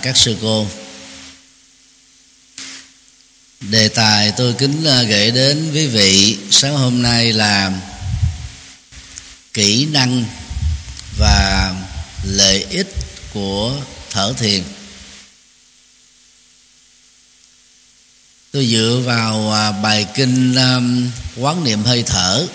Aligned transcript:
và 0.00 0.04
các 0.04 0.16
sư 0.16 0.36
cô. 0.42 0.66
Đề 3.60 3.88
tài 3.88 4.32
tôi 4.36 4.54
kính 4.58 4.84
à, 4.84 5.02
gửi 5.02 5.30
đến 5.30 5.70
quý 5.74 5.86
vị 5.86 6.38
sáng 6.50 6.76
hôm 6.76 7.02
nay 7.02 7.32
là 7.32 7.72
kỹ 9.54 9.86
năng 9.86 10.24
và 11.18 11.74
lợi 12.24 12.66
ích 12.70 12.94
của 13.34 13.80
thở 14.10 14.34
thiền. 14.38 14.62
Tôi 18.52 18.66
dựa 18.66 19.02
vào 19.04 19.52
à, 19.52 19.72
bài 19.72 20.06
kinh 20.14 20.54
à, 20.54 20.80
quán 21.36 21.64
niệm 21.64 21.82
hơi 21.82 22.02
thở 22.02 22.46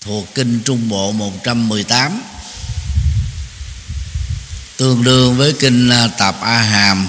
thuộc 0.00 0.34
kinh 0.34 0.60
Trung 0.64 0.88
Bộ 0.88 1.12
118 1.12 2.22
tương 4.82 5.04
đương 5.04 5.36
với 5.36 5.54
kinh 5.58 5.88
à, 5.88 6.08
Tạp 6.18 6.40
A 6.40 6.58
Hàm 6.58 7.08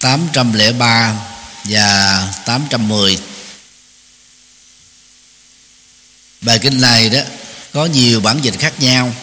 803 0.00 1.14
và 1.64 2.32
810 2.44 3.18
bài 6.40 6.58
kinh 6.58 6.80
này 6.80 7.10
đó 7.10 7.20
có 7.72 7.86
nhiều 7.86 8.20
bản 8.20 8.40
dịch 8.42 8.54
khác 8.58 8.80
nhau. 8.80 9.14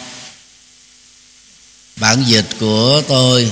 Bản 1.96 2.24
dịch 2.24 2.48
của 2.60 3.02
tôi 3.08 3.52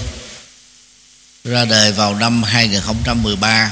ra 1.44 1.66
đời 1.66 1.92
vào 1.92 2.16
năm 2.16 2.44
2013 2.44 3.72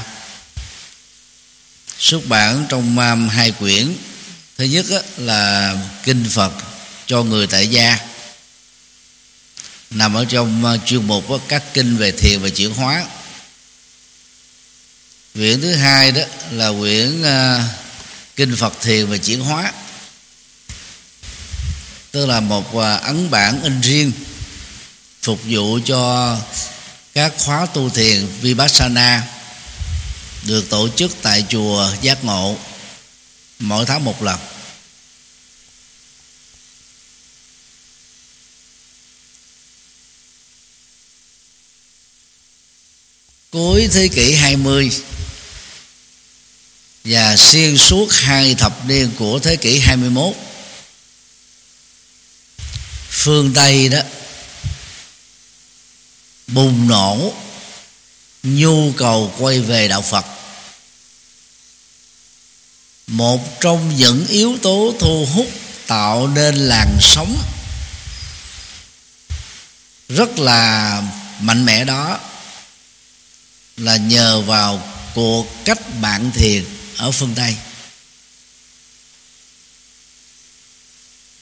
xuất 1.98 2.26
bản 2.26 2.66
trong 2.68 2.98
à, 2.98 3.14
hai 3.14 3.50
quyển. 3.50 3.94
Thứ 4.58 4.64
nhất 4.64 4.86
là 5.16 5.74
kinh 6.02 6.26
Phật 6.30 6.52
cho 7.06 7.22
người 7.22 7.46
tại 7.46 7.68
gia 7.68 8.13
nằm 9.94 10.14
ở 10.14 10.24
trong 10.24 10.64
ờ, 10.64 10.78
chuyên 10.86 11.06
mục 11.06 11.24
các 11.48 11.62
kinh 11.74 11.96
về 11.96 12.12
thiền 12.12 12.40
và 12.40 12.48
chuyển 12.48 12.74
hóa. 12.74 13.04
Quyển 15.34 15.60
thứ 15.60 15.74
hai 15.74 16.12
đó 16.12 16.22
là 16.50 16.70
quyển 16.78 17.22
uh, 17.22 17.60
kinh 18.36 18.56
Phật 18.56 18.72
thiền 18.80 19.06
và 19.06 19.16
chuyển 19.16 19.40
hóa. 19.40 19.72
Tức 22.10 22.26
là 22.26 22.40
một 22.40 22.74
uh, 22.76 23.02
ấn 23.02 23.30
bản 23.30 23.62
in 23.62 23.80
riêng 23.80 24.12
phục 25.22 25.40
vụ 25.44 25.78
cho 25.84 26.36
các 27.14 27.32
khóa 27.38 27.66
tu 27.66 27.90
thiền 27.90 28.26
vipassana 28.40 29.22
được 30.42 30.70
tổ 30.70 30.88
chức 30.88 31.16
tại 31.22 31.44
chùa 31.48 31.90
giác 32.02 32.24
ngộ 32.24 32.56
mỗi 33.58 33.86
tháng 33.86 34.04
một 34.04 34.22
lần. 34.22 34.38
Cuối 43.54 43.88
thế 43.92 44.08
kỷ 44.08 44.32
20 44.32 44.90
và 47.04 47.36
xuyên 47.36 47.76
suốt 47.76 48.12
hai 48.12 48.54
thập 48.54 48.86
niên 48.86 49.10
của 49.18 49.38
thế 49.38 49.56
kỷ 49.56 49.78
21 49.78 50.34
phương 53.10 53.52
Tây 53.54 53.88
đó 53.88 53.98
bùng 56.46 56.88
nổ 56.88 57.32
nhu 58.42 58.92
cầu 58.92 59.34
quay 59.38 59.60
về 59.60 59.88
đạo 59.88 60.02
Phật. 60.02 60.24
Một 63.06 63.60
trong 63.60 63.96
những 63.96 64.26
yếu 64.26 64.58
tố 64.62 64.94
thu 65.00 65.26
hút 65.34 65.46
tạo 65.86 66.26
nên 66.28 66.54
làn 66.54 66.98
sóng 67.00 67.42
rất 70.08 70.38
là 70.38 71.02
mạnh 71.40 71.64
mẽ 71.64 71.84
đó 71.84 72.20
là 73.76 73.96
nhờ 73.96 74.40
vào 74.40 74.92
cuộc 75.14 75.46
cách 75.64 75.78
bạn 76.00 76.30
thiền 76.34 76.64
ở 76.96 77.10
phương 77.10 77.34
Tây. 77.34 77.56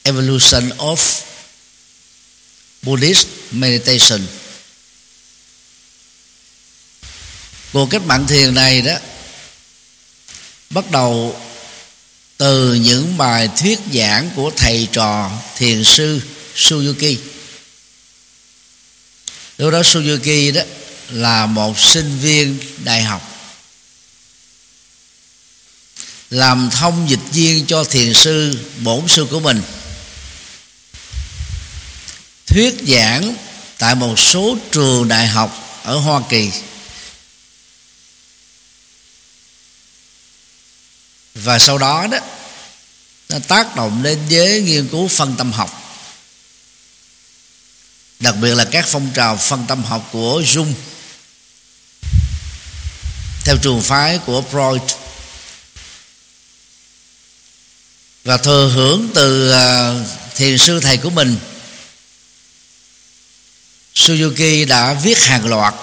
Evolution 0.03 0.69
of 0.69 1.23
Buddhist 2.83 3.27
Meditation. 3.51 4.27
Cuộc 7.73 7.87
cách 7.91 8.03
mạng 8.03 8.27
thiền 8.27 8.55
này 8.55 8.83
đó 8.83 8.95
bắt 10.71 10.91
đầu 10.91 11.41
từ 12.37 12.75
những 12.75 13.17
bài 13.17 13.49
thuyết 13.57 13.79
giảng 13.95 14.31
của 14.37 14.51
thầy 14.57 14.89
trò 14.93 15.31
thiền 15.57 15.85
sư 15.85 16.21
Suzuki 16.57 17.17
lúc 19.59 19.73
đó 19.73 19.83
Suzuki 19.83 20.53
đó 20.53 20.63
là 21.13 21.47
một 21.47 21.79
sinh 21.79 22.19
viên 22.19 22.59
đại 22.85 23.03
học. 23.03 23.29
Làm 26.31 26.71
thông 26.71 27.11
dịch 27.11 27.31
viên 27.33 27.67
cho 27.67 27.85
thiền 27.85 28.15
sư, 28.15 28.59
bổn 28.79 29.09
sư 29.09 29.27
của 29.31 29.41
mình. 29.41 29.63
Thuyết 32.47 32.75
giảng 32.89 33.37
tại 33.79 33.95
một 33.95 34.19
số 34.19 34.57
trường 34.71 35.09
đại 35.09 35.27
học 35.27 35.81
ở 35.83 35.99
Hoa 35.99 36.21
Kỳ. 36.29 36.51
Và 41.35 41.59
sau 41.59 41.79
đó 41.79 42.07
đó, 42.07 42.19
nó 43.29 43.39
tác 43.39 43.77
động 43.77 44.03
đến 44.03 44.19
giới 44.29 44.63
nghiên 44.63 44.89
cứu 44.89 45.09
phân 45.09 45.37
tâm 45.37 45.53
học. 45.53 45.79
Đặc 48.21 48.35
biệt 48.41 48.55
là 48.55 48.65
các 48.65 48.85
phong 48.89 49.11
trào 49.15 49.37
phân 49.37 49.65
tâm 49.69 49.85
học 49.85 50.09
của 50.13 50.41
Jung 50.41 50.73
theo 53.45 53.57
trường 53.57 53.83
phái 53.83 54.19
của 54.27 54.45
Freud, 54.53 54.81
và 58.25 58.37
thừa 58.37 58.71
hưởng 58.75 59.09
từ 59.15 59.51
à, 59.51 59.95
thiền 60.35 60.59
sư 60.59 60.81
thầy 60.81 60.97
của 60.97 61.11
mình, 61.11 61.37
Suzuki 63.95 64.67
đã 64.67 64.93
viết 64.93 65.19
hàng 65.19 65.47
loạt 65.47 65.75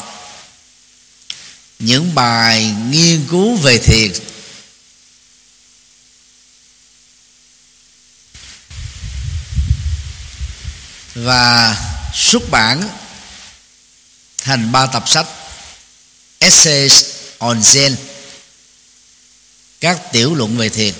những 1.79 2.15
bài 2.15 2.75
nghiên 2.89 3.27
cứu 3.29 3.55
về 3.55 3.77
thiền. 3.77 4.11
Và 11.15 11.77
xuất 12.13 12.49
bản 12.51 12.89
thành 14.37 14.71
ba 14.71 14.85
tập 14.85 15.03
sách, 15.07 15.27
Essays 16.39 17.18
on 17.39 17.59
Zen 17.59 17.95
các 19.79 20.11
tiểu 20.11 20.35
luận 20.35 20.57
về 20.57 20.69
thiền. 20.69 20.93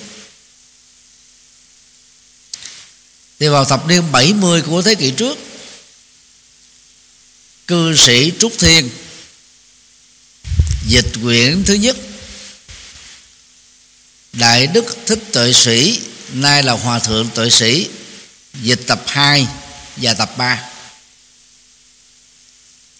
Thì 3.39 3.47
vào 3.47 3.65
thập 3.65 3.87
niên 3.87 4.11
70 4.11 4.61
của 4.61 4.81
thế 4.81 4.95
kỷ 4.95 5.11
trước 5.11 5.37
cư 7.67 7.95
sĩ 7.95 8.31
Trúc 8.39 8.53
Thiên 8.59 8.89
dịch 10.87 11.05
quyển 11.23 11.63
thứ 11.63 11.73
nhất 11.73 11.97
Đại 14.33 14.67
Đức 14.67 14.97
Thích 15.05 15.19
Tuệ 15.31 15.53
Sĩ 15.53 16.01
nay 16.33 16.63
là 16.63 16.73
Hòa 16.73 16.99
Thượng 16.99 17.29
Tuệ 17.35 17.49
Sĩ 17.49 17.89
dịch 18.53 18.81
tập 18.87 19.03
2 19.07 19.47
và 19.95 20.13
tập 20.13 20.37
3 20.37 20.69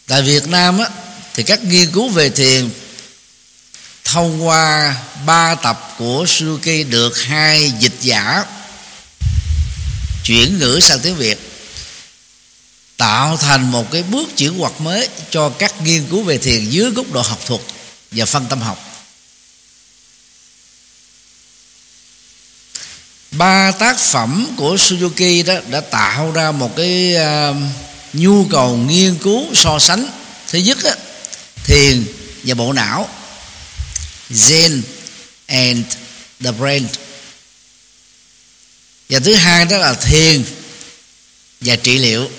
tại 0.08 0.22
Việt 0.22 0.48
Nam 0.48 0.80
á, 0.80 0.90
thì 1.34 1.44
các 1.44 1.64
nghiên 1.64 1.92
cứu 1.92 2.10
về 2.10 2.30
thiền 2.30 2.70
thông 4.12 4.48
qua 4.48 4.96
ba 5.26 5.56
tập 5.56 5.96
của 5.98 6.24
Suzuki 6.24 6.90
được 6.90 7.22
hai 7.22 7.72
dịch 7.80 7.98
giả 8.02 8.46
chuyển 10.24 10.60
ngữ 10.60 10.80
sang 10.82 11.00
tiếng 11.00 11.16
Việt 11.16 11.50
tạo 12.98 13.38
thành 13.38 13.72
một 13.72 13.92
cái 13.92 14.04
bước 14.04 14.38
chuyển 14.38 14.60
hoạt 14.60 14.82
mới 14.82 15.10
cho 15.30 15.50
các 15.50 15.82
nghiên 15.82 16.06
cứu 16.10 16.24
về 16.24 16.38
thiền 16.38 16.70
dưới 16.70 16.92
góc 16.92 17.12
độ 17.12 17.22
học 17.22 17.40
thuật 17.46 17.62
và 18.12 18.26
phân 18.26 18.46
tâm 18.50 18.62
học. 18.62 18.86
Ba 23.32 23.72
tác 23.72 24.00
phẩm 24.00 24.48
của 24.58 24.76
Suzuki 24.76 25.46
đó 25.46 25.54
đã 25.70 25.82
tạo 25.82 26.32
ra 26.32 26.52
một 26.52 26.76
cái 26.76 27.16
uh, 27.16 27.58
nhu 28.14 28.46
cầu 28.46 28.78
nghiên 28.78 29.16
cứu 29.16 29.46
so 29.54 29.80
sánh. 29.80 30.10
Thứ 30.48 30.60
nhất 30.60 30.84
á, 30.84 30.96
thiền 31.64 32.06
và 32.44 32.56
bộ 32.56 32.74
não. 32.74 33.10
Zen 34.30 34.82
and 35.48 35.86
the 36.44 36.52
brain 36.52 36.88
và 39.10 39.20
thứ 39.20 39.36
hai 39.36 39.66
đó 39.66 39.78
là 39.78 39.94
thiền 39.94 40.44
và 41.62 41.76
trị 41.76 41.98
liệu. 41.98 42.32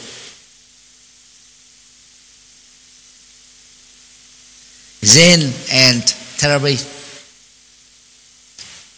Zen 5.02 5.50
and 5.68 6.02
Therapy. 6.38 6.76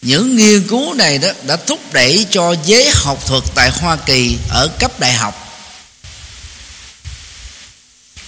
Những 0.02 0.36
nghiên 0.36 0.68
cứu 0.68 0.94
này 0.94 1.18
đó 1.18 1.28
đã 1.46 1.56
thúc 1.56 1.92
đẩy 1.92 2.26
cho 2.30 2.56
giới 2.64 2.90
học 2.94 3.26
thuật 3.26 3.44
tại 3.54 3.70
Hoa 3.70 3.96
Kỳ 4.06 4.36
ở 4.48 4.68
cấp 4.78 5.00
đại 5.00 5.12
học. 5.12 5.48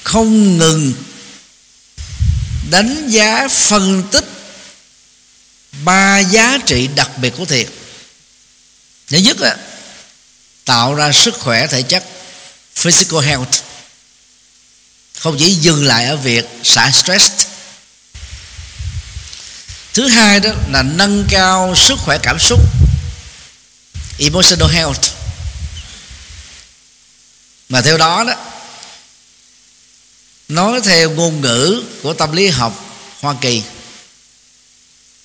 Không 0.02 0.58
ngừng 0.58 0.92
đánh 2.70 3.08
giá, 3.08 3.48
phân 3.48 4.02
tích 4.12 4.33
ba 5.84 6.18
giá 6.18 6.58
trị 6.66 6.86
đặc 6.86 7.18
biệt 7.18 7.32
của 7.36 7.44
thiền 7.44 7.68
thứ 9.08 9.18
nhất 9.18 9.40
là 9.40 9.56
tạo 10.64 10.94
ra 10.94 11.12
sức 11.12 11.34
khỏe 11.40 11.66
thể 11.66 11.82
chất, 11.82 12.04
physical 12.74 13.24
health. 13.24 13.54
Không 15.18 15.36
chỉ 15.38 15.54
dừng 15.54 15.84
lại 15.86 16.06
ở 16.06 16.16
việc 16.16 16.44
xả 16.62 16.90
stress. 16.90 17.32
Thứ 19.94 20.08
hai 20.08 20.40
đó 20.40 20.50
là 20.72 20.82
nâng 20.82 21.26
cao 21.30 21.74
sức 21.76 21.98
khỏe 21.98 22.18
cảm 22.22 22.38
xúc, 22.38 22.60
emotional 24.18 24.70
health. 24.72 25.04
Mà 27.68 27.80
theo 27.80 27.98
đó 27.98 28.24
đó, 28.24 28.34
nói 30.48 30.80
theo 30.84 31.10
ngôn 31.10 31.40
ngữ 31.40 31.82
của 32.02 32.12
tâm 32.12 32.32
lý 32.32 32.48
học 32.48 32.84
Hoa 33.20 33.34
Kỳ 33.40 33.62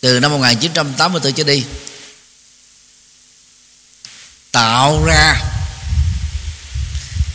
từ 0.02 0.20
năm 0.20 0.32
1984 0.32 1.34
trở 1.34 1.44
đi, 1.44 1.64
tạo 4.52 5.06
ra 5.06 5.42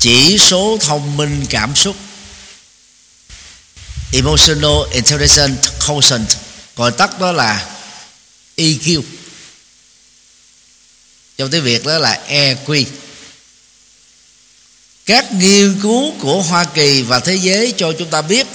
chỉ 0.00 0.38
số 0.38 0.78
thông 0.80 1.16
minh 1.16 1.46
cảm 1.50 1.74
xúc. 1.74 1.96
Emotional 4.12 4.92
intelligence 4.92 5.68
quotient, 5.86 6.28
gọi 6.76 6.92
tắt 6.92 7.20
đó 7.20 7.32
là 7.32 7.68
EQ 8.56 9.02
trong 11.38 11.50
tiếng 11.50 11.64
Việt 11.64 11.84
đó 11.84 11.98
là 11.98 12.20
EQ 12.28 12.84
các 15.06 15.32
nghiên 15.32 15.80
cứu 15.82 16.14
của 16.20 16.42
Hoa 16.42 16.64
Kỳ 16.64 17.02
và 17.02 17.20
thế 17.20 17.34
giới 17.34 17.74
cho 17.76 17.92
chúng 17.98 18.10
ta 18.10 18.22
biết 18.22 18.46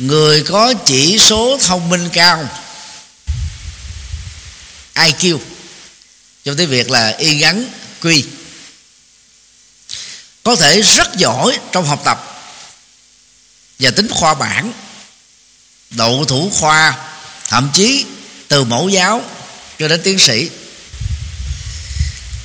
người 0.00 0.42
có 0.42 0.74
chỉ 0.86 1.18
số 1.18 1.58
thông 1.60 1.88
minh 1.88 2.08
cao 2.12 2.48
IQ 4.94 5.38
trong 6.44 6.56
tiếng 6.56 6.68
Việt 6.68 6.90
là 6.90 7.08
y 7.18 7.34
gắn 7.34 7.64
quy 8.02 8.24
có 10.42 10.56
thể 10.56 10.82
rất 10.82 11.16
giỏi 11.16 11.58
trong 11.72 11.86
học 11.86 12.02
tập 12.04 12.26
và 13.78 13.90
tính 13.90 14.08
khoa 14.08 14.34
bản 14.34 14.72
đậu 15.90 16.24
thủ 16.24 16.50
khoa, 16.54 16.98
thậm 17.48 17.70
chí 17.74 18.04
từ 18.48 18.64
mẫu 18.64 18.88
giáo 18.88 19.24
cho 19.78 19.88
đến 19.88 20.00
tiến 20.04 20.18
sĩ. 20.18 20.50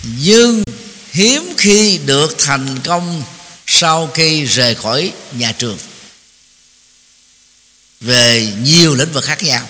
Nhưng 0.04 0.64
hiếm 1.12 1.54
khi 1.58 2.00
được 2.06 2.36
thành 2.40 2.80
công 2.84 3.24
sau 3.68 4.10
khi 4.14 4.46
rời 4.46 4.76
khỏi 4.76 5.12
nhà 5.32 5.52
trường 5.52 5.78
về 8.06 8.54
nhiều 8.62 8.96
lĩnh 8.96 9.12
vực 9.12 9.24
khác 9.24 9.44
nhau. 9.44 9.68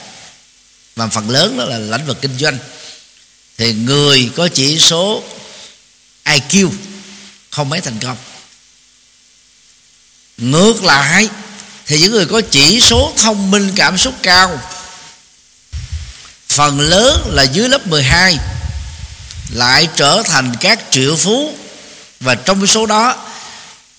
Và 0.95 1.07
phần 1.07 1.29
lớn 1.29 1.57
đó 1.57 1.65
là 1.65 1.77
lĩnh 1.77 2.07
vực 2.07 2.17
kinh 2.21 2.37
doanh. 2.37 2.57
Thì 3.57 3.73
người 3.73 4.29
có 4.35 4.47
chỉ 4.47 4.79
số 4.79 5.23
IQ 6.25 6.69
không 7.49 7.69
mấy 7.69 7.81
thành 7.81 7.99
công. 7.99 8.17
Ngược 10.37 10.83
lại, 10.83 11.29
thì 11.85 11.99
những 11.99 12.11
người 12.11 12.25
có 12.25 12.41
chỉ 12.51 12.81
số 12.81 13.13
thông 13.17 13.51
minh 13.51 13.71
cảm 13.75 13.97
xúc 13.97 14.13
cao, 14.23 14.61
phần 16.47 16.79
lớn 16.79 17.31
là 17.33 17.43
dưới 17.43 17.69
lớp 17.69 17.87
12 17.87 18.37
lại 19.53 19.87
trở 19.95 20.23
thành 20.25 20.55
các 20.59 20.79
triệu 20.91 21.15
phú. 21.15 21.55
Và 22.19 22.35
trong 22.35 22.67
số 22.67 22.85
đó, 22.85 23.27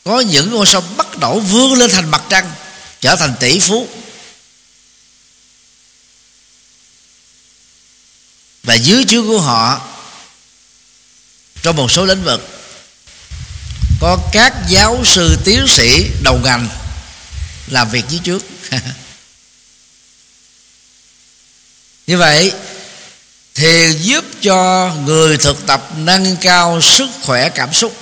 có 0.04 0.20
những 0.20 0.50
ngôi 0.50 0.66
sao 0.66 0.82
bắt 0.96 1.18
đầu 1.18 1.40
vươn 1.40 1.74
lên 1.74 1.90
thành 1.90 2.10
mặt 2.10 2.22
trăng, 2.30 2.52
trở 3.00 3.16
thành 3.16 3.34
tỷ 3.40 3.60
phú. 3.60 3.88
Và 8.66 8.74
dưới 8.74 9.04
chứa 9.04 9.22
của 9.22 9.40
họ, 9.40 9.80
trong 11.62 11.76
một 11.76 11.90
số 11.90 12.04
lĩnh 12.04 12.22
vực, 12.24 12.48
có 14.00 14.18
các 14.32 14.54
giáo 14.68 15.02
sư 15.04 15.38
tiến 15.44 15.66
sĩ 15.68 16.10
đầu 16.22 16.38
ngành 16.44 16.68
làm 17.66 17.90
việc 17.90 18.04
dưới 18.08 18.20
trước. 18.24 18.42
Như 22.06 22.18
vậy, 22.18 22.52
thì 23.54 23.92
giúp 24.00 24.24
cho 24.42 24.90
người 25.04 25.36
thực 25.36 25.66
tập 25.66 25.88
nâng 25.96 26.36
cao 26.36 26.80
sức 26.82 27.08
khỏe 27.22 27.48
cảm 27.48 27.72
xúc. 27.72 27.96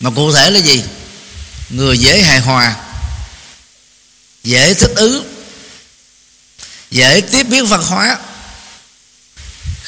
Mà 0.00 0.10
cụ 0.16 0.32
thể 0.32 0.50
là 0.50 0.58
gì? 0.60 0.82
Người 1.70 1.98
dễ 1.98 2.22
hài 2.22 2.40
hòa, 2.40 2.76
dễ 4.44 4.74
thích 4.74 4.92
ứng, 4.96 5.34
dễ 6.90 7.20
tiếp 7.20 7.42
biến 7.42 7.66
văn 7.66 7.82
hóa 7.82 8.18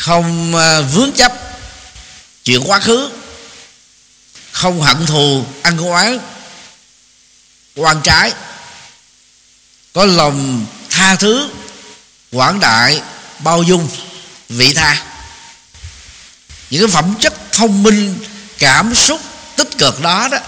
không 0.00 0.55
ờ, 0.55 0.82
vướng 0.82 1.12
chấp 1.12 1.32
chuyện 2.44 2.62
quá 2.67 2.81
khứ, 2.81 3.11
không 4.52 4.82
hận 4.82 5.06
thù, 5.06 5.44
ăn 5.62 5.79
oán 5.79 6.19
quan 7.76 8.00
trái 8.02 8.32
có 9.93 10.05
lòng 10.05 10.67
tha 10.90 11.16
thứ, 11.16 11.49
quảng 12.33 12.61
đại, 12.61 13.02
bao 13.38 13.62
dung, 13.62 13.88
vị 14.49 14.75
tha. 14.75 15.04
Những 16.71 16.80
cái 16.80 16.95
phẩm 16.95 17.14
chất 17.21 17.35
thông 17.52 17.83
minh, 17.83 18.19
cảm 18.59 18.95
xúc 18.95 19.21
tích 19.57 19.78
cực 19.78 20.00
đó 20.00 20.28
đó, 20.30 20.38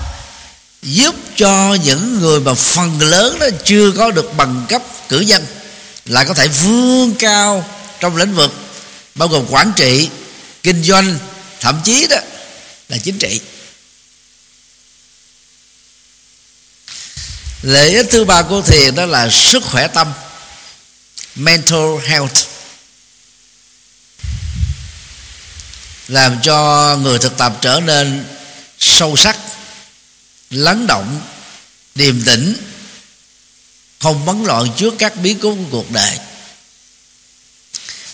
giúp 0.82 1.14
cho 1.36 1.76
những 1.84 2.20
người 2.20 2.40
mà 2.40 2.54
phần 2.54 3.00
lớn 3.00 3.38
đó 3.38 3.46
chưa 3.64 3.90
có 3.90 4.10
được 4.10 4.36
bằng 4.36 4.66
cấp 4.68 4.82
cử 5.08 5.20
nhân 5.20 5.46
lại 6.04 6.24
có 6.24 6.34
thể 6.34 6.48
vươn 6.48 7.14
cao 7.18 7.64
trong 8.00 8.16
lĩnh 8.16 8.34
vực 8.34 8.52
bao 9.14 9.28
gồm 9.28 9.46
quản 9.50 9.72
trị, 9.76 10.10
kinh 10.62 10.84
doanh, 10.84 11.18
thậm 11.60 11.80
chí 11.84 12.06
đó 12.06 12.16
là 12.88 12.98
chính 12.98 13.18
trị. 13.18 13.40
Lợi 17.62 17.94
ích 17.94 18.06
thứ 18.10 18.24
ba 18.24 18.42
của 18.42 18.62
thiền 18.62 18.94
đó 18.94 19.06
là 19.06 19.28
sức 19.30 19.62
khỏe 19.64 19.88
tâm, 19.88 20.12
mental 21.34 21.98
health. 22.04 22.36
Làm 26.08 26.40
cho 26.42 26.96
người 27.02 27.18
thực 27.18 27.36
tập 27.36 27.58
trở 27.60 27.80
nên 27.80 28.26
sâu 28.78 29.16
sắc, 29.16 29.38
lắng 30.50 30.86
động, 30.86 31.20
điềm 31.94 32.24
tĩnh, 32.24 32.56
không 33.98 34.24
bấn 34.26 34.44
loạn 34.44 34.66
trước 34.76 34.94
các 34.98 35.16
biến 35.16 35.38
cố 35.42 35.54
của 35.54 35.64
cuộc 35.70 35.90
đời 35.90 36.18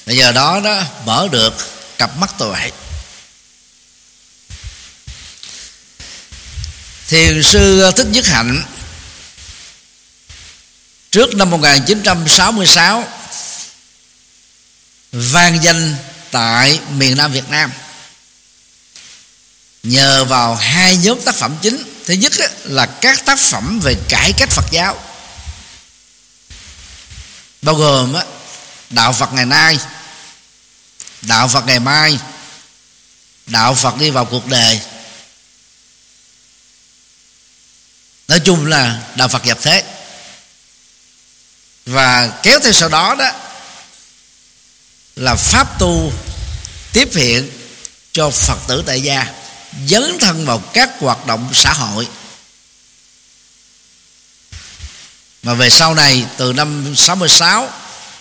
và 0.08 0.14
nhờ 0.14 0.32
đó 0.32 0.60
đó, 0.64 0.82
mở 1.04 1.28
được 1.32 1.54
cặp 1.98 2.16
mắt 2.16 2.30
tuệ 2.38 2.70
thiền 7.08 7.42
sư 7.42 7.90
thích 7.96 8.06
nhất 8.10 8.26
hạnh, 8.26 8.62
trước 11.10 11.34
năm 11.34 11.50
1966 11.50 13.08
vang 15.12 15.62
danh 15.62 15.96
tại 16.30 16.80
miền 16.90 17.16
Nam 17.16 17.32
Việt 17.32 17.48
Nam. 17.48 17.72
Nhờ 19.82 20.24
vào 20.24 20.54
hai 20.54 20.96
nhóm 20.96 21.20
tác 21.20 21.34
phẩm 21.34 21.56
chính, 21.62 21.82
thứ 22.06 22.14
nhất 22.14 22.32
là 22.64 22.86
các 22.86 23.24
tác 23.24 23.38
phẩm 23.38 23.80
về 23.80 23.94
cải 24.08 24.32
cách 24.32 24.50
Phật 24.50 24.66
giáo, 24.70 25.02
bao 27.62 27.74
gồm 27.74 28.14
đạo 28.90 29.12
Phật 29.12 29.32
ngày 29.32 29.46
nay 29.46 29.78
đạo 31.22 31.48
Phật 31.48 31.66
ngày 31.66 31.80
mai. 31.80 32.18
Đạo 33.46 33.74
Phật 33.74 33.96
đi 33.96 34.10
vào 34.10 34.24
cuộc 34.24 34.46
đời. 34.46 34.80
Nói 38.28 38.40
chung 38.44 38.66
là 38.66 39.02
đạo 39.16 39.28
Phật 39.28 39.44
nhập 39.44 39.58
thế. 39.62 39.84
Và 41.86 42.38
kéo 42.42 42.60
theo 42.60 42.72
sau 42.72 42.88
đó 42.88 43.14
đó 43.14 43.30
là 45.16 45.34
pháp 45.34 45.78
tu 45.78 46.12
tiếp 46.92 47.08
hiện 47.14 47.50
cho 48.12 48.30
phật 48.30 48.58
tử 48.68 48.82
tại 48.86 49.02
gia, 49.02 49.26
dấn 49.86 50.18
thân 50.20 50.46
vào 50.46 50.58
các 50.58 50.90
hoạt 51.00 51.26
động 51.26 51.50
xã 51.54 51.72
hội. 51.72 52.08
Mà 55.42 55.54
về 55.54 55.70
sau 55.70 55.94
này, 55.94 56.26
từ 56.36 56.52
năm 56.52 56.94
66 56.96 57.72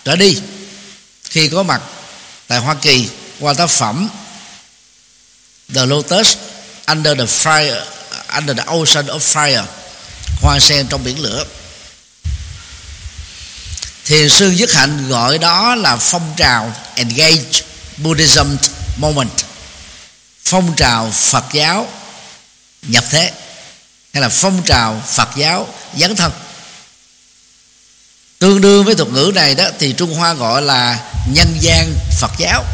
trở 0.04 0.16
đi, 0.16 0.38
khi 1.30 1.48
có 1.48 1.62
mặt 1.62 1.82
tại 2.48 2.58
Hoa 2.58 2.74
Kỳ, 2.74 3.08
qua 3.40 3.54
tác 3.54 3.70
phẩm 3.70 4.08
The 5.74 5.86
Lotus, 5.86 6.36
Under 6.86 7.18
the 7.18 7.24
Fire, 7.24 7.84
Under 8.34 8.56
the 8.56 8.64
Ocean 8.66 9.06
of 9.06 9.18
Fire, 9.18 9.64
Hoa 10.42 10.58
sen 10.60 10.86
trong 10.86 11.04
biển 11.04 11.22
lửa. 11.22 11.44
Thiền 14.04 14.28
sư 14.28 14.50
Dứt 14.50 14.72
Hạnh 14.72 15.08
gọi 15.08 15.38
đó 15.38 15.74
là 15.74 15.96
phong 15.96 16.34
trào 16.36 16.72
Engage 16.94 17.62
Buddhism 17.96 18.56
Moment, 18.96 19.30
Phong 20.44 20.74
trào 20.76 21.10
Phật 21.10 21.44
giáo 21.52 21.88
nhập 22.82 23.04
thế, 23.10 23.32
hay 24.12 24.22
là 24.22 24.28
phong 24.28 24.62
trào 24.62 25.02
Phật 25.06 25.28
giáo 25.36 25.68
dấn 25.96 26.16
thân 26.16 26.32
tương 28.38 28.60
đương 28.60 28.84
với 28.84 28.94
thuật 28.94 29.08
ngữ 29.08 29.32
này 29.34 29.54
đó 29.54 29.64
thì 29.78 29.92
Trung 29.92 30.14
Hoa 30.14 30.34
gọi 30.34 30.62
là 30.62 31.10
nhân 31.32 31.56
gian 31.60 31.94
Phật 32.20 32.30
giáo. 32.38 32.64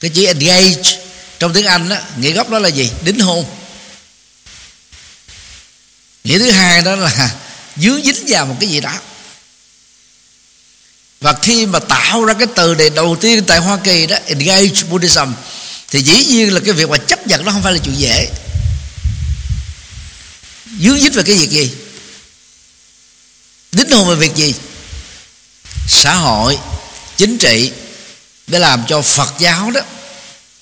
Cái 0.00 0.10
chữ 0.10 0.26
engage 0.26 0.98
trong 1.38 1.52
tiếng 1.52 1.66
Anh 1.66 1.88
đó, 1.88 1.96
nghĩa 2.16 2.30
gốc 2.32 2.50
đó 2.50 2.58
là 2.58 2.68
gì? 2.68 2.90
Đính 3.04 3.20
hôn. 3.20 3.44
Nghĩa 6.24 6.38
thứ 6.38 6.50
hai 6.50 6.82
đó 6.82 6.96
là 6.96 7.34
dướng 7.76 8.02
dính 8.02 8.24
vào 8.26 8.46
một 8.46 8.56
cái 8.60 8.68
gì 8.68 8.80
đó. 8.80 8.92
Và 11.20 11.34
khi 11.42 11.66
mà 11.66 11.78
tạo 11.78 12.24
ra 12.24 12.34
cái 12.34 12.46
từ 12.54 12.74
này 12.74 12.90
đầu 12.90 13.16
tiên 13.20 13.44
tại 13.46 13.58
Hoa 13.58 13.78
Kỳ 13.84 14.06
đó 14.06 14.16
engage 14.26 14.82
Buddhism 14.90 15.32
thì 15.90 16.02
dĩ 16.02 16.24
nhiên 16.24 16.54
là 16.54 16.60
cái 16.64 16.72
việc 16.72 16.90
mà 16.90 16.96
chấp 16.96 17.26
nhận 17.26 17.44
nó 17.44 17.52
không 17.52 17.62
phải 17.62 17.72
là 17.72 17.78
chuyện 17.84 17.98
dễ 17.98 18.28
dướng 20.80 21.00
dính 21.00 21.12
về 21.12 21.22
cái 21.22 21.34
việc 21.34 21.50
gì? 21.50 21.70
Đính 23.72 23.90
hôn 23.90 24.08
về 24.08 24.14
việc 24.14 24.34
gì? 24.34 24.54
Xã 25.88 26.14
hội, 26.14 26.58
chính 27.16 27.38
trị 27.38 27.72
để 28.46 28.58
làm 28.58 28.84
cho 28.88 29.02
phật 29.02 29.34
giáo 29.38 29.70
đó 29.70 29.80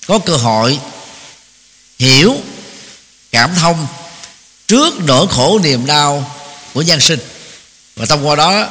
có 0.07 0.19
cơ 0.19 0.37
hội 0.37 0.79
hiểu, 1.99 2.35
cảm 3.31 3.55
thông 3.55 3.87
trước 4.67 4.93
nỗi 4.99 5.27
khổ 5.29 5.59
niềm 5.63 5.85
đau 5.85 6.35
của 6.73 6.81
nhân 6.81 7.01
sinh. 7.01 7.19
Và 7.95 8.05
thông 8.05 8.27
qua 8.27 8.35
đó, 8.35 8.69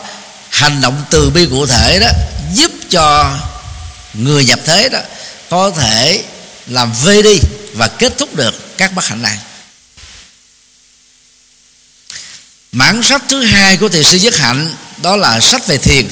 hành 0.50 0.80
động 0.80 1.04
từ 1.10 1.30
bi 1.30 1.46
cụ 1.50 1.66
thể 1.66 1.98
đó 2.00 2.08
giúp 2.54 2.72
cho 2.90 3.36
người 4.14 4.44
nhập 4.44 4.60
thế 4.64 4.88
đó 4.88 4.98
có 5.50 5.70
thể 5.70 6.24
làm 6.66 6.92
vê 7.02 7.22
đi 7.22 7.38
và 7.74 7.88
kết 7.88 8.12
thúc 8.18 8.34
được 8.34 8.76
các 8.76 8.92
bất 8.94 9.04
hạnh 9.04 9.22
này. 9.22 9.38
Mảng 12.74 13.02
sách 13.02 13.22
thứ 13.28 13.42
hai 13.42 13.76
của 13.76 13.88
thiền 13.88 14.04
sư 14.04 14.18
Nhất 14.18 14.36
Hạnh, 14.36 14.74
Đó 15.02 15.16
là 15.16 15.40
sách 15.40 15.66
về 15.66 15.78
thiền. 15.78 16.08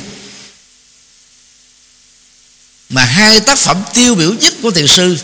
Mà 2.89 3.05
hai 3.05 3.41
tác 3.41 3.59
phẩm 3.59 3.83
tiêu 3.95 4.15
biểu 4.15 4.35
nhất 4.35 4.55
của 4.63 4.71
thiền 4.71 4.87
sư 4.87 5.19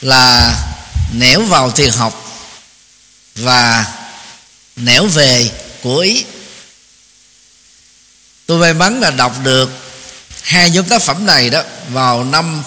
Là 0.00 0.56
Nẻo 1.12 1.42
vào 1.42 1.70
thiền 1.70 1.90
học 1.90 2.42
Và 3.34 3.86
Nẻo 4.76 5.06
về 5.06 5.50
của 5.82 5.98
Ý. 5.98 6.24
Tôi 8.46 8.58
may 8.58 8.74
mắn 8.74 9.00
là 9.00 9.10
đọc 9.10 9.36
được 9.42 9.70
Hai 10.42 10.70
nhóm 10.70 10.88
tác 10.88 11.02
phẩm 11.02 11.26
này 11.26 11.50
đó 11.50 11.62
Vào 11.88 12.24
năm 12.24 12.62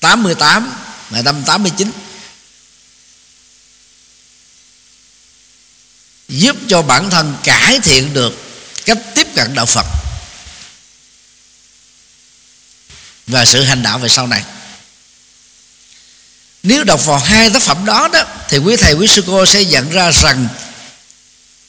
88 0.00 0.74
Và 1.10 1.22
năm 1.22 1.42
89 1.46 1.90
giúp 6.28 6.56
cho 6.68 6.82
bản 6.82 7.10
thân 7.10 7.36
cải 7.44 7.80
thiện 7.80 8.14
được 8.14 8.32
cách 8.84 8.98
tiếp 9.14 9.26
cận 9.34 9.54
đạo 9.54 9.66
Phật 9.66 9.86
và 13.26 13.44
sự 13.44 13.62
hành 13.64 13.82
đạo 13.82 13.98
về 13.98 14.08
sau 14.08 14.26
này. 14.26 14.42
Nếu 16.62 16.84
đọc 16.84 17.06
vào 17.06 17.18
hai 17.18 17.50
tác 17.50 17.62
phẩm 17.62 17.84
đó 17.84 18.08
đó 18.12 18.24
thì 18.48 18.58
quý 18.58 18.76
thầy 18.76 18.92
quý 18.92 19.06
sư 19.06 19.24
cô 19.26 19.46
sẽ 19.46 19.64
nhận 19.64 19.90
ra 19.90 20.10
rằng 20.10 20.48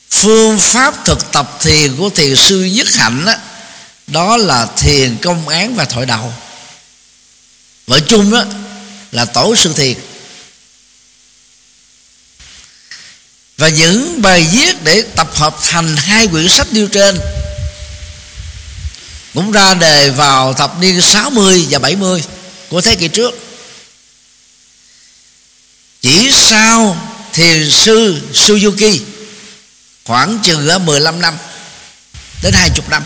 phương 0.10 0.60
pháp 0.60 1.06
thực 1.06 1.32
tập 1.32 1.58
thiền 1.62 1.98
của 1.98 2.10
thiền 2.10 2.36
sư 2.36 2.64
nhất 2.64 2.88
hạnh 2.94 3.26
đó, 3.26 3.36
đó 4.08 4.38
là 4.38 4.68
thiền 4.78 5.18
công 5.18 5.48
án 5.50 5.76
và 5.76 5.86
thoại 5.86 6.06
đầu 6.06 6.34
vợ 7.88 8.00
chung 8.00 8.32
đó 8.32 8.44
là 9.12 9.26
tổ 9.26 9.56
sư 9.56 9.74
thiền. 9.74 9.98
Và 13.58 13.70
những 13.70 14.22
bài 14.22 14.48
viết 14.52 14.84
để 14.84 15.04
tập 15.16 15.36
hợp 15.36 15.56
thành 15.62 15.96
hai 15.98 16.28
quyển 16.28 16.50
sách 16.50 16.68
nêu 16.72 16.88
trên. 16.88 17.20
Cũng 19.34 19.52
ra 19.52 19.74
đề 19.74 20.10
vào 20.10 20.54
thập 20.54 20.80
niên 20.80 21.02
60 21.02 21.68
và 21.70 21.80
70 21.80 22.24
của 22.70 22.82
thế 22.82 22.96
kỷ 22.96 23.08
trước. 23.08 23.40
Chỉ 26.02 26.32
sau 26.32 26.98
thiền 27.34 27.70
sư 27.70 28.22
Suzuki, 28.34 29.00
khoảng 30.04 30.40
chừng 30.44 30.86
15 30.86 31.22
năm 31.22 31.38
đến 32.44 32.54
20 32.54 32.86
năm. 32.90 33.04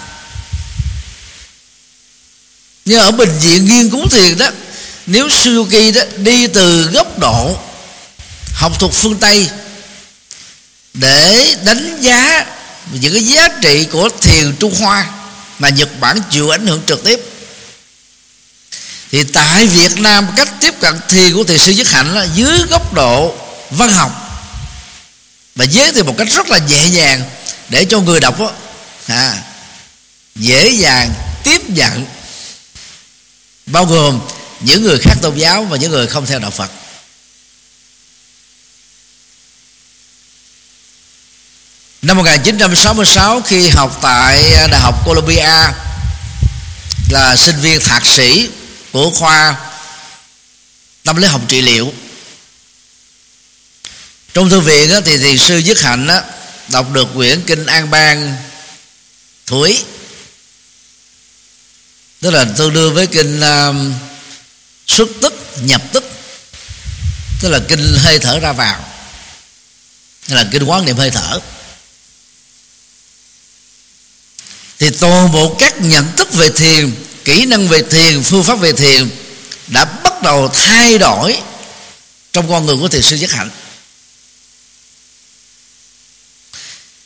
Nhưng 2.86 3.00
ở 3.00 3.12
bệnh 3.12 3.40
viện 3.40 3.66
nghiên 3.66 3.90
cứu 3.90 4.08
thiền 4.10 4.38
đó, 4.38 4.50
nếu 5.06 5.28
Suzuki 5.28 5.94
đó 5.94 6.02
đi 6.18 6.48
từ 6.48 6.90
góc 6.94 7.20
độ 7.20 7.60
học 8.54 8.80
thuật 8.80 8.92
phương 8.94 9.20
Tây 9.20 9.50
để 10.94 11.56
đánh 11.64 12.02
giá 12.02 12.46
những 12.92 13.14
cái 13.14 13.24
giá 13.24 13.48
trị 13.62 13.88
của 13.92 14.10
thiền 14.22 14.56
Trung 14.56 14.76
Hoa 14.76 15.08
mà 15.60 15.70
Nhật 15.70 16.00
Bản 16.00 16.22
chịu 16.30 16.50
ảnh 16.50 16.68
hưởng 16.68 16.82
trực 16.88 17.04
tiếp. 17.04 17.20
Thì 19.12 19.24
tại 19.24 19.68
Việt 19.68 20.00
Nam 20.00 20.28
cách 20.38 20.50
tiếp 20.60 20.74
cận 20.80 21.00
thiền 21.10 21.34
của 21.34 21.44
thiền 21.44 21.58
sư 21.58 21.72
Nhất 21.72 21.88
Hạnh 21.88 22.16
là 22.16 22.24
dưới 22.24 22.60
góc 22.70 22.94
độ 22.94 23.36
văn 23.70 23.90
học. 23.90 24.12
Và 25.56 25.66
giới 25.66 25.92
thiệu 25.92 26.04
một 26.04 26.16
cách 26.18 26.28
rất 26.30 26.50
là 26.50 26.58
nhẹ 26.58 26.90
nhàng 26.90 27.24
để 27.70 27.86
cho 27.86 28.00
người 28.00 28.20
đọc 28.20 28.40
đó, 28.40 28.52
à, 29.08 29.38
dễ 30.36 30.70
dàng 30.70 31.14
tiếp 31.44 31.70
nhận. 31.70 32.06
Bao 33.66 33.86
gồm 33.86 34.20
những 34.60 34.84
người 34.84 34.98
khác 34.98 35.16
tôn 35.22 35.36
giáo 35.36 35.64
và 35.64 35.78
những 35.78 35.92
người 35.92 36.08
không 36.08 36.26
theo 36.26 36.40
đạo 36.40 36.52
Phật. 36.52 36.72
Năm 42.02 42.18
1966 42.18 43.42
khi 43.42 43.68
học 43.70 44.00
tại 44.02 44.54
à, 44.54 44.68
Đại 44.68 44.82
học 44.82 45.06
Columbia, 45.06 45.72
là 47.10 47.36
sinh 47.36 47.60
viên 47.60 47.80
thạc 47.80 48.06
sĩ 48.06 48.50
của 48.92 49.10
khoa 49.10 49.56
tâm 51.04 51.16
lý 51.16 51.28
học 51.28 51.42
trị 51.48 51.62
liệu. 51.62 51.94
Trong 54.34 54.50
thư 54.50 54.60
viện 54.60 54.92
thì 55.06 55.18
thiền 55.18 55.38
sư 55.38 55.58
Dứt 55.58 55.82
Hạnh 55.82 56.08
đọc 56.68 56.92
được 56.92 57.08
quyển 57.16 57.42
kinh 57.42 57.66
An 57.66 57.90
Bang 57.90 58.38
Thủy. 59.46 59.84
Tức 62.22 62.32
là 62.32 62.46
tương 62.58 62.74
đương 62.74 62.94
với 62.94 63.08
kinh 63.08 63.42
à, 63.42 63.72
xuất 64.88 65.08
tức, 65.22 65.34
nhập 65.62 65.82
tức. 65.94 66.04
Tức 67.42 67.50
là 67.50 67.60
kinh 67.68 67.96
hơi 67.98 68.20
thở 68.20 68.40
ra 68.40 68.52
vào. 68.52 68.86
Tức 70.28 70.36
là 70.36 70.46
kinh 70.52 70.64
quán 70.64 70.86
niệm 70.86 70.98
hơi 70.98 71.12
thở. 71.12 71.40
Thì 74.82 74.90
toàn 74.90 75.32
bộ 75.32 75.56
các 75.60 75.82
nhận 75.82 76.06
thức 76.18 76.34
về 76.34 76.50
thiền, 76.50 76.92
kỹ 77.26 77.46
năng 77.46 77.68
về 77.68 77.82
thiền, 77.84 78.24
phương 78.24 78.44
pháp 78.44 78.56
về 78.56 78.74
thiền 78.74 79.10
đã 79.68 79.86
bắt 79.86 80.22
đầu 80.22 80.48
thay 80.48 80.98
đổi 80.98 81.38
trong 82.34 82.50
con 82.50 82.66
người 82.66 82.76
của 82.78 82.88
thiền 82.88 83.02
sư 83.02 83.16
giác 83.16 83.32
hạnh. 83.32 83.50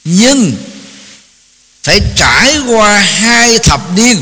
Nhưng 0.03 0.53
phải 1.84 2.01
trải 2.15 2.58
qua 2.67 3.00
hai 3.00 3.60
thập 3.60 3.82
niên 3.96 4.22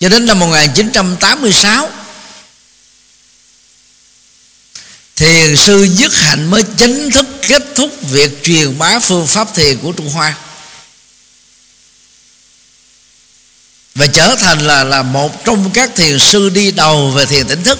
cho 0.00 0.08
đến 0.08 0.26
năm 0.26 0.38
1986 0.38 1.90
thiền 5.16 5.56
sư 5.56 5.88
dứt 5.90 6.14
hạnh 6.14 6.50
mới 6.50 6.64
chính 6.78 7.10
thức 7.10 7.26
kết 7.48 7.62
thúc 7.74 7.90
việc 8.02 8.44
truyền 8.44 8.78
bá 8.78 8.98
phương 8.98 9.26
pháp 9.26 9.54
thiền 9.54 9.78
của 9.78 9.92
Trung 9.92 10.10
Hoa. 10.10 10.34
Và 13.96 14.06
trở 14.06 14.36
thành 14.36 14.60
là 14.60 14.84
là 14.84 15.02
một 15.02 15.44
trong 15.44 15.70
các 15.74 15.90
thiền 15.96 16.18
sư 16.18 16.48
đi 16.48 16.70
đầu 16.70 17.10
về 17.10 17.26
thiền 17.26 17.46
tỉnh 17.46 17.62
thức. 17.62 17.78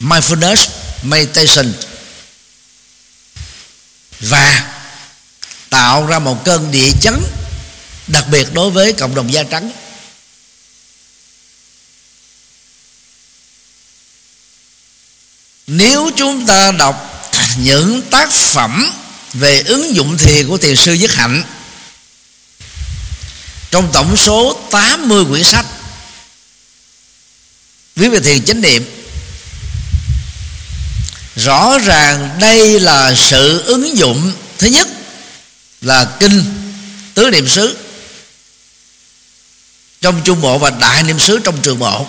Mindfulness, 0.00 0.68
meditation. 1.02 1.72
Và 4.20 4.72
tạo 5.70 6.06
ra 6.06 6.18
một 6.18 6.44
cơn 6.44 6.70
địa 6.70 6.90
chấn, 7.00 7.22
đặc 8.06 8.24
biệt 8.30 8.46
đối 8.52 8.70
với 8.70 8.92
cộng 8.92 9.14
đồng 9.14 9.32
da 9.32 9.42
trắng. 9.42 9.70
Nếu 15.66 16.10
chúng 16.16 16.46
ta 16.46 16.72
đọc 16.72 17.28
những 17.58 18.02
tác 18.10 18.32
phẩm 18.32 18.92
về 19.32 19.62
ứng 19.62 19.94
dụng 19.94 20.18
thiền 20.18 20.48
của 20.48 20.58
thiền 20.58 20.76
sư 20.76 20.92
Nhất 20.92 21.10
Hạnh 21.14 21.42
trong 23.72 23.92
tổng 23.92 24.16
số 24.16 24.60
80 24.70 25.24
quyển 25.24 25.44
sách 25.44 25.66
viết 27.96 28.08
về 28.08 28.20
thiền 28.20 28.44
chánh 28.44 28.60
niệm, 28.60 28.84
rõ 31.36 31.78
ràng 31.78 32.38
đây 32.40 32.80
là 32.80 33.14
sự 33.14 33.62
ứng 33.66 33.96
dụng. 33.96 34.32
Thứ 34.58 34.66
nhất 34.66 34.88
là 35.80 36.16
kinh 36.20 36.44
tứ 37.14 37.30
niệm 37.30 37.48
xứ. 37.48 37.76
Trong 40.00 40.22
trung 40.24 40.40
bộ 40.40 40.58
và 40.58 40.70
đại 40.70 41.02
niệm 41.02 41.18
xứ 41.18 41.40
trong 41.44 41.62
trường 41.62 41.78
bộ 41.78 42.06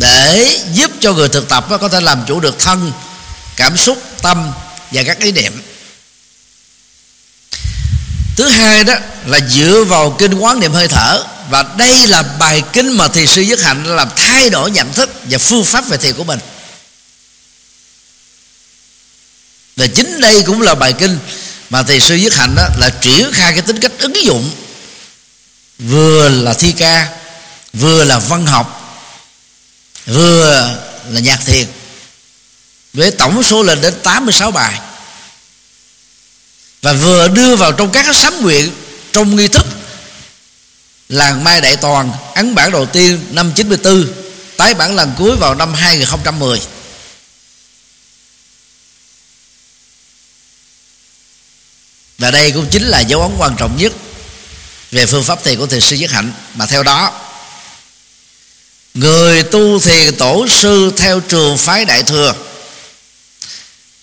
để 0.00 0.58
giúp 0.72 0.90
cho 1.00 1.12
người 1.12 1.28
thực 1.28 1.48
tập 1.48 1.66
có 1.80 1.88
thể 1.88 2.00
làm 2.00 2.24
chủ 2.28 2.40
được 2.40 2.58
thân, 2.58 2.92
cảm 3.56 3.76
xúc, 3.76 4.02
tâm 4.22 4.52
và 4.90 5.02
các 5.02 5.18
ý 5.18 5.32
niệm 5.32 5.62
thứ 8.40 8.48
hai 8.48 8.84
đó 8.84 8.94
là 9.26 9.40
dựa 9.48 9.84
vào 9.84 10.16
kinh 10.18 10.34
quán 10.34 10.60
niệm 10.60 10.72
hơi 10.72 10.88
thở. 10.88 11.24
Và 11.50 11.64
đây 11.76 12.06
là 12.06 12.22
bài 12.22 12.62
kinh 12.72 12.96
mà 12.96 13.08
thiền 13.08 13.26
sư 13.26 13.42
nhất 13.42 13.60
hạnh 13.62 13.84
làm 13.84 14.08
thay 14.16 14.50
đổi 14.50 14.70
nhận 14.70 14.92
thức 14.92 15.10
và 15.24 15.38
phương 15.38 15.64
pháp 15.64 15.88
về 15.88 15.96
thiền 15.96 16.14
của 16.14 16.24
mình. 16.24 16.38
Và 19.76 19.86
chính 19.86 20.20
đây 20.20 20.42
cũng 20.42 20.62
là 20.62 20.74
bài 20.74 20.92
kinh 20.92 21.18
mà 21.70 21.82
thầy 21.82 22.00
sư 22.00 22.16
nhất 22.16 22.32
hạnh 22.32 22.54
đó 22.54 22.68
là 22.78 22.90
triển 23.00 23.32
khai 23.32 23.52
cái 23.52 23.62
tính 23.62 23.80
cách 23.80 23.92
ứng 23.98 24.24
dụng. 24.24 24.50
Vừa 25.78 26.28
là 26.28 26.54
thi 26.54 26.72
ca, 26.72 27.08
vừa 27.72 28.04
là 28.04 28.18
văn 28.18 28.46
học, 28.46 28.98
vừa 30.06 30.76
là 31.10 31.20
nhạc 31.20 31.40
thiền, 31.46 31.66
với 32.92 33.10
tổng 33.10 33.42
số 33.42 33.62
lên 33.62 33.80
đến 33.80 33.94
86 34.02 34.50
bài 34.50 34.80
và 36.82 36.92
vừa 36.92 37.28
đưa 37.28 37.56
vào 37.56 37.72
trong 37.72 37.90
các 37.92 38.06
sám 38.16 38.42
nguyện 38.42 38.72
trong 39.12 39.36
nghi 39.36 39.48
thức 39.48 39.66
làng 41.08 41.44
Mai 41.44 41.60
Đại 41.60 41.76
Toàn, 41.76 42.12
ấn 42.34 42.54
bản 42.54 42.70
đầu 42.72 42.86
tiên, 42.86 43.26
năm 43.30 43.52
94 43.56 44.12
tái 44.56 44.74
bản 44.74 44.94
lần 44.94 45.12
cuối 45.18 45.36
vào 45.36 45.54
năm 45.54 45.74
2010 45.74 46.60
và 52.18 52.30
đây 52.30 52.52
cũng 52.52 52.66
chính 52.70 52.82
là 52.82 53.00
dấu 53.00 53.22
ấn 53.22 53.30
quan 53.38 53.56
trọng 53.58 53.76
nhất 53.76 53.92
về 54.90 55.06
phương 55.06 55.22
pháp 55.22 55.44
thiền 55.44 55.58
của 55.58 55.66
thiền 55.66 55.80
sư 55.80 55.96
nhất 55.96 56.10
hạnh. 56.10 56.32
Mà 56.54 56.66
theo 56.66 56.82
đó, 56.82 57.20
người 58.94 59.42
tu 59.42 59.80
thiền 59.80 60.16
tổ 60.16 60.46
sư 60.48 60.92
theo 60.96 61.20
trường 61.20 61.56
phái 61.56 61.84
đại 61.84 62.02
thừa 62.02 62.34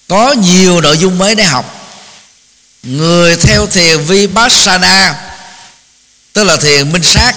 có 0.08 0.32
nhiều 0.32 0.82
nội 0.82 0.98
dung 0.98 1.18
mới 1.18 1.36
để 1.36 1.44
học 1.44 1.77
người 2.88 3.36
theo 3.36 3.68
thiền 3.68 4.04
vipassana, 4.04 5.16
tức 6.34 6.44
là 6.44 6.58
thiền 6.58 6.92
minh 6.92 7.04
sát, 7.04 7.36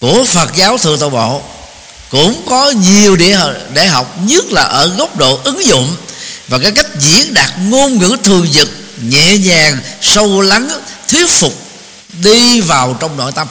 của 0.00 0.24
Phật 0.24 0.54
giáo 0.54 0.78
thượng 0.78 0.98
tọa 0.98 1.08
bộ, 1.08 1.42
cũng 2.10 2.46
có 2.48 2.70
nhiều 2.70 3.16
địa 3.16 3.38
để 3.72 3.86
học, 3.86 4.16
nhất 4.20 4.44
là 4.48 4.62
ở 4.62 4.86
góc 4.86 5.16
độ 5.16 5.40
ứng 5.44 5.64
dụng 5.64 5.96
và 6.48 6.58
cái 6.58 6.72
cách 6.72 6.86
diễn 6.98 7.34
đạt 7.34 7.50
ngôn 7.58 7.98
ngữ 7.98 8.16
thường 8.24 8.46
dực 8.52 8.68
nhẹ 9.02 9.38
nhàng, 9.38 9.78
sâu 10.02 10.40
lắng, 10.40 10.68
thuyết 11.08 11.30
phục 11.30 11.54
đi 12.12 12.60
vào 12.60 12.96
trong 13.00 13.16
nội 13.16 13.32
tâm. 13.32 13.48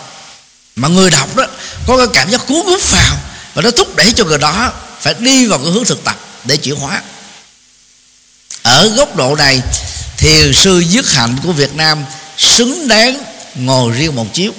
Mà 0.75 0.87
người 0.87 1.09
đọc 1.09 1.35
đó, 1.35 1.45
có 1.87 1.97
cái 1.97 2.07
cảm 2.13 2.29
giác 2.29 2.41
cuốn 2.47 2.65
hút 2.65 2.81
vào 2.91 3.17
và 3.53 3.61
nó 3.61 3.71
thúc 3.71 3.95
đẩy 3.95 4.13
cho 4.13 4.25
người 4.25 4.37
đó 4.37 4.71
phải 5.01 5.13
đi 5.19 5.45
vào 5.45 5.59
cái 5.59 5.71
hướng 5.71 5.85
thực 5.85 6.03
tập 6.03 6.17
để 6.43 6.57
chuyển 6.57 6.75
hóa 6.75 7.01
ở 8.63 8.89
góc 8.89 9.15
độ 9.15 9.35
này 9.35 9.61
thiền 10.17 10.53
sư 10.53 10.83
dứt 10.89 11.09
hạnh 11.09 11.37
của 11.43 11.51
Việt 11.51 11.75
Nam 11.75 12.05
xứng 12.37 12.87
đáng 12.87 13.23
ngồi 13.55 13.91
riêng 13.91 14.15
một 14.15 14.33
chiếu. 14.33 14.53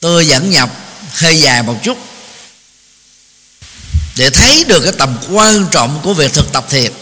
Tôi 0.00 0.26
dẫn 0.26 0.50
nhập 0.50 0.70
hơi 1.12 1.40
dài 1.40 1.62
một 1.62 1.76
chút 1.82 1.98
để 4.16 4.30
thấy 4.30 4.64
được 4.64 4.80
cái 4.80 4.92
tầm 4.92 5.18
quan 5.30 5.66
trọng 5.70 6.00
của 6.02 6.14
việc 6.14 6.32
thực 6.32 6.52
tập 6.52 6.66
thiền. 6.70 6.92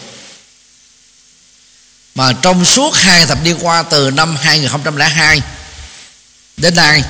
Mà 2.15 2.33
trong 2.43 2.65
suốt 2.65 2.95
hai 2.95 3.27
thập 3.27 3.43
niên 3.43 3.59
qua, 3.61 3.83
từ 3.83 4.11
năm 4.11 4.37
2002 4.37 5.41
đến 6.57 6.75
nay 6.75 7.03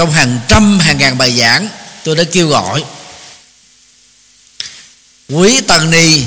trong 0.00 0.12
hàng 0.12 0.40
trăm, 0.48 0.78
hàng 0.78 0.98
ngàn 0.98 1.18
bài 1.18 1.38
giảng, 1.38 1.68
tôi 2.04 2.16
đã 2.16 2.24
kêu 2.32 2.48
gọi 2.48 2.84
quý 5.28 5.60
tăng 5.60 5.90
ni 5.90 6.22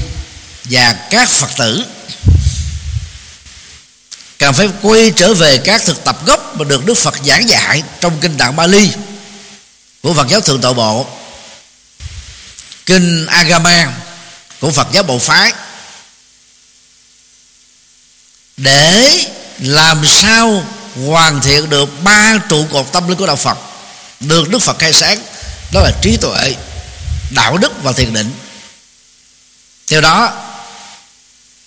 và 0.63 0.93
các 1.11 1.29
phật 1.29 1.49
tử 1.57 1.85
cần 4.37 4.53
phải 4.53 4.69
quay 4.81 5.11
trở 5.15 5.33
về 5.33 5.57
các 5.57 5.81
thực 5.85 6.03
tập 6.03 6.25
gốc 6.25 6.55
mà 6.57 6.65
được 6.65 6.85
đức 6.85 6.93
phật 6.93 7.13
giảng 7.25 7.49
dạy 7.49 7.83
trong 7.99 8.19
kinh 8.19 8.37
tạng 8.37 8.55
bali 8.55 8.91
của 10.01 10.13
phật 10.13 10.27
giáo 10.27 10.41
thượng 10.41 10.61
tọa 10.61 10.73
bộ. 10.73 11.07
Kinh 12.85 13.25
agama 13.25 13.93
của 14.59 14.71
phật 14.71 14.87
giáo 14.91 15.03
bộ 15.03 15.19
phái 15.19 15.53
để 18.57 19.17
làm 19.59 20.05
sao 20.05 20.65
hoàn 20.95 21.41
thiện 21.41 21.69
được 21.69 22.03
ba 22.03 22.37
trụ 22.49 22.65
cột 22.71 22.91
tâm 22.91 23.07
linh 23.07 23.17
của 23.17 23.27
đạo 23.27 23.35
Phật. 23.35 23.57
Được 24.19 24.49
Đức 24.49 24.59
Phật 24.61 24.79
khai 24.79 24.93
sáng 24.93 25.19
đó 25.71 25.81
là 25.81 25.91
trí 26.01 26.17
tuệ 26.17 26.55
đạo 27.29 27.57
đức 27.57 27.71
và 27.83 27.91
thiền 27.91 28.13
định. 28.13 28.31
Theo 29.87 30.01
đó 30.01 30.33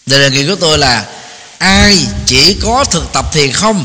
đề 0.06 0.30
nghị 0.30 0.46
của 0.46 0.56
tôi 0.60 0.78
là 0.78 1.04
ai 1.58 2.06
chỉ 2.26 2.56
có 2.62 2.84
thực 2.84 3.12
tập 3.12 3.32
thiền 3.32 3.52
không 3.52 3.84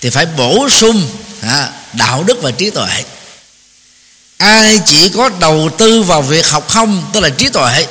thì 0.00 0.10
phải 0.10 0.26
bổ 0.26 0.68
sung 0.68 1.08
à, 1.40 1.70
đạo 1.92 2.24
đức 2.24 2.42
và 2.42 2.50
trí 2.50 2.70
tuệ. 2.70 3.04
Ai 4.36 4.80
chỉ 4.86 5.08
có 5.08 5.28
đầu 5.28 5.70
tư 5.78 6.02
vào 6.02 6.22
việc 6.22 6.46
học 6.46 6.68
không 6.68 7.10
tức 7.12 7.20
là 7.20 7.28
trí 7.28 7.48
tuệ 7.48 7.86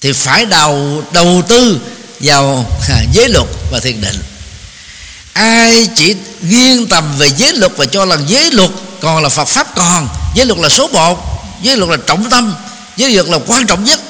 thì 0.00 0.12
phải 0.12 0.46
đầu 0.46 1.02
đầu 1.12 1.42
tư 1.48 1.80
vào 2.20 2.66
à, 2.88 3.02
giới 3.12 3.28
luật 3.28 3.46
và 3.70 3.80
thiền 3.80 4.00
định 4.00 4.22
ai 5.36 5.88
chỉ 5.96 6.14
nghiêng 6.40 6.86
tầm 6.88 7.18
về 7.18 7.30
giới 7.36 7.52
luật 7.52 7.72
và 7.76 7.86
cho 7.86 8.04
là 8.04 8.18
giới 8.26 8.50
luật 8.50 8.70
còn 9.00 9.22
là 9.22 9.28
Phật 9.28 9.44
pháp 9.44 9.76
còn, 9.76 10.08
giới 10.34 10.46
luật 10.46 10.58
là 10.58 10.68
số 10.68 10.88
một, 10.88 11.18
giới 11.62 11.76
luật 11.76 11.90
là 11.90 11.96
trọng 12.06 12.30
tâm, 12.30 12.54
giới 12.96 13.10
luật 13.10 13.26
là 13.26 13.38
quan 13.46 13.66
trọng 13.66 13.84
nhất, 13.84 14.00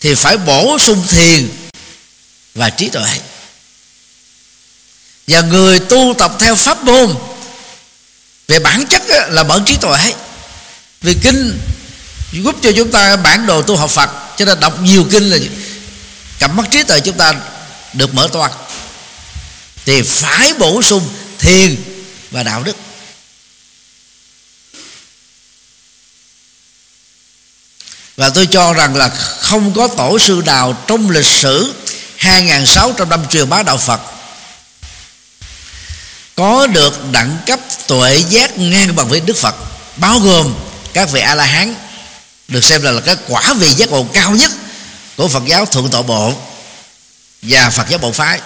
thì 0.00 0.14
phải 0.14 0.36
bổ 0.36 0.78
sung 0.78 1.06
thiền 1.08 1.48
và 2.54 2.70
trí 2.70 2.88
tuệ. 2.88 3.20
Và 5.28 5.40
người 5.40 5.80
tu 5.80 6.14
tập 6.18 6.32
theo 6.38 6.54
pháp 6.54 6.84
môn, 6.84 7.14
về 8.48 8.58
bản 8.58 8.86
chất 8.86 9.02
là 9.28 9.42
mở 9.42 9.60
trí 9.66 9.76
tuệ. 9.76 10.14
Vì 11.00 11.14
kinh 11.22 11.60
giúp 12.32 12.56
cho 12.62 12.72
chúng 12.76 12.90
ta 12.90 13.16
bản 13.16 13.46
đồ 13.46 13.62
tu 13.62 13.76
học 13.76 13.90
Phật, 13.90 14.10
cho 14.36 14.44
nên 14.44 14.60
đọc 14.60 14.80
nhiều 14.82 15.06
kinh 15.10 15.30
là 15.30 15.38
cặp 16.38 16.54
mắt 16.54 16.66
trí 16.70 16.82
tuệ 16.82 17.00
chúng 17.00 17.16
ta 17.16 17.34
được 17.92 18.14
mở 18.14 18.28
toan 18.32 18.50
thì 19.88 20.02
phải 20.02 20.54
bổ 20.54 20.82
sung 20.82 21.08
thiền 21.38 21.76
và 22.30 22.42
đạo 22.42 22.62
đức. 22.62 22.76
Và 28.16 28.30
tôi 28.30 28.46
cho 28.46 28.72
rằng 28.72 28.96
là 28.96 29.08
không 29.40 29.74
có 29.74 29.88
tổ 29.88 30.18
sư 30.18 30.42
nào 30.46 30.84
trong 30.86 31.10
lịch 31.10 31.26
sử 31.26 31.74
2.600 32.18 33.08
năm 33.08 33.28
truyền 33.28 33.48
bá 33.48 33.62
đạo 33.62 33.78
Phật 33.78 34.00
có 36.34 36.66
được 36.66 37.12
đẳng 37.12 37.38
cấp 37.46 37.60
tuệ 37.86 38.22
giác 38.28 38.58
ngang 38.58 38.96
bằng 38.96 39.08
với 39.08 39.20
Đức 39.20 39.36
Phật 39.36 39.54
bao 39.96 40.18
gồm 40.18 40.54
các 40.92 41.10
vị 41.10 41.20
A 41.20 41.34
La 41.34 41.44
Hán 41.44 41.74
được 42.48 42.64
xem 42.64 42.82
là, 42.82 42.92
là 42.92 43.00
cái 43.00 43.16
quả 43.28 43.54
vị 43.58 43.72
giác 43.72 43.90
ngộ 43.90 44.06
cao 44.12 44.30
nhất 44.30 44.50
của 45.16 45.28
Phật 45.28 45.42
giáo 45.46 45.66
Thượng 45.66 45.90
Tọa 45.90 46.02
Bộ 46.02 46.32
và 47.42 47.70
Phật 47.70 47.88
giáo 47.88 47.98
Bộ 47.98 48.12
phái 48.12 48.40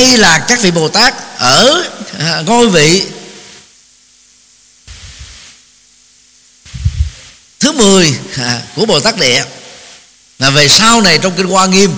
hay 0.00 0.18
là 0.18 0.38
các 0.48 0.60
vị 0.60 0.70
Bồ 0.70 0.88
Tát 0.88 1.14
ở 1.38 1.84
à, 2.18 2.42
ngôi 2.46 2.68
vị 2.68 3.06
thứ 7.60 7.72
10 7.72 8.18
à, 8.36 8.62
của 8.76 8.86
Bồ 8.86 9.00
Tát 9.00 9.16
Địa. 9.16 9.44
Là 10.38 10.50
về 10.50 10.68
sau 10.68 11.00
này 11.00 11.18
trong 11.18 11.36
kinh 11.36 11.46
Hoa 11.46 11.66
Nghiêm 11.66 11.96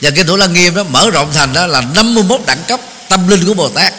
và 0.00 0.10
kinh 0.10 0.26
Thủ 0.26 0.36
Lăng 0.36 0.52
Nghiêm 0.52 0.74
đó 0.74 0.82
mở 0.82 1.10
rộng 1.10 1.32
thành 1.32 1.52
đó 1.52 1.66
là 1.66 1.80
51 1.80 2.40
đẳng 2.46 2.62
cấp 2.68 2.80
tâm 3.08 3.28
linh 3.28 3.46
của 3.46 3.54
Bồ 3.54 3.68
Tát 3.68 3.94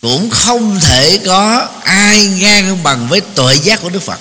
cũng 0.00 0.30
không 0.30 0.80
thể 0.80 1.20
có 1.26 1.68
ai 1.84 2.24
ngang 2.24 2.82
bằng 2.82 3.08
với 3.08 3.20
tuệ 3.20 3.54
giác 3.54 3.80
của 3.82 3.88
Đức 3.88 4.02
Phật. 4.02 4.20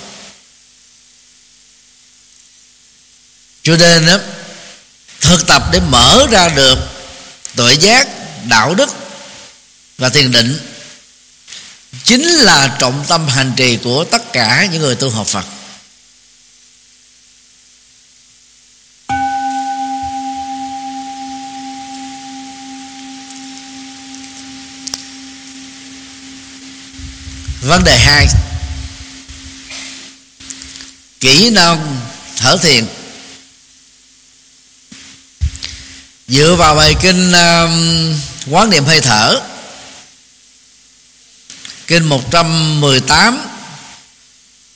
Cho 3.63 3.77
nên 3.77 4.05
đó, 4.05 4.17
thực 5.21 5.47
tập 5.47 5.63
để 5.71 5.79
mở 5.79 6.27
ra 6.31 6.49
được 6.49 6.77
tuệ 7.55 7.73
giác 7.73 8.07
đạo 8.47 8.75
đức 8.75 8.89
và 9.97 10.09
thiền 10.09 10.31
định 10.31 10.59
chính 12.03 12.23
là 12.23 12.75
trọng 12.79 13.05
tâm 13.07 13.27
hành 13.27 13.53
trì 13.57 13.77
của 13.83 14.03
tất 14.03 14.33
cả 14.33 14.67
những 14.71 14.81
người 14.81 14.95
tu 14.95 15.09
học 15.09 15.27
Phật. 15.27 15.45
Vấn 27.61 27.83
đề 27.83 27.99
hai, 27.99 28.27
kỹ 31.19 31.49
năng 31.49 32.01
thở 32.37 32.57
thiền. 32.57 32.85
Dựa 36.29 36.55
vào 36.55 36.75
bài 36.75 36.95
kinh 37.01 37.31
uh, 37.31 38.53
quán 38.53 38.69
niệm 38.69 38.85
hơi 38.85 39.01
thở. 39.01 39.39
Kinh 41.87 42.03
118 42.03 43.41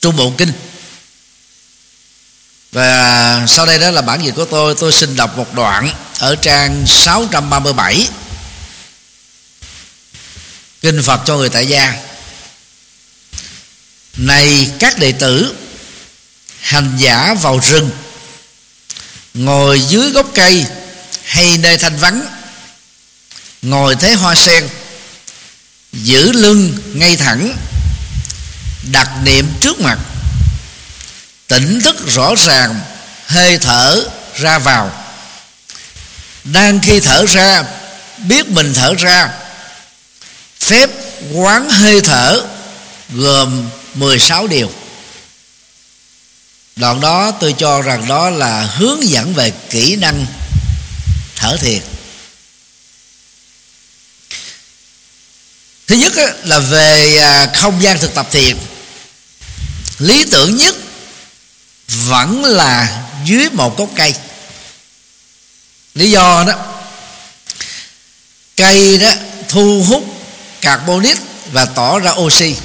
trung 0.00 0.16
bộ 0.16 0.32
kinh. 0.38 0.52
Và 2.72 3.46
sau 3.48 3.66
đây 3.66 3.78
đó 3.78 3.90
là 3.90 4.02
bản 4.02 4.24
dịch 4.24 4.34
của 4.34 4.44
tôi. 4.44 4.74
Tôi 4.74 4.92
xin 4.92 5.16
đọc 5.16 5.36
một 5.36 5.54
đoạn 5.54 5.90
ở 6.18 6.36
trang 6.36 6.84
637 6.86 8.08
kinh 10.80 11.02
Phật 11.02 11.20
cho 11.26 11.36
người 11.36 11.48
tại 11.48 11.66
gia. 11.66 11.94
Này 14.16 14.70
các 14.78 14.98
đệ 14.98 15.12
tử 15.12 15.54
hành 16.60 16.96
giả 16.98 17.34
vào 17.34 17.58
rừng 17.58 17.90
ngồi 19.34 19.80
dưới 19.80 20.10
gốc 20.10 20.26
cây 20.34 20.66
hay 21.24 21.58
nơi 21.58 21.78
thanh 21.78 21.96
vắng, 21.96 22.26
ngồi 23.62 23.96
thế 23.96 24.14
hoa 24.14 24.34
sen, 24.34 24.68
giữ 25.92 26.32
lưng 26.32 26.78
ngay 26.94 27.16
thẳng, 27.16 27.56
đặt 28.92 29.08
niệm 29.24 29.52
trước 29.60 29.80
mặt. 29.80 29.98
Tỉnh 31.48 31.80
thức 31.80 31.96
rõ 32.14 32.34
ràng, 32.34 32.80
hơi 33.26 33.58
thở 33.58 34.04
ra 34.36 34.58
vào. 34.58 35.04
Đang 36.44 36.80
khi 36.80 37.00
thở 37.00 37.24
ra, 37.26 37.62
biết 38.18 38.48
mình 38.48 38.74
thở 38.74 38.94
ra. 38.98 39.28
Phép 40.60 40.90
quán 41.32 41.70
hơi 41.70 42.00
thở 42.00 42.42
gồm 43.10 43.68
16 43.94 44.46
điều. 44.46 44.72
Đoạn 46.76 47.00
đó 47.00 47.30
tôi 47.40 47.54
cho 47.58 47.82
rằng 47.82 48.08
đó 48.08 48.30
là 48.30 48.62
hướng 48.62 49.08
dẫn 49.08 49.34
về 49.34 49.52
kỹ 49.70 49.96
năng 49.96 50.26
thở 51.44 51.56
thiền 51.56 51.82
thứ 55.86 55.96
nhất 55.96 56.12
là 56.44 56.58
về 56.58 57.16
à, 57.16 57.48
không 57.54 57.82
gian 57.82 57.98
thực 57.98 58.14
tập 58.14 58.28
thiền. 58.32 58.56
Lý 59.98 60.24
tưởng 60.24 60.56
nhất 60.56 60.74
vẫn 61.86 62.44
là 62.44 63.02
dưới 63.24 63.48
một 63.50 63.78
gốc 63.78 63.88
cây. 63.96 64.14
Lý 65.94 66.10
do 66.10 66.44
đó, 66.46 66.54
cây 68.56 68.98
đó 68.98 69.12
thu 69.48 69.84
hút 69.88 70.04
carbonic 70.60 71.18
và 71.52 71.64
tỏ 71.64 71.98
ra 71.98 72.10
oxy. 72.12 72.56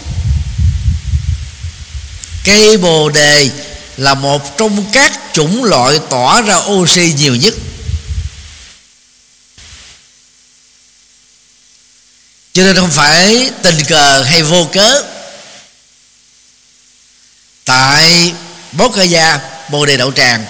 Cây 2.44 2.78
bồ 2.78 3.10
đề 3.10 3.50
là 3.98 4.14
một 4.14 4.58
trong 4.58 4.86
các 4.94 5.20
chủng 5.34 5.64
loại 5.64 6.00
tỏa 6.10 6.42
ra 6.42 6.56
oxy 6.56 7.14
nhiều 7.18 7.36
nhất. 7.36 7.54
Cho 12.54 12.64
nên 12.64 12.76
không 12.76 12.92
phải 12.92 13.52
tình 13.64 13.86
cờ 13.88 14.24
hay 14.24 14.44
vô 14.44 14.68
cớ. 14.74 15.04
Tại 17.66 18.34
bốt 18.72 18.96
gia, 19.10 19.40
bồ 19.70 19.86
đề 19.86 19.98
đậu 19.98 20.12
tràng. 20.12 20.46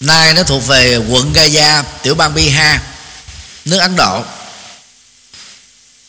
Nay 0.00 0.34
nó 0.34 0.42
thuộc 0.42 0.66
về 0.66 0.96
quận 0.96 1.32
Gaya 1.32 1.82
tiểu 2.02 2.14
bang 2.14 2.34
Bihar, 2.34 2.80
nước 3.64 3.78
Ấn 3.78 3.96
Độ. 3.96 4.24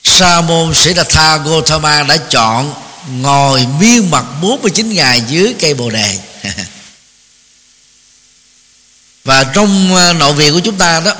Sa 0.03 0.41
môn 0.41 0.73
Sĩ 0.73 0.93
Đà 0.93 1.03
Tha 1.03 1.37
gotama 1.37 2.03
đã 2.03 2.17
chọn 2.17 2.73
ngồi 3.09 3.65
miên 3.79 4.11
mặt 4.11 4.25
49 4.41 4.93
ngày 4.93 5.21
dưới 5.21 5.55
cây 5.59 5.73
bồ 5.73 5.89
đề. 5.89 6.19
Và 9.23 9.43
trong 9.43 9.95
à, 9.95 10.13
nội 10.13 10.33
viện 10.33 10.53
của 10.53 10.59
chúng 10.59 10.77
ta 10.77 10.99
đó 10.99 11.13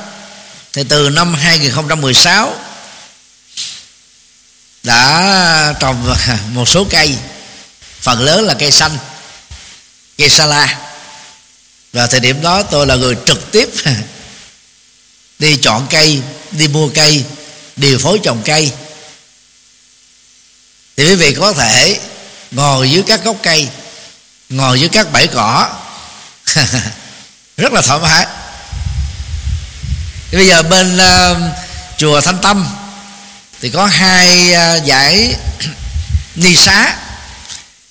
thì 0.74 0.84
từ 0.84 1.10
năm 1.10 1.34
2016 1.34 2.56
đã 4.84 5.74
trồng 5.80 6.16
một 6.54 6.70
số 6.70 6.86
cây. 6.90 7.16
Phần 8.02 8.22
lớn 8.22 8.46
là 8.46 8.54
cây 8.54 8.72
xanh, 8.72 8.98
cây 10.18 10.30
sala 10.30 10.80
và 11.94 12.08
thời 12.08 12.20
điểm 12.20 12.42
đó 12.42 12.64
tôi 12.64 12.88
là 12.88 12.96
người 12.96 13.16
trực 13.26 13.52
tiếp 13.52 13.70
đi 15.40 15.58
chọn 15.58 15.88
cây, 15.90 16.22
đi 16.52 16.68
mua 16.68 16.90
cây 16.90 17.24
điều 17.76 17.98
phối 17.98 18.20
trồng 18.24 18.42
cây. 18.46 18.72
Thì 20.98 21.06
quý 21.06 21.16
vị 21.16 21.34
có 21.34 21.54
thể 21.54 22.00
ngồi 22.52 22.92
dưới 22.92 23.04
các 23.08 23.24
gốc 23.24 23.36
cây, 23.44 23.68
ngồi 24.50 24.80
dưới 24.80 24.90
các 24.90 25.12
bãi 25.12 25.28
cỏ. 25.28 25.70
Rất 27.58 27.74
là 27.74 27.82
thoải 27.82 28.00
mái 28.00 28.28
thì 30.32 30.38
bây 30.38 30.48
giờ 30.48 30.64
bên 30.64 30.98
uh, 30.98 31.38
chùa 31.98 32.22
thanh 32.22 32.38
tâm 32.42 32.68
thì 33.62 33.70
có 33.70 33.86
hai 33.86 34.54
ờ, 34.54 34.78
uh, 34.78 34.84
giải 34.86 35.36
ni 36.36 36.56
xá. 36.56 36.96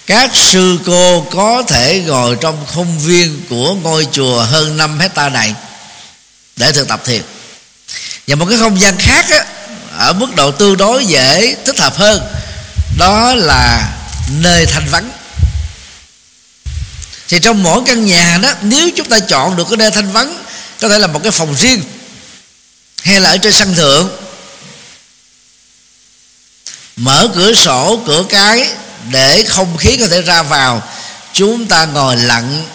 Các 0.07 0.31
sư 0.35 0.79
cô 0.87 1.26
có 1.31 1.62
thể 1.68 2.03
ngồi 2.07 2.37
trong 2.40 2.66
không 2.66 2.98
viên 2.98 3.42
của 3.48 3.74
ngôi 3.74 4.07
chùa 4.12 4.42
hơn 4.42 4.76
5 4.76 4.98
hecta 4.98 5.29
này 5.29 5.55
để 6.57 6.72
thực 6.72 6.88
tập 6.88 7.00
thiền. 7.05 7.22
Và 8.26 8.35
một 8.35 8.46
cái 8.50 8.59
không 8.59 8.81
gian 8.81 8.98
khác 8.98 9.26
á, 9.31 9.44
ở 9.98 10.12
mức 10.12 10.35
độ 10.37 10.50
tương 10.50 10.76
đối 10.76 11.07
dễ 11.07 11.57
thích 11.66 11.79
hợp 11.79 11.96
hơn 11.96 12.20
đó 12.98 13.35
là 13.35 13.88
nơi 14.31 14.66
thanh 14.66 14.88
vắng. 14.90 15.11
Thì 17.29 17.38
trong 17.38 17.62
mỗi 17.62 17.83
căn 17.87 18.07
nhà 18.07 18.38
đó 18.42 18.53
nếu 18.62 18.90
chúng 18.96 19.09
ta 19.09 19.18
chọn 19.18 19.57
được 19.57 19.64
cái 19.70 19.76
nơi 19.76 19.90
thanh 19.90 20.11
vắng 20.11 20.44
có 20.81 20.88
thể 20.88 20.98
là 20.98 21.07
một 21.07 21.20
cái 21.22 21.33
phòng 21.33 21.55
riêng 21.55 21.83
hay 23.03 23.21
là 23.21 23.31
ở 23.31 23.37
trên 23.37 23.53
sân 23.53 23.75
thượng? 23.75 24.11
Mở 26.97 27.29
cửa 27.35 27.53
sổ 27.55 28.03
cửa 28.07 28.25
cái 28.29 28.69
để 29.11 29.45
không 29.49 29.77
khí 29.77 29.97
có 29.97 30.09
thể 30.09 30.23
ra 30.23 30.43
vào. 30.43 30.83
Chúng 31.33 31.67
ta 31.67 31.85
ngồi 31.85 32.17
lặng 32.17 32.67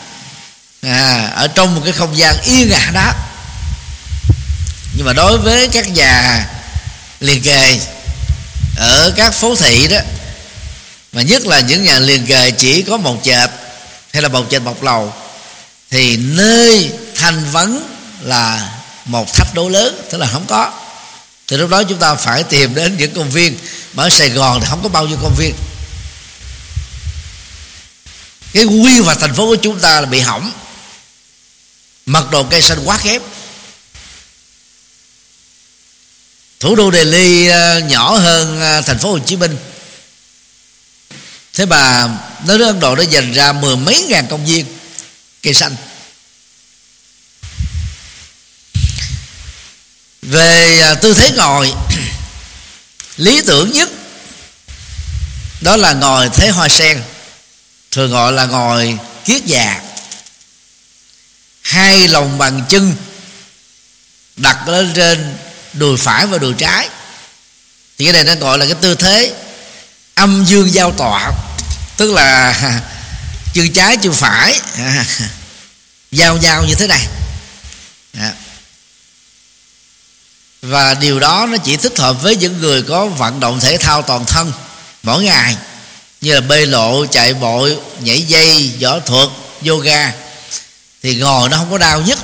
à, 0.81 1.31
ở 1.35 1.47
trong 1.47 1.75
một 1.75 1.81
cái 1.83 1.93
không 1.93 2.17
gian 2.17 2.35
yên 2.43 2.71
ả 2.71 2.91
đó. 2.93 3.13
Nhưng 4.97 5.05
mà 5.05 5.13
đối 5.13 5.37
với 5.37 5.67
các 5.67 5.87
nhà 5.87 6.45
liền 7.19 7.41
kề 7.41 7.79
ở 8.77 9.13
các 9.15 9.33
phố 9.33 9.55
thị 9.55 9.87
đó 9.87 9.97
mà 11.11 11.21
nhất 11.21 11.45
là 11.45 11.59
những 11.59 11.83
nhà 11.83 11.99
liền 11.99 12.25
kề 12.25 12.51
chỉ 12.51 12.81
có 12.81 12.97
một 12.97 13.17
chệt 13.23 13.49
hay 14.13 14.21
là 14.21 14.29
một 14.29 14.45
chệt 14.49 14.61
một 14.61 14.83
lầu 14.83 15.13
thì 15.91 16.17
nơi 16.17 16.91
thanh 17.15 17.45
vấn 17.51 17.95
là 18.21 18.69
một 19.05 19.33
thách 19.33 19.53
đố 19.53 19.69
lớn, 19.69 20.01
tức 20.11 20.17
là 20.17 20.27
không 20.27 20.45
có. 20.47 20.73
Thì 21.47 21.57
lúc 21.57 21.69
đó 21.69 21.83
chúng 21.83 21.99
ta 21.99 22.15
phải 22.15 22.43
tìm 22.43 22.75
đến 22.75 22.97
những 22.97 23.13
công 23.13 23.29
viên 23.29 23.57
mà 23.93 24.03
ở 24.03 24.09
Sài 24.09 24.29
Gòn 24.29 24.59
thì 24.61 24.67
không 24.69 24.83
có 24.83 24.89
bao 24.89 25.07
nhiêu 25.07 25.17
công 25.21 25.35
viên. 25.37 25.55
Cái 28.53 28.65
quy 28.65 28.99
hoạch 28.99 29.19
thành 29.19 29.33
phố 29.33 29.47
của 29.47 29.55
chúng 29.55 29.79
ta 29.79 30.01
là 30.01 30.07
bị 30.07 30.19
hỏng. 30.19 30.51
Mật 32.05 32.31
độ 32.31 32.43
cây 32.43 32.61
xanh 32.61 32.79
quá 32.85 32.99
kém. 33.03 33.21
Thủ 36.59 36.75
đô 36.75 36.91
Delhi 36.91 37.47
ờ, 37.47 37.79
nhỏ 37.79 38.17
hơn 38.17 38.61
ờ, 38.61 38.81
thành 38.81 38.99
phố 38.99 39.11
Hồ 39.11 39.19
Chí 39.19 39.35
Minh. 39.35 39.57
Thế 41.53 41.65
mà 41.65 42.09
nước 42.45 42.65
Ấn 42.65 42.79
Độ 42.79 42.95
đã 42.95 43.03
dành 43.03 43.33
ra 43.33 43.51
mười 43.51 43.75
mấy 43.75 44.05
ngàn 44.09 44.27
công 44.29 44.45
viên 44.45 44.65
cây 45.41 45.53
xanh. 45.53 45.75
Về 50.29 50.79
à, 50.81 50.95
tư 50.95 51.13
thế 51.13 51.31
ngồi, 51.31 51.73
lý 53.17 53.41
tưởng 53.41 53.71
nhất, 53.71 53.89
đó 55.61 55.77
là 55.77 55.93
ngồi 55.93 56.29
thế 56.33 56.49
hoa 56.49 56.69
sen, 56.69 57.01
thường 57.91 58.11
gọi 58.11 58.31
là 58.31 58.45
ngồi 58.45 58.97
kiết 59.25 59.45
già. 59.45 59.81
Hai 61.61 62.07
lòng 62.07 62.37
bằng 62.37 62.61
chân 62.69 62.95
đặt 64.35 64.67
lên 64.67 64.93
trên 64.95 65.37
đùi 65.73 65.97
phải 65.97 66.27
và 66.27 66.37
đùi 66.37 66.53
trái. 66.53 66.89
Thì 67.97 68.05
cái 68.05 68.13
này 68.13 68.23
nó 68.23 68.35
gọi 68.35 68.57
là 68.57 68.65
cái 68.65 68.75
tư 68.81 68.95
thế 68.95 69.33
âm 70.15 70.45
dương 70.45 70.73
giao 70.73 70.91
tọa, 70.91 71.31
tức 71.97 72.11
là 72.11 72.53
chân 73.53 73.73
trái, 73.73 73.97
chân 73.97 74.13
phải, 74.13 74.59
giao 76.11 76.37
giao 76.37 76.63
như 76.63 76.75
thế 76.75 76.87
này 76.87 77.07
và 80.67 80.93
điều 80.93 81.19
đó 81.19 81.47
nó 81.51 81.57
chỉ 81.57 81.77
thích 81.77 81.99
hợp 81.99 82.21
với 82.21 82.35
những 82.35 82.61
người 82.61 82.81
có 82.81 83.05
vận 83.05 83.39
động 83.39 83.59
thể 83.59 83.77
thao 83.77 84.01
toàn 84.01 84.25
thân 84.25 84.51
mỗi 85.03 85.23
ngày. 85.23 85.55
Như 86.21 86.33
là 86.33 86.41
bơi 86.41 86.65
lộ 86.65 87.05
chạy 87.05 87.33
bộ 87.33 87.67
nhảy 87.99 88.21
dây, 88.21 88.71
võ 88.81 88.99
thuật, 88.99 89.29
yoga. 89.67 90.13
Thì 91.03 91.15
ngồi 91.15 91.49
nó 91.49 91.57
không 91.57 91.71
có 91.71 91.77
đau 91.77 92.01
nhất. 92.01 92.19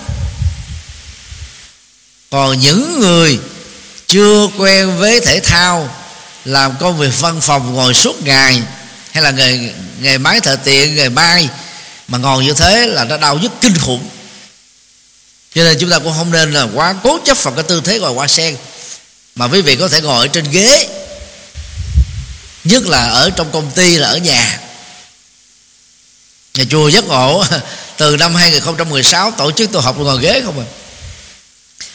Còn 2.29 2.59
những 2.59 2.99
người 2.99 3.39
chưa 4.07 4.47
quen 4.57 4.97
với 4.97 5.19
thể 5.19 5.39
thao, 5.39 5.95
làm 6.45 6.75
công 6.79 6.97
việc 6.97 7.19
văn 7.19 7.41
phòng 7.41 7.73
ngồi 7.73 7.93
suốt 7.93 8.23
ngày, 8.23 8.61
hay 9.11 9.23
là 9.23 9.31
nghề 9.31 9.71
nghề 9.99 10.17
máy 10.17 10.39
thợ 10.39 10.55
tiện, 10.55 10.95
nghề 10.95 11.09
mai 11.09 11.49
mà 12.07 12.17
ngồi 12.17 12.43
như 12.43 12.53
thế 12.53 12.87
là 12.87 13.03
nó 13.03 13.17
đau 13.17 13.37
nhất 13.37 13.51
kinh 13.61 13.77
khủng 13.79 14.09
cho 15.55 15.63
nên 15.63 15.77
chúng 15.79 15.89
ta 15.89 15.99
cũng 15.99 16.13
không 16.17 16.31
nên 16.31 16.53
là 16.53 16.67
quá 16.75 16.95
cố 17.03 17.19
chấp 17.25 17.43
vào 17.43 17.53
cái 17.53 17.63
tư 17.63 17.81
thế 17.85 17.99
ngồi 17.99 18.13
hoa 18.13 18.27
sen. 18.27 18.57
Mà 19.35 19.47
quý 19.47 19.61
vị 19.61 19.75
có 19.75 19.87
thể 19.87 20.01
ngồi 20.01 20.19
ở 20.19 20.27
trên 20.27 20.51
ghế, 20.51 20.87
nhất 22.63 22.83
là 22.87 23.03
ở 23.03 23.29
trong 23.29 23.51
công 23.51 23.71
ty 23.71 23.97
là 23.97 24.07
ở 24.07 24.17
nhà. 24.17 24.59
Nhà 26.53 26.63
chùa 26.69 26.87
giấc 26.87 27.07
ngộ 27.07 27.45
từ 27.97 28.17
năm 28.17 28.35
2016 28.35 29.31
tổ 29.31 29.51
chức 29.51 29.69
tôi 29.71 29.81
học 29.81 29.97
ngồi 29.99 30.21
ghế 30.21 30.41
không 30.45 30.59
à. 30.59 30.65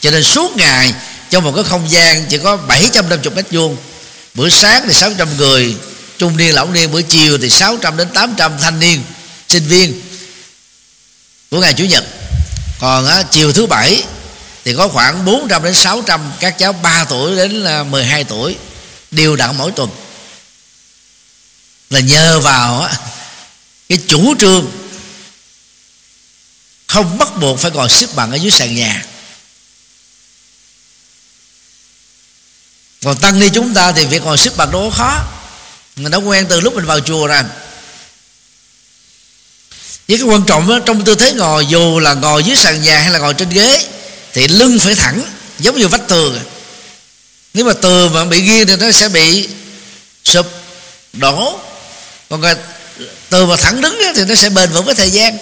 Cho 0.00 0.10
nên 0.10 0.24
suốt 0.24 0.56
ngày, 0.56 0.92
trong 1.30 1.44
một 1.44 1.52
cái 1.54 1.64
không 1.64 1.90
gian 1.90 2.26
chỉ 2.30 2.38
có 2.38 2.56
750 2.56 3.34
mét 3.36 3.46
vuông 3.50 3.76
bữa 4.34 4.48
sáng 4.48 4.82
thì 4.86 4.94
600 4.94 5.36
người, 5.36 5.76
trung 6.18 6.36
niên, 6.36 6.54
lão 6.54 6.70
niên, 6.70 6.92
buổi 6.92 7.02
chiều 7.02 7.38
thì 7.38 7.50
600 7.50 7.96
đến 7.96 8.08
800 8.14 8.58
thanh 8.60 8.80
niên, 8.80 9.02
sinh 9.48 9.64
viên 9.64 10.00
của 11.50 11.60
ngày 11.60 11.74
chủ 11.74 11.84
nhật 11.84 12.04
còn 12.78 13.06
á, 13.06 13.22
chiều 13.22 13.52
thứ 13.52 13.66
bảy 13.66 14.04
thì 14.64 14.74
có 14.74 14.88
khoảng 14.88 15.24
400 15.24 15.62
đến 15.62 15.74
600 15.74 16.32
các 16.40 16.58
cháu 16.58 16.72
3 16.72 17.04
tuổi 17.04 17.36
đến 17.36 17.64
ờ, 17.64 17.84
12 17.84 18.24
tuổi 18.24 18.56
đều 19.10 19.36
đặn 19.36 19.56
mỗi 19.56 19.72
tuần. 19.72 19.90
Là 21.90 22.00
nhờ 22.00 22.40
vào 22.40 22.80
á, 22.80 22.96
cái 23.88 23.98
chủ 24.08 24.34
trương 24.38 24.72
không 26.86 27.18
bắt 27.18 27.28
buộc 27.40 27.58
phải 27.58 27.70
còn 27.70 27.88
xếp 27.88 28.06
bằng 28.14 28.30
ở 28.32 28.36
dưới 28.36 28.50
sàn 28.50 28.74
nhà. 28.74 29.04
Còn 33.04 33.16
tăng 33.16 33.38
ni 33.38 33.48
chúng 33.54 33.74
ta 33.74 33.92
thì 33.92 34.06
việc 34.06 34.22
ngồi 34.22 34.38
xếp 34.38 34.56
bằng 34.56 34.70
đâu 34.70 34.90
có 34.90 34.96
khó. 34.96 35.24
Mình 35.96 36.10
đã 36.10 36.18
quen 36.18 36.46
từ 36.48 36.60
lúc 36.60 36.74
mình 36.74 36.84
vào 36.84 37.00
chùa 37.00 37.26
rồi 37.26 37.42
với 40.08 40.18
cái 40.18 40.26
quan 40.26 40.44
trọng 40.46 40.68
đó, 40.68 40.78
trong 40.86 41.04
tư 41.04 41.14
thế 41.14 41.32
ngồi 41.32 41.66
dù 41.66 41.98
là 41.98 42.14
ngồi 42.14 42.44
dưới 42.44 42.56
sàn 42.56 42.82
nhà 42.82 42.98
hay 42.98 43.10
là 43.10 43.18
ngồi 43.18 43.34
trên 43.34 43.48
ghế 43.48 43.86
thì 44.32 44.48
lưng 44.48 44.78
phải 44.78 44.94
thẳng 44.94 45.22
giống 45.58 45.78
như 45.78 45.88
vách 45.88 46.08
tường 46.08 46.36
à. 46.36 46.42
nếu 47.54 47.64
mà 47.64 47.72
tường 47.72 48.14
mà 48.14 48.24
bị 48.24 48.40
nghiêng 48.40 48.66
thì 48.66 48.76
nó 48.76 48.92
sẽ 48.92 49.08
bị 49.08 49.48
sụp 50.24 50.46
đổ. 51.12 51.60
Còn 52.30 52.42
tường 53.28 53.48
mà 53.48 53.56
thẳng 53.56 53.80
đứng 53.80 54.02
thì 54.14 54.24
nó 54.24 54.34
sẽ 54.34 54.48
bền 54.48 54.70
vững 54.70 54.84
với 54.84 54.94
thời 54.94 55.10
gian. 55.10 55.38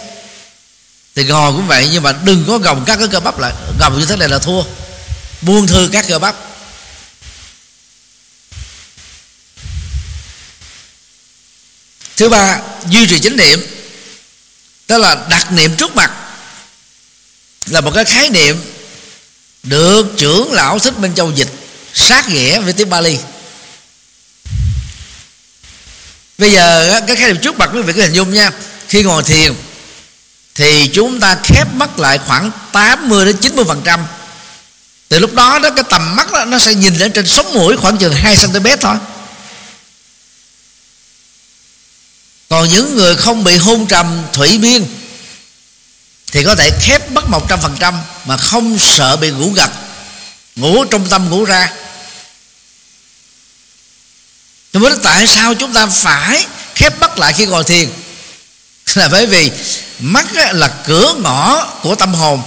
Thì 1.14 1.24
ngồi 1.24 1.52
cũng 1.52 1.66
vậy 1.66 1.88
nhưng 1.92 2.02
mà 2.02 2.12
đừng 2.12 2.44
có 2.48 2.58
gồng 2.58 2.84
các 2.86 2.96
cái 2.96 3.08
cơ 3.08 3.20
bắp 3.20 3.38
lại. 3.38 3.52
Gồng 3.80 3.98
như 3.98 4.06
thế 4.06 4.16
này 4.16 4.28
là 4.28 4.38
thua. 4.38 4.62
Buông 5.42 5.66
thư 5.66 5.88
các 5.92 6.04
cơ 6.08 6.18
bắp. 6.18 6.36
Thứ 12.16 12.28
ba 12.28 12.60
duy 12.90 13.06
trì 13.06 13.18
chánh 13.18 13.36
niệm 13.36 13.73
đó 14.88 14.98
là 14.98 15.16
đặt 15.28 15.52
niệm 15.52 15.76
trước 15.76 15.96
mặt. 15.96 16.12
Là 17.66 17.80
một 17.80 17.90
cái 17.94 18.04
khái 18.04 18.30
niệm 18.30 18.62
được 19.62 20.06
trưởng 20.16 20.52
lão 20.52 20.78
thích 20.78 20.98
minh 20.98 21.14
châu 21.14 21.30
dịch 21.30 21.48
sát 21.94 22.28
nghĩa 22.28 22.60
với 22.60 22.72
tiếng 22.72 22.90
Bali. 22.90 23.18
Bây 26.38 26.50
giờ 26.50 27.00
cái 27.06 27.16
khái 27.16 27.32
niệm 27.32 27.42
trước 27.42 27.58
mặt 27.58 27.70
quý 27.74 27.82
vị 27.82 27.92
cứ 27.92 28.02
hình 28.02 28.12
dung 28.12 28.32
nha. 28.32 28.50
Khi 28.88 29.02
ngồi 29.02 29.22
thiền 29.22 29.54
thì 30.54 30.90
chúng 30.94 31.20
ta 31.20 31.36
khép 31.42 31.74
mắt 31.74 31.98
lại 31.98 32.18
khoảng 32.26 32.50
80 32.72 33.24
đến 33.24 33.36
90 33.36 33.64
phần 33.68 33.82
trăm. 33.84 34.06
Từ 35.08 35.18
lúc 35.18 35.34
đó 35.34 35.58
đó 35.58 35.70
cái 35.70 35.84
tầm 35.90 36.16
mắt 36.16 36.32
đó, 36.32 36.44
nó 36.44 36.58
sẽ 36.58 36.74
nhìn 36.74 36.96
lên 36.96 37.12
trên 37.12 37.26
sống 37.26 37.54
mũi 37.54 37.76
khoảng 37.76 37.98
chừng 37.98 38.14
2 38.14 38.36
cm 38.36 38.66
thôi. 38.80 38.96
Còn 42.48 42.68
những 42.68 42.96
người 42.96 43.16
không 43.16 43.44
bị 43.44 43.56
hôn 43.56 43.86
trầm 43.86 44.22
thủy 44.32 44.58
biên 44.58 44.86
thì 46.32 46.44
có 46.44 46.54
thể 46.54 46.70
khép 46.80 47.10
mắt 47.10 47.28
một 47.28 47.48
trăm 47.48 47.60
phần 47.60 47.76
trăm 47.80 48.02
mà 48.24 48.36
không 48.36 48.78
sợ 48.78 49.16
bị 49.16 49.30
ngủ 49.30 49.50
gật 49.50 49.70
ngủ 50.56 50.84
trong 50.84 51.08
tâm 51.08 51.30
ngủ 51.30 51.44
ra. 51.44 51.72
Nhưng 54.72 54.82
mà 54.82 54.90
tại 55.02 55.26
sao 55.26 55.54
chúng 55.54 55.72
ta 55.72 55.86
phải 55.86 56.46
khép 56.74 57.00
mắt 57.00 57.18
lại 57.18 57.32
khi 57.32 57.46
ngồi 57.46 57.64
thiền? 57.64 57.88
Là 58.94 59.08
bởi 59.08 59.26
vì 59.26 59.50
mắt 59.98 60.26
là 60.52 60.68
cửa 60.86 61.14
ngõ 61.22 61.64
của 61.82 61.94
tâm 61.94 62.14
hồn 62.14 62.42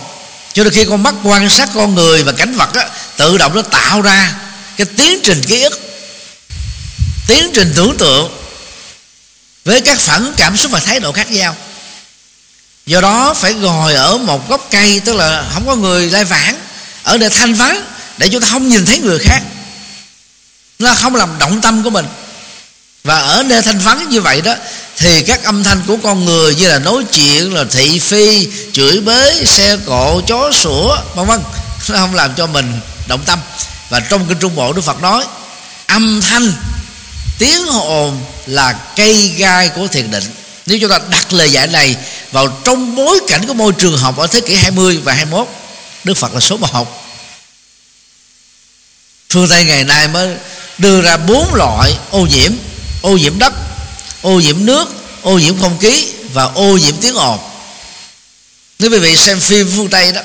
cho 0.54 0.64
nên 0.64 0.74
khi 0.74 0.86
con 0.86 1.04
mắt 1.04 1.16
quan 1.24 1.50
sát 1.50 1.70
con 1.76 1.96
người 1.96 2.24
và 2.24 2.32
cảnh 2.32 2.56
vật 2.56 2.74
á, 2.74 2.90
tự 3.18 3.38
động 3.38 3.56
nó 3.56 3.62
tạo 3.62 4.02
ra 4.02 4.36
cái 4.78 4.88
tiến 4.98 5.20
trình 5.24 5.44
ký 5.48 5.64
ức 5.64 5.80
tiến 7.28 7.52
trình 7.54 7.74
tưởng 7.76 7.98
tượng 7.98 8.32
với 9.68 9.82
các 9.82 10.00
phản 10.00 10.34
cảm 10.38 10.58
xúc 10.58 10.72
và 10.72 10.80
thái 10.80 11.00
độ 11.00 11.12
khác 11.12 11.32
nhau. 11.32 11.56
Do 12.86 13.02
đó 13.02 13.34
phải 13.34 13.54
ngồi 13.54 13.94
ở 13.94 14.18
một 14.18 14.50
gốc 14.50 14.68
cây, 14.72 15.02
tức 15.06 15.14
là 15.14 15.46
không 15.54 15.68
có 15.68 15.76
người 15.76 16.10
lai 16.10 16.24
vãng, 16.24 16.60
ở 17.04 17.18
nơi 17.18 17.30
thanh 17.30 17.54
vắng, 17.54 17.82
để 18.18 18.30
chúng 18.30 18.42
ta 18.42 18.48
không 18.52 18.70
nhìn 18.70 18.86
thấy 18.86 19.00
người 19.00 19.20
khác. 19.20 19.42
Nó 20.80 20.94
không 21.02 21.16
làm 21.16 21.38
động 21.40 21.62
tâm 21.62 21.84
của 21.84 21.90
mình. 21.90 22.06
Và 23.04 23.20
ở 23.20 23.44
nơi 23.44 23.62
thanh 23.62 23.80
vắng 23.80 24.10
như 24.10 24.22
vậy 24.22 24.42
đó, 24.42 24.56
thì 24.98 25.22
các 25.22 25.44
âm 25.44 25.64
thanh 25.64 25.82
của 25.88 25.98
con 26.04 26.26
người 26.26 26.56
như 26.56 26.68
là 26.68 26.80
nói 26.80 27.04
chuyện, 27.14 27.54
là 27.54 27.64
thị 27.72 28.00
phi, 28.00 28.48
chửi 28.74 29.02
bới, 29.02 29.46
xe 29.46 29.78
cộ, 29.86 30.22
chó 30.28 30.52
sủa, 30.52 30.98
vân 31.16 31.26
vân, 31.26 31.40
nó 31.90 32.00
không 32.00 32.16
làm 32.16 32.34
cho 32.36 32.48
mình 32.48 32.80
động 33.08 33.22
tâm. 33.26 33.40
Và 33.90 34.00
trong 34.00 34.26
kinh 34.26 34.38
trung 34.40 34.56
bộ 34.56 34.74
đức 34.74 34.82
phật 34.82 35.02
nói, 35.02 35.26
âm 35.88 36.22
thanh 36.22 36.54
tiếng 37.38 37.68
ồn 37.68 38.24
là 38.46 38.74
cây 38.96 39.28
gai 39.38 39.70
của 39.70 39.88
thiền 39.88 40.12
định. 40.12 40.24
Nếu 40.66 40.78
chúng 40.82 40.90
ta 40.90 41.00
đặt 41.10 41.34
lời 41.34 41.52
giải 41.52 41.68
này 41.68 41.96
vào 42.32 42.48
trong 42.64 42.96
bối 42.96 43.20
cảnh 43.28 43.48
của 43.48 43.54
môi 43.54 43.74
trường 43.74 43.98
học 43.98 44.18
ở 44.18 44.28
thế 44.28 44.42
kỷ 44.42 44.56
20 44.56 44.98
và 45.04 45.14
21 45.14 45.48
Đức 46.04 46.18
Phật 46.18 46.34
là 46.34 46.40
số 46.40 46.58
1 46.58 47.04
Phương 49.30 49.48
Tây 49.48 49.66
ngày 49.66 49.84
nay 49.84 50.08
mới 50.08 50.36
đưa 50.78 51.02
ra 51.02 51.18
bốn 51.18 51.56
loại 51.56 51.98
ô 52.12 52.26
nhiễm 52.26 52.52
Ô 53.02 53.18
nhiễm 53.18 53.40
đất, 53.40 53.54
ô 54.22 54.40
nhiễm 54.40 54.66
nước, 54.66 54.90
ô 55.22 55.40
nhiễm 55.40 55.62
không 55.62 55.80
khí 55.80 56.08
và 56.34 56.44
ô 56.44 56.78
nhiễm 56.78 56.96
tiếng 57.02 57.16
ồn 57.16 57.40
Nếu 58.80 58.92
quý 58.92 59.00
vị 59.00 59.18
xem 59.18 59.40
phim 59.40 59.72
phương 59.76 59.90
Tây 59.90 60.12
đó 60.12 60.22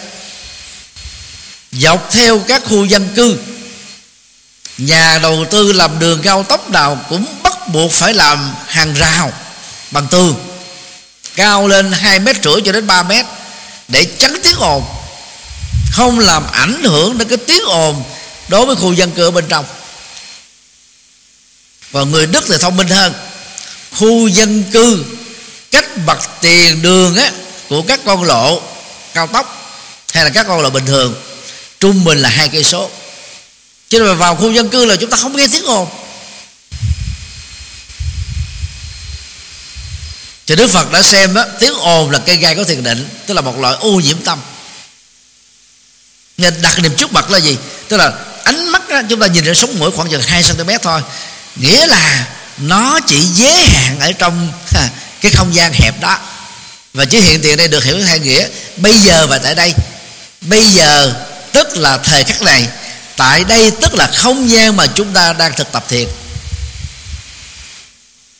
Dọc 1.72 2.08
theo 2.10 2.38
các 2.48 2.62
khu 2.64 2.84
dân 2.84 3.08
cư 3.16 3.36
Nhà 4.78 5.18
đầu 5.22 5.44
tư 5.50 5.72
làm 5.72 5.98
đường 5.98 6.22
cao 6.22 6.42
tốc 6.42 6.70
nào 6.70 6.98
cũng 7.08 7.24
bắt 7.42 7.68
buộc 7.68 7.92
phải 7.92 8.14
làm 8.14 8.54
hàng 8.66 8.94
rào, 8.94 9.32
bằng 9.90 10.08
tường. 10.08 10.34
Cao 11.36 11.68
lên 11.68 11.92
hai 11.92 12.18
mét 12.18 12.36
rưỡi 12.44 12.62
cho 12.64 12.72
đến 12.72 12.86
3 12.86 13.02
mét 13.02 13.26
để 13.88 14.04
chắn 14.18 14.36
tiếng 14.42 14.56
ồn. 14.58 14.84
Không 15.92 16.18
làm 16.18 16.46
ảnh 16.52 16.82
hưởng 16.84 17.18
đến 17.18 17.28
cái 17.28 17.38
tiếng 17.38 17.64
ồn 17.64 18.04
đối 18.48 18.66
với 18.66 18.76
khu 18.76 18.92
dân 18.92 19.10
cư 19.10 19.24
ở 19.24 19.30
bên 19.30 19.44
trong. 19.48 19.64
Và 21.90 22.04
người 22.04 22.26
Đức 22.26 22.44
thì 22.48 22.58
thông 22.58 22.76
minh 22.76 22.88
hơn. 22.88 23.14
Khu 23.96 24.28
dân 24.28 24.64
cư, 24.72 25.04
cách 25.70 25.98
mặt 26.06 26.30
tiền 26.40 26.82
đường 26.82 27.16
á, 27.16 27.30
của 27.68 27.82
các 27.82 28.00
con 28.04 28.24
lộ 28.24 28.62
cao 29.14 29.26
tốc 29.26 29.74
hay 30.12 30.24
là 30.24 30.30
các 30.30 30.46
con 30.46 30.60
lộ 30.60 30.70
bình 30.70 30.86
thường, 30.86 31.14
trung 31.80 32.04
bình 32.04 32.18
là 32.18 32.28
hai 32.28 32.48
cây 32.48 32.64
số 32.64 32.90
cho 33.92 33.98
nên 33.98 34.16
vào 34.16 34.36
khu 34.36 34.52
dân 34.52 34.68
cư 34.68 34.84
là 34.84 34.96
chúng 34.96 35.10
ta 35.10 35.16
không 35.16 35.36
nghe 35.36 35.46
tiếng 35.52 35.64
ồn. 35.64 35.88
Thì 40.46 40.56
đức 40.56 40.70
phật 40.70 40.92
đã 40.92 41.02
xem 41.02 41.34
đó, 41.34 41.44
tiếng 41.60 41.74
ồn 41.74 42.10
là 42.10 42.18
cây 42.18 42.36
gai 42.36 42.54
có 42.54 42.64
thiền 42.64 42.82
định 42.82 43.08
tức 43.26 43.34
là 43.34 43.40
một 43.40 43.58
loại 43.58 43.74
ô 43.80 43.90
nhiễm 43.90 44.18
tâm. 44.22 44.40
Nên 46.36 46.62
đặt 46.62 46.78
niệm 46.78 46.94
trước 46.96 47.12
mặt 47.12 47.30
là 47.30 47.38
gì? 47.38 47.56
Tức 47.88 47.96
là 47.96 48.12
ánh 48.44 48.68
mắt 48.68 48.88
đó, 48.88 49.00
chúng 49.08 49.20
ta 49.20 49.26
nhìn 49.26 49.44
ra 49.44 49.54
sống 49.54 49.78
mũi 49.78 49.90
khoảng 49.90 50.10
chừng 50.10 50.22
2 50.22 50.42
cm 50.42 50.70
thôi. 50.82 51.00
Nghĩa 51.56 51.86
là 51.86 52.26
nó 52.58 53.00
chỉ 53.06 53.24
giới 53.24 53.66
hạn 53.66 54.00
ở 54.00 54.12
trong 54.12 54.52
cái 55.20 55.32
không 55.32 55.54
gian 55.54 55.72
hẹp 55.72 56.00
đó. 56.00 56.18
Và 56.92 57.04
chữ 57.04 57.20
hiện 57.20 57.42
tiền 57.42 57.56
đây 57.56 57.68
được 57.68 57.84
hiểu 57.84 58.04
hai 58.04 58.18
nghĩa 58.18 58.48
bây 58.76 58.98
giờ 58.98 59.26
và 59.26 59.38
tại 59.38 59.54
đây. 59.54 59.74
Bây 60.40 60.66
giờ 60.66 61.14
tức 61.52 61.76
là 61.76 61.98
thời 61.98 62.24
khắc 62.24 62.42
này 62.42 62.68
tại 63.16 63.44
đây 63.44 63.70
tức 63.80 63.94
là 63.94 64.10
không 64.14 64.50
gian 64.50 64.76
mà 64.76 64.86
chúng 64.86 65.12
ta 65.12 65.32
đang 65.32 65.52
thực 65.56 65.72
tập 65.72 65.84
thiền. 65.88 66.08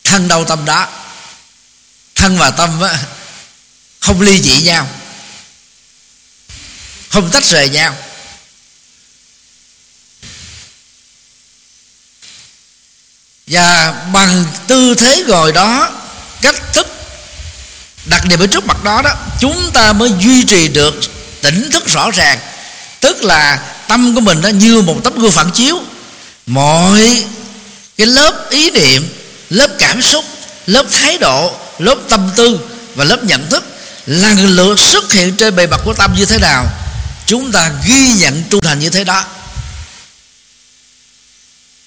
Thân 0.04 0.28
đau 0.28 0.44
tâm 0.44 0.64
đó 0.64 0.88
thân 2.14 2.38
và 2.38 2.50
tâm 2.50 2.80
á, 2.80 2.98
không 4.00 4.20
ly 4.20 4.40
dị 4.42 4.62
nhau 4.62 4.88
không 7.12 7.30
tách 7.30 7.44
rời 7.44 7.68
nhau. 7.68 7.96
Và 13.46 13.92
bằng 14.12 14.44
tư 14.66 14.94
thế 14.94 15.24
ngồi 15.28 15.52
đó 15.52 15.90
cách 16.42 16.72
thức 16.72 16.86
đặc 18.04 18.24
điểm 18.28 18.40
ở 18.40 18.46
trước 18.46 18.66
mặt 18.66 18.84
đó 18.84 19.02
đó 19.02 19.10
chúng 19.40 19.70
ta 19.74 19.92
mới 19.92 20.12
duy 20.18 20.44
trì 20.44 20.68
được 20.68 20.94
tỉnh 21.40 21.70
thức 21.70 21.86
rõ 21.86 22.10
ràng. 22.10 22.38
Tức 23.00 23.22
là 23.22 23.71
tâm 23.92 24.14
của 24.14 24.20
mình 24.20 24.40
nó 24.40 24.48
như 24.48 24.80
một 24.80 25.00
tấm 25.04 25.18
gương 25.18 25.32
phản 25.32 25.50
chiếu. 25.50 25.80
Mọi 26.46 27.24
cái 27.96 28.06
lớp 28.06 28.50
ý 28.50 28.70
niệm, 28.70 29.08
lớp 29.50 29.68
cảm 29.78 30.02
xúc, 30.02 30.24
lớp 30.66 30.86
thái 30.92 31.18
độ, 31.18 31.56
lớp 31.78 31.96
tâm 32.08 32.30
tư 32.36 32.60
và 32.94 33.04
lớp 33.04 33.24
nhận 33.24 33.48
thức 33.50 33.64
lần 34.06 34.56
lượt 34.56 34.80
xuất 34.80 35.12
hiện 35.12 35.36
trên 35.36 35.56
bề 35.56 35.66
mặt 35.66 35.80
của 35.84 35.94
tâm 35.94 36.14
như 36.16 36.24
thế 36.24 36.38
nào, 36.38 36.66
chúng 37.26 37.52
ta 37.52 37.70
ghi 37.86 38.12
nhận 38.12 38.44
trung 38.50 38.60
thành 38.60 38.78
như 38.78 38.90
thế 38.90 39.04
đó. 39.04 39.24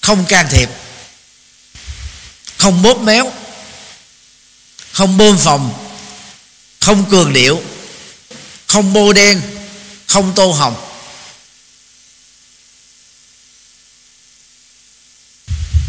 Không 0.01 0.25
can 0.25 0.47
thiệp, 0.49 0.69
không 2.57 2.81
bóp 2.81 3.01
méo, 3.01 3.31
không 4.91 5.17
bơm 5.17 5.37
phòng, 5.37 5.73
không 6.81 7.05
cường 7.09 7.33
điệu, 7.33 7.61
không 8.67 8.93
bôi 8.93 9.13
đen, 9.13 9.41
không 10.07 10.31
tô 10.35 10.51
hồng. 10.51 10.75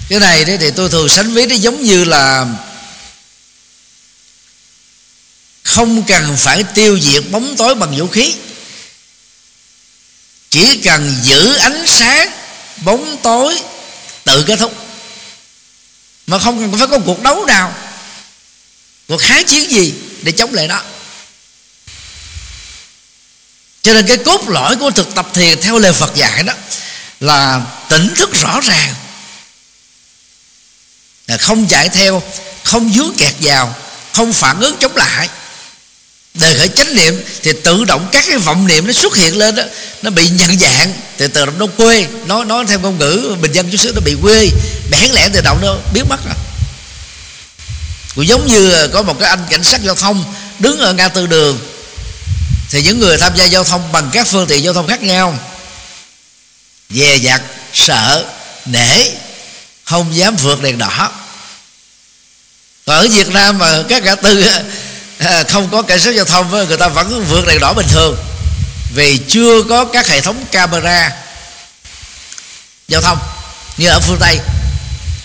Cái 0.09 0.21
này 0.21 0.45
đấy, 0.45 0.59
thì 0.59 0.71
tôi 0.71 0.89
thường 0.89 1.09
sánh 1.09 1.35
ví 1.35 1.47
nó 1.47 1.55
giống 1.55 1.83
như 1.83 2.05
là 2.05 2.47
không 5.63 6.03
cần 6.03 6.37
phải 6.37 6.65
tiêu 6.75 7.01
diệt 7.01 7.25
bóng 7.31 7.57
tối 7.57 7.75
bằng 7.75 7.99
vũ 7.99 8.07
khí. 8.09 8.35
Chỉ 10.51 10.77
cần 10.77 11.21
giữ 11.23 11.57
ánh 11.57 11.87
sáng, 11.87 12.31
bóng 12.77 13.17
tối 13.23 13.63
tự 14.25 14.45
kết 14.47 14.57
thúc. 14.57 14.75
Mà 16.27 16.39
không 16.39 16.61
cần 16.61 16.79
phải 16.79 16.87
có 16.87 16.99
cuộc 16.99 17.23
đấu 17.23 17.45
nào, 17.45 17.75
cuộc 19.09 19.19
kháng 19.19 19.45
chiến 19.45 19.71
gì 19.71 19.95
để 20.23 20.33
chống 20.33 20.55
lại 20.55 20.69
đó. 20.69 20.83
Cho 23.83 23.93
nên 23.93 24.07
cái 24.07 24.17
cốt 24.17 24.49
lõi 24.49 24.77
của 24.77 24.91
thực 24.91 25.15
tập 25.15 25.29
thiền 25.35 25.61
theo 25.61 25.79
lời 25.79 25.93
Phật 25.93 26.15
dạy 26.15 26.43
đó 26.43 26.53
là 27.21 27.63
tỉnh 27.89 28.15
thức 28.15 28.31
rõ 28.33 28.61
ràng 28.61 28.95
không 31.41 31.67
chạy 31.67 31.89
theo, 31.89 32.23
không 32.63 32.93
dướng 32.93 33.15
kẹt 33.19 33.35
vào, 33.41 33.75
không 34.13 34.33
phản 34.33 34.61
ứng 34.61 34.77
chống 34.81 34.97
lại. 34.97 35.29
Đời 36.35 36.55
khởi 36.55 36.69
chánh 36.69 36.95
niệm 36.95 37.25
thì 37.43 37.53
tự 37.65 37.85
động 37.85 38.09
các 38.13 38.25
cái 38.29 38.39
vọng 38.39 38.67
niệm 38.67 38.87
nó 38.87 38.93
xuất 38.93 39.17
hiện 39.17 39.37
lên 39.37 39.55
đó, 39.55 39.63
nó 40.03 40.11
bị 40.11 40.29
nhận 40.29 40.59
dạng. 40.59 40.93
Từ 41.17 41.29
từ 41.29 41.47
động 41.47 41.59
nó 41.59 41.67
quê, 41.67 42.07
nó 42.27 42.45
nói 42.45 42.65
theo 42.69 42.81
ngôn 42.81 42.99
ngữ 42.99 43.37
bình 43.41 43.53
dân 43.53 43.71
chút 43.71 43.77
xíu, 43.77 43.93
nó 43.95 44.01
bị 44.01 44.17
quê 44.23 44.49
bẽn 44.91 45.11
lẽn 45.13 45.33
tự 45.33 45.41
động 45.41 45.59
nó 45.63 45.77
biến 45.93 46.05
mất 46.09 46.25
rồi. 46.25 46.35
Cũng 48.15 48.27
giống 48.27 48.47
như 48.47 48.89
có 48.93 49.03
một 49.03 49.17
cái 49.21 49.29
anh 49.29 49.45
cảnh 49.51 49.65
sát 49.65 49.83
giao 49.83 49.95
thông 49.95 50.35
đứng 50.59 50.79
ở 50.79 50.93
ngã 50.93 51.09
tư 51.09 51.27
đường, 51.27 51.59
thì 52.71 52.83
những 52.83 53.01
người 53.01 53.19
tham 53.19 53.33
gia 53.37 53.45
giao 53.45 53.65
thông 53.65 53.93
bằng 53.93 54.11
các 54.13 54.27
phương 54.27 54.47
tiện 54.47 54.65
giao 54.65 54.75
thông 54.75 54.87
khác 54.87 55.03
nhau, 55.03 55.39
dè 56.91 57.17
dặt, 57.17 57.43
sợ, 57.75 58.25
nể 58.67 59.11
không 59.87 60.17
dám 60.17 60.37
vượt 60.37 60.63
đèn 60.63 60.79
đỏ. 60.79 61.11
Còn 62.87 62.97
ở 62.97 63.09
Việt 63.09 63.29
Nam 63.29 63.59
mà 63.59 63.83
các 63.89 64.03
ngã 64.03 64.15
tư 64.15 64.45
à, 65.19 65.45
không 65.49 65.69
có 65.73 65.83
cảnh 65.83 66.01
sát 66.01 66.15
giao 66.15 66.25
thông 66.25 66.51
người 66.51 66.77
ta 66.77 66.89
vẫn 66.89 67.25
vượt 67.31 67.47
đèn 67.47 67.61
đỏ 67.61 67.73
bình 67.73 67.87
thường. 67.89 68.17
Vì 68.95 69.19
chưa 69.29 69.63
có 69.63 69.85
các 69.85 70.09
hệ 70.09 70.21
thống 70.21 70.45
camera 70.53 71.13
giao 72.89 73.01
thông 73.01 73.19
như 73.77 73.89
ở 73.89 74.01
phương 74.01 74.19
Tây. 74.21 74.39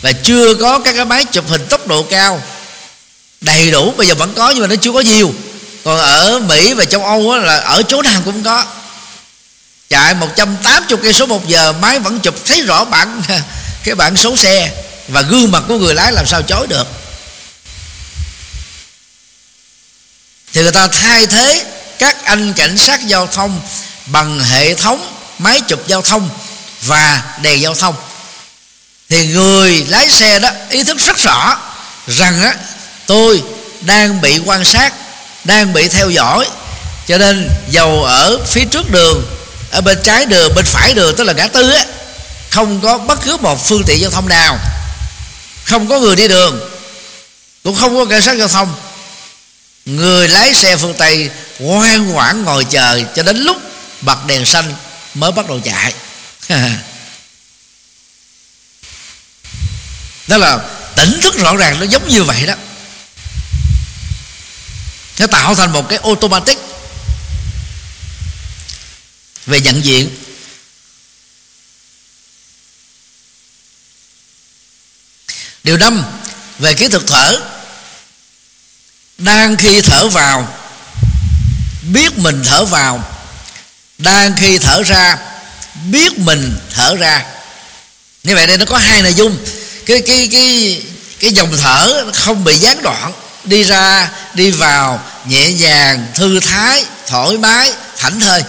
Và 0.01 0.11
chưa 0.11 0.55
có 0.55 0.79
các 0.79 0.95
cái 0.95 1.05
máy 1.05 1.25
chụp 1.25 1.49
hình 1.49 1.67
tốc 1.69 1.87
độ 1.87 2.03
cao. 2.03 2.41
Đầy 3.41 3.71
đủ, 3.71 3.93
bây 3.97 4.07
giờ 4.07 4.15
vẫn 4.15 4.33
có 4.33 4.49
nhưng 4.49 4.61
mà 4.61 4.67
nó 4.67 4.75
chưa 4.75 4.91
có 4.91 4.99
nhiều. 4.99 5.33
Còn 5.83 5.99
ở 5.99 6.39
Mỹ 6.39 6.73
và 6.73 6.85
châu 6.85 7.05
Âu 7.05 7.37
là 7.37 7.55
ở 7.57 7.83
chỗ 7.83 8.01
nào 8.01 8.21
cũng 8.25 8.43
có. 8.43 8.65
Chạy 9.89 10.13
180 10.13 10.99
cây 11.03 11.13
số 11.13 11.25
một 11.25 11.47
giờ, 11.47 11.73
máy 11.81 11.99
vẫn 11.99 12.19
chụp 12.19 12.35
thấy 12.45 12.61
rõ 12.61 12.85
bản. 12.85 13.21
cái 13.83 13.95
bản 13.95 14.17
số 14.17 14.37
xe 14.37 14.71
và 15.07 15.21
gương 15.21 15.51
mặt 15.51 15.63
của 15.67 15.77
người 15.77 15.95
lái 15.95 16.11
làm 16.11 16.25
sao 16.25 16.41
chối 16.41 16.67
được. 16.67 16.87
Thì 20.53 20.61
người 20.61 20.71
ta 20.71 20.87
thay 20.87 21.27
thế 21.27 21.65
các 21.99 22.25
anh 22.25 22.53
cảnh 22.53 22.77
sát 22.77 23.07
giao 23.07 23.27
thông 23.27 23.61
bằng 24.05 24.39
hệ 24.39 24.73
thống 24.73 25.13
máy 25.39 25.61
chụp 25.67 25.87
giao 25.87 26.01
thông 26.01 26.29
và 26.81 27.23
đèn 27.41 27.61
giao 27.61 27.75
thông. 27.75 27.95
Thì 29.09 29.27
người 29.27 29.85
lái 29.87 30.09
xe 30.09 30.39
đó 30.39 30.49
ý 30.69 30.83
thức 30.83 30.97
rất 30.97 31.17
rõ 31.17 31.57
rằng 32.07 32.41
á, 32.41 32.55
tôi 33.05 33.43
đang 33.81 34.21
bị 34.21 34.39
quan 34.45 34.65
sát, 34.65 34.93
đang 35.43 35.73
bị 35.73 35.87
theo 35.87 36.09
dõi. 36.09 36.47
Cho 37.07 37.17
nên 37.17 37.49
dầu 37.69 38.03
ở 38.03 38.37
phía 38.47 38.65
trước 38.65 38.91
đường, 38.91 39.25
ở 39.71 39.81
bên 39.81 39.97
trái 40.03 40.25
đường, 40.25 40.55
bên 40.55 40.65
phải 40.65 40.93
đường, 40.93 41.15
tức 41.17 41.23
là 41.23 41.33
ngã 41.33 41.47
tư 41.47 41.69
á 41.69 41.85
không 42.51 42.81
có 42.81 42.97
bất 42.97 43.19
cứ 43.21 43.37
một 43.37 43.65
phương 43.65 43.83
tiện 43.87 44.01
giao 44.01 44.11
thông 44.11 44.29
nào. 44.29 44.59
Không 45.65 45.87
có 45.87 45.99
người 45.99 46.15
đi 46.15 46.27
đường. 46.27 46.59
Cũng 47.63 47.75
không 47.75 47.95
có 47.95 48.05
cảnh 48.05 48.21
sát 48.21 48.37
giao 48.37 48.47
thông. 48.47 48.75
Người 49.85 50.27
lái 50.27 50.53
xe 50.53 50.77
phương 50.77 50.93
tây 50.93 51.29
ngoan 51.59 52.07
ngoãn 52.07 52.43
ngồi 52.43 52.63
chờ 52.63 53.01
cho 53.15 53.23
đến 53.23 53.37
lúc 53.37 53.57
bật 54.01 54.25
đèn 54.25 54.45
xanh 54.45 54.75
mới 55.13 55.31
bắt 55.31 55.47
đầu 55.49 55.59
chạy. 55.63 55.93
Đó 60.27 60.37
là 60.37 60.59
tỉnh 60.95 61.21
thức 61.21 61.35
rõ 61.37 61.55
ràng, 61.55 61.79
nó 61.79 61.85
giống 61.85 62.07
như 62.07 62.23
vậy 62.23 62.45
đó. 62.45 62.53
Nó 65.19 65.27
tạo 65.27 65.55
thành 65.55 65.71
một 65.71 65.89
cái 65.89 65.99
automatic 66.03 66.57
về 69.45 69.61
nhận 69.61 69.85
diện. 69.85 70.20
Điều 75.63 75.77
năm, 75.77 76.03
về 76.59 76.73
kỹ 76.73 76.87
thuật 76.87 77.03
thở. 77.07 77.39
Đang 79.17 79.57
khi 79.57 79.81
thở 79.81 80.07
vào, 80.07 80.57
biết 81.81 82.17
mình 82.17 82.43
thở 82.45 82.65
vào. 82.65 83.03
Đang 83.97 84.35
khi 84.37 84.57
thở 84.57 84.83
ra, 84.83 85.17
biết 85.85 86.17
mình 86.17 86.57
thở 86.73 86.95
ra. 86.95 87.25
Như 88.23 88.35
vậy 88.35 88.47
đây 88.47 88.57
nó 88.57 88.65
có 88.65 88.77
hai 88.77 89.01
nội 89.01 89.13
dung. 89.13 89.37
Cái 89.85 90.01
cái 90.01 90.29
cái 90.31 90.81
cái 91.19 91.33
dòng 91.33 91.57
thở 91.57 92.11
không 92.13 92.43
bị 92.43 92.57
gián 92.57 92.83
đoạn. 92.83 93.13
Đi 93.43 93.63
ra, 93.63 94.09
đi 94.33 94.51
vào, 94.51 95.03
nhẹ 95.25 95.51
nhàng, 95.51 96.07
thư 96.15 96.39
thái, 96.39 96.85
thoải 97.07 97.37
mái, 97.37 97.73
thảnh 97.97 98.19
thơi. 98.19 98.43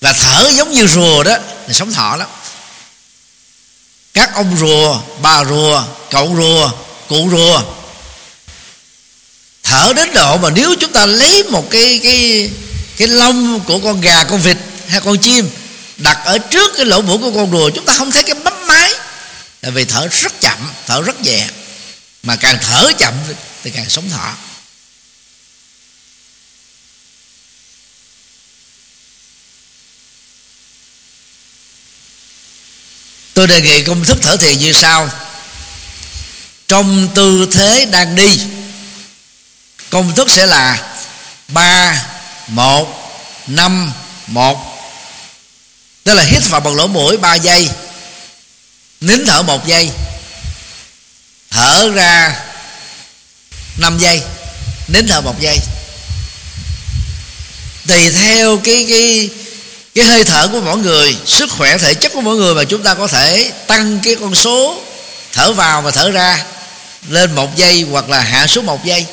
Và 0.00 0.12
thở 0.12 0.50
giống 0.54 0.72
như 0.72 0.86
rùa 0.86 1.22
đó 1.22 1.36
sống 1.70 1.92
thọ 1.92 2.16
lắm 2.16 2.28
các 4.14 4.34
ông 4.34 4.56
rùa, 4.58 5.00
bà 5.22 5.44
rùa, 5.44 5.82
cậu 6.10 6.34
rùa, 6.36 6.70
cụ 7.08 7.28
rùa, 7.30 7.62
thở 9.62 9.92
đến 9.96 10.12
độ 10.14 10.36
mà 10.38 10.50
nếu 10.50 10.74
chúng 10.80 10.92
ta 10.92 11.06
lấy 11.06 11.44
một 11.44 11.70
cái 11.70 12.00
cái 12.02 12.50
cái 12.96 13.08
lông 13.08 13.60
của 13.60 13.78
con 13.78 14.00
gà, 14.00 14.24
con 14.24 14.40
vịt 14.40 14.56
hay 14.88 15.00
con 15.00 15.18
chim 15.18 15.50
đặt 15.96 16.18
ở 16.24 16.38
trước 16.38 16.72
cái 16.76 16.86
lỗ 16.86 17.02
mũi 17.02 17.18
của 17.18 17.30
con 17.34 17.50
rùa, 17.52 17.70
chúng 17.70 17.84
ta 17.84 17.94
không 17.94 18.10
thấy 18.10 18.22
cái 18.22 18.34
bấm 18.44 18.66
máy 18.66 18.94
tại 19.60 19.70
vì 19.70 19.84
thở 19.84 20.08
rất 20.08 20.40
chậm, 20.40 20.58
thở 20.86 21.02
rất 21.02 21.20
nhẹ. 21.20 21.48
Mà 22.22 22.36
càng 22.36 22.58
thở 22.60 22.92
chậm 22.98 23.14
thì 23.62 23.70
càng 23.70 23.88
sống 23.88 24.10
thọ 24.10 24.32
tôi 33.34 33.46
đề 33.46 33.60
nghị 33.60 33.82
công 33.82 34.04
thức 34.04 34.18
thở 34.22 34.36
thiền 34.36 34.58
như 34.58 34.72
sau. 34.72 35.10
Trong 36.68 37.08
tư 37.14 37.48
thế 37.52 37.86
đang 37.90 38.14
đi, 38.14 38.40
công 39.90 40.14
thức 40.14 40.30
sẽ 40.30 40.46
là 40.46 40.82
ba, 41.48 42.02
một, 42.48 43.12
năm, 43.46 43.92
một. 44.26 44.74
Tức 46.04 46.14
là 46.14 46.22
hít 46.22 46.42
vào 46.50 46.60
bằng 46.60 46.76
lỗ 46.76 46.86
mũi 46.86 47.16
3 47.16 47.34
giây, 47.34 47.68
nín 49.00 49.26
thở 49.26 49.42
một 49.42 49.66
giây, 49.66 49.90
thở 51.50 51.90
ra 51.94 52.40
5 53.76 53.98
giây, 53.98 54.22
nín 54.88 55.06
thở 55.08 55.20
một 55.20 55.40
giây. 55.40 55.58
Tùy 57.86 58.10
theo 58.10 58.60
cái 58.64 58.86
cái 58.88 59.30
cái 59.94 60.04
hơi 60.04 60.24
thở 60.24 60.48
của 60.48 60.60
mỗi 60.60 60.78
người, 60.78 61.16
sức 61.26 61.50
khỏe 61.50 61.78
thể 61.78 61.94
chất 61.94 62.12
của 62.12 62.20
mỗi 62.20 62.36
người 62.36 62.54
mà 62.54 62.64
chúng 62.64 62.82
ta 62.82 62.94
có 62.94 63.06
thể 63.06 63.52
tăng 63.66 64.00
cái 64.00 64.16
con 64.20 64.34
số 64.34 64.82
thở 65.32 65.52
vào 65.52 65.82
và 65.82 65.90
thở 65.90 66.10
ra 66.10 66.44
lên 67.08 67.34
một 67.34 67.56
giây 67.56 67.86
hoặc 67.90 68.08
là 68.08 68.20
hạ 68.20 68.46
xuống 68.46 68.66
một 68.66 68.84
giây. 68.84 69.06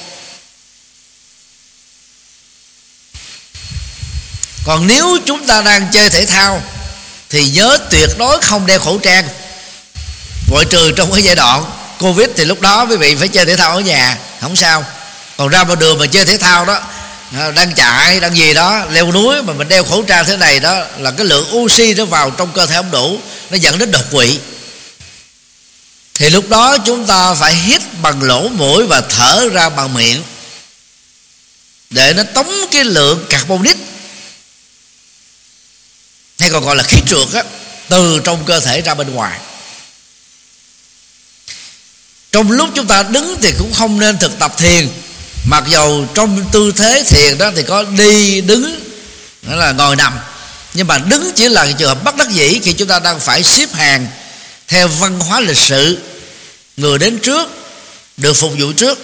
Còn 4.65 4.87
nếu 4.87 5.17
chúng 5.25 5.47
ta 5.47 5.61
đang 5.61 5.87
chơi 5.93 6.09
thể 6.09 6.25
thao 6.25 6.63
thì 7.29 7.49
nhớ 7.49 7.77
tuyệt 7.89 8.09
đối 8.17 8.41
không 8.41 8.65
đeo 8.65 8.79
khẩu 8.79 8.99
trang. 8.99 9.27
Ngoại 10.51 10.65
trừ 10.65 10.91
trong 10.91 11.11
cái 11.11 11.23
giai 11.23 11.35
đoạn 11.35 11.65
covid 11.99 12.27
thì 12.37 12.45
lúc 12.45 12.61
đó 12.61 12.85
quý 12.85 12.95
vị 12.95 13.15
phải 13.15 13.27
chơi 13.27 13.45
thể 13.45 13.55
thao 13.55 13.75
ở 13.75 13.79
nhà, 13.79 14.17
không 14.41 14.55
sao. 14.55 14.85
Còn 15.37 15.49
ra 15.49 15.63
vào 15.63 15.75
đường 15.75 15.99
mà 15.99 16.05
chơi 16.05 16.25
thể 16.25 16.37
thao 16.37 16.65
đó 16.65 16.81
Ờ, 17.37 17.51
đang 17.51 17.75
chạy, 17.75 18.19
đang 18.19 18.37
gì 18.37 18.53
đó, 18.53 18.85
leo 18.89 19.11
núi 19.11 19.41
mà 19.41 19.53
mình 19.53 19.67
đeo 19.67 19.83
khẩu 19.83 20.03
trang 20.03 20.25
thế 20.25 20.37
này 20.37 20.59
đó 20.59 20.85
là 20.97 21.11
cái 21.11 21.25
lượng 21.25 21.55
oxy 21.55 21.93
nó 21.93 22.05
vào 22.05 22.31
trong 22.31 22.51
cơ 22.53 22.65
thể 22.65 22.75
không 22.75 22.91
đủ, 22.91 23.19
nó 23.49 23.57
dẫn 23.57 23.77
đến 23.77 23.91
đột 23.91 24.11
quỵ. 24.11 24.39
Thì 26.13 26.29
lúc 26.29 26.49
đó 26.49 26.77
chúng 26.85 27.07
ta 27.07 27.33
phải 27.33 27.55
hít 27.55 27.81
bằng 28.01 28.23
lỗ 28.23 28.47
mũi 28.49 28.87
và 28.87 29.01
thở 29.01 29.49
ra 29.53 29.69
bằng 29.69 29.93
miệng 29.93 30.23
để 31.89 32.13
nó 32.13 32.23
tống 32.23 32.51
cái 32.71 32.83
lượng 32.83 33.25
carbonic, 33.29 33.77
hay 36.39 36.49
còn 36.49 36.65
gọi 36.65 36.75
là 36.75 36.83
khí 36.83 36.97
trượt 37.07 37.33
á, 37.33 37.43
từ 37.89 38.21
trong 38.23 38.45
cơ 38.45 38.59
thể 38.59 38.81
ra 38.81 38.93
bên 38.93 39.13
ngoài. 39.13 39.39
Trong 42.31 42.51
lúc 42.51 42.69
chúng 42.75 42.87
ta 42.87 43.03
đứng 43.03 43.37
thì 43.41 43.53
cũng 43.59 43.73
không 43.73 43.99
nên 43.99 44.17
thực 44.17 44.39
tập 44.39 44.53
thiền 44.57 44.89
mặc 45.45 45.63
dầu 45.67 46.07
trong 46.13 46.45
tư 46.51 46.71
thế 46.75 47.03
thiền 47.07 47.37
đó 47.37 47.51
thì 47.55 47.63
có 47.63 47.83
đi 47.83 48.41
đứng 48.41 48.91
đó 49.41 49.55
là 49.55 49.71
ngồi 49.71 49.95
nằm. 49.95 50.19
Nhưng 50.73 50.87
mà 50.87 50.97
đứng 50.97 51.31
chỉ 51.35 51.49
là 51.49 51.71
trường 51.77 51.89
hợp 51.89 52.03
bất 52.03 52.15
đắc 52.15 52.29
dĩ 52.29 52.59
khi 52.63 52.73
chúng 52.73 52.87
ta 52.87 52.99
đang 52.99 53.19
phải 53.19 53.43
xếp 53.43 53.73
hàng 53.73 54.07
theo 54.67 54.87
văn 54.87 55.19
hóa 55.19 55.39
lịch 55.39 55.57
sự. 55.57 55.97
Người 56.77 56.97
đến 56.97 57.19
trước 57.19 57.49
được 58.17 58.33
phục 58.33 58.51
vụ 58.59 58.71
trước. 58.71 58.99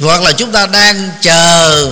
Hoặc 0.00 0.22
là 0.22 0.32
chúng 0.32 0.52
ta 0.52 0.66
đang 0.66 1.10
chờ 1.22 1.90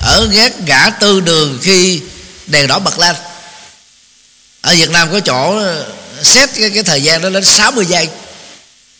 ở 0.00 0.28
ghét 0.32 0.52
ngã 0.66 0.90
tư 0.90 1.20
đường 1.20 1.58
khi 1.62 2.00
đèn 2.46 2.66
đỏ 2.66 2.78
bật 2.78 2.98
lên. 2.98 3.16
Ở 4.60 4.74
Việt 4.74 4.90
Nam 4.90 5.08
có 5.12 5.20
chỗ 5.20 5.62
xét 6.22 6.50
cái, 6.54 6.70
cái 6.70 6.82
thời 6.82 7.02
gian 7.02 7.22
đó 7.22 7.28
lên 7.28 7.44
60 7.44 7.86
giây 7.86 8.08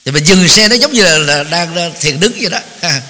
thì 0.04 0.12
mình 0.12 0.24
dừng 0.24 0.48
xe 0.48 0.68
nó 0.68 0.74
giống 0.74 0.92
như 0.92 1.02
là, 1.02 1.18
là 1.18 1.44
đang 1.44 1.92
thiền 2.00 2.20
đứng 2.20 2.32
vậy 2.40 2.50
đó. 2.50 2.58
À. 2.80 3.02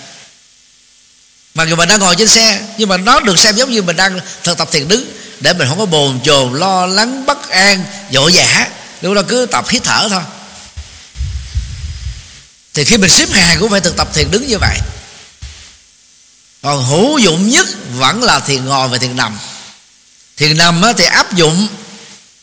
Mà 1.55 1.65
người 1.65 1.77
mình 1.77 1.89
đang 1.89 2.01
ngồi 2.01 2.17
trên 2.19 2.29
xe 2.29 2.61
nhưng 2.79 2.89
mà 2.89 2.97
nó 2.97 3.21
được 3.21 3.39
xem 3.39 3.57
giống 3.57 3.71
như 3.71 3.83
mình 3.83 3.97
đang 3.97 4.21
thực 4.43 4.59
tập 4.59 4.69
thiền 4.73 4.89
đứng 4.89 5.13
để 5.41 5.53
mình 5.53 5.69
không 5.69 5.79
có 5.79 5.87
bồn 5.87 6.21
chồn 6.25 6.59
lo 6.59 6.87
lắng 6.87 7.27
bất 7.27 7.51
an 7.51 7.85
vội 8.13 8.31
vã. 8.35 8.67
Lúc 9.01 9.15
đó 9.15 9.23
cứ 9.29 9.47
tập 9.47 9.65
hít 9.69 9.85
thở 9.85 10.09
thôi. 10.11 10.23
Thì 12.75 12.85
khi 12.85 12.97
mình 12.97 13.11
xếp 13.11 13.31
hàng 13.33 13.57
cũng 13.61 13.71
phải 13.71 13.81
thực 13.81 13.97
tập 13.97 14.09
thiền 14.15 14.31
đứng 14.31 14.49
như 14.49 14.59
vậy. 14.59 14.79
Còn 16.63 16.85
hữu 16.85 17.19
dụng 17.19 17.51
nhất 17.51 17.67
vẫn 17.93 18.23
là 18.23 18.41
thiền 18.41 18.65
ngồi 18.65 18.89
và 18.89 18.99
thiền 18.99 19.17
nằm. 19.17 19.39
Thiền 20.37 20.57
nằm 20.57 20.83
thì 20.99 21.05
áp 21.05 21.35
dụng 21.35 21.69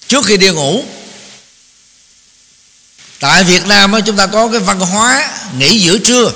trước 0.08 0.26
khi 0.26 0.38
đi 0.38 0.50
ngủ 0.50 0.86
tại 3.22 3.44
Việt 3.44 3.66
Nam 3.66 3.94
chúng 4.06 4.18
ta 4.18 4.28
có 4.28 4.48
cái 4.48 4.60
văn 4.60 4.80
hóa 4.80 5.30
nghỉ 5.58 5.80
giữa 5.80 5.98
trưa. 5.98 6.32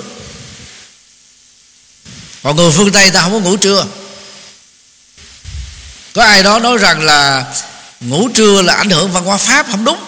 Còn 2.43 2.55
người 2.55 2.71
phương 2.71 2.91
Tây 2.91 3.11
ta 3.11 3.21
không 3.21 3.31
có 3.31 3.39
ngủ 3.39 3.57
trưa. 3.57 3.85
Có 6.13 6.23
ai 6.23 6.43
đó 6.43 6.59
nói 6.59 6.77
rằng 6.77 7.01
là 7.01 7.45
ngủ 7.99 8.29
trưa 8.33 8.61
là 8.61 8.73
ảnh 8.73 8.89
hưởng 8.89 9.11
văn 9.11 9.25
hóa 9.25 9.37
Pháp, 9.37 9.67
không 9.71 9.85
đúng. 9.85 10.03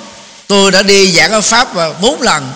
Tôi 0.47 0.71
đã 0.71 0.81
đi 0.81 1.11
giảng 1.11 1.31
ở 1.31 1.41
Pháp 1.41 1.75
à, 1.77 1.93
bốn 2.01 2.21
lần. 2.21 2.53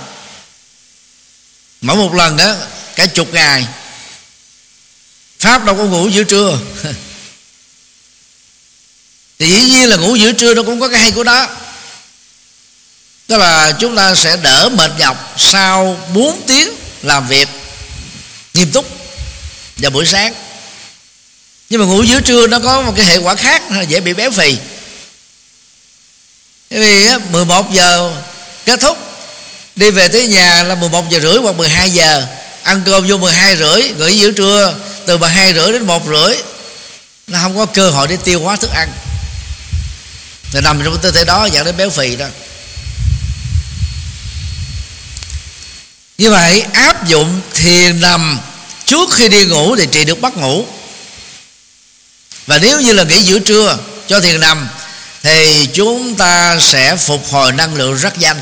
Mỗi 1.81 1.95
một 1.95 2.13
lần 2.13 2.37
đó 2.37 2.55
cả 2.95 3.05
chục 3.05 3.33
ngày. 3.33 3.67
Pháp 5.39 5.65
đâu 5.65 5.75
có 5.75 5.83
ngủ 5.83 6.09
giữa 6.09 6.23
trưa. 6.23 6.59
Thì 9.39 9.49
dĩ 9.49 9.61
nhiên 9.63 9.89
là 9.89 9.95
ngủ 9.95 10.15
giữa 10.15 10.31
trưa 10.31 10.53
nó 10.53 10.63
cũng 10.63 10.79
có 10.79 10.89
cái 10.89 11.01
hay 11.01 11.11
của 11.11 11.23
nó 11.23 11.47
tức 13.31 13.37
là 13.37 13.71
chúng 13.79 13.95
ta 13.95 14.15
sẽ 14.15 14.37
đỡ 14.37 14.69
mệt 14.73 14.91
nhọc 14.97 15.33
sau 15.37 15.97
4 16.13 16.41
tiếng 16.47 16.69
làm 17.01 17.27
việc 17.27 17.47
nghiêm 18.53 18.71
túc 18.71 18.85
vào 19.77 19.91
buổi 19.91 20.05
sáng. 20.05 20.33
Nhưng 21.69 21.79
mà 21.79 21.85
ngủ 21.85 22.03
giữa 22.03 22.19
trưa 22.19 22.47
nó 22.47 22.59
có 22.59 22.81
một 22.81 22.93
cái 22.97 23.05
hệ 23.05 23.17
quả 23.17 23.35
khác 23.35 23.63
dễ 23.87 23.99
bị 23.99 24.13
béo 24.13 24.31
phì. 24.31 24.57
Bởi 26.69 26.79
vì 26.79 27.07
11 27.31 27.73
giờ 27.73 28.11
kết 28.65 28.79
thúc. 28.79 28.97
Đi 29.75 29.91
về 29.91 30.07
tới 30.07 30.27
nhà 30.27 30.63
là 30.63 30.75
11 30.75 31.09
giờ 31.09 31.19
rưỡi 31.19 31.37
hoặc 31.37 31.55
12 31.55 31.89
giờ. 31.89 32.25
Ăn 32.63 32.81
cơm 32.85 33.07
vô 33.07 33.17
12 33.17 33.57
rưỡi, 33.57 33.81
nghỉ 33.81 34.17
giữa 34.19 34.31
trưa 34.31 34.75
từ 35.05 35.17
12 35.17 35.53
rưỡi 35.53 35.71
đến 35.71 35.87
1 35.87 36.03
rưỡi. 36.07 36.37
Nó 37.27 37.39
không 37.41 37.57
có 37.57 37.65
cơ 37.65 37.89
hội 37.89 38.07
để 38.07 38.17
tiêu 38.23 38.41
hóa 38.41 38.55
thức 38.55 38.71
ăn. 38.73 38.91
Thì 40.51 40.61
nằm 40.61 40.81
trong 40.83 40.97
tư 41.01 41.11
thế 41.11 41.23
đó 41.23 41.45
dẫn 41.45 41.65
đến 41.65 41.77
béo 41.77 41.89
phì 41.89 42.15
đó. 42.15 42.25
Như 46.21 46.31
vậy, 46.31 46.65
áp 46.73 47.07
dụng 47.07 47.41
thiền 47.53 48.01
nằm 48.01 48.39
trước 48.85 49.09
khi 49.13 49.29
đi 49.29 49.45
ngủ 49.45 49.75
thì 49.75 49.87
trị 49.91 50.05
được 50.05 50.21
bắt 50.21 50.37
ngủ. 50.37 50.65
Và 52.47 52.57
nếu 52.57 52.81
như 52.81 52.93
là 52.93 53.03
nghỉ 53.03 53.21
giữa 53.21 53.39
trưa 53.39 53.77
cho 54.07 54.19
thiền 54.19 54.39
nằm, 54.39 54.69
thì 55.23 55.69
chúng 55.73 56.15
ta 56.15 56.57
sẽ 56.61 56.95
phục 56.95 57.31
hồi 57.31 57.51
năng 57.51 57.75
lượng 57.75 57.97
rất 57.97 58.17
nhanh. 58.17 58.41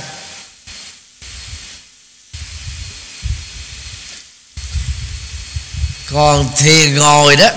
Còn 6.12 6.50
thiền 6.58 6.96
ngồi 6.96 7.36
đó, 7.36 7.50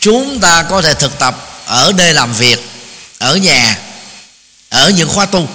chúng 0.00 0.40
ta 0.40 0.62
có 0.62 0.82
thể 0.82 0.94
thực 0.94 1.18
tập 1.18 1.62
ở 1.66 1.92
nơi 1.96 2.12
làm 2.14 2.32
việc, 2.32 2.58
ở 3.18 3.36
nhà, 3.36 3.78
ở 4.68 4.90
những 4.90 5.08
khóa 5.08 5.26
tu. 5.26 5.48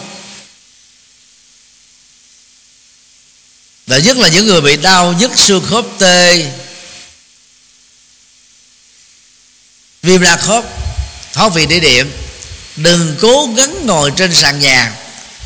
Và 3.90 3.98
nhất 3.98 4.18
là 4.18 4.28
những 4.28 4.48
người 4.48 4.62
bị 4.62 4.78
đau 4.78 5.14
nhức 5.14 5.32
xương 5.40 5.66
khớp 5.70 5.86
tê 6.00 6.52
viêm 10.04 10.22
ra 10.22 10.36
khớp, 10.36 10.64
thoát 11.34 11.54
vị 11.54 11.66
địa 11.66 11.80
điểm. 11.80 12.12
Đừng 12.76 13.16
cố 13.22 13.50
gắng 13.58 13.86
ngồi 13.86 14.12
trên 14.16 14.34
sàn 14.34 14.60
nhà. 14.60 14.94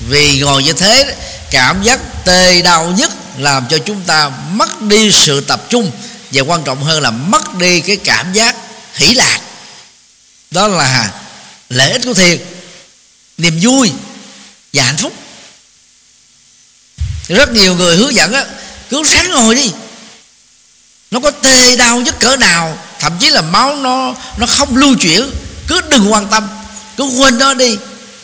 Vì 0.10 0.40
ngồi 0.40 0.64
như 0.64 0.74
thế, 0.74 1.16
cảm 1.52 1.84
giác 1.84 2.00
tê 2.26 2.62
đau 2.62 2.94
nhất 2.98 3.12
làm 3.38 3.68
cho 3.70 3.78
chúng 3.78 4.02
ta 4.02 4.30
mất 4.30 4.82
đi 4.82 5.12
sự 5.12 5.42
tập 5.42 5.66
trung 5.70 5.92
và 6.32 6.42
quan 6.42 6.64
trọng 6.64 6.84
hơn 6.84 7.02
là 7.02 7.12
mất 7.12 7.56
đi 7.56 7.82
cái 7.82 7.98
cảm 7.98 8.34
giác 8.34 8.56
hỷ 8.94 9.14
lạc. 9.14 9.40
Đó 10.52 10.68
là 10.68 11.14
lợi 11.70 11.92
ích 11.92 12.02
của 12.06 12.14
thiền 12.14 12.40
niềm 13.38 13.60
vui 13.62 13.92
và 14.74 14.84
hạnh 14.84 14.98
phúc 14.98 15.14
rất 17.34 17.52
nhiều 17.52 17.76
người 17.76 17.96
hướng 17.96 18.16
dẫn 18.16 18.34
á, 18.34 18.46
cứ 18.90 19.04
ráng 19.04 19.32
ngồi 19.32 19.56
đi. 19.56 19.72
Nó 21.12 21.20
có 21.20 21.32
tê 21.32 21.76
đau 21.76 22.00
nhất 22.00 22.16
cỡ 22.20 22.36
nào, 22.36 22.78
thậm 23.00 23.18
chí 23.20 23.30
là 23.30 23.42
máu 23.42 23.76
nó 23.76 24.16
nó 24.38 24.46
không 24.46 24.78
lưu 24.78 24.96
chuyển, 25.00 25.32
cứ 25.68 25.82
đừng 25.82 26.12
quan 26.12 26.28
tâm, 26.28 26.50
cứ 26.98 27.04
quên 27.04 27.38
nó 27.38 27.54
đi, 27.54 27.78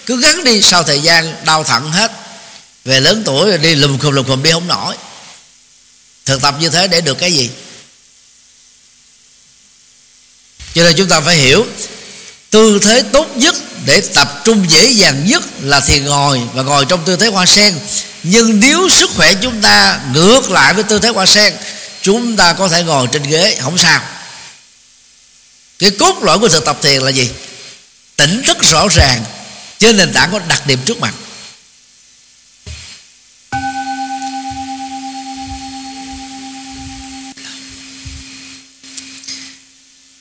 cứ 0.05 0.22
gắn 0.22 0.43
đi, 0.43 0.62
sau 0.62 0.84
thời 0.84 0.99
gian 0.99 1.36
đau 1.45 1.64
thận 1.64 1.91
hết. 1.91 2.12
Về 2.86 2.99
lớn 2.99 3.24
tuổi 3.26 3.49
rồi 3.49 3.57
đi 3.57 3.76
lùm 3.76 3.99
khùm 3.99 4.12
lùm 4.12 4.28
khùm 4.28 4.43
đi 4.43 4.51
không 4.51 4.68
nổi. 4.68 4.95
Thực 6.26 6.41
tập 6.41 6.55
như 6.60 6.70
thế 6.70 6.88
để 6.88 7.01
được 7.01 7.18
cái 7.18 7.34
gì? 7.34 7.49
Cho 10.74 10.84
nên 10.84 10.95
chúng 10.97 11.07
ta 11.07 11.20
phải 11.20 11.36
hiểu, 11.36 11.66
tư 12.49 12.80
thế 12.82 13.03
tốt 13.12 13.28
nhất 13.36 13.55
để 13.86 14.01
tập 14.01 14.41
trung 14.45 14.66
dễ 14.70 14.91
dàng 14.91 15.28
nhất 15.28 15.43
là 15.62 15.80
thiền 15.80 16.05
ngồi, 16.05 16.41
và 16.53 16.64
ngồi 16.64 16.86
trong 16.86 17.05
tư 17.05 17.16
thế 17.16 17.28
hoa 17.28 17.45
sen 17.45 17.80
nhưng 18.24 18.59
nếu 18.59 18.89
sức 18.89 19.09
khỏe 19.15 19.34
chúng 19.41 19.61
ta 19.61 19.99
ngược 20.13 20.51
lại 20.51 20.74
với 20.74 20.84
tư 20.84 20.99
thế 20.99 21.09
hoa 21.09 21.26
sen 21.26 21.53
chúng 22.01 22.38
ta 22.38 22.53
có 22.53 22.67
thể 22.67 22.84
ngồi 22.84 23.07
trên 23.11 23.24
ghế, 23.24 23.57
không 23.61 23.78
sao. 23.78 24.01
Cái 25.80 25.91
cốt 25.91 26.20
lõi 26.22 26.39
của 26.39 26.49
thực 26.49 26.65
tập 26.65 26.78
thiền 26.82 27.01
là 27.01 27.09
gì? 27.09 27.30
Tỉnh 28.15 28.41
rất 28.41 28.57
rõ 28.61 28.88
ràng 28.88 29.24
trên 29.80 29.97
nền 29.97 30.13
tảng 30.13 30.32
có 30.32 30.39
đặc 30.39 30.67
điểm 30.67 30.80
trước 30.86 30.99
mặt. 30.99 31.13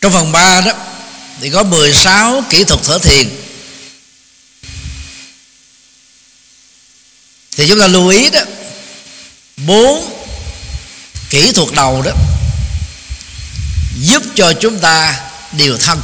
Trong 0.00 0.12
phần 0.12 0.32
3 0.32 0.60
đó, 0.60 0.72
thì 1.40 1.50
có 1.50 1.62
16 1.62 2.42
kỹ 2.50 2.64
thuật 2.64 2.80
thở 2.84 2.98
thiền. 2.98 3.47
Thì 7.58 7.66
chúng 7.68 7.80
ta 7.80 7.86
lưu 7.86 8.08
ý 8.08 8.30
đó, 8.30 8.40
bốn 9.56 10.20
kỹ 11.30 11.52
thuật 11.52 11.68
đầu 11.74 12.02
đó 12.02 12.12
giúp 14.00 14.22
cho 14.36 14.52
chúng 14.60 14.78
ta 14.78 15.20
điều 15.52 15.78
thân. 15.78 16.02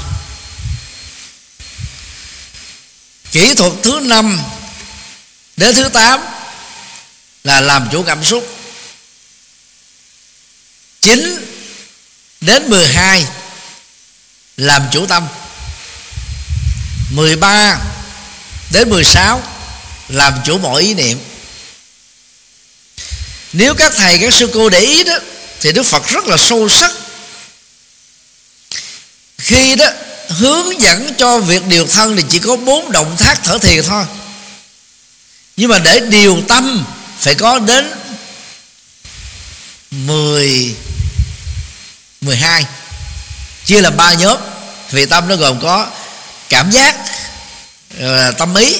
Kỹ 3.32 3.54
thuật 3.54 3.72
thứ 3.82 4.00
năm 4.02 4.40
đến 5.56 5.74
thứ 5.74 5.88
tám 5.88 6.20
là 7.44 7.60
làm 7.60 7.88
chủ 7.92 8.02
cảm 8.02 8.24
xúc. 8.24 8.56
Chín 11.00 11.46
đến 12.40 12.70
12 12.70 13.26
làm 14.56 14.88
chủ 14.92 15.06
tâm. 15.06 15.28
13 17.10 17.78
đến 18.70 18.90
16 18.90 19.42
làm 20.08 20.34
chủ 20.44 20.58
mọi 20.58 20.82
ý 20.82 20.94
niệm 20.94 21.33
nếu 23.56 23.74
các 23.74 23.92
thầy, 23.96 24.18
các 24.18 24.34
sư 24.34 24.50
cô 24.54 24.68
để 24.68 24.80
ý 24.80 25.04
đó, 25.04 25.18
thì 25.60 25.72
đức 25.72 25.82
phật 25.82 26.08
rất 26.08 26.26
là 26.26 26.36
sâu 26.36 26.68
sắc. 26.68 26.92
Khi 29.38 29.74
đó, 29.74 29.86
hướng 30.28 30.80
dẫn 30.80 31.14
cho 31.18 31.38
việc 31.38 31.66
điều 31.66 31.86
thân 31.86 32.16
thì 32.16 32.22
chỉ 32.30 32.38
có 32.38 32.56
bốn 32.56 32.92
động 32.92 33.16
tác 33.18 33.40
thở 33.44 33.58
thiền 33.58 33.84
thôi. 33.84 34.04
Nhưng 35.56 35.70
mà 35.70 35.78
để 35.78 36.00
điều 36.00 36.42
tâm, 36.48 36.84
phải 37.20 37.34
có 37.34 37.58
đến 37.58 37.90
10 39.90 40.74
12 42.20 42.64
chia 43.64 43.80
làm 43.80 43.96
ba 43.96 44.12
nhóm, 44.12 44.38
vì 44.90 45.06
tâm 45.06 45.28
nó 45.28 45.36
gồm 45.36 45.60
có 45.60 45.86
cảm 46.48 46.70
giác 46.70 46.96
tâm 48.38 48.54
ý 48.54 48.76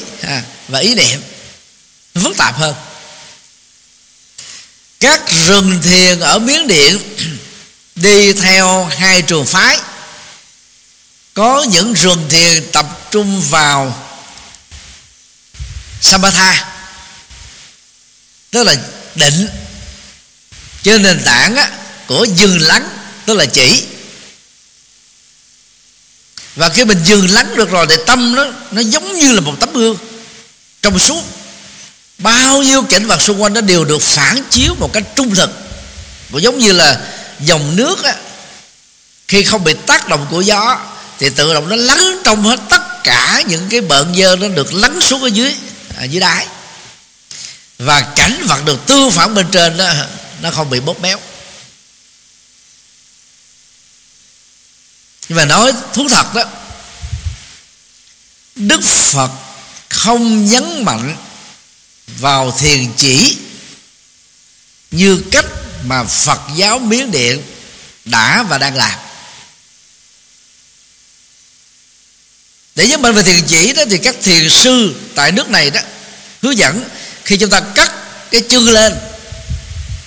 và 0.68 0.78
ý 0.78 0.94
niệm. 0.94 1.22
Phức 2.14 2.36
tạp 2.36 2.56
hơn 2.56 2.74
các 5.00 5.20
rừng 5.30 5.80
thiền 5.82 6.20
ở 6.20 6.38
miến 6.38 6.66
điện 6.66 6.98
đi 7.94 8.32
theo 8.32 8.84
hai 8.84 9.22
trường 9.22 9.46
phái. 9.46 9.78
Có 11.34 11.62
những 11.70 11.94
rừng 11.94 12.26
thiền 12.30 12.70
tập 12.72 12.86
trung 13.10 13.42
vào 13.42 14.08
samatha 16.00 16.70
tức 18.50 18.62
là 18.64 18.76
định. 19.14 19.48
Trên 20.82 21.02
nền 21.02 21.22
tảng 21.24 21.56
á, 21.56 21.70
của 22.06 22.24
dừng 22.24 22.62
lắng 22.62 22.88
tức 23.26 23.34
là 23.34 23.46
chỉ. 23.46 23.84
Và 26.56 26.68
khi 26.68 26.84
mình 26.84 27.04
dừng 27.04 27.30
lắng 27.30 27.56
được 27.56 27.70
rồi 27.70 27.86
thì 27.90 27.96
tâm 28.06 28.34
nó 28.36 28.44
nó 28.70 28.80
giống 28.80 29.18
như 29.18 29.32
là 29.32 29.40
một 29.40 29.54
tấm 29.60 29.72
gương 29.72 29.96
trong 30.82 30.98
suốt 30.98 31.22
bao 32.18 32.62
nhiêu 32.62 32.82
cảnh 32.82 33.06
vật 33.06 33.22
xung 33.22 33.42
quanh 33.42 33.52
nó 33.52 33.60
đều 33.60 33.84
được 33.84 34.02
phản 34.02 34.42
chiếu 34.50 34.74
một 34.74 34.92
cách 34.92 35.04
trung 35.16 35.34
thực. 35.34 35.50
Cũng 36.32 36.42
giống 36.42 36.58
như 36.58 36.72
là 36.72 37.00
dòng 37.40 37.76
nước 37.76 38.02
á, 38.02 38.16
khi 39.28 39.42
không 39.42 39.64
bị 39.64 39.74
tác 39.86 40.08
động 40.08 40.26
của 40.30 40.40
gió 40.40 40.78
thì 41.18 41.30
tự 41.30 41.54
động 41.54 41.68
nó 41.68 41.76
lắng 41.76 42.20
trong 42.24 42.42
hết 42.42 42.60
tất 42.68 42.82
cả 43.04 43.42
những 43.46 43.68
cái 43.68 43.80
bợn 43.80 44.14
dơ 44.14 44.36
nó 44.36 44.48
được 44.48 44.74
lắng 44.74 45.00
xuống 45.00 45.22
ở 45.22 45.26
dưới 45.26 45.54
ở 45.96 46.04
dưới 46.04 46.20
đáy. 46.20 46.46
Và 47.78 48.00
cảnh 48.00 48.46
vật 48.46 48.64
được 48.64 48.86
tương 48.86 49.10
phản 49.10 49.34
bên 49.34 49.46
trên 49.50 49.76
đó 49.76 49.92
nó 50.40 50.50
không 50.50 50.70
bị 50.70 50.80
bóp 50.80 51.00
méo. 51.00 51.18
Nhưng 55.28 55.36
mà 55.36 55.44
nói 55.44 55.72
thú 55.92 56.08
thật 56.10 56.34
đó 56.34 56.44
đức 58.54 58.80
phật 58.84 59.30
không 59.88 60.46
nhấn 60.46 60.84
mạnh 60.84 61.16
vào 62.06 62.50
thiền 62.58 62.92
chỉ 62.96 63.36
như 64.90 65.22
cách 65.30 65.46
mà 65.84 66.04
phật 66.04 66.40
giáo 66.56 66.78
miến 66.78 67.10
điện 67.10 67.42
đã 68.04 68.42
và 68.42 68.58
đang 68.58 68.76
làm. 68.76 68.98
Để 72.74 72.88
nhấn 72.88 73.02
mạnh 73.02 73.14
về 73.14 73.22
thiền 73.22 73.46
chỉ 73.46 73.72
đó, 73.72 73.82
thì 73.90 73.98
các 73.98 74.14
thiền 74.22 74.50
sư 74.50 74.94
tại 75.14 75.32
nước 75.32 75.50
này 75.50 75.70
đó 75.70 75.80
hướng 76.42 76.58
dẫn 76.58 76.84
khi 77.24 77.36
chúng 77.36 77.50
ta 77.50 77.60
cắt 77.60 77.92
cái 78.30 78.42
chân 78.48 78.70
lên 78.70 78.94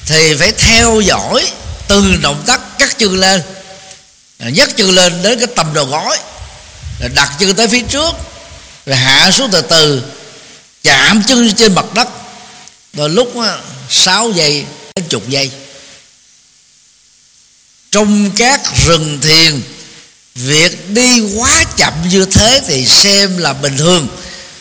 thì 0.06 0.36
phải 0.39 0.52
theo 0.52 1.02
dõi 1.02 1.52
từng 1.88 2.22
động 2.22 2.43
tác 2.48 2.60
cắt 2.80 2.98
chân 2.98 3.20
lên, 3.20 3.41
nhấc 4.39 4.78
chân 4.78 4.91
lên 4.91 5.22
đến 5.24 5.39
cái 5.39 5.48
tầm 5.56 5.74
đầu 5.74 5.86
gối 5.86 6.18
rồi 7.00 7.10
đặt 7.10 7.32
chân 7.39 7.56
tới 7.56 7.68
phía 7.68 7.82
trước, 7.89 8.16
rồi 8.86 8.95
hạ 8.95 9.32
xuống 9.32 9.50
từ 9.52 9.62
từ 9.62 10.04
chạm 10.88 11.23
chân 11.27 11.53
trên 11.55 11.75
mặt 11.75 11.85
đất. 11.93 12.07
Rồi 12.93 13.09
lúc 13.09 13.33
6 13.89 14.31
giây 14.31 14.65
đến 14.95 15.05
chục 15.09 15.29
giây. 15.29 15.51
Trong 17.91 18.31
các 18.35 18.61
rừng 18.85 19.19
thiền, 19.21 19.61
việc 20.35 20.89
đi 20.89 21.21
quá 21.35 21.63
chậm 21.77 21.93
như 22.09 22.25
thế 22.25 22.61
thì 22.67 22.85
xem 22.85 23.38
là 23.38 23.53
bình 23.53 23.77
thường. 23.77 24.07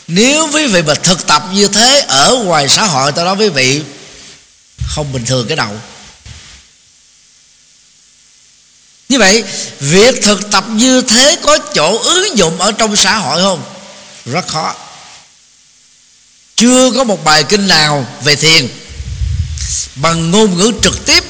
Nếu 0.06 0.48
quý 0.52 0.66
vị 0.66 0.82
mà 0.82 0.94
thực 0.94 1.26
tập 1.26 1.42
như 1.52 1.68
thế 1.68 2.04
ở 2.08 2.36
ngoài 2.44 2.68
xã 2.68 2.84
hội 2.84 3.12
tôi 3.12 3.24
nói 3.24 3.36
quý 3.38 3.48
vị, 3.48 3.82
không 4.88 5.12
bình 5.12 5.24
thường 5.24 5.46
cái 5.48 5.56
đầu. 5.56 5.80
Như 9.08 9.18
vậy, 9.18 9.44
việc 9.80 10.22
thực 10.22 10.50
tập 10.50 10.64
như 10.68 11.02
thế 11.02 11.36
có 11.42 11.58
chỗ 11.74 11.98
ứng 11.98 12.38
dụng 12.38 12.58
ở 12.60 12.72
trong 12.72 12.96
xã 12.96 13.16
hội 13.16 13.42
không? 13.42 13.62
Rất 14.24 14.48
khó 14.48 14.74
chưa 16.56 16.90
có 16.90 17.04
một 17.04 17.24
bài 17.24 17.44
kinh 17.48 17.66
nào 17.66 18.06
về 18.24 18.36
thiền. 18.36 18.68
Bằng 19.94 20.30
ngôn 20.30 20.58
ngữ 20.58 20.72
trực 20.82 21.06
tiếp, 21.06 21.24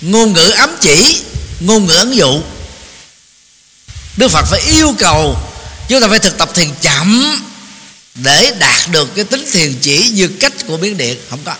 ngôn 0.00 0.32
ngữ 0.32 0.50
ám 0.50 0.76
chỉ, 0.80 1.22
ngôn 1.60 1.86
ngữ 1.86 1.94
ấn 1.94 2.12
dụ. 2.12 2.42
Đức 4.16 4.30
phật 4.30 4.44
phải 4.50 4.60
yêu 4.60 4.94
cầu 4.98 5.38
chúng 5.88 6.00
ta 6.00 6.08
phải 6.08 6.18
thực 6.18 6.38
tập 6.38 6.50
thiền 6.54 6.68
chậm 6.80 7.40
để 8.14 8.52
đạt 8.58 8.88
được 8.90 9.14
cái 9.14 9.24
tính 9.24 9.44
thiền 9.52 9.78
chỉ 9.82 10.08
như 10.08 10.28
cách 10.40 10.52
của 10.66 10.76
biến 10.76 10.96
điện. 10.96 11.18
Không 11.30 11.38
có. 11.44 11.54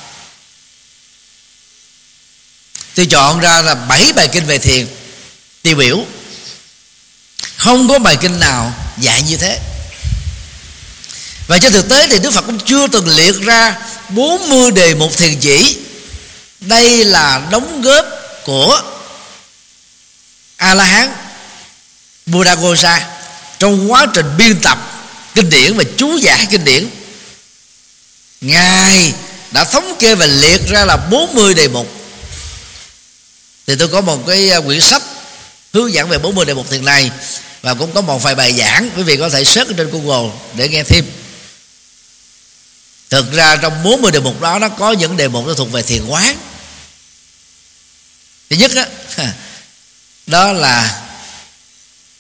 Tôi 2.95 3.07
chọn 3.07 3.41
ra 3.41 3.63
là 3.63 3.75
bảy 3.75 4.13
bài 4.13 4.29
kinh 4.33 4.47
về 4.47 4.59
thiền 4.59 4.87
tiêu 5.63 5.77
biểu. 5.77 6.07
Không 7.57 7.89
có 7.89 7.99
bài 7.99 8.17
kinh 8.21 8.39
nào 8.39 8.75
dạy 9.01 9.23
như 9.23 9.37
thế 9.37 9.59
và 11.51 11.59
trên 11.59 11.73
thực 11.73 11.89
tế 11.89 12.07
thì 12.07 12.19
Đức 12.19 12.33
Phật 12.33 12.47
cũng 12.47 12.59
chưa 12.67 12.89
từng 12.89 13.09
liệt 13.09 13.35
ra 13.41 13.79
40 14.09 14.71
đề 14.71 14.95
mục 14.95 15.17
thiền 15.17 15.41
chỉ. 15.41 15.77
Đây 16.61 17.05
là 17.05 17.43
đóng 17.51 17.83
góp 17.83 18.07
của 18.45 18.83
a 20.57 20.75
la 20.75 20.85
hán 20.85 21.13
buddha 22.27 22.55
gosa 22.55 23.09
trong 23.59 23.93
quá 23.93 24.07
trình 24.15 24.27
biên 24.37 24.61
tập 24.61 24.79
kinh 25.35 25.51
điển 25.51 25.77
và 25.77 25.85
chú 25.97 26.17
giải 26.17 26.47
kinh 26.51 26.65
điển. 26.65 26.89
Ngài 28.41 29.15
đã 29.51 29.65
thống 29.65 29.97
kê 29.99 30.15
và 30.15 30.27
liệt 30.27 30.61
ra 30.69 30.85
là 30.85 30.97
40 30.97 31.55
đề 31.55 31.69
mục. 31.69 31.87
Thì 33.67 33.77
tôi 33.77 33.89
có 33.89 34.01
một 34.01 34.27
cái 34.27 34.51
à, 34.51 34.61
quyển 34.61 34.81
sách 34.81 35.03
hướng 35.73 35.93
dẫn 35.93 36.09
về 36.09 36.19
40 36.19 36.45
đề 36.45 36.55
mục 36.55 36.71
thiền 36.71 36.85
này 36.85 37.11
và 37.63 37.75
cũng 37.75 37.93
có 37.93 38.01
một 38.01 38.23
vài 38.23 38.35
bài 38.35 38.53
giảng 38.59 38.91
quý 38.97 39.03
vị 39.03 39.17
có 39.17 39.29
thể 39.29 39.45
search 39.45 39.77
trên 39.77 39.91
Google 39.91 40.31
để 40.55 40.69
nghe 40.69 40.83
thêm 40.83 41.05
thực 43.11 43.33
ra 43.33 43.57
trong 43.57 43.83
40 43.83 44.11
đề 44.11 44.21
mục 44.21 44.41
đó 44.41 44.59
nó 44.59 44.69
có 44.69 44.93
những 44.93 45.17
đề 45.17 45.29
mục 45.29 45.47
nó 45.47 45.55
thuộc 45.55 45.73
về 45.73 45.83
thiền 45.83 46.07
quán. 46.07 46.37
Thứ 48.51 48.57
nhất 48.57 48.71
đó, 48.75 48.85
đó 50.27 50.53
là 50.53 51.03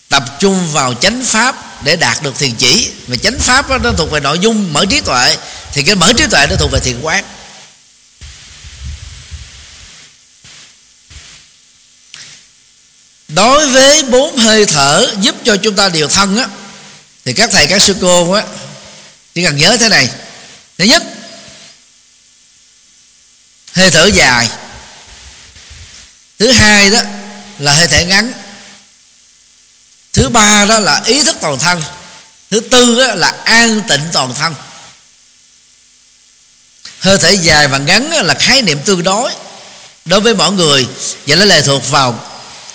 tập 0.08 0.24
trung 0.40 0.72
vào 0.72 0.94
chánh 0.94 1.24
pháp 1.24 1.84
để 1.84 1.96
đạt 1.96 2.22
được 2.22 2.38
thiền 2.38 2.54
chỉ. 2.54 2.90
Và 3.06 3.16
chánh 3.16 3.38
pháp 3.38 3.68
đó, 3.68 3.78
nó 3.78 3.92
thuộc 3.92 4.10
về 4.10 4.20
nội 4.20 4.38
dung 4.38 4.72
mở 4.72 4.84
trí 4.90 5.00
tuệ 5.00 5.36
thì 5.72 5.82
cái 5.82 5.94
mở 5.94 6.12
trí 6.18 6.26
tuệ 6.26 6.46
nó 6.50 6.56
thuộc 6.56 6.70
về 6.72 6.80
thiền 6.80 7.00
quán. 7.00 7.24
Đối 13.28 13.66
với 13.66 14.02
bốn 14.02 14.36
hơi 14.36 14.66
thở 14.66 15.14
giúp 15.20 15.36
cho 15.44 15.56
chúng 15.56 15.76
ta 15.76 15.88
điều 15.88 16.08
thân 16.08 16.38
á 16.38 16.46
thì 17.24 17.32
các 17.32 17.50
thầy 17.52 17.66
các 17.66 17.82
sư 17.82 17.96
cô 18.00 18.32
á 18.32 18.44
chỉ 19.34 19.44
cần 19.44 19.56
nhớ 19.56 19.76
thế 19.80 19.88
này 19.88 20.08
thứ 20.80 20.86
nhất 20.86 21.02
hơi 23.72 23.90
thở 23.90 24.06
dài. 24.06 24.50
Thứ 26.38 26.50
hai 26.50 26.90
đó 26.90 27.00
là 27.58 27.72
hơi 27.74 27.86
thở 27.86 28.00
ngắn. 28.00 28.32
Thứ 30.12 30.28
ba 30.28 30.64
đó 30.64 30.78
là 30.78 31.00
ý 31.04 31.22
thức 31.22 31.36
toàn 31.40 31.58
thân. 31.58 31.82
Thứ 32.50 32.60
tư 32.60 33.06
đó 33.06 33.14
là 33.14 33.34
an 33.44 33.82
tịnh 33.88 34.00
toàn 34.12 34.34
thân. 34.34 34.54
Hơi 37.00 37.18
thở 37.18 37.30
dài 37.30 37.68
và 37.68 37.78
ngắn 37.78 38.10
là 38.10 38.34
khái 38.34 38.62
niệm 38.62 38.78
tương 38.84 39.02
đối 39.02 39.30
đối 40.04 40.20
với 40.20 40.34
mọi 40.34 40.52
người 40.52 40.86
và 41.26 41.36
nó 41.36 41.44
lệ 41.44 41.62
thuộc 41.62 41.90
vào 41.90 42.26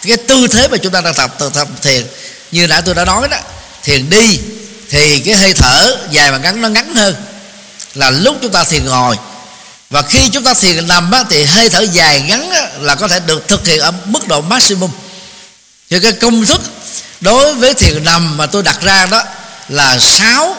cái 0.01 0.17
tư 0.17 0.47
thế 0.47 0.67
mà 0.67 0.77
chúng 0.77 0.91
ta 0.91 1.01
đang 1.01 1.13
tập 1.13 1.35
tập, 1.39 1.51
tập 1.53 1.67
thiền. 1.81 2.07
Như 2.51 2.67
đã 2.67 2.81
tôi 2.81 2.95
đã 2.95 3.05
nói 3.05 3.27
đó 3.27 3.37
thiền 3.83 4.09
đi 4.09 4.39
thì 4.89 5.19
cái 5.19 5.35
hơi 5.35 5.53
thở 5.53 6.07
dài 6.11 6.31
và 6.31 6.37
ngắn 6.37 6.61
nó 6.61 6.67
ngắn 6.67 6.95
hơn 6.95 7.34
là 7.95 8.11
lúc 8.11 8.37
chúng 8.41 8.51
ta 8.51 8.63
thiền 8.63 8.85
ngồi. 8.85 9.17
Và 9.89 10.01
khi 10.01 10.29
chúng 10.29 10.43
ta 10.43 10.53
thiền 10.53 10.87
nằm 10.87 11.11
á, 11.11 11.23
thì 11.29 11.43
hơi 11.43 11.69
thở 11.69 11.81
dài 11.91 12.21
ngắn 12.21 12.49
á, 12.49 12.67
là 12.79 12.95
có 12.95 13.07
thể 13.07 13.19
được 13.19 13.47
thực 13.47 13.67
hiện 13.67 13.79
ở 13.79 13.91
mức 14.05 14.27
độ 14.27 14.41
maximum. 14.41 14.91
Thì 15.89 15.99
cái 15.99 16.13
công 16.13 16.45
thức 16.45 16.61
đối 17.21 17.53
với 17.53 17.73
thiền 17.73 18.03
nằm 18.03 18.37
mà 18.37 18.45
tôi 18.45 18.63
đặt 18.63 18.81
ra 18.81 19.05
đó 19.05 19.23
là 19.69 19.99
6 19.99 20.55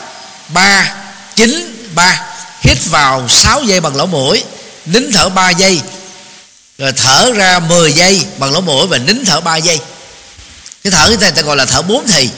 3 0.49 0.95
9 1.34 1.89
3 1.95 2.22
hít 2.61 2.78
vào 2.87 3.28
6 3.28 3.62
giây 3.62 3.80
bằng 3.80 3.97
lỗ 3.97 4.07
mũi 4.07 4.45
nín 4.87 5.11
thở 5.12 5.28
3 5.28 5.51
giây. 5.51 5.80
Rồi 6.78 6.93
thở 6.93 7.32
ra 7.32 7.59
10 7.59 7.93
giây 7.93 8.26
bằng 8.39 8.53
lỗ 8.53 8.61
mũi 8.61 8.87
và 8.87 8.99
nín 8.99 9.24
thở 9.24 9.41
3 9.41 9.57
giây. 9.57 9.80
Cái 10.84 10.91
thở 10.91 11.09
như 11.11 11.16
thế 11.16 11.30
ta 11.30 11.43
gọi 11.43 11.57
là 11.57 11.64
thở 11.64 11.82
bốn 11.82 12.07
thì. 12.09 12.30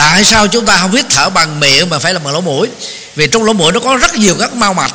Tại 0.00 0.24
sao 0.24 0.48
chúng 0.48 0.66
ta 0.66 0.78
không 0.78 0.94
hít 0.94 1.06
thở 1.10 1.30
bằng 1.30 1.60
miệng 1.60 1.90
mà 1.90 1.98
phải 1.98 2.14
là 2.14 2.18
bằng 2.18 2.34
lỗ 2.34 2.40
mũi? 2.40 2.68
Vì 3.14 3.26
trong 3.26 3.44
lỗ 3.44 3.52
mũi 3.52 3.72
nó 3.72 3.80
có 3.80 3.96
rất 3.96 4.14
nhiều 4.14 4.36
các 4.40 4.54
mao 4.54 4.74
mạch 4.74 4.94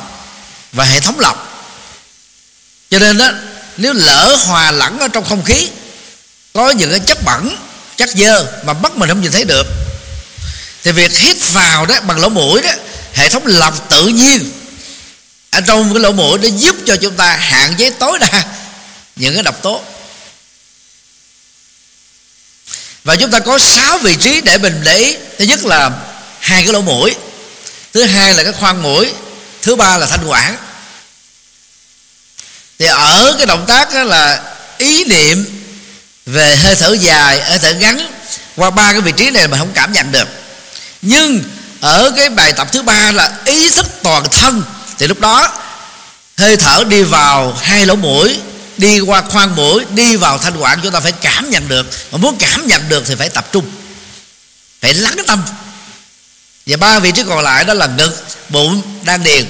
và 0.72 0.84
hệ 0.84 1.00
thống 1.00 1.20
lọc. 1.20 1.66
Cho 2.90 2.98
nên 2.98 3.18
đó 3.18 3.30
nếu 3.76 3.92
lỡ 3.92 4.36
hòa 4.44 4.70
lẫn 4.70 4.98
ở 4.98 5.08
trong 5.08 5.24
không 5.24 5.44
khí, 5.44 5.68
có 6.52 6.70
những 6.70 6.90
cái 6.90 7.00
chất 7.00 7.18
bẩn, 7.24 7.56
chất 7.96 8.08
dơ 8.14 8.46
mà 8.64 8.72
mắt 8.72 8.96
mình 8.96 9.08
không 9.08 9.20
nhìn 9.20 9.32
thấy 9.32 9.44
được, 9.44 9.66
thì 10.84 10.92
việc 10.92 11.18
hít 11.18 11.36
vào 11.52 11.86
đó 11.86 11.94
bằng 12.00 12.20
lỗ 12.20 12.28
mũi 12.28 12.62
đó, 12.62 12.72
hệ 13.14 13.28
thống 13.28 13.46
lọc 13.46 13.88
tự 13.88 14.06
nhiên. 14.06 14.52
Ở 15.50 15.60
trong 15.60 15.94
cái 15.94 16.00
lỗ 16.00 16.12
mũi 16.12 16.38
nó 16.38 16.48
giúp 16.56 16.76
cho 16.86 16.96
chúng 16.96 17.16
ta 17.16 17.36
hạn 17.40 17.74
chế 17.78 17.90
tối 17.90 18.18
đa 18.18 18.44
những 19.16 19.34
cái 19.34 19.42
độc 19.42 19.62
tố. 19.62 19.82
Và 23.06 23.16
chúng 23.16 23.30
ta 23.30 23.38
có 23.38 23.58
6 23.58 23.98
vị 23.98 24.16
trí 24.16 24.40
để 24.40 24.58
mình 24.58 24.80
để 24.84 24.96
ý 24.96 25.16
thứ 25.38 25.44
nhất 25.44 25.64
là 25.64 25.90
hai 26.40 26.62
cái 26.62 26.72
lỗ 26.72 26.80
mũi. 26.80 27.14
Thứ 27.94 28.04
hai 28.04 28.34
là 28.34 28.42
cái 28.42 28.52
khoang 28.52 28.82
mũi. 28.82 29.12
Thứ 29.62 29.76
ba 29.76 29.98
là 29.98 30.06
thanh 30.06 30.28
quản. 30.28 30.56
Thì 32.78 32.86
ở 32.86 33.34
cái 33.38 33.46
động 33.46 33.64
tác 33.68 33.94
đó 33.94 34.02
là 34.02 34.42
ý 34.78 35.04
niệm 35.04 35.62
về 36.26 36.56
hơi 36.56 36.74
thở 36.74 36.96
dài, 37.00 37.40
hơi 37.40 37.58
thở 37.58 37.74
ngắn 37.74 38.12
qua 38.56 38.70
ba 38.70 38.92
cái 38.92 39.00
vị 39.00 39.12
trí 39.16 39.30
này 39.30 39.48
mà 39.48 39.58
không 39.58 39.72
cảm 39.74 39.92
nhận 39.92 40.12
được. 40.12 40.28
Nhưng 41.02 41.44
ở 41.80 42.12
cái 42.16 42.28
bài 42.28 42.52
tập 42.52 42.68
thứ 42.72 42.82
ba 42.82 43.12
là 43.12 43.32
ý 43.44 43.70
thức 43.70 43.86
toàn 44.02 44.24
thân, 44.30 44.62
thì 44.98 45.06
lúc 45.06 45.20
đó 45.20 45.52
hơi 46.36 46.56
thở 46.56 46.84
đi 46.88 47.02
vào 47.02 47.58
hai 47.62 47.86
lỗ 47.86 47.96
mũi 47.96 48.40
đi 48.78 49.00
qua 49.00 49.22
khoang 49.22 49.56
mũi, 49.56 49.84
đi 49.90 50.16
vào 50.16 50.38
thanh 50.38 50.56
quản, 50.56 50.80
chúng 50.82 50.92
ta 50.92 51.00
phải 51.00 51.12
cảm 51.12 51.50
nhận 51.50 51.68
được. 51.68 51.86
Mà 52.12 52.18
muốn 52.18 52.36
cảm 52.38 52.66
nhận 52.66 52.88
được 52.88 53.02
thì 53.06 53.14
phải 53.14 53.28
tập 53.28 53.48
trung. 53.52 53.70
Phải 54.80 54.94
lắng 54.94 55.16
tâm. 55.26 55.42
Và 56.66 56.76
ba 56.76 56.98
vị 56.98 57.12
trí 57.12 57.22
còn 57.28 57.44
lại 57.44 57.64
đó 57.64 57.74
là 57.74 57.86
ngực, 57.86 58.26
bụng, 58.48 58.82
đan 59.04 59.22
điền. 59.22 59.46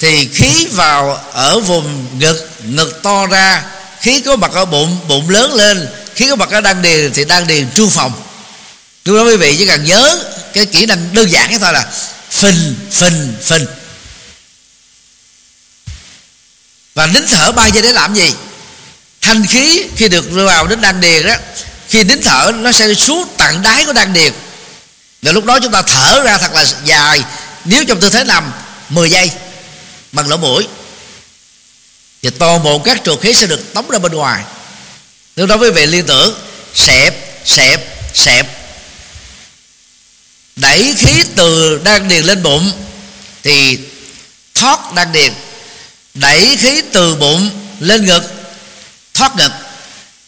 Thì 0.00 0.28
khí 0.34 0.66
vào 0.72 1.24
ở 1.32 1.60
vùng 1.60 2.18
ngực 2.18 2.50
ngực 2.64 3.02
to 3.02 3.26
ra. 3.26 3.62
Khí 4.00 4.20
có 4.20 4.36
mặt 4.36 4.50
ở 4.52 4.64
bụng 4.64 4.98
bụng 5.08 5.30
lớn 5.30 5.54
lên. 5.54 5.88
Khí 6.14 6.28
có 6.30 6.36
mặt 6.36 6.50
ở 6.50 6.60
đan 6.60 6.82
điền 6.82 7.12
thì 7.12 7.24
đan 7.24 7.46
điền 7.46 7.70
trương 7.70 7.90
phòng. 7.90 8.12
Lúc 9.04 9.16
đó 9.16 9.22
quý 9.22 9.36
vị, 9.36 9.56
chỉ 9.58 9.66
cần 9.66 9.84
nhớ 9.84 10.18
cái 10.52 10.66
kỹ 10.66 10.86
năng 10.86 11.14
đơn 11.14 11.30
giản 11.30 11.48
cái 11.48 11.58
thôi 11.58 11.72
là 11.72 11.86
phình 12.30 12.74
phình 12.90 13.34
phình. 13.42 13.66
Và 16.94 17.06
nín 17.06 17.26
thở 17.26 17.52
ba 17.52 17.66
giây 17.66 17.82
để 17.82 17.92
làm 17.92 18.14
gì? 18.14 18.34
Thanh 19.20 19.46
khí 19.46 19.84
khi 19.96 20.08
được 20.08 20.32
đưa 20.32 20.46
vào 20.46 20.66
đến 20.66 20.80
đan 20.80 21.00
điền 21.00 21.26
đó, 21.26 21.34
khi 21.88 22.04
nín 22.04 22.22
thở 22.22 22.52
nó 22.54 22.72
sẽ 22.72 22.94
xuống 22.94 23.28
tận 23.36 23.62
đáy 23.62 23.84
của 23.84 23.92
đan 23.92 24.12
điền. 24.12 24.32
Và 25.22 25.32
lúc 25.32 25.44
đó 25.44 25.58
chúng 25.62 25.72
ta 25.72 25.82
thở 25.82 26.22
ra 26.24 26.38
thật 26.38 26.52
là 26.52 26.64
dài, 26.84 27.22
nếu 27.64 27.84
trong 27.84 28.00
tư 28.00 28.10
thế 28.10 28.24
nằm 28.24 28.52
10 28.88 29.10
giây, 29.10 29.30
bằng 30.12 30.28
lỗ 30.28 30.36
mũi. 30.36 30.66
Thì 32.22 32.30
toàn 32.30 32.62
bộ 32.62 32.78
các 32.78 33.04
trượt 33.04 33.20
khí 33.20 33.34
sẽ 33.34 33.46
được 33.46 33.74
tống 33.74 33.90
ra 33.90 33.98
bên 33.98 34.12
ngoài. 34.12 34.44
Lúc 35.36 35.48
đó 35.48 35.56
quý 35.56 35.70
vị 35.70 35.86
liên 35.86 36.06
tưởng, 36.06 36.34
xẹp 36.74 37.14
xẹp 37.44 37.80
xẹp. 38.14 38.46
Đẩy 40.56 40.94
khí 40.98 41.24
từ 41.36 41.80
đan 41.84 42.08
điền 42.08 42.24
lên 42.24 42.42
bụng, 42.42 42.72
thì 43.42 43.78
thoát 44.54 44.92
đan 44.92 45.12
điền 45.12 45.32
đẩy 46.14 46.56
khí 46.56 46.82
từ 46.92 47.14
bụng 47.14 47.50
lên 47.80 48.06
ngực, 48.06 48.22
thoát 49.14 49.36
ngực. 49.36 49.52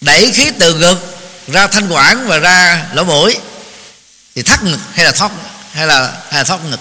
Đẩy 0.00 0.32
khí 0.32 0.50
từ 0.58 0.74
ngực 0.74 0.98
ra 1.48 1.66
thanh 1.66 1.88
quản 1.88 2.26
và 2.26 2.38
ra 2.38 2.84
lỗ 2.94 3.04
mũi. 3.04 3.36
Thì 4.34 4.42
thắt 4.42 4.64
ngực 4.64 4.78
hay 4.94 5.04
là 5.04 5.12
thoát, 5.12 5.32
hay 5.72 5.86
là 5.86 6.12
hay 6.30 6.40
là 6.40 6.44
thoát 6.44 6.64
ngực? 6.64 6.80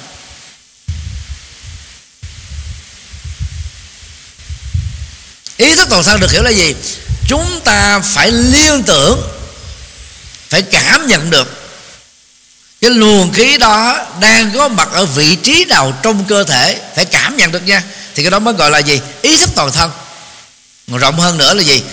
Ý 5.58 5.76
thức 5.76 5.88
toàn 5.90 6.04
thân 6.04 6.20
được 6.20 6.32
hiểu 6.32 6.44
là 6.44 6.50
gì? 6.52 6.76
Chúng 7.28 7.62
ta 7.64 8.00
phải 8.00 8.32
liên 8.32 8.84
tưởng, 8.84 9.22
phải 10.50 10.62
cảm 10.62 11.08
nhận 11.08 11.30
được 11.30 11.62
cái 12.82 12.92
luồng 12.92 13.34
khí 13.34 13.58
đó 13.58 14.06
đang 14.20 14.52
có 14.54 14.68
mặt 14.68 14.88
ở 14.92 15.06
vị 15.06 15.36
trí 15.36 15.66
nào 15.66 15.94
trong 16.04 16.26
cơ 16.26 16.44
thể. 16.44 16.82
Phải 16.96 17.06
cảm 17.06 17.38
nhận 17.38 17.52
được 17.52 17.64
nha 17.66 17.84
thì 18.16 18.24
cái 18.24 18.32
đó 18.32 18.40
mới 18.40 18.54
gọi 18.54 18.72
là 18.72 18.80
gì? 18.80 19.00
Ý 19.22 19.38
thức 19.38 19.50
toàn 19.56 19.72
thân. 19.72 19.92
Còn 20.92 21.00
rộng 21.00 21.20
hơn 21.20 21.38
nữa 21.38 21.54
là 21.54 21.64
gì? 21.64 21.84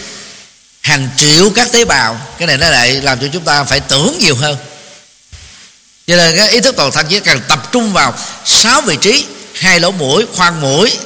Hàng 0.81 1.09
triệu 1.17 1.51
các 1.51 1.73
tế 1.73 1.85
bào. 1.85 2.21
Cái 2.39 2.47
này 2.47 2.59
nó 2.59 2.71
lại 2.71 2.93
làm 2.93 3.21
cho 3.21 3.27
chúng 3.33 3.45
ta 3.45 3.65
phải 3.65 3.81
tưởng 3.81 4.17
nhiều 4.19 4.37
hơn. 4.37 4.57
Cho 6.07 6.17
nên 6.17 6.37
cái 6.37 6.49
ý 6.49 6.61
thức 6.61 6.77
toàn 6.77 6.93
thân 6.93 7.07
chỉ 7.09 7.21
cần 7.21 7.41
tập 7.49 7.73
trung 7.73 7.93
vào 7.93 8.19
sáu 8.45 8.81
vị 8.81 8.97
trí. 9.01 9.27
Hai 9.55 9.81
lỗ 9.81 9.91
mũi 9.91 10.27
khoang 10.35 10.61
mũi 10.61 10.99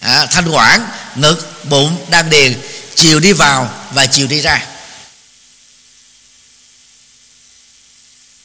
à, 0.00 0.26
thanh 0.26 0.48
quản 0.48 0.88
ngực 1.14 1.64
bụng 1.64 2.06
đan 2.08 2.30
điền. 2.30 2.60
Chiều 2.94 3.20
đi 3.20 3.32
vào 3.32 3.74
và 3.92 4.06
chiều 4.06 4.26
đi 4.26 4.40
ra. 4.40 4.62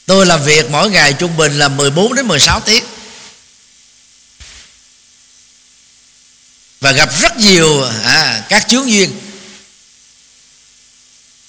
Tôi 0.06 0.26
làm 0.26 0.44
việc 0.44 0.70
mỗi 0.70 0.90
ngày 0.90 1.14
trung 1.14 1.38
bình 1.38 1.60
là 1.60 1.68
14 1.68 2.14
đến 2.14 2.28
16 2.28 2.60
tiếng. 2.60 2.84
Và 6.86 6.92
gặp 6.92 7.10
rất 7.22 7.38
nhiều 7.38 7.84
à, 8.04 8.44
các 8.50 8.68
chướng 8.70 8.90
duyên. 8.90 9.20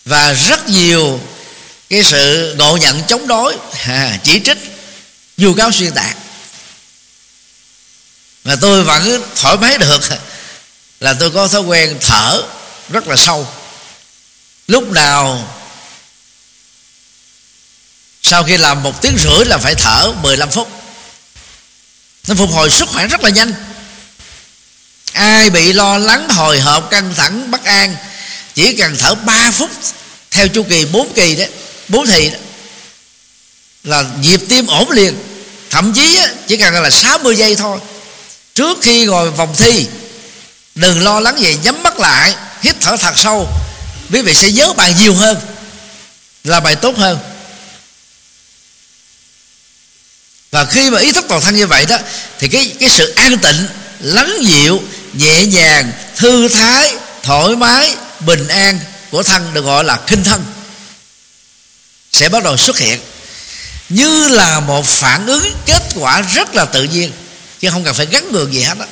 Và 0.05 0.33
rất 0.33 0.69
nhiều 0.69 1.21
cái 1.91 2.05
sự 2.05 2.55
ngộ 2.59 2.77
nhận 2.77 3.03
chống 3.09 3.27
đối 3.27 3.57
à, 3.87 4.19
chỉ 4.25 4.41
trích 4.45 4.59
dù 5.37 5.55
cáo 5.55 5.73
xuyên 5.73 5.93
tạc. 5.93 6.17
Mà 8.45 8.57
tôi 8.61 8.85
vẫn 8.85 9.23
thoải 9.37 9.57
mái 9.57 9.79
được 9.79 10.01
là 11.01 11.15
tôi 11.21 11.31
có 11.31 11.49
thói 11.49 11.61
quen 11.61 11.99
thở 12.01 12.43
rất 12.89 13.07
là 13.07 13.17
sâu. 13.17 13.49
Lúc 14.69 14.93
nào 14.93 15.55
sau 18.23 18.45
khi 18.45 18.57
làm 18.57 18.83
một 18.83 19.03
tiếng 19.03 19.19
rưỡi 19.19 19.45
là 19.45 19.59
phải 19.59 19.75
thở 19.75 20.13
15 20.23 20.51
phút. 20.51 20.69
Nó 22.29 22.35
phục 22.35 22.51
hồi 22.51 22.71
sức 22.71 22.89
khỏe 22.89 23.07
rất 23.07 23.21
là 23.25 23.31
nhanh 23.31 23.66
ai 25.17 25.51
bị 25.51 25.73
lo 25.73 25.99
lắng 25.99 26.29
hồi 26.29 26.61
hộp 26.61 26.91
căng 26.91 27.15
thẳng 27.15 27.51
bất 27.51 27.65
an, 27.65 27.97
chỉ 28.55 28.73
cần 28.73 28.97
thở 28.99 29.15
3 29.15 29.51
phút, 29.51 29.71
theo 30.31 30.49
chu 30.49 30.63
kỳ 30.63 30.85
4 30.85 31.13
kỳ 31.13 31.37
đó 31.37 31.45
4 31.89 32.07
thì 32.07 32.31
đó, 32.31 32.39
là 33.85 34.05
nhịp 34.21 34.41
tim 34.49 34.67
ổn 34.67 34.91
liền. 34.91 35.15
Thậm 35.71 35.93
chí 35.93 36.19
chỉ 36.49 36.57
cần 36.57 36.75
là 36.75 36.91
60 36.91 37.37
giây 37.37 37.55
thôi. 37.57 37.79
Trước 38.55 38.79
khi 38.83 39.05
ngồi 39.05 39.31
vòng 39.31 39.55
thi, 39.59 39.87
đừng 40.75 41.03
lo 41.03 41.21
lắng 41.21 41.41
gì, 41.41 41.57
nhắm 41.63 41.83
mắt 41.83 42.01
lại, 42.01 42.35
hít 42.63 42.77
thở 42.81 42.97
thật 42.97 43.13
sâu. 43.17 43.49
Quý 44.13 44.23
vị 44.23 44.35
sẽ 44.35 44.51
nhớ 44.51 44.73
bài 44.73 44.95
nhiều 44.99 45.15
hơn, 45.15 45.37
là 46.45 46.61
bài 46.61 46.77
tốt 46.77 46.97
hơn. 46.97 47.19
Và 50.51 50.65
khi 50.65 50.91
mà 50.91 51.01
ý 51.01 51.13
thức 51.13 51.25
toàn 51.29 51.41
thân 51.41 51.57
như 51.57 51.67
vậy 51.67 51.87
đó, 51.87 51.99
thì 52.39 52.49
cái 52.49 52.75
cái 52.81 52.91
sự 52.91 53.13
an 53.17 53.39
tịnh, 53.39 53.69
lắng 54.01 54.33
dịu 54.43 54.83
nhẹ 55.19 55.47
nhàng, 55.47 55.93
thư 56.17 56.49
thái, 56.49 56.97
thoải 57.23 57.57
mái, 57.57 57.95
bình 58.21 58.49
an 58.49 58.81
của 59.11 59.23
thân 59.23 59.55
được 59.55 59.65
gọi 59.65 59.85
là 59.85 60.01
kinh 60.07 60.25
thân 60.25 60.45
sẽ 62.13 62.29
bắt 62.29 62.43
đầu 62.43 62.57
xuất 62.57 62.79
hiện 62.79 63.01
như 63.89 64.29
là 64.29 64.61
một 64.61 64.87
phản 64.87 65.27
ứng, 65.27 65.55
kết 65.67 65.83
quả 65.95 66.21
rất 66.21 66.55
là 66.55 66.65
tự 66.65 66.83
nhiên, 66.83 67.13
chứ 67.61 67.71
không 67.71 67.85
cần 67.85 67.95
phải 67.95 68.07
gắn 68.07 68.33
ngược 68.33 68.51
gì 68.51 68.63
hết 68.63 68.79
á. 68.79 68.87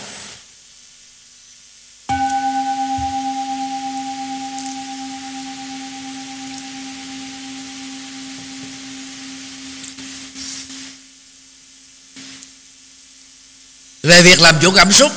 Về 14.03 14.23
việc 14.23 14.41
làm 14.41 14.59
chủ 14.61 14.71
cảm 14.71 14.93
xúc 14.93 15.13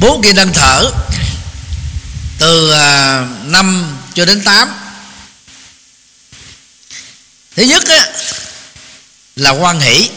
bốn 0.00 0.22
kỹ 0.22 0.32
năng 0.32 0.52
thở. 0.52 0.92
Từ 2.38 2.70
à, 2.70 3.20
năm 3.44 3.96
cho 4.14 4.24
đến 4.24 4.44
tám. 4.44 4.72
Thứ 7.56 7.62
nhất 7.62 7.82
á, 7.88 8.06
là 9.36 9.50
quan 9.50 9.80
hỷ. 9.80 10.10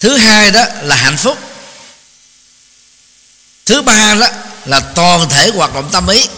Thứ 0.00 0.16
hai 0.16 0.50
đó 0.50 0.64
là 0.82 0.96
hạnh 0.96 1.16
phúc. 1.16 1.38
Thứ 3.66 3.82
ba 3.82 4.14
đó 4.14 4.28
là 4.64 4.80
toàn 4.80 5.28
thể 5.28 5.50
hoạt 5.54 5.74
động 5.74 5.88
tâm 5.92 6.08
ý. 6.08 6.28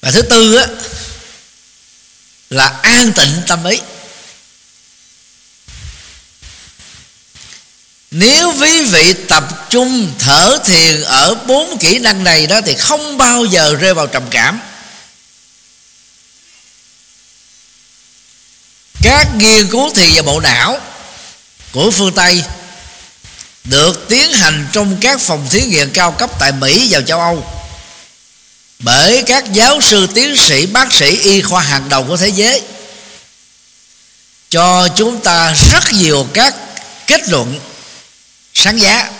Và 0.00 0.10
thứ 0.10 0.22
tư 0.22 0.54
á, 0.54 0.66
là 2.50 2.66
an 2.82 3.12
tịnh 3.12 3.42
tâm 3.46 3.64
ý. 3.64 3.78
Nếu 8.14 8.54
quý 8.60 8.84
vị 8.84 9.14
tập 9.28 9.44
trung 9.70 10.12
thở 10.18 10.58
thiền 10.64 11.02
ở 11.02 11.34
bốn 11.34 11.78
kỹ 11.78 11.98
năng 11.98 12.24
này 12.24 12.46
đó 12.46 12.60
thì 12.66 12.74
không 12.74 13.18
bao 13.18 13.44
giờ 13.44 13.74
rơi 13.80 13.94
vào 13.94 14.06
trầm 14.06 14.22
cảm. 14.30 14.60
Các 19.02 19.26
nghiên 19.36 19.68
cứu 19.68 19.90
thì 19.94 20.10
về 20.16 20.22
bộ 20.22 20.40
não 20.40 20.80
của 21.72 21.90
phương 21.90 22.12
tây 22.14 22.44
được 23.64 24.08
tiến 24.08 24.32
hành 24.32 24.68
trong 24.72 24.96
các 25.00 25.20
phòng 25.20 25.46
thí 25.50 25.62
nghiệm 25.62 25.90
cao 25.90 26.12
cấp 26.12 26.30
tại 26.38 26.52
mỹ 26.52 26.88
và 26.90 27.00
châu 27.00 27.20
âu 27.20 27.44
bởi 28.78 29.22
các 29.26 29.52
giáo 29.52 29.80
sư 29.80 30.06
tiến 30.14 30.36
sĩ, 30.36 30.66
bác 30.66 30.92
sĩ, 30.92 31.18
y 31.18 31.42
khoa 31.42 31.62
hàng 31.62 31.88
đầu 31.88 32.04
của 32.08 32.16
thế 32.16 32.28
giới. 32.28 32.62
Cho 34.50 34.88
chúng 34.96 35.20
ta 35.20 35.54
rất 35.70 35.92
nhiều 35.92 36.26
các 36.34 36.54
kết 37.06 37.28
luận 37.28 37.60
sáng 38.54 38.80
giá. 38.80 39.10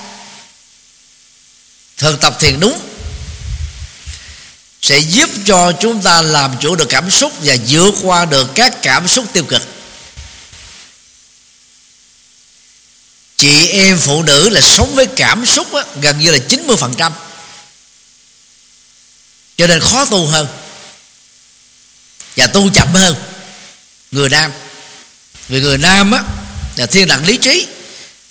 Thực 1.97 2.21
tập 2.21 2.37
thiền 2.41 2.61
đúng. 2.61 2.81
Sẽ 4.83 4.99
giúp 4.99 5.31
cho 5.47 5.73
chúng 5.81 6.03
ta 6.03 6.23
làm 6.23 6.57
chủ 6.61 6.77
được 6.77 6.87
cảm 6.89 7.11
xúc 7.11 7.33
và 7.41 7.57
vượt 7.69 7.95
qua 8.03 8.25
được 8.25 8.49
các 8.55 8.83
cảm 8.83 9.09
xúc 9.09 9.25
tiêu 9.33 9.45
cực. 9.45 9.63
Chị 13.37 13.67
em 13.67 13.99
phụ 13.99 14.23
nữ 14.23 14.49
là 14.49 14.61
sống 14.61 14.95
với 14.95 15.07
cảm 15.17 15.47
xúc 15.47 15.75
á, 15.75 15.85
gần 16.01 16.19
như 16.19 16.31
là 16.31 16.39
90% 16.49 17.13
cho 19.57 19.67
nên 19.67 19.81
khó 19.81 20.05
tu 20.05 20.27
hơn. 20.27 20.47
Và 22.37 22.47
tu 22.47 22.71
chậm 22.71 22.95
hơn. 22.95 23.17
Người 24.11 24.29
nam. 24.29 24.53
Vì 25.49 25.61
người 25.61 25.79
nam 25.79 26.11
á 26.11 26.23
là 26.77 26.87
thiên 26.87 27.09
đặng 27.09 27.27
lý 27.27 27.37
trí 27.37 27.67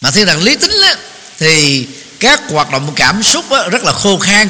mà 0.02 0.12
thiên 0.12 0.26
đàng 0.26 0.44
lý 0.44 0.56
tính 0.56 0.82
á 0.82 0.96
thì 1.40 1.88
các 2.20 2.42
hoạt 2.50 2.72
động 2.72 2.94
cảm 2.96 3.24
xúc 3.24 3.50
á, 3.50 3.68
rất 3.68 3.84
là 3.84 3.92
khô 3.92 4.18
khan. 4.18 4.50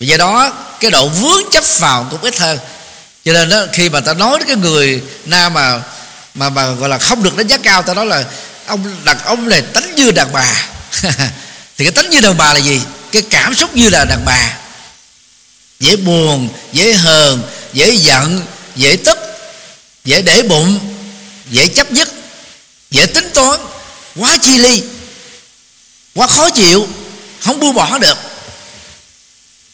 Vì 0.00 0.06
do 0.06 0.16
đó 0.16 0.52
cái 0.80 0.90
độ 0.90 1.08
vướng 1.08 1.42
chấp 1.52 1.64
vào 1.78 2.06
cũng 2.10 2.20
ít 2.20 2.38
hơn. 2.38 2.58
Cho 3.24 3.32
nên 3.32 3.48
đó, 3.48 3.66
khi 3.72 3.88
mà 3.88 4.00
ta 4.00 4.14
nói 4.14 4.38
đến 4.38 4.48
cái 4.48 4.56
người 4.56 5.02
nam 5.24 5.54
mà 5.54 5.80
mà 6.34 6.48
mà 6.48 6.70
gọi 6.70 6.88
là 6.88 6.98
không 6.98 7.22
được 7.22 7.36
đánh 7.36 7.48
giá 7.48 7.56
cao 7.56 7.82
ta 7.82 7.94
nói 7.94 8.06
là 8.06 8.24
ông 8.66 8.96
đàn 9.04 9.18
ông 9.18 9.48
này 9.48 9.62
tánh 9.62 9.94
như 9.94 10.10
đàn 10.10 10.32
bà. 10.32 10.66
Thì 11.78 11.84
cái 11.84 11.92
tánh 11.92 12.10
như 12.10 12.20
đàn 12.20 12.36
bà 12.36 12.52
là 12.52 12.60
gì? 12.60 12.80
Cái 13.12 13.22
cảm 13.30 13.54
xúc 13.54 13.76
như 13.76 13.88
là 13.88 14.04
đàn 14.04 14.24
bà. 14.24 14.56
Dễ 15.80 15.96
buồn 15.96 16.48
dễ 16.72 16.92
hờn 16.92 17.42
dễ 17.72 17.90
giận 17.90 18.42
dễ 18.76 18.96
tức 18.96 19.18
dễ 20.04 20.22
để 20.22 20.42
bụng 20.42 20.78
dễ 21.50 21.68
chấp 21.68 21.92
nhất 21.92 22.08
dễ 22.90 23.06
tính 23.06 23.30
toán 23.34 23.60
quá 24.16 24.36
chi 24.42 24.58
ly 24.58 24.82
quá 26.14 26.26
khó 26.26 26.50
chịu 26.50 26.88
không 27.40 27.60
buông 27.60 27.74
bỏ 27.74 27.98
được. 27.98 28.18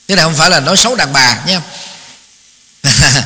Cái 0.09 0.17
này 0.17 0.25
không 0.25 0.35
phải 0.35 0.51
là 0.51 0.61
nói 0.61 0.77
xấu 0.77 0.95
đàn 0.95 1.13
bà 1.13 1.39
nha. 1.47 1.61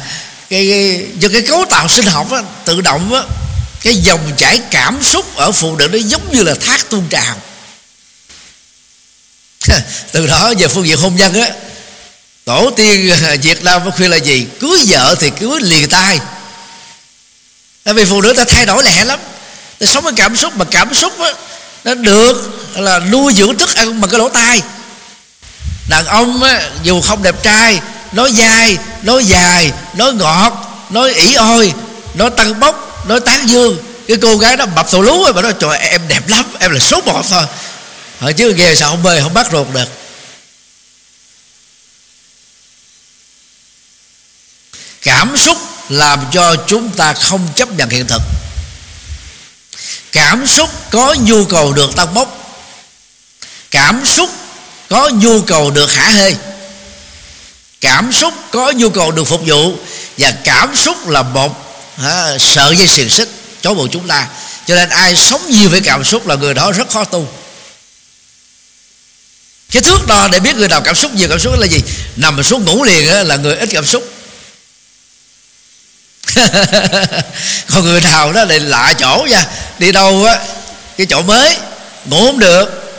Cái, 0.51 0.69
cái 0.71 1.07
do 1.19 1.29
cái 1.33 1.43
cấu 1.43 1.65
tạo 1.71 1.89
sinh 1.89 2.05
học 2.05 2.31
á, 2.33 2.43
tự 2.65 2.81
động 2.81 3.15
á, 3.15 3.23
cái 3.81 3.95
dòng 3.95 4.33
chảy 4.37 4.61
cảm 4.71 5.03
xúc 5.03 5.37
ở 5.37 5.53
phụ 5.53 5.77
nữ 5.77 5.89
nó 5.89 5.99
giống 5.99 6.33
như 6.33 6.43
là 6.43 6.55
thác 6.61 6.91
tuôn 6.91 7.09
trào. 7.09 7.37
Từ 10.13 10.27
đó 10.27 10.53
về 10.59 10.69
phương 10.69 10.87
diện 10.87 10.99
hôn 10.99 11.17
nhân 11.17 11.35
á 11.35 11.49
tổ 12.45 12.71
tiên 12.71 13.11
việt 13.43 13.63
nam 13.63 13.83
có 13.85 13.91
khuyên 13.91 14.11
là 14.11 14.17
gì? 14.17 14.47
Cưới 14.61 14.85
vợ 14.87 15.15
thì 15.21 15.31
cưới 15.31 15.61
liền 15.61 15.89
tay 15.89 16.19
tại 17.85 17.95
vì 17.95 18.05
phụ 18.05 18.21
nữ 18.21 18.33
ta 18.37 18.45
thay 18.45 18.67
đổi 18.67 18.85
lẹ 18.85 19.05
lắm. 19.05 19.21
Tôi 19.79 19.89
sống 19.89 20.05
với 20.05 20.13
cảm 20.17 20.37
xúc 20.37 20.57
mà 20.57 20.65
cảm 20.71 20.95
xúc 20.95 21.21
á 21.21 21.33
nó 21.85 21.95
được 21.95 22.51
là 22.77 22.99
nuôi 22.99 23.35
dưỡng 23.35 23.59
thức 23.59 23.75
ăn 23.75 24.01
bằng 24.01 24.11
cái 24.11 24.19
lỗ 24.19 24.29
tai. 24.29 24.63
Đàn 25.89 26.07
ông 26.07 26.43
á, 26.43 26.71
dù 26.83 27.01
không 27.01 27.23
đẹp 27.23 27.43
trai 27.43 27.81
nói 28.13 28.33
dai 28.33 28.79
nói 29.03 29.25
dài 29.25 29.73
nói 29.95 30.13
ngọt 30.13 30.53
nói 30.91 31.15
ỉ 31.15 31.35
ôi 31.35 31.73
nói 32.15 32.31
tăng 32.31 32.61
bốc 32.61 33.07
nói 33.09 33.21
tán 33.21 33.49
dương 33.49 33.79
cái 34.09 34.17
cô 34.23 34.37
gái 34.37 34.57
đó 34.57 34.67
mập 34.67 34.91
thù 34.91 35.03
lú 35.03 35.25
rồi 35.25 35.33
mà 35.33 35.43
nói 35.43 35.55
trời 35.61 35.79
em 35.79 36.09
đẹp 36.09 36.29
lắm 36.29 36.45
em 36.61 36.71
là 36.71 36.79
số 36.79 37.01
một 37.01 37.23
thôi. 37.31 37.45
Hỏi 38.19 38.33
chứ 38.33 38.53
ghê 38.53 38.75
sao 38.75 38.91
không 38.91 39.03
bơi 39.03 39.23
không 39.23 39.35
bắt 39.35 39.47
ruột 39.53 39.67
được. 39.75 39.89
Cảm 45.03 45.37
xúc 45.37 45.59
làm 45.89 46.21
cho 46.33 46.57
chúng 46.69 46.91
ta 46.91 47.13
không 47.13 47.49
chấp 47.57 47.69
nhận 47.73 47.89
hiện 47.89 48.07
thực 48.07 48.23
cảm 50.15 50.47
xúc 50.47 50.71
có 50.91 51.15
nhu 51.21 51.45
cầu 51.45 51.73
được 51.73 51.97
tăng 51.97 52.15
bốc. 52.15 52.57
Cảm 53.71 54.07
xúc 54.07 54.31
có 54.89 55.09
nhu 55.09 55.43
cầu 55.43 55.71
được 55.71 55.93
hả 55.93 56.09
hê. 56.11 56.35
Cảm 57.81 58.13
xúc 58.13 58.35
có 58.51 58.71
nhu 58.71 58.91
cầu 58.91 59.11
được 59.11 59.25
phục 59.25 59.41
vụ. 59.47 59.77
Và 60.19 60.33
cảm 60.45 60.77
xúc 60.77 61.09
là 61.09 61.23
một 61.23 61.81
à, 62.03 62.37
sợi 62.39 62.77
dây 62.77 62.89
xiềng 62.89 63.11
xích 63.11 63.29
chối 63.61 63.75
buộc 63.75 63.89
chúng 63.93 64.09
ta. 64.09 64.29
Cho 64.67 64.75
nên 64.75 64.89
ai 64.89 65.17
sống 65.17 65.51
nhiều 65.51 65.69
với 65.69 65.81
cảm 65.81 66.05
xúc 66.05 66.27
là 66.27 66.35
người 66.35 66.55
đó 66.55 66.73
rất 66.73 66.91
khó 66.91 67.05
tu. 67.05 67.29
Cái 69.71 69.83
thước 69.83 70.07
đo 70.07 70.29
để 70.33 70.41
biết 70.41 70.57
người 70.57 70.69
nào 70.69 70.81
cảm 70.81 70.95
xúc 70.95 71.15
nhiều 71.15 71.29
cảm 71.29 71.39
xúc 71.39 71.55
là 71.59 71.67
gì? 71.67 71.81
Nằm 72.17 72.43
xuống 72.43 72.65
ngủ 72.65 72.85
liền 72.85 73.29
là 73.29 73.37
người 73.37 73.57
ít 73.57 73.69
cảm 73.73 73.87
xúc. 73.87 74.11
còn 77.71 77.85
người 77.85 78.01
nào 78.01 78.33
đó 78.33 78.45
lại 78.45 78.61
lạ 78.61 78.95
chỗ 78.99 79.27
nha 79.31 79.47
đi 79.79 79.93
đâu 79.93 80.25
á? 80.25 80.39
Cái 80.99 81.07
chỗ 81.11 81.23
mới 81.23 81.57
ngủ 82.05 82.27
không 82.27 82.39
được. 82.39 82.95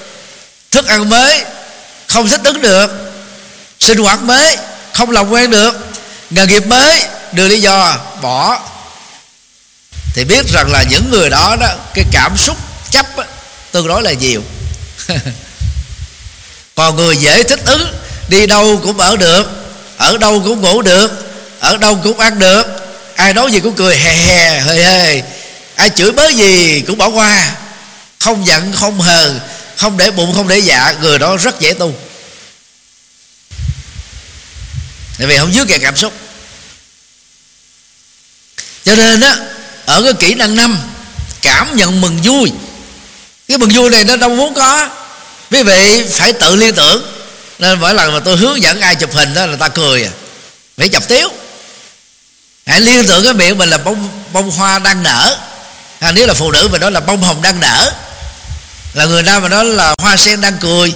Thức 0.71 0.87
ăn 0.87 1.09
mới 1.09 1.43
không 2.07 2.27
thích 2.27 2.43
đứng 2.43 2.61
được. 2.61 2.91
Sinh 3.79 3.97
hoạt 3.97 4.21
mới 4.21 4.57
không 4.93 5.11
làm 5.11 5.29
quen 5.29 5.51
được. 5.51 5.75
Nghề 6.29 6.45
nghiệp 6.45 6.67
mới 6.67 7.05
đưa 7.31 7.47
lý 7.47 7.61
do 7.61 7.97
bỏ. 8.21 8.59
Thì 10.13 10.23
biết 10.23 10.45
rằng 10.53 10.71
là 10.71 10.83
những 10.83 11.11
người 11.11 11.29
đó 11.29 11.55
đó 11.59 11.67
cái 11.93 12.05
cảm 12.11 12.37
xúc 12.37 12.57
chấp 12.91 13.17
á, 13.17 13.23
tương 13.71 13.87
đối 13.87 14.03
là 14.03 14.13
nhiều. 14.13 14.43
Còn 16.75 16.95
người 16.95 17.17
dễ 17.17 17.43
thích 17.43 17.59
ứng 17.65 17.93
đi 18.27 18.47
đâu 18.47 18.79
cũng 18.83 18.99
ở 18.99 19.15
được 19.15 19.47
ở 19.97 20.17
đâu 20.17 20.41
cũng 20.45 20.61
ngủ 20.61 20.81
được 20.81 21.11
ở 21.59 21.77
đâu 21.77 21.99
cũng 22.03 22.19
ăn 22.19 22.39
được 22.39 22.63
ai 23.15 23.33
nói 23.33 23.51
gì 23.51 23.59
cũng 23.59 23.75
cười, 23.75 23.97
hè 23.97 24.13
hè, 24.13 24.59
hơi 24.59 24.83
hề 24.83 25.21
ai 25.75 25.89
chửi 25.89 26.11
bới 26.11 26.35
gì 26.35 26.81
cũng 26.87 26.97
bỏ 26.97 27.07
qua. 27.07 27.55
Không 28.19 28.47
giận, 28.47 28.73
không 28.73 29.01
hờn 29.01 29.39
không 29.77 29.97
để 29.97 30.11
bụng, 30.11 30.33
không 30.35 30.47
để 30.47 30.59
dạ 30.59 30.93
người 31.01 31.19
đó 31.19 31.37
rất 31.37 31.59
dễ 31.59 31.73
tu. 31.73 31.95
Tại 35.17 35.27
vì 35.27 35.37
không 35.37 35.53
dứt 35.53 35.67
kẹt 35.67 35.81
cảm 35.81 35.95
xúc. 35.95 36.13
Cho 38.85 38.95
nên 38.95 39.21
á, 39.21 39.37
ở 39.85 40.01
cái 40.03 40.13
kỹ 40.13 40.33
năng 40.33 40.55
năm, 40.55 40.77
cảm 41.41 41.75
nhận 41.75 42.01
mừng 42.01 42.19
vui. 42.23 42.51
Cái 43.47 43.57
mừng 43.57 43.69
vui 43.69 43.89
này 43.89 44.03
nó 44.03 44.15
đâu 44.15 44.29
muốn 44.29 44.53
có. 44.53 44.89
Quý 45.51 45.63
vị 45.63 46.05
phải 46.11 46.33
tự 46.33 46.55
liên 46.55 46.75
tưởng. 46.75 47.03
Nên 47.59 47.79
mỗi 47.79 47.93
lần 47.93 48.13
mà 48.13 48.19
tôi 48.19 48.37
hướng 48.37 48.61
dẫn 48.61 48.81
ai 48.81 48.95
chụp 48.95 49.13
hình 49.13 49.33
đó 49.33 49.45
là 49.45 49.57
ta 49.57 49.69
cười 49.69 50.03
à. 50.03 50.11
Phải 50.77 50.89
chọc 50.89 51.07
tiếu 51.07 51.29
hãy 52.65 52.81
liên 52.81 53.07
tưởng 53.07 53.23
cái 53.23 53.33
miệng 53.33 53.57
mình 53.57 53.69
là 53.69 53.77
bông 53.77 54.09
bông 54.33 54.51
hoa 54.51 54.79
đang 54.79 55.03
nở. 55.03 55.37
À, 55.99 56.11
nếu 56.11 56.27
là 56.27 56.33
phụ 56.33 56.51
nữ 56.51 56.67
mình 56.71 56.81
nói 56.81 56.91
là 56.91 56.99
bông 56.99 57.21
hồng 57.21 57.41
đang 57.41 57.59
nở. 57.59 57.91
Là 58.93 59.05
người 59.05 59.23
nam 59.23 59.41
mà 59.41 59.49
nói 59.49 59.65
là 59.65 59.95
hoa 59.97 60.17
sen 60.17 60.41
đang 60.41 60.57
cười 60.61 60.93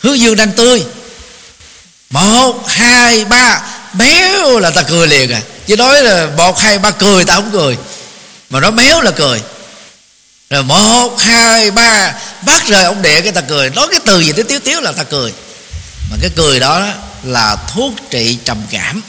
hướng 0.00 0.20
dương 0.20 0.36
đang 0.36 0.52
tươi. 0.52 0.84
Một 2.10 2.68
hai 2.68 3.24
ba 3.24 3.60
méo 3.92 4.58
là 4.58 4.70
ta 4.70 4.82
cười 4.82 5.06
liền 5.06 5.32
à. 5.32 5.40
Chứ 5.66 5.76
nói 5.76 6.02
là 6.02 6.26
một 6.36 6.58
hai 6.58 6.78
ba 6.78 6.90
cười 6.90 7.24
ta 7.24 7.34
không 7.34 7.50
cười. 7.52 7.76
Mà 8.50 8.60
nói 8.60 8.72
méo 8.72 9.00
là 9.00 9.10
cười. 9.10 9.40
Rồi 10.50 10.62
một 10.62 11.20
hai 11.20 11.70
ba 11.70 12.14
bắt 12.42 12.62
rời 12.68 12.84
ông 12.84 13.02
địa 13.02 13.20
cái 13.20 13.32
ta 13.32 13.40
cười. 13.40 13.70
Nói 13.70 13.88
cái 13.90 14.00
từ 14.06 14.20
gì 14.20 14.32
tới 14.32 14.44
tiếu 14.44 14.58
tiếu 14.64 14.80
là 14.80 14.92
ta 14.92 15.02
cười. 15.02 15.32
Mà 16.10 16.16
cái 16.20 16.30
cười 16.36 16.60
đó 16.60 16.86
là 17.22 17.56
thuốc 17.74 17.92
trị 18.10 18.38
trầm 18.44 18.62
cảm. 18.70 19.02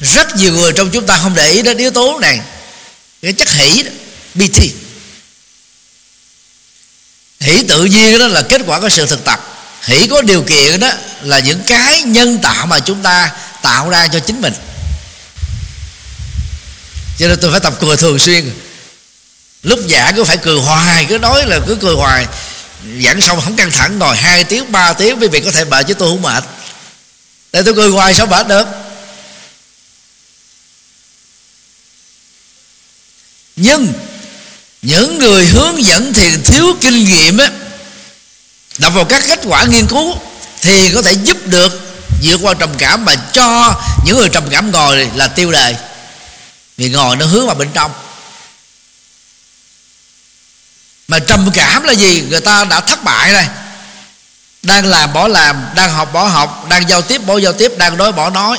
Rất 0.00 0.36
nhiều 0.36 0.52
người 0.52 0.72
trong 0.72 0.90
chúng 0.90 1.06
ta 1.06 1.18
không 1.22 1.34
để 1.34 1.50
ý 1.50 1.62
đến 1.62 1.78
yếu 1.78 1.90
tố 1.90 2.18
này. 2.20 2.40
Cái 3.22 3.32
chất 3.32 3.48
hỷ 3.48 3.82
đó, 3.82 3.90
BT 4.34 4.58
hỷ 7.40 7.62
tự 7.62 7.84
nhiên 7.84 8.18
đó 8.18 8.26
là 8.26 8.42
kết 8.42 8.60
quả 8.66 8.80
của 8.80 8.88
sự 8.88 9.06
thực 9.06 9.24
tập. 9.24 9.40
Hỷ 9.82 10.06
có 10.06 10.22
điều 10.22 10.42
kiện 10.42 10.80
đó 10.80 10.90
là 11.22 11.38
những 11.38 11.62
cái 11.66 12.02
nhân 12.02 12.38
tạo 12.38 12.66
mà 12.66 12.80
chúng 12.80 13.02
ta 13.02 13.32
tạo 13.62 13.90
ra 13.90 14.08
cho 14.08 14.18
chính 14.18 14.40
mình. 14.40 14.54
Cho 17.18 17.28
nên 17.28 17.38
tôi 17.40 17.50
phải 17.50 17.60
tập 17.60 17.74
cười 17.80 17.96
thường 17.96 18.18
xuyên. 18.18 18.50
Lúc 19.62 19.80
giảng 19.88 20.14
cứ 20.16 20.24
phải 20.24 20.36
cười 20.36 20.60
hoài 20.60 21.06
cứ 21.08 21.18
nói 21.18 21.46
là 21.46 21.60
cứ 21.66 21.76
cười 21.80 21.94
hoài. 21.94 22.26
Giảng 23.04 23.20
xong 23.20 23.40
không 23.40 23.56
căng 23.56 23.70
thẳng 23.70 23.98
ngồi 23.98 24.16
2 24.16 24.44
tiếng 24.44 24.72
3 24.72 24.92
tiếng 24.92 25.20
quý 25.20 25.28
vị 25.28 25.40
có 25.40 25.50
thể 25.50 25.64
mệt 25.64 25.86
chứ 25.86 25.94
tôi 25.94 26.08
không 26.08 26.22
mệt. 26.22 26.44
Tại 27.50 27.62
tôi 27.62 27.74
cười 27.74 27.88
hoài 27.88 28.14
sao 28.14 28.26
mệt 28.26 28.48
được? 28.48 28.66
Nhưng, 33.56 33.92
những 34.82 35.18
người 35.18 35.46
hướng 35.46 35.84
dẫn 35.84 36.12
thiền 36.12 36.42
thiếu 36.42 36.76
kinh 36.80 37.04
nghiệm 37.04 37.38
á 37.38 37.50
đọc 38.78 38.92
vào 38.94 39.04
các 39.04 39.22
kết 39.28 39.40
quả 39.44 39.64
nghiên 39.64 39.86
cứu 39.86 40.16
thì 40.60 40.90
có 40.94 41.02
thể 41.02 41.12
giúp 41.12 41.36
được 41.44 41.94
vượt 42.22 42.40
qua 42.42 42.54
trầm 42.54 42.70
cảm 42.78 43.04
mà 43.04 43.14
cho 43.32 43.74
những 44.06 44.18
người 44.18 44.28
trầm 44.28 44.48
cảm 44.50 44.70
ngồi 44.70 45.10
là 45.14 45.28
tiêu 45.28 45.52
đề. 45.52 45.76
Vì 46.76 46.88
ngồi 46.88 47.16
nó 47.16 47.26
hướng 47.26 47.46
vào 47.46 47.54
bên 47.54 47.70
trong. 47.74 47.92
Mà 51.08 51.18
trầm 51.18 51.50
cảm 51.54 51.82
là 51.82 51.92
gì? 51.92 52.20
Người 52.20 52.40
ta 52.40 52.64
đã 52.64 52.80
thất 52.80 53.04
bại 53.04 53.32
đây 53.32 53.46
đang 54.62 54.86
làm 54.86 55.12
bỏ 55.12 55.28
làm, 55.28 55.66
đang 55.74 55.90
học 55.90 56.12
bỏ 56.12 56.24
học, 56.24 56.66
đang 56.68 56.88
giao 56.88 57.02
tiếp 57.02 57.18
bỏ 57.26 57.38
giao 57.38 57.52
tiếp, 57.52 57.72
đang 57.76 57.96
nói 57.96 58.12
bỏ 58.12 58.30
nói. 58.30 58.58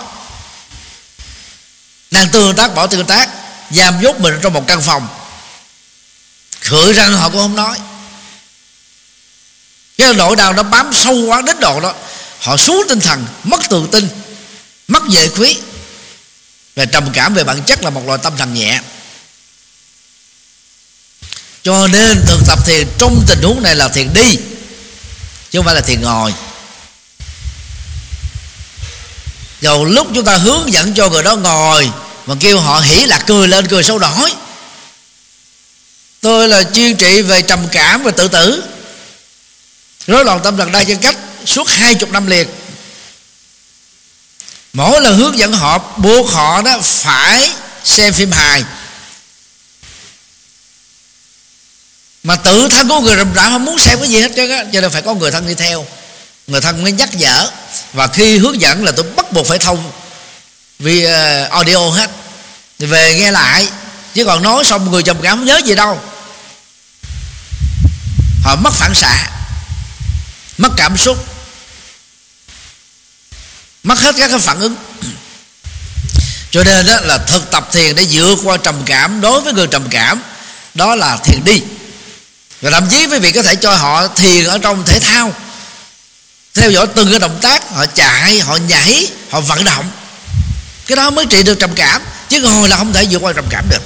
Đang 2.11 2.29
tương 2.29 2.55
tác 2.55 2.75
bỏ 2.75 2.87
tương 2.87 3.05
tác 3.05 3.29
giam 3.71 4.01
nhốt 4.01 4.19
mình 4.19 4.33
trong 4.41 4.53
một 4.53 4.63
căn 4.67 4.81
phòng. 4.81 5.07
Khử 6.61 6.93
răng 6.93 7.13
họ 7.13 7.29
cũng 7.29 7.41
không 7.41 7.55
nói. 7.55 7.77
Cái 9.97 10.13
nỗi 10.13 10.35
đau 10.35 10.53
nó 10.53 10.63
bám 10.63 10.93
sâu 10.93 11.15
quá 11.25 11.41
đến 11.41 11.59
độ 11.59 11.79
đó, 11.79 11.93
họ 12.39 12.57
xuống 12.57 12.83
tinh 12.89 12.99
thần, 12.99 13.25
mất 13.43 13.61
tự 13.69 13.87
tin, 13.91 14.07
mất 14.87 15.03
về 15.11 15.29
quý 15.29 15.57
và 16.75 16.85
trầm 16.85 17.09
cảm 17.13 17.33
về 17.33 17.43
bản 17.43 17.63
chất 17.63 17.83
là 17.83 17.89
một 17.89 18.01
loại 18.05 18.19
tâm 18.23 18.37
thần 18.37 18.53
nhẹ. 18.53 18.81
Cho 21.63 21.87
nên 21.87 22.25
thực 22.25 22.39
tập 22.47 22.59
thiền 22.65 22.87
trong 22.97 23.23
tình 23.27 23.41
huống 23.43 23.63
này 23.63 23.75
là 23.75 23.87
thiền 23.87 24.13
đi, 24.13 24.37
chứ 25.51 25.59
không 25.59 25.65
phải 25.65 25.75
là 25.75 25.81
thiền 25.81 26.01
ngồi. 26.01 26.33
Rồi 29.61 29.89
lúc 29.89 30.07
chúng 30.15 30.25
ta 30.25 30.37
hướng 30.37 30.73
dẫn 30.73 30.93
cho 30.93 31.09
người 31.09 31.23
đó 31.23 31.35
ngồi 31.35 31.91
mà 32.25 32.35
kêu 32.39 32.59
họ 32.59 32.81
hỉ 32.81 33.05
lạc 33.05 33.23
cười 33.27 33.47
lên 33.47 33.67
cười 33.67 33.83
sâu 33.83 33.99
nổi 33.99 34.31
tôi 36.25 36.47
là 36.47 36.63
chuyên 36.63 36.95
trị 36.95 37.21
về 37.21 37.41
trầm 37.41 37.67
cảm 37.71 38.03
và 38.03 38.11
tự 38.11 38.27
tử. 38.27 38.63
Rối 40.07 40.25
loạn 40.25 40.39
tâm 40.43 40.57
thần 40.57 40.71
đa 40.71 40.83
nhân 40.83 40.97
cách 40.97 41.17
suốt 41.45 41.67
hai 41.67 41.95
chục 41.95 42.11
năm 42.11 42.27
liền. 42.27 42.47
Mỗi 44.73 45.01
lần 45.01 45.17
hướng 45.17 45.37
dẫn 45.37 45.53
họ, 45.53 45.77
buộc 45.97 46.31
họ 46.31 46.61
đó 46.61 46.79
phải 46.81 47.51
xem 47.83 48.13
phim 48.13 48.31
hài. 48.31 48.63
Mà 52.23 52.35
tự 52.35 52.67
thân 52.67 52.87
của 52.87 52.99
người 52.99 53.15
rầm 53.15 53.33
rã 53.33 53.49
không 53.49 53.65
muốn 53.65 53.79
xem 53.79 53.99
cái 53.99 54.09
gì 54.09 54.19
hết 54.19 54.31
trơn 54.35 54.51
á, 54.51 54.65
cho 54.73 54.81
nên 54.81 54.91
phải 54.91 55.01
có 55.01 55.13
người 55.13 55.31
thân 55.31 55.47
đi 55.47 55.53
theo. 55.53 55.85
Người 56.47 56.61
thân 56.61 56.83
mới 56.83 56.91
nhắc 56.91 57.09
nhở. 57.15 57.51
Và 57.93 58.07
khi 58.07 58.37
hướng 58.37 58.61
dẫn 58.61 58.83
là 58.83 58.91
tôi 58.91 59.05
bắt 59.15 59.31
buộc 59.31 59.47
phải 59.47 59.59
thông 59.59 59.91
vì 60.79 61.05
uh, 61.05 61.51
audio 61.51 61.89
hết. 61.89 62.11
Thì 62.79 62.85
về 62.85 63.15
nghe 63.15 63.31
lại. 63.31 63.67
Chứ 64.13 64.25
còn 64.25 64.43
nói 64.43 64.63
xong 64.63 64.91
người 64.91 65.03
trầm 65.03 65.17
cảm 65.21 65.37
không 65.37 65.45
nhớ 65.45 65.61
gì 65.65 65.75
đâu. 65.75 66.01
Họ 68.43 68.55
mất 68.55 68.73
phản 68.73 68.95
xạ. 68.95 69.29
Mất 70.57 70.69
cảm 70.77 70.97
xúc. 70.97 71.25
Mất 73.83 73.99
hết 73.99 74.15
các 74.17 74.27
cái 74.29 74.39
phản 74.39 74.59
ứng. 74.59 74.75
Cho 76.51 76.63
nên 76.63 76.85
đó 76.85 76.99
là 77.01 77.17
thực 77.17 77.51
tập 77.51 77.69
thiền 77.71 77.95
để 77.95 78.07
vượt 78.11 78.39
qua 78.43 78.57
trầm 78.57 78.75
cảm 78.85 79.21
đối 79.21 79.41
với 79.41 79.53
người 79.53 79.67
trầm 79.67 79.87
cảm 79.89 80.21
đó 80.73 80.95
là 80.95 81.17
thiền 81.17 81.43
đi. 81.43 81.61
Và 82.61 82.69
thậm 82.69 82.87
chí 82.89 83.07
quý 83.07 83.19
vị 83.19 83.31
có 83.31 83.43
thể 83.43 83.55
cho 83.55 83.75
họ 83.75 84.07
thiền 84.07 84.45
ở 84.45 84.57
trong 84.57 84.83
thể 84.85 84.99
thao. 84.99 85.33
Theo 86.53 86.71
dõi 86.71 86.87
từng 86.95 87.09
cái 87.09 87.19
động 87.19 87.39
tác 87.41 87.69
họ 87.69 87.85
chạy 87.85 88.39
họ 88.39 88.55
nhảy 88.55 89.07
họ 89.29 89.41
vận 89.41 89.63
động 89.63 89.91
cái 90.87 90.95
đó 90.95 91.09
mới 91.09 91.25
trị 91.25 91.43
được 91.43 91.59
trầm 91.59 91.75
cảm. 91.75 92.01
Chứ 92.29 92.41
ngồi 92.41 92.69
là 92.69 92.77
không 92.77 92.93
thể 92.93 93.07
vượt 93.09 93.19
qua 93.21 93.33
trầm 93.33 93.45
cảm 93.49 93.65
được. 93.69 93.81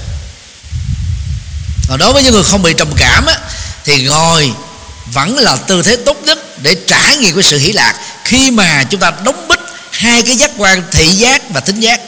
Còn 1.89 1.99
đối 1.99 2.13
với 2.13 2.23
những 2.23 2.33
người 2.33 2.43
không 2.43 2.61
bị 2.61 2.73
trầm 2.77 2.93
cảm 2.97 3.25
á, 3.25 3.37
thì 3.85 4.03
ngồi 4.03 4.51
vẫn 5.13 5.37
là 5.37 5.55
tư 5.55 5.83
thế 5.83 5.95
tốt 5.95 6.17
nhất 6.23 6.61
để 6.61 6.75
trải 6.87 7.17
nghiệm 7.17 7.35
cái 7.35 7.43
sự 7.43 7.57
hỷ 7.57 7.71
lạc. 7.71 7.95
Khi 8.25 8.51
mà 8.51 8.83
chúng 8.83 8.99
ta 8.99 9.11
đóng 9.23 9.47
bích 9.47 9.59
hai 9.91 10.23
cái 10.23 10.35
giác 10.35 10.51
quan 10.57 10.83
thị 10.91 11.05
giác 11.05 11.41
và 11.49 11.61
thính 11.61 11.79
giác 11.79 12.01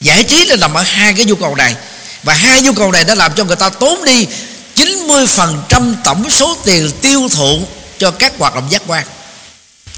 giải 0.00 0.24
trí 0.24 0.44
là 0.44 0.56
nằm 0.56 0.74
ở 0.74 0.82
hai 0.82 1.14
cái 1.14 1.24
nhu 1.24 1.34
cầu 1.34 1.54
này. 1.54 1.74
Và 2.22 2.34
hai 2.34 2.62
nhu 2.62 2.72
cầu 2.72 2.92
này 2.92 3.04
đã 3.04 3.14
làm 3.14 3.32
cho 3.34 3.44
người 3.44 3.56
ta 3.56 3.68
tốn 3.68 4.04
đi 4.04 4.26
90% 4.76 5.94
tổng 6.04 6.30
số 6.30 6.56
tiền 6.64 6.92
tiêu 7.02 7.28
thụ 7.32 7.68
cho 7.98 8.10
các 8.10 8.32
hoạt 8.38 8.54
động 8.54 8.68
giác 8.70 8.82
quan. 8.86 9.06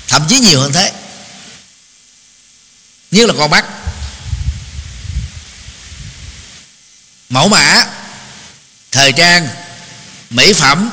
Thậm 0.09 0.23
chí 0.29 0.39
nhiều 0.39 0.61
hơn 0.61 0.73
thế. 0.73 0.93
Như 3.11 3.27
là 3.27 3.35
con 3.39 3.51
mắt. 3.51 3.65
Mẫu 7.31 7.49
mã 7.49 7.87
thời 8.93 9.13
trang 9.13 9.49
mỹ 10.31 10.53
phẩm 10.53 10.91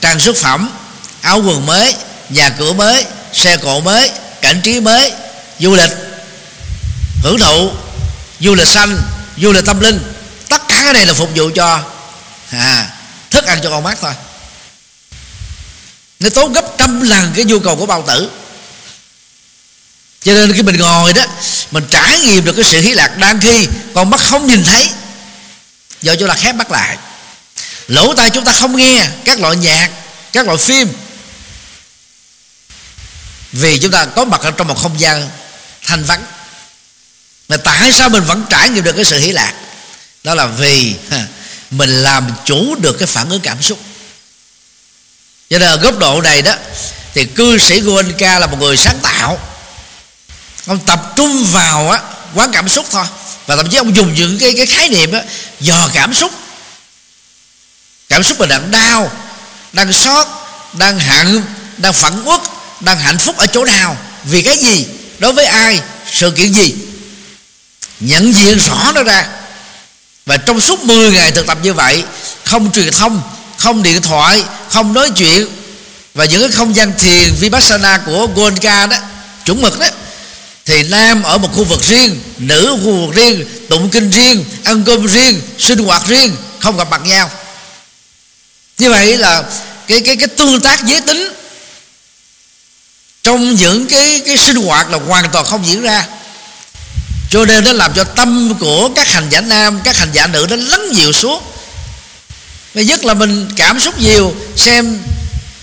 trang 0.00 0.20
sức 0.20 0.36
phẩm 0.36 0.70
áo 1.20 1.42
quần 1.46 1.66
mới 1.66 1.94
nhà 2.28 2.50
cửa 2.50 2.72
mới 2.72 3.04
xe 3.32 3.56
cộ 3.56 3.80
mới 3.80 4.10
cảnh 4.42 4.60
trí 4.64 4.80
mới 4.80 5.12
du 5.58 5.74
lịch 5.74 5.90
hưởng 7.22 7.38
thụ 7.38 7.70
du 8.40 8.54
lịch 8.54 8.68
xanh 8.68 9.02
du 9.36 9.52
lịch 9.52 9.64
tâm 9.64 9.80
linh. 9.80 10.00
Tất 10.48 10.68
cả 10.68 10.80
cái 10.84 10.92
này 10.92 11.06
là 11.06 11.14
phục 11.14 11.30
vụ 11.34 11.50
cho 11.54 11.80
à, 12.50 12.90
thức 13.30 13.44
ăn 13.44 13.58
cho 13.62 13.70
con 13.70 13.82
mắt 13.82 13.98
thôi. 14.00 14.12
Nó 16.20 16.30
tốn 16.30 16.52
gấp 16.52 16.64
trăm 16.78 17.02
lần 17.02 17.32
cái 17.36 17.44
nhu 17.44 17.58
cầu 17.58 17.76
của 17.76 17.86
bao 17.86 18.04
tử. 18.06 18.30
Cho 20.24 20.32
nên 20.34 20.52
khi 20.52 20.62
mình 20.62 20.76
ngồi 20.78 21.12
đó 21.12 21.22
mình 21.70 21.84
trải 21.90 22.20
nghiệm 22.20 22.44
được 22.44 22.52
cái 22.52 22.64
sự 22.64 22.80
hí 22.80 22.92
lạc 22.92 23.18
đang 23.18 23.40
khi 23.40 23.68
con 23.94 24.10
mắt 24.10 24.20
không 24.30 24.46
nhìn 24.46 24.64
thấy 24.64 24.90
do 26.02 26.14
chúng 26.14 26.28
ta 26.28 26.34
khép 26.34 26.54
mắt 26.54 26.70
lại. 26.70 26.98
Lỗ 27.88 28.14
tai 28.14 28.30
chúng 28.30 28.44
ta 28.44 28.52
không 28.52 28.76
nghe 28.76 29.08
các 29.24 29.40
loại 29.40 29.56
nhạc, 29.56 29.90
các 30.32 30.46
loại 30.46 30.58
phim. 30.58 30.92
Vì 33.52 33.78
chúng 33.78 33.90
ta 33.90 34.04
có 34.04 34.24
mặt 34.24 34.40
ở 34.40 34.50
trong 34.50 34.68
một 34.68 34.78
không 34.82 35.00
gian 35.00 35.30
thanh 35.86 36.04
vắng. 36.04 36.24
Mà 37.48 37.56
tại 37.56 37.92
sao 37.92 38.08
mình 38.08 38.24
vẫn 38.24 38.44
trải 38.50 38.70
nghiệm 38.70 38.84
được 38.84 38.92
cái 38.92 39.04
sự 39.04 39.18
hỷ 39.18 39.32
lạc? 39.32 39.52
Đó 40.24 40.34
là 40.34 40.46
vì 40.46 40.94
mình 41.70 41.90
làm 41.90 42.30
chủ 42.44 42.74
được 42.80 42.96
cái 42.98 43.06
phản 43.06 43.28
ứng 43.28 43.40
cảm 43.40 43.62
xúc. 43.62 43.78
Cho 45.50 45.58
nên 45.58 45.68
ở 45.68 45.76
góc 45.76 45.98
độ 45.98 46.20
này 46.20 46.42
đó, 46.42 46.54
thì 47.14 47.24
cư 47.24 47.58
sĩ 47.58 47.80
Goenka 47.80 48.38
là 48.38 48.46
một 48.46 48.56
người 48.60 48.76
sáng 48.76 48.98
tạo. 48.98 49.38
Ông 50.66 50.84
tập 50.84 51.12
trung 51.16 51.44
vào 51.44 51.90
á, 51.90 52.00
quán 52.34 52.50
cảm 52.52 52.68
xúc 52.68 52.86
thôi 52.90 53.04
và 53.48 53.56
thậm 53.56 53.68
chí 53.70 53.76
ông 53.76 53.96
dùng 53.96 54.14
những 54.14 54.38
cái 54.38 54.54
cái 54.56 54.66
khái 54.66 54.88
niệm 54.88 55.12
á, 55.12 55.22
dò 55.60 55.88
cảm 55.94 56.14
xúc. 56.14 56.32
Cảm 58.08 58.22
xúc 58.22 58.40
mình 58.40 58.48
đang 58.48 58.70
đau, 58.70 59.12
đang 59.72 59.92
xót 59.92 60.26
đang 60.72 60.98
hận, 60.98 61.42
đang 61.76 61.92
phẫn 61.92 62.24
uất, 62.24 62.40
đang 62.80 62.98
hạnh 62.98 63.18
phúc 63.18 63.36
ở 63.36 63.46
chỗ 63.46 63.64
nào, 63.64 63.96
vì 64.24 64.42
cái 64.42 64.56
gì, 64.58 64.86
đối 65.18 65.32
với 65.32 65.44
ai, 65.44 65.80
sự 66.12 66.30
kiện 66.30 66.52
gì. 66.52 66.74
Nhận 68.00 68.34
diện 68.34 68.58
rõ 68.58 68.92
nó 68.94 69.02
ra. 69.02 69.26
Và 70.26 70.36
trong 70.36 70.60
suốt 70.60 70.84
10 70.84 71.10
ngày 71.10 71.30
thực 71.30 71.46
tập 71.46 71.58
như 71.62 71.74
vậy, 71.74 72.04
không 72.44 72.72
truyền 72.72 72.92
thông, 72.92 73.22
không 73.56 73.82
điện 73.82 74.02
thoại, 74.02 74.44
không 74.70 74.92
nói 74.92 75.10
chuyện, 75.16 75.46
và 76.14 76.24
những 76.24 76.40
cái 76.40 76.50
không 76.50 76.76
gian 76.76 76.92
thiền 76.98 77.34
vipassana 77.34 77.98
của 78.06 78.28
Goenka 78.34 78.86
đó, 78.86 78.96
chuẩn 79.44 79.62
mực 79.62 79.80
đó 79.80 79.86
thì 80.68 80.82
nam 80.82 81.22
ở 81.22 81.38
một 81.38 81.48
khu 81.54 81.64
vực 81.64 81.82
riêng 81.82 82.20
nữ 82.38 82.66
ở 82.66 82.76
khu 82.84 83.06
vực 83.06 83.14
riêng 83.14 83.44
tụng 83.68 83.90
kinh 83.90 84.10
riêng 84.10 84.44
ăn 84.64 84.84
cơm 84.84 85.06
riêng 85.06 85.40
sinh 85.58 85.78
hoạt 85.78 86.06
riêng 86.06 86.36
không 86.58 86.76
gặp 86.76 86.90
mặt 86.90 87.00
nhau. 87.04 87.30
Như 88.78 88.90
vậy 88.90 89.16
là 89.16 89.42
cái 89.86 90.00
cái 90.00 90.16
cái 90.16 90.28
tương 90.28 90.60
tác 90.60 90.84
giới 90.84 91.00
tính 91.00 91.32
trong 93.22 93.54
những 93.54 93.86
cái 93.86 94.22
cái 94.26 94.36
sinh 94.36 94.56
hoạt 94.56 94.90
là 94.90 94.98
hoàn 94.98 95.30
toàn 95.30 95.44
không 95.44 95.66
diễn 95.66 95.82
ra. 95.82 96.06
Cho 97.30 97.44
nên 97.44 97.64
nó 97.64 97.72
làm 97.72 97.92
cho 97.94 98.04
tâm 98.04 98.54
của 98.60 98.90
các 98.96 99.08
hành 99.08 99.28
giả 99.30 99.40
nam 99.40 99.80
các 99.84 99.96
hành 99.96 100.12
giả 100.12 100.26
nữ 100.26 100.46
nó 100.50 100.56
lắng 100.56 100.88
dịu 100.94 101.12
xuống. 101.12 101.42
Và 102.74 102.82
nhất 102.82 103.04
là 103.04 103.14
mình 103.14 103.48
cảm 103.56 103.80
xúc 103.80 104.00
nhiều 104.00 104.34
xem 104.56 104.98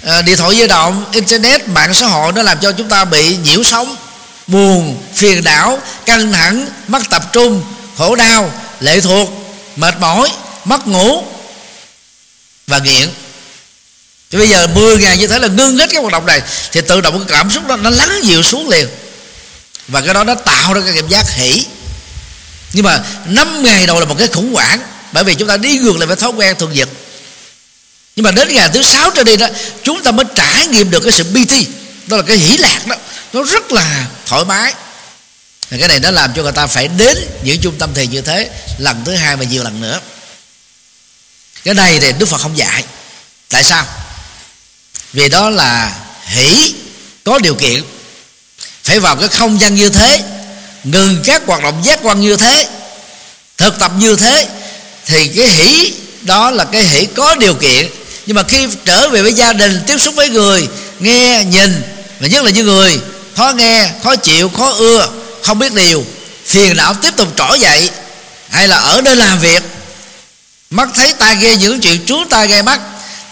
uh, 0.04 0.26
điện 0.26 0.38
thoại 0.38 0.56
di 0.56 0.68
động 0.68 1.06
internet 1.12 1.68
mạng 1.68 1.94
xã 1.94 2.08
hội 2.08 2.32
nó 2.34 2.42
làm 2.42 2.60
cho 2.60 2.72
chúng 2.72 2.90
ta 2.90 3.06
bị 3.06 3.38
nhiễu 3.38 3.64
sóng 3.64 3.96
buồn, 4.48 5.04
phiền 5.14 5.44
não 5.44 5.80
căng 6.06 6.32
thẳng, 6.32 6.68
mất 6.88 7.10
tập 7.10 7.30
trung, 7.34 7.64
khổ 7.98 8.16
đau, 8.16 8.52
lệ 8.80 9.02
thuộc, 9.02 9.30
mệt 9.76 10.00
mỏi, 10.00 10.32
mất 10.66 10.88
ngủ 10.88 11.24
và 12.68 12.80
nghiện. 12.80 13.10
Thì 14.32 14.38
bây 14.38 14.50
giờ 14.50 14.68
10 14.68 14.98
ngày 14.98 15.18
như 15.18 15.28
thế 15.28 15.40
là 15.40 15.48
ngưng 15.48 15.78
hết 15.78 15.90
cái 15.90 16.02
hoạt 16.02 16.14
động 16.14 16.26
này, 16.26 16.42
thì 16.72 16.82
tự 16.82 17.02
động 17.02 17.14
cái 17.20 17.38
cảm 17.38 17.52
xúc 17.52 17.68
đó 17.68 17.76
nó 17.76 17.90
lắng 17.90 18.20
dịu 18.24 18.44
xuống 18.44 18.70
liền. 18.70 18.88
Và 19.88 20.02
cái 20.02 20.14
đó 20.14 20.24
nó 20.24 20.36
tạo 20.36 20.74
ra 20.74 20.82
cái 20.82 20.94
cảm 20.96 21.10
giác 21.10 21.30
hỷ. 21.30 21.66
Nhưng 22.74 22.86
mà 22.86 23.04
năm 23.26 23.64
ngày 23.64 23.86
đầu 23.86 24.00
là 24.00 24.06
một 24.06 24.16
cái 24.20 24.28
khủng 24.28 24.54
hoảng, 24.54 24.80
bởi 25.12 25.24
vì 25.24 25.36
chúng 25.36 25.48
ta 25.48 25.58
đi 25.58 25.78
ngược 25.78 25.98
lại 25.98 26.08
với 26.08 26.16
thói 26.16 26.32
quen 26.32 26.56
thường 26.60 26.74
nhật. 26.74 26.90
Nhưng 28.16 28.24
mà 28.24 28.32
đến 28.32 28.54
ngày 28.54 28.70
thứ 28.74 28.84
sáu 28.84 29.12
trở 29.16 29.24
đi 29.24 29.38
đó, 29.38 29.48
chúng 29.84 30.04
ta 30.04 30.12
mới 30.12 30.26
trải 30.36 30.68
nghiệm 30.68 30.92
được 30.92 31.00
cái 31.00 31.12
sự 31.12 31.24
bi 31.24 31.46
thi 31.46 31.68
đó 32.08 32.18
là 32.18 32.24
cái 32.28 32.38
hỷ 32.38 32.58
lạc 32.58 32.88
đó. 32.88 32.96
Nó 33.34 33.44
rất 33.44 33.72
là 33.72 34.08
thoải 34.26 34.46
mái. 34.46 34.74
Và 35.70 35.78
cái 35.80 35.88
này 35.88 36.00
nó 36.00 36.12
làm 36.12 36.34
cho 36.34 36.44
người 36.44 36.52
ta 36.52 36.68
phải 36.68 36.88
đến 36.88 37.18
những 37.44 37.62
trung 37.62 37.76
tâm 37.80 37.94
thiền 37.94 38.12
như 38.12 38.22
thế, 38.22 38.50
lần 38.78 39.04
thứ 39.06 39.16
hai 39.16 39.36
và 39.36 39.44
nhiều 39.44 39.64
lần 39.64 39.82
nữa. 39.82 40.00
Cái 41.64 41.74
này 41.74 42.00
thì 42.00 42.14
đức 42.14 42.26
phật 42.26 42.38
không 42.38 42.58
dạy. 42.58 42.84
Tại 43.50 43.64
sao? 43.64 43.86
Vì 45.14 45.30
đó 45.30 45.50
là 45.50 45.96
hỷ 46.26 46.74
có 47.24 47.40
điều 47.40 47.56
kiện. 47.56 47.84
Phải 48.84 49.00
vào 49.00 49.16
cái 49.16 49.28
không 49.28 49.62
gian 49.62 49.76
như 49.76 49.90
thế, 49.90 50.24
ngừng 50.84 51.22
các 51.26 51.42
hoạt 51.48 51.64
động 51.64 51.82
giác 51.86 52.00
quan 52.04 52.22
như 52.22 52.36
thế, 52.36 52.68
thực 53.58 53.80
tập 53.80 53.92
như 53.98 54.16
thế, 54.16 54.48
thì 55.06 55.28
cái 55.28 55.48
hỷ 55.48 55.94
đó 56.22 56.52
là 56.52 56.64
cái 56.64 56.88
hỷ 56.88 57.06
có 57.06 57.36
điều 57.36 57.54
kiện. 57.54 57.90
Nhưng 58.26 58.36
mà 58.36 58.44
khi 58.44 58.68
trở 58.86 59.10
về 59.10 59.22
với 59.22 59.34
gia 59.34 59.54
đình, 59.54 59.84
tiếp 59.88 59.98
xúc 59.98 60.16
với 60.16 60.30
người, 60.30 60.68
nghe, 61.00 61.44
nhìn 61.44 61.82
và 62.20 62.28
nhất 62.28 62.44
là 62.44 62.52
những 62.52 62.66
người 62.66 63.00
khó 63.38 63.52
nghe 63.56 63.90
khó 64.04 64.16
chịu 64.16 64.50
khó 64.50 64.70
ưa 64.70 65.10
không 65.44 65.60
biết 65.60 65.74
điều 65.74 66.06
phiền 66.46 66.78
não 66.78 66.94
tiếp 66.94 67.14
tục 67.18 67.28
trỗi 67.36 67.60
dậy. 67.60 67.90
Hay 68.50 68.68
là 68.68 68.78
ở 68.78 69.02
nơi 69.02 69.16
làm 69.16 69.40
việc 69.40 69.64
mắt 70.70 70.90
thấy 70.96 71.14
tai 71.14 71.36
nghe 71.36 71.56
những 71.56 71.82
chuyện 71.82 72.06
chúng 72.08 72.30
ta 72.30 72.46
nghe 72.46 72.62
mắt 72.62 72.80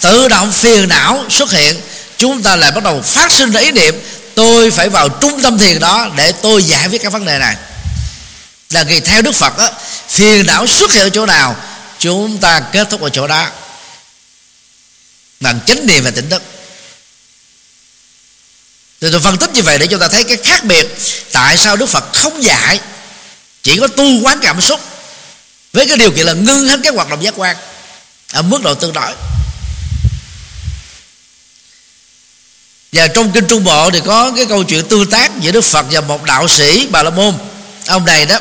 tự 0.01 0.27
động 0.27 0.51
phiền 0.51 0.89
não 0.89 1.25
xuất 1.29 1.51
hiện 1.51 1.81
chúng 2.17 2.43
ta 2.43 2.55
lại 2.55 2.71
bắt 2.71 2.83
đầu 2.83 3.01
phát 3.01 3.31
sinh 3.31 3.51
ra 3.51 3.61
ý 3.61 3.71
niệm 3.71 3.95
tôi 4.35 4.71
phải 4.71 4.89
vào 4.89 5.09
trung 5.09 5.41
tâm 5.41 5.57
thiền 5.57 5.79
đó 5.79 6.09
để 6.15 6.31
tôi 6.31 6.63
giải 6.63 6.87
quyết 6.87 7.01
các 7.01 7.11
vấn 7.11 7.25
đề 7.25 7.39
này. 7.39 7.55
Là 8.69 8.83
vì 8.83 8.99
theo 8.99 9.21
đức 9.21 9.35
phật 9.35 9.57
đó, 9.57 9.69
phiền 10.09 10.45
não 10.45 10.67
xuất 10.67 10.91
hiện 10.91 11.03
ở 11.03 11.09
chỗ 11.09 11.25
nào 11.25 11.55
chúng 11.99 12.37
ta 12.37 12.59
kết 12.59 12.87
thúc 12.89 13.01
ở 13.01 13.09
chỗ 13.09 13.27
đó. 13.27 13.47
Bằng 15.39 15.59
chánh 15.67 15.85
niệm 15.85 16.03
và 16.03 16.11
tỉnh 16.11 16.29
thức 16.29 16.41
thì 19.03 19.09
tôi 19.11 19.19
phân 19.19 19.37
tích 19.37 19.49
như 19.53 19.63
vậy 19.63 19.77
để 19.77 19.87
chúng 19.87 19.99
ta 19.99 20.07
thấy 20.07 20.23
cái 20.23 20.37
khác 20.43 20.63
biệt 20.63 20.97
tại 21.31 21.57
sao 21.57 21.75
đức 21.75 21.85
phật 21.85 22.03
không 22.13 22.43
dạy, 22.43 22.79
chỉ 23.63 23.77
có 23.77 23.87
tu 23.87 24.21
quán 24.23 24.39
cảm 24.41 24.61
xúc 24.61 24.79
với 25.73 25.87
cái 25.87 25.97
điều 25.97 26.11
kiện 26.11 26.25
là 26.25 26.33
ngưng 26.33 26.67
hết 26.67 26.79
các 26.83 26.95
hoạt 26.95 27.09
động 27.09 27.23
giác 27.23 27.33
quan 27.37 27.57
ở 28.33 28.41
mức 28.41 28.63
độ 28.63 28.75
tương 28.75 28.93
đối. 28.93 29.11
Và 32.91 33.07
trong 33.07 33.31
kinh 33.31 33.47
trung 33.47 33.63
bộ 33.63 33.91
thì 33.91 33.99
có 34.05 34.31
cái 34.35 34.45
câu 34.45 34.63
chuyện 34.63 34.87
tương 34.87 35.09
tác 35.09 35.31
giữa 35.39 35.51
đức 35.51 35.65
phật 35.65 35.85
và 35.91 36.01
một 36.01 36.23
đạo 36.23 36.47
sĩ 36.47 36.87
bà 36.91 37.03
la 37.03 37.09
môn. 37.09 37.33
Ông 37.87 38.05
này 38.05 38.25
đó, 38.25 38.39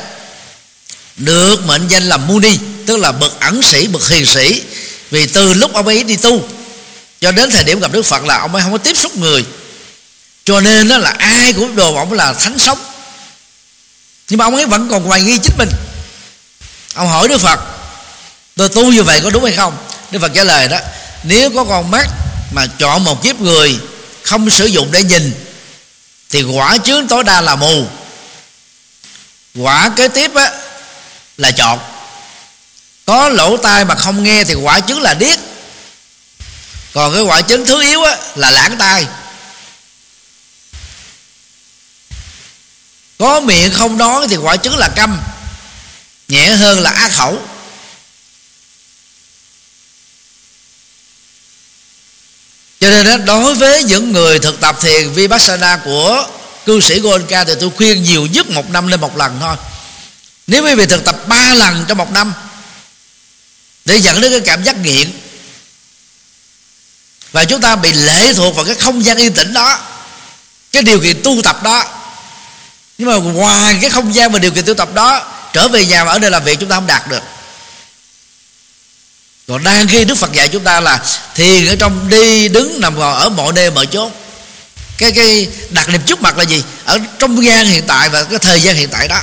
được 1.16 1.66
mệnh 1.66 1.88
danh 1.88 2.08
là 2.08 2.16
muni, 2.16 2.58
tức 2.86 2.96
là 2.96 3.12
bậc 3.12 3.40
ẩn 3.40 3.62
sĩ, 3.62 3.86
bậc 3.86 4.08
hiền 4.08 4.26
sĩ. 4.26 4.62
Vì 5.10 5.26
từ 5.26 5.54
lúc 5.54 5.72
ông 5.72 5.86
ấy 5.86 6.04
đi 6.04 6.16
tu, 6.16 6.48
cho 7.20 7.32
đến 7.32 7.50
thời 7.50 7.64
điểm 7.64 7.80
gặp 7.80 7.92
đức 7.92 8.02
phật 8.02 8.24
là 8.24 8.38
ông 8.38 8.54
ấy 8.54 8.62
không 8.62 8.72
có 8.72 8.78
tiếp 8.78 8.96
xúc 8.96 9.16
người 9.16 9.44
cho 10.45 10.61
nên 10.61 10.88
đó 10.88 10.99
là 10.99 11.14
ai 11.18 11.53
cũng 11.53 11.76
đồ 11.76 11.97
ông 11.97 12.12
là 12.12 12.32
thánh 12.32 12.59
sống. 12.59 12.78
Nhưng 14.28 14.38
mà 14.38 14.45
ông 14.45 14.57
ấy 14.57 14.66
vẫn 14.66 14.88
còn 14.90 15.05
hoài 15.05 15.22
nghi 15.22 15.38
chính 15.43 15.57
mình. 15.59 15.70
Ông 16.95 17.09
hỏi 17.09 17.28
đức 17.28 17.40
phật 17.40 17.61
tôi 18.57 18.68
tu 18.68 18.93
như 18.93 19.03
vậy 19.03 19.20
có 19.20 19.30
đúng 19.30 19.45
hay 19.45 19.53
không? 19.53 19.76
Đức 20.11 20.18
phật 20.18 20.32
trả 20.34 20.45
lời 20.45 20.68
đó 20.68 20.78
nếu 21.22 21.51
có 21.51 21.64
con 21.64 21.90
mắt 21.90 22.09
mà 22.53 22.66
chọn 22.78 23.05
một 23.05 23.22
kiếp 23.22 23.40
người 23.40 23.78
không 24.22 24.51
sử 24.51 24.66
dụng 24.66 24.93
để 24.93 25.03
nhìn 25.03 25.34
thì 26.30 26.43
quả 26.43 26.78
chướng 26.84 27.09
tối 27.09 27.24
đa 27.24 27.40
là 27.40 27.57
mù. 27.57 27.86
Quả 29.55 29.90
kế 29.97 30.09
tiếp 30.09 30.34
á, 30.34 30.51
là 31.36 31.51
chọn. 31.51 31.78
Có 33.07 33.28
lỗ 33.28 33.57
tai 33.57 33.84
mà 33.84 33.95
không 33.95 34.22
nghe 34.22 34.45
thì 34.45 34.55
quả 34.55 34.80
chứng 34.80 35.03
là 35.03 35.14
điếc. 35.14 35.38
Còn 36.95 37.12
cái 37.12 37.22
quả 37.22 37.40
chứng 37.40 37.64
thứ 37.64 37.82
yếu 37.82 38.03
á, 38.03 38.16
là 38.36 38.51
lãng 38.51 38.76
tai. 38.78 39.07
Có 43.22 43.40
miệng 43.40 43.72
không 43.72 43.98
nói 43.98 44.26
thì 44.28 44.36
quả 44.36 44.56
chứng 44.56 44.76
là 44.76 44.88
câm. 44.88 45.20
Nhẹ 46.28 46.50
hơn 46.50 46.80
là 46.80 46.90
ác 46.90 47.12
khẩu. 47.12 47.38
Cho 52.80 52.88
nên 52.90 53.06
đó, 53.06 53.16
đối 53.16 53.54
với 53.54 53.84
những 53.84 54.12
người 54.12 54.38
thực 54.38 54.60
tập 54.60 54.76
thiền 54.80 55.12
vipassana 55.12 55.76
của 55.84 56.26
cư 56.66 56.80
sĩ 56.80 57.00
Goenka 57.00 57.44
thì 57.44 57.52
tôi 57.60 57.70
khuyên 57.76 58.02
nhiều 58.02 58.26
nhất 58.26 58.50
một 58.50 58.70
năm 58.70 58.86
lên 58.86 59.00
một 59.00 59.16
lần 59.16 59.38
thôi. 59.40 59.56
Nếu 60.46 60.64
quý 60.64 60.74
vị 60.74 60.86
thực 60.86 61.04
tập 61.04 61.28
ba 61.28 61.52
lần 61.52 61.84
trong 61.88 61.98
một 61.98 62.12
năm 62.12 62.32
để 63.84 64.00
dẫn 64.00 64.20
đến 64.20 64.30
cái 64.32 64.40
cảm 64.40 64.64
giác 64.64 64.76
nghiện 64.76 65.12
và 67.32 67.44
chúng 67.44 67.60
ta 67.60 67.76
bị 67.76 67.92
lệ 67.92 68.32
thuộc 68.32 68.56
vào 68.56 68.64
cái 68.64 68.74
không 68.74 69.04
gian 69.04 69.16
yên 69.16 69.32
tĩnh 69.32 69.52
đó 69.52 69.78
cái 70.72 70.82
điều 70.82 71.00
kiện 71.00 71.22
tu 71.24 71.42
tập 71.42 71.62
đó 71.62 72.01
nhưng 73.03 73.11
mà 73.11 73.32
ngoài 73.32 73.78
cái 73.80 73.90
không 73.90 74.14
gian 74.14 74.32
và 74.32 74.38
điều 74.38 74.50
kiện 74.50 74.64
tu 74.64 74.74
tập 74.74 74.94
đó, 74.94 75.32
trở 75.53 75.68
về 75.68 75.86
nhà 75.86 76.05
và 76.05 76.12
ở 76.12 76.18
nơi 76.18 76.30
làm 76.30 76.44
việc 76.44 76.61
chúng 76.61 76.68
ta 76.68 76.74
không 76.74 76.86
đạt 76.86 77.09
được. 77.09 77.22
Còn 79.48 79.64
đang 79.64 79.88
khi 79.88 80.05
đức 80.05 80.14
phật 80.14 80.32
dạy 80.32 80.48
chúng 80.48 80.64
ta 80.64 80.80
là 80.80 81.05
thiền 81.34 81.66
ở 81.66 81.76
trong 81.76 82.09
đi, 82.09 82.48
đứng, 82.48 82.80
nằm 82.80 82.98
ngồi 82.98 83.14
ở 83.14 83.28
mọi 83.28 83.53
nơi, 83.53 83.70
mọi 83.70 83.86
chỗ 83.86 84.11
cái 84.98 85.12
cái 85.12 85.48
đặc 85.70 85.88
điểm 85.88 86.03
trước 86.07 86.22
mặt 86.22 86.38
là 86.38 86.44
gì? 86.44 86.62
Ở 86.84 86.98
trong 87.18 87.44
gian 87.44 87.66
hiện 87.66 87.84
tại 87.86 88.09
và 88.09 88.24
cái 88.24 88.38
thời 88.38 88.61
gian 88.61 88.76
hiện 88.76 88.88
tại 88.88 89.09
đó. 89.09 89.20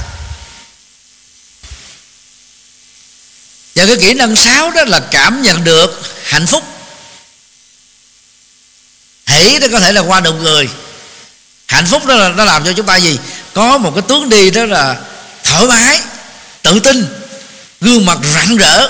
Và 3.75 3.85
cái 3.85 3.97
kỹ 3.97 4.13
năng 4.13 4.35
sáu 4.35 4.71
đó 4.71 4.83
là 4.83 4.99
cảm 4.99 5.41
nhận 5.41 5.63
được 5.63 6.01
hạnh 6.23 6.47
phúc. 6.47 6.63
Hỷ 9.25 9.59
đó 9.59 9.67
có 9.71 9.79
thể 9.79 9.91
là 9.91 10.01
qua 10.01 10.19
nụ 10.19 10.33
người 10.33 10.69
hạnh 11.69 11.85
phúc 11.85 12.05
đó 12.05 12.15
là 12.15 12.29
nó 12.29 12.43
làm 12.43 12.65
cho 12.65 12.73
chúng 12.73 12.85
ta 12.85 12.95
gì? 12.95 13.19
Có 13.53 13.77
một 13.77 13.91
cái 13.95 14.03
tướng 14.07 14.29
đi 14.29 14.49
đó 14.49 14.65
là 14.65 14.95
thoải 15.43 15.65
mái 15.67 16.01
tự 16.61 16.79
tin 16.79 17.07
gương 17.81 18.05
mặt 18.05 18.17
rạng 18.33 18.57
rỡ 18.57 18.89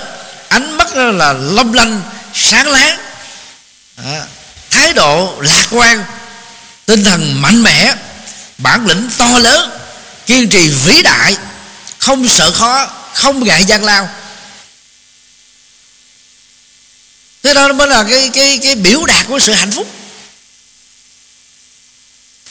ánh 0.50 0.78
mắt 0.78 0.96
đó 0.96 1.04
là 1.04 1.34
long 1.34 1.74
lanh 1.74 2.02
sáng 2.34 2.68
láng. 2.68 2.98
À, 4.06 4.22
thái 4.70 4.94
độ 4.94 5.38
lạc 5.42 5.68
quan 5.72 6.04
tinh 6.86 7.04
thần 7.04 7.42
mạnh 7.42 7.64
mẽ 7.64 7.94
bản 8.58 8.88
lĩnh 8.88 9.10
to 9.18 9.40
lớn 9.40 9.70
kiên 10.26 10.50
trì 10.50 10.70
vĩ 10.70 11.02
đại 11.04 11.38
không 11.98 12.28
sợ 12.28 12.52
khó 12.52 12.88
không 13.14 13.44
ngại 13.44 13.66
gian 13.66 13.84
lao. 13.84 14.10
Thế 17.44 17.54
đó 17.54 17.74
mới 17.74 17.88
là 17.88 18.04
cái 18.10 18.30
cái 18.34 18.60
cái 18.64 18.76
biểu 18.76 19.06
đạt 19.06 19.28
của 19.28 19.40
sự 19.40 19.54
hạnh 19.54 19.72
phúc 19.72 19.88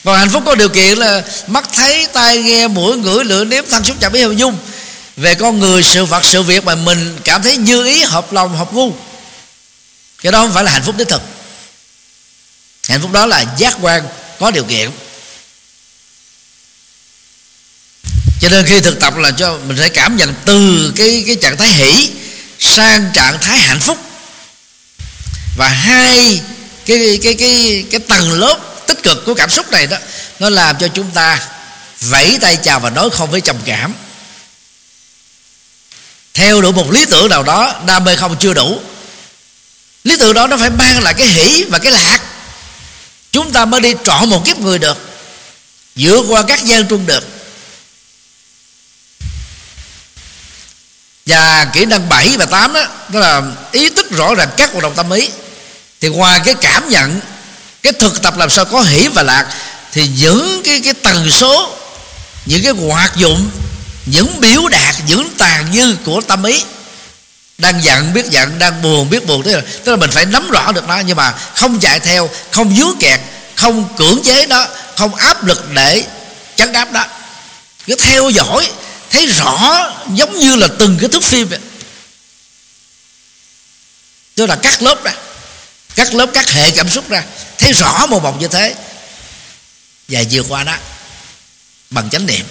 còn 0.03 0.19
hạnh 0.19 0.29
phúc 0.29 0.43
có 0.45 0.55
điều 0.55 0.69
kiện 0.69 0.97
là 0.97 1.23
mắt 1.47 1.69
thấy, 1.73 2.07
tai 2.13 2.37
nghe, 2.37 2.67
mũi, 2.67 2.97
ngửi, 2.97 3.25
lưỡi 3.25 3.45
nếm 3.45 3.65
thân 3.69 3.83
xúc 3.83 3.97
chạm 3.99 4.13
ý, 4.13 4.21
hình 4.21 4.37
dung. 4.37 4.57
Về 5.17 5.35
con 5.35 5.59
người, 5.59 5.83
sự 5.83 6.05
vật, 6.05 6.25
sự 6.25 6.43
việc 6.43 6.63
mà 6.63 6.75
mình 6.75 7.19
cảm 7.23 7.43
thấy 7.43 7.57
như 7.57 7.85
ý, 7.85 8.01
hợp 8.03 8.33
lòng, 8.33 8.57
hợp 8.57 8.73
gu. 8.73 8.93
Cái 10.21 10.31
đó 10.31 10.39
không 10.39 10.53
phải 10.53 10.63
là 10.63 10.71
hạnh 10.71 10.83
phúc 10.83 10.97
đích 10.97 11.07
thực. 11.07 11.21
Hạnh 12.87 13.01
phúc 13.01 13.11
đó 13.11 13.25
là 13.25 13.45
giác 13.57 13.77
quan 13.81 14.03
có 14.39 14.51
điều 14.51 14.63
kiện. 14.63 14.91
Cho 18.41 18.49
nên 18.49 18.65
khi 18.65 18.79
thực 18.79 18.99
tập 18.99 19.17
là 19.17 19.31
cho 19.31 19.57
mình 19.67 19.77
phải 19.77 19.89
cảm 19.89 20.17
nhận 20.17 20.33
từ 20.45 20.93
cái 20.95 21.23
cái 21.27 21.35
trạng 21.35 21.57
thái 21.57 21.69
hỷ 21.69 22.09
sang 22.59 23.11
trạng 23.13 23.39
thái 23.39 23.59
hạnh 23.59 23.79
phúc. 23.79 23.97
Và 25.57 25.67
hai, 25.67 26.41
cái 26.85 27.19
cái 27.23 27.33
cái 27.33 27.85
cái 27.91 27.99
tầng 27.99 28.31
lớp 28.31 28.68
tích 28.89 29.03
cực 29.03 29.25
của 29.25 29.33
cảm 29.33 29.49
xúc 29.49 29.71
này 29.71 29.87
đó 29.87 29.97
nó 30.39 30.49
làm 30.49 30.77
cho 30.77 30.87
chúng 30.87 31.11
ta 31.11 31.47
vẫy 32.01 32.37
tay 32.41 32.57
chào 32.63 32.79
và 32.79 32.89
nói 32.89 33.09
không 33.09 33.31
với 33.31 33.41
trầm 33.41 33.55
cảm. 33.65 33.93
Theo 36.33 36.61
đủ 36.61 36.71
một 36.71 36.91
lý 36.91 37.05
tưởng 37.05 37.29
nào 37.29 37.43
đó 37.43 37.73
đam 37.85 38.03
mê 38.03 38.15
không 38.15 38.35
chưa 38.39 38.53
đủ 38.53 38.81
lý 40.03 40.17
tưởng 40.17 40.33
đó 40.33 40.47
nó 40.47 40.57
phải 40.57 40.69
mang 40.69 41.03
lại 41.03 41.13
cái 41.13 41.27
hỷ 41.27 41.63
và 41.63 41.79
cái 41.79 41.91
lạc. 41.91 42.19
Chúng 43.31 43.51
ta 43.51 43.65
mới 43.65 43.81
đi 43.81 43.93
trọn 44.03 44.29
một 44.29 44.45
kiếp 44.45 44.59
người 44.59 44.79
được 44.79 44.97
vượt 45.95 46.25
qua 46.29 46.43
các 46.47 46.65
gian 46.65 46.87
truân 46.87 47.05
được. 47.05 47.23
Và 51.25 51.67
kỹ 51.73 51.85
năng 51.85 52.09
7 52.09 52.37
và 52.37 52.45
8 52.45 52.73
đó, 52.73 52.87
đó 53.09 53.19
là 53.19 53.41
ý 53.71 53.89
thức 53.89 54.11
rõ 54.11 54.35
ràng 54.35 54.49
các 54.57 54.71
hoạt 54.71 54.83
động 54.83 54.93
tâm 54.95 55.09
ý. 55.11 55.29
Thì 56.01 56.07
ngoài 56.07 56.41
cái 56.45 56.53
cảm 56.61 56.89
nhận 56.89 57.19
cái 57.83 57.93
thực 57.93 58.21
tập 58.21 58.37
làm 58.37 58.49
sao 58.49 58.65
có 58.65 58.81
hỷ 58.81 59.07
và 59.07 59.23
lạc 59.23 59.45
thì 59.91 60.07
những 60.07 60.61
cái 60.63 60.81
cái 60.83 60.93
tần 60.93 61.31
số 61.31 61.75
những 62.45 62.63
cái 62.63 62.73
hoạt 62.73 63.15
dụng 63.15 63.49
những 64.05 64.41
biểu 64.41 64.67
đạt 64.67 64.95
những 65.07 65.29
tàn 65.37 65.73
dư 65.73 65.95
của 66.05 66.21
tâm 66.21 66.43
ý 66.43 66.63
đang 67.57 67.83
giận 67.83 68.13
biết 68.13 68.25
giận 68.25 68.59
đang 68.59 68.81
buồn 68.81 69.09
biết 69.09 69.25
buồn 69.25 69.43
tức 69.43 69.55
là, 69.55 69.61
tức 69.83 69.91
là 69.91 69.97
mình 69.97 70.11
phải 70.11 70.25
nắm 70.25 70.49
rõ 70.51 70.71
được 70.71 70.87
nó. 70.87 70.99
Nhưng 70.99 71.17
mà 71.17 71.33
không 71.55 71.79
chạy 71.79 71.99
theo 71.99 72.29
không 72.51 72.75
dướng 72.75 72.97
kẹt 72.99 73.19
không 73.55 73.95
cưỡng 73.97 74.23
chế 74.23 74.45
nó 74.45 74.67
không 74.97 75.15
áp 75.15 75.45
lực 75.45 75.65
để 75.73 76.03
chấn 76.55 76.73
áp 76.73 76.91
đó 76.91 77.05
cứ 77.85 77.95
theo 77.95 78.29
dõi 78.29 78.71
thấy 79.09 79.27
rõ 79.27 79.89
giống 80.13 80.39
như 80.39 80.55
là 80.55 80.67
từng 80.79 80.97
cái 80.99 81.09
thước 81.09 81.23
phim 81.23 81.47
vậy. 81.47 81.59
Tức 84.35 84.45
là 84.45 84.55
cắt 84.55 84.83
lớp 84.83 85.03
ra 85.03 85.11
các 85.99 86.13
lớp 86.13 86.29
các 86.33 86.49
hệ 86.49 86.71
cảm 86.71 86.89
xúc 86.89 87.09
ra. 87.09 87.23
Thấy 87.57 87.73
rõ 87.73 88.05
một 88.05 88.23
một 88.23 88.39
như 88.39 88.47
thế. 88.47 88.75
Và 90.07 90.23
vượt 90.31 90.45
qua 90.49 90.63
đó 90.63 90.73
bằng 91.89 92.09
chánh 92.09 92.25
niệm. 92.25 92.45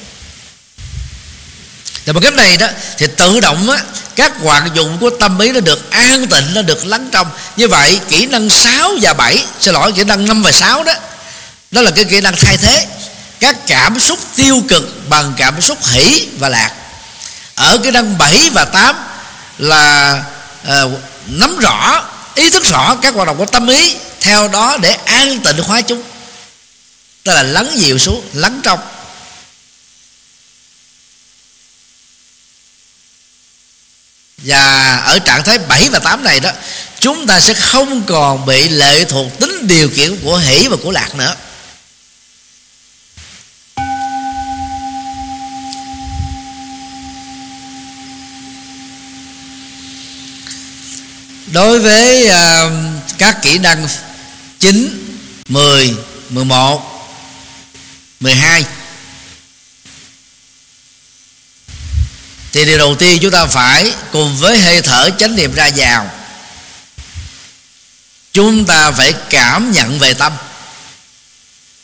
Thì 2.04 2.12
bằng 2.12 2.22
cách 2.22 2.34
này 2.34 2.56
đó 2.56 2.66
thì 2.98 3.06
tự 3.16 3.40
động 3.40 3.70
á, 3.70 3.78
các 4.16 4.32
hoạt 4.42 4.74
dụng 4.74 4.98
của 5.00 5.10
tâm 5.10 5.38
ý 5.38 5.52
nó 5.52 5.60
được 5.60 5.90
an 5.90 6.26
tịnh 6.26 6.54
nó 6.54 6.62
được 6.62 6.86
lắng 6.86 7.08
trong. 7.12 7.30
Như 7.56 7.68
vậy 7.68 8.00
kỹ 8.08 8.26
năng 8.26 8.50
6 8.50 8.90
và 9.02 9.12
7 9.14 9.44
xin 9.60 9.74
lỗi 9.74 9.92
kỹ 9.92 10.04
năng 10.04 10.26
5 10.26 10.42
và 10.42 10.52
6 10.52 10.84
đó 10.84 10.94
đó 11.70 11.82
là 11.82 11.90
cái 11.90 12.04
kỹ 12.04 12.20
năng 12.20 12.36
thay 12.36 12.56
thế. 12.56 12.86
Các 13.40 13.56
cảm 13.66 14.00
xúc 14.00 14.18
tiêu 14.36 14.62
cực 14.68 15.08
bằng 15.08 15.34
cảm 15.36 15.60
xúc 15.60 15.78
hỷ 15.86 16.28
và 16.38 16.48
lạc. 16.48 16.70
Ở 17.54 17.78
cái 17.82 17.92
năng 17.92 18.18
7 18.18 18.50
và 18.50 18.64
8 18.64 18.96
là 19.58 20.22
uh, 20.84 20.92
nắm 21.26 21.58
rõ 21.58 22.04
ý 22.38 22.50
thức 22.50 22.64
rõ 22.64 22.96
các 23.02 23.14
hoạt 23.14 23.26
động 23.26 23.38
của 23.38 23.46
tâm 23.46 23.66
ý, 23.66 23.96
theo 24.20 24.48
đó 24.48 24.76
để 24.76 24.92
an 25.04 25.40
tịnh 25.40 25.58
hóa 25.58 25.80
chúng. 25.80 26.02
Tức 27.24 27.32
là 27.32 27.42
lắng 27.42 27.70
dịu 27.74 27.98
xuống, 27.98 28.28
lắng 28.32 28.60
trong. 28.62 28.78
Và 34.38 34.96
ở 35.06 35.18
trạng 35.18 35.44
thái 35.44 35.58
7 35.58 35.88
và 35.88 35.98
8 35.98 36.24
này 36.24 36.40
đó, 36.40 36.50
chúng 37.00 37.26
ta 37.26 37.40
sẽ 37.40 37.54
không 37.54 38.02
còn 38.06 38.46
bị 38.46 38.68
lệ 38.68 39.04
thuộc 39.04 39.38
tính 39.40 39.66
điều 39.66 39.88
kiện 39.88 40.20
của 40.24 40.36
hỷ 40.36 40.68
và 40.68 40.76
của 40.82 40.90
lạc 40.90 41.14
nữa. 41.14 41.34
Đối 51.52 51.78
với 51.78 52.26
uh, 52.26 52.72
các 53.18 53.42
kỹ 53.42 53.58
năng 53.58 53.88
9, 54.58 55.04
10, 55.48 55.94
11, 56.28 57.08
12 58.20 58.64
thì 62.52 62.64
điều 62.64 62.78
đầu 62.78 62.94
tiên 62.94 63.18
chúng 63.22 63.30
ta 63.30 63.46
phải 63.46 63.92
cùng 64.12 64.36
với 64.36 64.58
hơi 64.58 64.82
thở 64.82 65.10
chánh 65.18 65.36
niệm 65.36 65.54
ra 65.54 65.70
vào. 65.76 66.10
Chúng 68.32 68.64
ta 68.64 68.90
phải 68.90 69.14
cảm 69.30 69.72
nhận 69.72 69.98
về 69.98 70.14
tâm. 70.14 70.32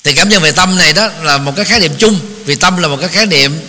Thì 0.04 0.14
cảm 0.14 0.28
nhận 0.28 0.42
về 0.42 0.52
tâm 0.52 0.76
này 0.76 0.92
đó 0.92 1.08
là 1.22 1.38
một 1.38 1.52
cái 1.56 1.64
khái 1.64 1.80
niệm 1.80 1.96
chung 1.98 2.20
vì 2.44 2.54
tâm 2.54 2.76
là 2.76 2.88
một 2.88 2.96
cái 3.00 3.08
khái 3.08 3.26
niệm 3.26 3.60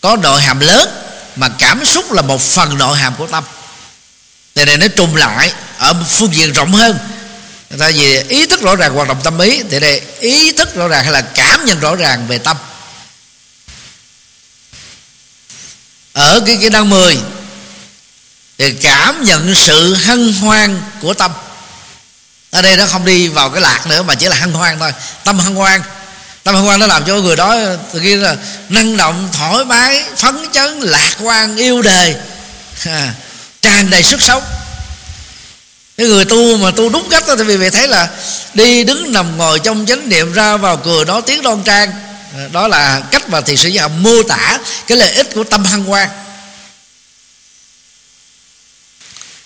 có 0.00 0.16
nội 0.16 0.42
hàm 0.42 0.60
lớn 0.60 0.88
mà 1.36 1.48
cảm 1.58 1.84
xúc 1.84 2.12
là 2.12 2.22
một 2.22 2.40
phần 2.40 2.78
nội 2.78 2.98
hàm 2.98 3.14
của 3.14 3.26
tâm 3.26 3.44
thì 4.58 4.64
này 4.64 4.76
nó 4.76 4.88
trùng 4.88 5.16
lại 5.16 5.52
ở 5.78 5.94
phương 6.08 6.34
diện 6.34 6.52
rộng 6.52 6.72
hơn. 6.72 6.98
Tại 7.78 7.92
vì 7.92 8.22
ý 8.28 8.46
thức 8.46 8.62
rõ 8.62 8.76
ràng, 8.76 8.94
hoạt 8.94 9.08
động 9.08 9.20
tâm 9.24 9.38
ý. 9.38 9.62
Thì 9.70 9.80
đây 9.80 10.02
ý 10.20 10.52
thức 10.52 10.74
rõ 10.74 10.88
ràng 10.88 11.04
hay 11.04 11.12
là 11.12 11.20
cảm 11.20 11.64
nhận 11.64 11.80
rõ 11.80 11.94
ràng 11.94 12.26
về 12.26 12.38
tâm. 12.38 12.56
Ở 16.12 16.40
cái 16.46 16.58
cái 16.60 16.70
năng 16.70 16.90
10 16.90 17.18
thì 18.58 18.72
cảm 18.72 19.24
nhận 19.24 19.54
sự 19.54 19.94
hân 19.94 20.32
hoan 20.32 20.82
của 21.00 21.14
tâm. 21.14 21.32
Ở 22.50 22.62
đây 22.62 22.76
nó 22.76 22.86
không 22.86 23.04
đi 23.04 23.28
vào 23.28 23.50
cái 23.50 23.60
lạc 23.60 23.86
nữa, 23.86 24.02
mà 24.02 24.14
chỉ 24.14 24.26
là 24.26 24.36
hân 24.36 24.52
hoan 24.52 24.78
thôi. 24.78 24.92
Tâm 25.24 25.38
hân 25.38 25.54
hoan. 25.54 25.82
Tâm 26.42 26.54
hân 26.54 26.64
hoan 26.64 26.80
nó 26.80 26.86
làm 26.86 27.04
cho 27.04 27.14
người 27.14 27.36
đó 27.36 27.56
tự 27.92 28.00
nhiên 28.00 28.22
là 28.22 28.36
năng 28.68 28.96
động, 28.96 29.28
thoải 29.32 29.64
mái, 29.64 30.04
phấn 30.16 30.46
chấn, 30.52 30.80
lạc 30.80 31.14
quan, 31.20 31.56
yêu 31.56 31.82
đời 31.82 32.14
tràn 33.62 33.90
đầy 33.90 34.02
sức 34.02 34.22
sống. 34.22 34.42
Cái 35.96 36.06
người 36.06 36.24
tu 36.24 36.56
mà 36.56 36.70
tu 36.70 36.88
đúng 36.88 37.08
cách 37.10 37.24
đó 37.26 37.36
thì 37.36 37.44
vì 37.44 37.56
vậy 37.56 37.70
thấy 37.70 37.88
là 37.88 38.08
đi 38.54 38.84
đứng 38.84 39.12
nằm 39.12 39.38
ngồi 39.38 39.58
trong 39.58 39.86
chánh 39.86 40.08
niệm 40.08 40.32
ra 40.32 40.56
vào 40.56 40.76
cửa 40.76 41.04
nói 41.04 41.22
tiếng 41.26 41.42
đoan 41.42 41.62
trang. 41.64 41.92
Đó 42.52 42.68
là 42.68 43.02
cách 43.10 43.28
mà 43.28 43.40
thiền 43.40 43.56
sư 43.56 43.68
giáo 43.68 43.88
mô 43.88 44.22
tả 44.22 44.58
cái 44.86 44.98
lợi 44.98 45.12
ích 45.12 45.34
của 45.34 45.44
tâm 45.44 45.64
hăng 45.64 45.90
quan 45.90 46.08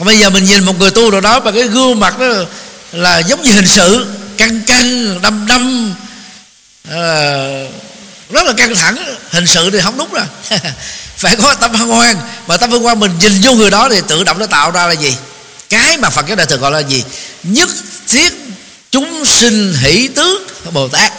còn 0.02 0.06
bây 0.06 0.18
giờ 0.18 0.30
mình 0.30 0.44
nhìn 0.44 0.64
một 0.64 0.78
người 0.78 0.90
tu 0.90 1.10
nào 1.10 1.20
đó 1.20 1.40
mà 1.40 1.50
cái 1.50 1.62
gương 1.62 2.00
mặt 2.00 2.18
đó 2.18 2.26
là 2.92 3.18
giống 3.18 3.42
như 3.42 3.52
hình 3.52 3.66
sự 3.66 4.06
căng 4.36 4.60
căng 4.66 5.20
đâm 5.22 5.46
đâm 5.46 5.94
à, 6.88 6.94
ờ, 6.94 7.66
rất 8.32 8.46
là 8.46 8.52
căng 8.52 8.74
thẳng, 8.74 9.16
hình 9.30 9.46
sự 9.46 9.70
thì 9.70 9.80
không 9.80 9.98
đúng 9.98 10.12
rồi. 10.12 10.24
Phải 11.16 11.36
có 11.36 11.54
tâm 11.54 11.74
hân 11.74 11.88
hoan. 11.88 12.16
Mà 12.46 12.56
tâm 12.56 12.70
hân 12.70 12.82
hoan 12.82 13.00
mình 13.00 13.18
nhìn 13.18 13.40
vô 13.42 13.52
người 13.52 13.70
đó 13.70 13.88
thì 13.88 14.00
tự 14.08 14.24
động 14.24 14.38
nó 14.38 14.46
tạo 14.46 14.70
ra 14.70 14.86
là 14.86 14.92
gì? 14.92 15.16
Cái 15.68 15.98
mà 15.98 16.10
phật 16.10 16.26
giáo 16.26 16.36
đại 16.36 16.46
thừa 16.46 16.56
gọi 16.56 16.70
là 16.70 16.78
gì? 16.78 17.04
Nhất 17.42 17.68
thiết 18.08 18.32
chúng 18.90 19.24
sinh 19.24 19.74
hỷ 19.74 20.08
tước, 20.08 20.64
bồ 20.72 20.88
tát. 20.88 21.12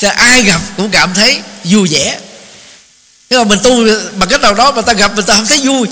Là 0.00 0.10
ai 0.10 0.42
gặp 0.42 0.60
cũng 0.76 0.90
cảm 0.90 1.14
thấy 1.14 1.40
vui 1.64 1.88
vẻ. 1.88 2.18
Thế 3.30 3.36
mà 3.36 3.44
mình 3.44 3.58
tu 3.62 3.84
bằng 4.12 4.28
cách 4.28 4.40
nào 4.40 4.54
đó 4.54 4.70
mà 4.72 4.82
ta 4.82 4.92
gặp 4.92 5.16
mình 5.16 5.24
ta 5.24 5.34
không 5.34 5.46
thấy 5.46 5.60
vui. 5.64 5.88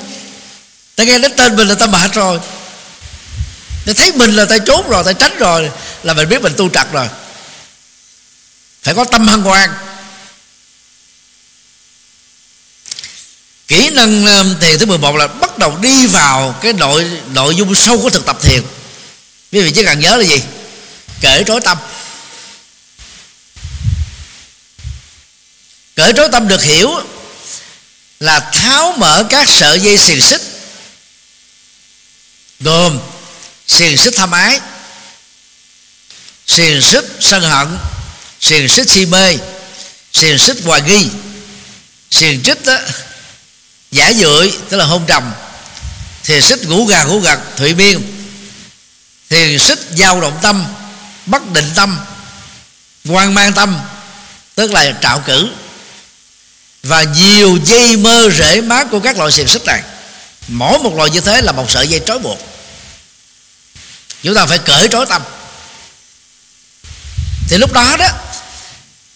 Ta 0.96 1.04
nghe 1.04 1.18
đến 1.18 1.32
tên 1.36 1.56
mình 1.56 1.68
là 1.68 1.74
ta 1.74 1.86
mệt 1.86 2.14
rồi. 2.14 2.38
Ta 3.86 3.92
thấy 3.96 4.12
mình 4.12 4.30
là 4.30 4.44
ta 4.44 4.58
trốn 4.58 4.88
rồi, 4.88 5.04
ta 5.04 5.12
tránh 5.12 5.38
rồi, 5.38 5.70
là 6.02 6.12
mình 6.12 6.28
biết 6.28 6.42
mình 6.42 6.52
tu 6.56 6.68
trật 6.68 6.92
rồi. 6.92 7.08
Phải 8.82 8.94
có 8.94 9.04
tâm 9.04 9.28
hân 9.28 9.42
hoan. 9.42 9.70
Kỹ 13.68 13.90
năng 13.90 14.24
ờ, 14.24 14.44
thiền 14.60 14.78
thứ 14.78 14.86
11 14.86 15.16
là 15.16 15.26
bắt 15.26 15.58
đầu 15.58 15.76
đi 15.76 16.06
vào 16.06 16.54
cái 16.62 16.72
nội 16.72 17.10
nội 17.32 17.54
dung 17.54 17.74
sâu 17.74 18.00
của 18.00 18.10
thực 18.10 18.26
tập 18.26 18.38
thiền. 18.42 18.62
Quý 19.52 19.60
vị 19.60 19.72
chỉ 19.74 19.84
cần 19.84 20.00
nhớ 20.00 20.16
là 20.16 20.24
gì? 20.24 20.42
Kể 21.20 21.44
trối 21.46 21.60
tâm. 21.60 21.78
Cởi 25.96 26.12
trói 26.12 26.28
tâm 26.28 26.48
được 26.48 26.62
hiểu 26.62 26.90
là 28.20 28.40
tháo 28.40 28.94
mở 28.98 29.24
các 29.30 29.48
sợi 29.48 29.80
dây 29.80 29.98
xiềng 29.98 30.20
xích 30.20 30.42
gồm 32.60 32.98
xiềng 33.66 33.96
xích 33.96 34.14
tham 34.16 34.30
ái 34.30 34.60
xiềng 36.46 36.82
xích 36.82 37.04
sân 37.20 37.42
hận 37.42 37.78
xiềng 38.40 38.68
xích 38.68 38.90
si 38.90 39.06
mê 39.06 39.36
xiềng 40.12 40.38
xích 40.38 40.56
hoài 40.64 40.82
nghi 40.82 41.08
xiềng 42.10 42.44
xích 42.44 42.64
đó, 42.64 42.78
giả 43.90 44.12
dưỡi 44.12 44.52
tức 44.68 44.76
là 44.76 44.84
hôn 44.84 45.06
trầm. 45.06 45.32
Thì 46.24 46.40
xích 46.40 46.64
ngủ 46.64 46.86
gà 46.86 47.04
ngủ 47.04 47.20
gật 47.20 47.40
thụy 47.56 47.74
biên, 47.74 48.02
thì 49.30 49.58
xích 49.58 49.78
dao 49.96 50.20
động 50.20 50.38
tâm 50.42 50.64
bất 51.26 51.52
định 51.52 51.70
tâm 51.74 51.98
quan 53.08 53.34
mang 53.34 53.52
tâm 53.52 53.78
tức 54.54 54.72
là 54.72 54.94
trạo 55.02 55.20
cử. 55.20 55.48
Và 56.82 57.02
nhiều 57.02 57.58
dây 57.64 57.96
mơ 57.96 58.30
rễ 58.38 58.60
mát 58.60 58.86
của 58.90 59.00
các 59.00 59.18
loại 59.18 59.32
xiềng 59.32 59.48
xích 59.48 59.64
này 59.64 59.82
mỗi 60.48 60.78
một 60.78 60.94
loại 60.96 61.10
như 61.10 61.20
thế 61.20 61.40
là 61.40 61.52
một 61.52 61.70
sợi 61.70 61.88
dây 61.88 62.00
trói 62.06 62.18
buộc. 62.18 62.38
Chúng 64.22 64.34
ta 64.34 64.46
phải 64.46 64.58
cởi 64.58 64.88
trói 64.88 65.06
tâm. 65.06 65.22
Thì 67.48 67.58
lúc 67.58 67.72
đó 67.72 67.96
đó 67.96 68.08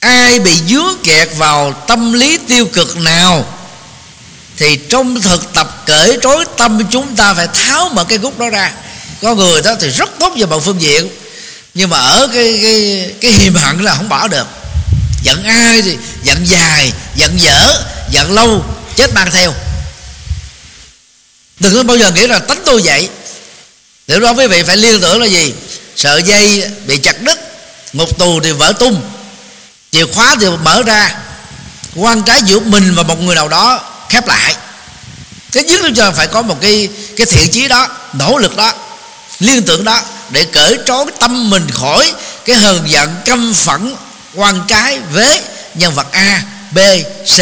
ai 0.00 0.40
bị 0.40 0.60
dướng 0.68 1.04
kẹt 1.04 1.28
vào 1.36 1.72
tâm 1.88 2.12
lý 2.12 2.38
tiêu 2.48 2.66
cực 2.72 2.96
nào 2.96 3.59
thì 4.60 4.76
trong 4.76 5.20
thực 5.20 5.52
tập 5.52 5.82
cởi 5.86 6.18
trói 6.22 6.44
tâm 6.56 6.80
chúng 6.90 7.16
ta 7.16 7.34
phải 7.34 7.48
tháo 7.54 7.88
mở 7.88 8.04
cái 8.04 8.18
gút 8.18 8.38
đó 8.38 8.50
ra. 8.50 8.72
Có 9.22 9.34
người 9.34 9.62
đó 9.62 9.74
thì 9.80 9.90
rất 9.90 10.10
tốt 10.18 10.32
về 10.36 10.46
mọi 10.46 10.60
phương 10.60 10.80
diện, 10.80 11.08
nhưng 11.74 11.90
mà 11.90 11.98
ở 11.98 12.28
cái 12.34 12.60
cái 12.62 13.10
cái 13.20 13.32
hiềm 13.38 13.54
hận 13.54 13.78
là 13.78 13.94
không 13.94 14.08
bỏ 14.08 14.28
được. 14.28 14.46
Giận 15.22 15.44
ai 15.44 15.82
thì 15.82 15.96
giận 16.22 16.44
dài, 16.44 16.92
giận 17.14 17.40
dở, 17.40 17.84
giận 18.10 18.32
lâu, 18.32 18.64
chết 18.96 19.14
mang 19.14 19.30
theo. 19.30 19.54
Đừng 21.60 21.74
có 21.74 21.82
bao 21.82 21.96
giờ 21.96 22.10
nghĩ 22.10 22.26
là 22.26 22.38
tính 22.38 22.62
tôi 22.66 22.80
vậy? 22.84 23.08
Để 24.06 24.20
đó 24.20 24.32
quý 24.32 24.46
vị 24.46 24.62
phải 24.62 24.76
liên 24.76 25.00
tưởng 25.00 25.20
là 25.20 25.26
gì? 25.26 25.54
Sợi 25.96 26.22
dây 26.22 26.70
bị 26.86 26.98
chặt 26.98 27.22
đứt, 27.22 27.38
ngục 27.92 28.18
tù 28.18 28.40
thì 28.40 28.52
vỡ 28.52 28.72
tung. 28.72 29.02
Chìa 29.90 30.06
khóa 30.14 30.36
thì 30.40 30.46
mở 30.64 30.82
ra. 30.82 31.14
Quan 31.94 32.22
trái 32.22 32.42
giữa 32.46 32.60
mình 32.60 32.94
và 32.94 33.02
một 33.02 33.20
người 33.20 33.34
nào 33.34 33.48
đó 33.48 33.89
khép 34.10 34.28
lại. 34.28 34.56
Cái 35.52 35.64
nhất 35.64 35.80
là 35.96 36.10
phải 36.10 36.26
có 36.26 36.42
một 36.42 36.58
cái 36.60 36.88
cái 37.16 37.26
thiện 37.26 37.50
chí 37.50 37.68
đó, 37.68 37.88
nỗ 38.12 38.38
lực 38.38 38.56
đó, 38.56 38.72
liên 39.38 39.62
tưởng 39.62 39.84
đó 39.84 40.02
để 40.30 40.44
cởi 40.44 40.78
trói 40.86 41.04
tâm 41.20 41.50
mình 41.50 41.70
khỏi 41.70 42.12
cái 42.44 42.56
hờn 42.56 42.90
giận, 42.90 43.16
căm 43.24 43.54
phẫn 43.54 43.94
quan 44.34 44.64
trái 44.68 44.98
với 45.12 45.40
nhân 45.74 45.94
vật 45.94 46.06
a, 46.12 46.42
b, 46.70 46.78
c. 47.26 47.40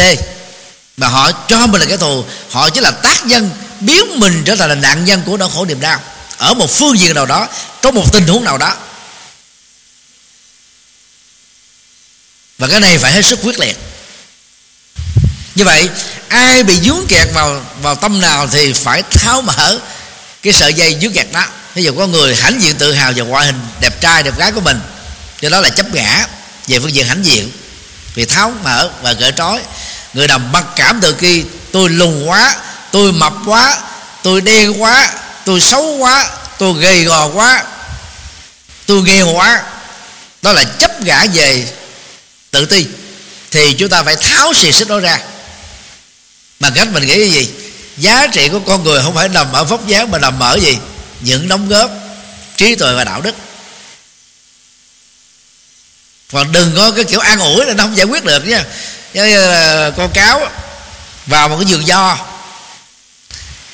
Mà 0.97 1.07
họ 1.07 1.31
cho 1.31 1.67
mình 1.67 1.81
là 1.81 1.87
cái 1.87 1.97
thù, 1.97 2.25
họ 2.49 2.69
chỉ 2.69 2.81
là 2.81 2.91
tác 2.91 3.25
nhân 3.25 3.49
biến 3.79 4.19
mình 4.19 4.43
trở 4.45 4.55
thành 4.55 4.69
là 4.69 4.75
nạn 4.75 5.05
nhân 5.05 5.21
của 5.25 5.37
nỗi 5.37 5.49
khổ 5.53 5.65
niềm 5.65 5.79
đau. 5.79 6.01
Ở 6.37 6.53
một 6.53 6.71
phương 6.71 6.99
diện 6.99 7.15
nào 7.15 7.25
đó 7.25 7.47
trong 7.81 7.95
một 7.95 8.13
tình 8.13 8.27
huống 8.27 8.43
nào 8.43 8.57
đó. 8.57 8.75
Và 12.57 12.67
cái 12.67 12.79
này 12.79 12.97
phải 12.97 13.11
hết 13.13 13.25
sức 13.25 13.39
quyết 13.43 13.59
liệt 13.59 13.77
như 15.59 15.65
vậy, 15.65 15.89
ai 16.27 16.63
bị 16.63 16.79
dướng 16.79 17.05
kẹt 17.07 17.27
vào 17.33 17.61
vào 17.81 17.95
tâm 17.95 18.21
nào 18.21 18.47
thì 18.47 18.73
phải 18.73 19.03
tháo 19.03 19.41
mở 19.41 19.79
cái 20.43 20.53
sợi 20.53 20.73
dây 20.73 20.97
dướng 21.01 21.13
kẹt 21.13 21.27
đó. 21.31 21.45
Ví 21.75 21.83
dụ 21.83 21.93
có 21.97 22.07
người 22.07 22.35
hãnh 22.35 22.61
diện 22.61 22.75
tự 22.75 22.93
hào 22.93 23.11
về 23.11 23.23
ngoại 23.23 23.45
hình 23.45 23.59
đẹp 23.81 24.01
trai, 24.01 24.23
đẹp 24.23 24.37
gái 24.37 24.51
của 24.51 24.61
mình, 24.61 24.79
do 25.41 25.49
đó 25.49 25.61
là 25.61 25.69
chấp 25.69 25.93
ngã 25.93 26.27
về 26.67 26.79
phương 26.79 26.93
diện 26.93 27.07
hãnh 27.07 27.25
diện. 27.25 27.51
Vì 28.15 28.25
tháo 28.25 28.53
mở 28.63 28.89
và 29.01 29.13
gỡ 29.13 29.31
trói. 29.31 29.59
Người 30.13 30.27
nào 30.27 30.39
mặc 30.39 30.65
cảm 30.75 30.99
từ 31.01 31.15
khi 31.19 31.43
tôi 31.71 31.89
lùn 31.89 32.25
quá, 32.25 32.55
tôi 32.91 33.11
mập 33.11 33.33
quá, 33.45 33.77
tôi 34.23 34.41
đen 34.41 34.81
quá, 34.81 35.09
tôi 35.45 35.61
xấu 35.61 35.97
quá, 35.97 36.29
tôi 36.57 36.73
gầy 36.73 37.03
gò 37.03 37.27
quá, 37.27 37.63
tôi 38.85 39.01
nghèo 39.01 39.27
quá, 39.33 39.61
đó 40.41 40.53
là 40.53 40.63
chấp 40.63 41.01
ngã 41.01 41.25
về 41.33 41.67
tự 42.51 42.65
ti, 42.65 42.85
thì 43.51 43.73
chúng 43.73 43.89
ta 43.89 44.03
phải 44.03 44.15
tháo 44.15 44.53
xì 44.53 44.71
xích 44.71 44.87
đó 44.87 44.99
ra 44.99 45.19
bằng 46.59 46.73
cách 46.73 46.87
mình 46.91 47.07
nghĩ 47.07 47.17
cái 47.17 47.29
gì? 47.29 47.49
Giá 47.97 48.27
trị 48.27 48.49
của 48.49 48.59
con 48.59 48.83
người 48.83 49.01
không 49.03 49.15
phải 49.15 49.29
nằm 49.29 49.51
ở 49.51 49.63
vóc 49.63 49.87
dáng 49.87 50.11
mà 50.11 50.19
nằm 50.19 50.39
ở 50.39 50.59
gì? 50.61 50.77
Những 51.21 51.47
đóng 51.47 51.69
góp, 51.69 51.91
trí 52.57 52.75
tuệ 52.75 52.93
và 52.93 53.03
đạo 53.03 53.21
đức. 53.21 53.35
Còn 56.31 56.51
đừng 56.51 56.75
có 56.77 56.91
cái 56.91 57.05
kiểu 57.05 57.19
an 57.19 57.39
ủi 57.39 57.65
là 57.65 57.73
nó 57.73 57.83
không 57.83 57.97
giải 57.97 58.05
quyết 58.05 58.23
được 58.23 58.47
nha. 58.47 58.63
Như 59.13 59.23
là 59.23 59.91
con 59.97 60.11
cáo 60.13 60.47
vào 61.25 61.49
một 61.49 61.55
cái 61.57 61.65
vườn 61.65 61.85
nho. 61.85 62.17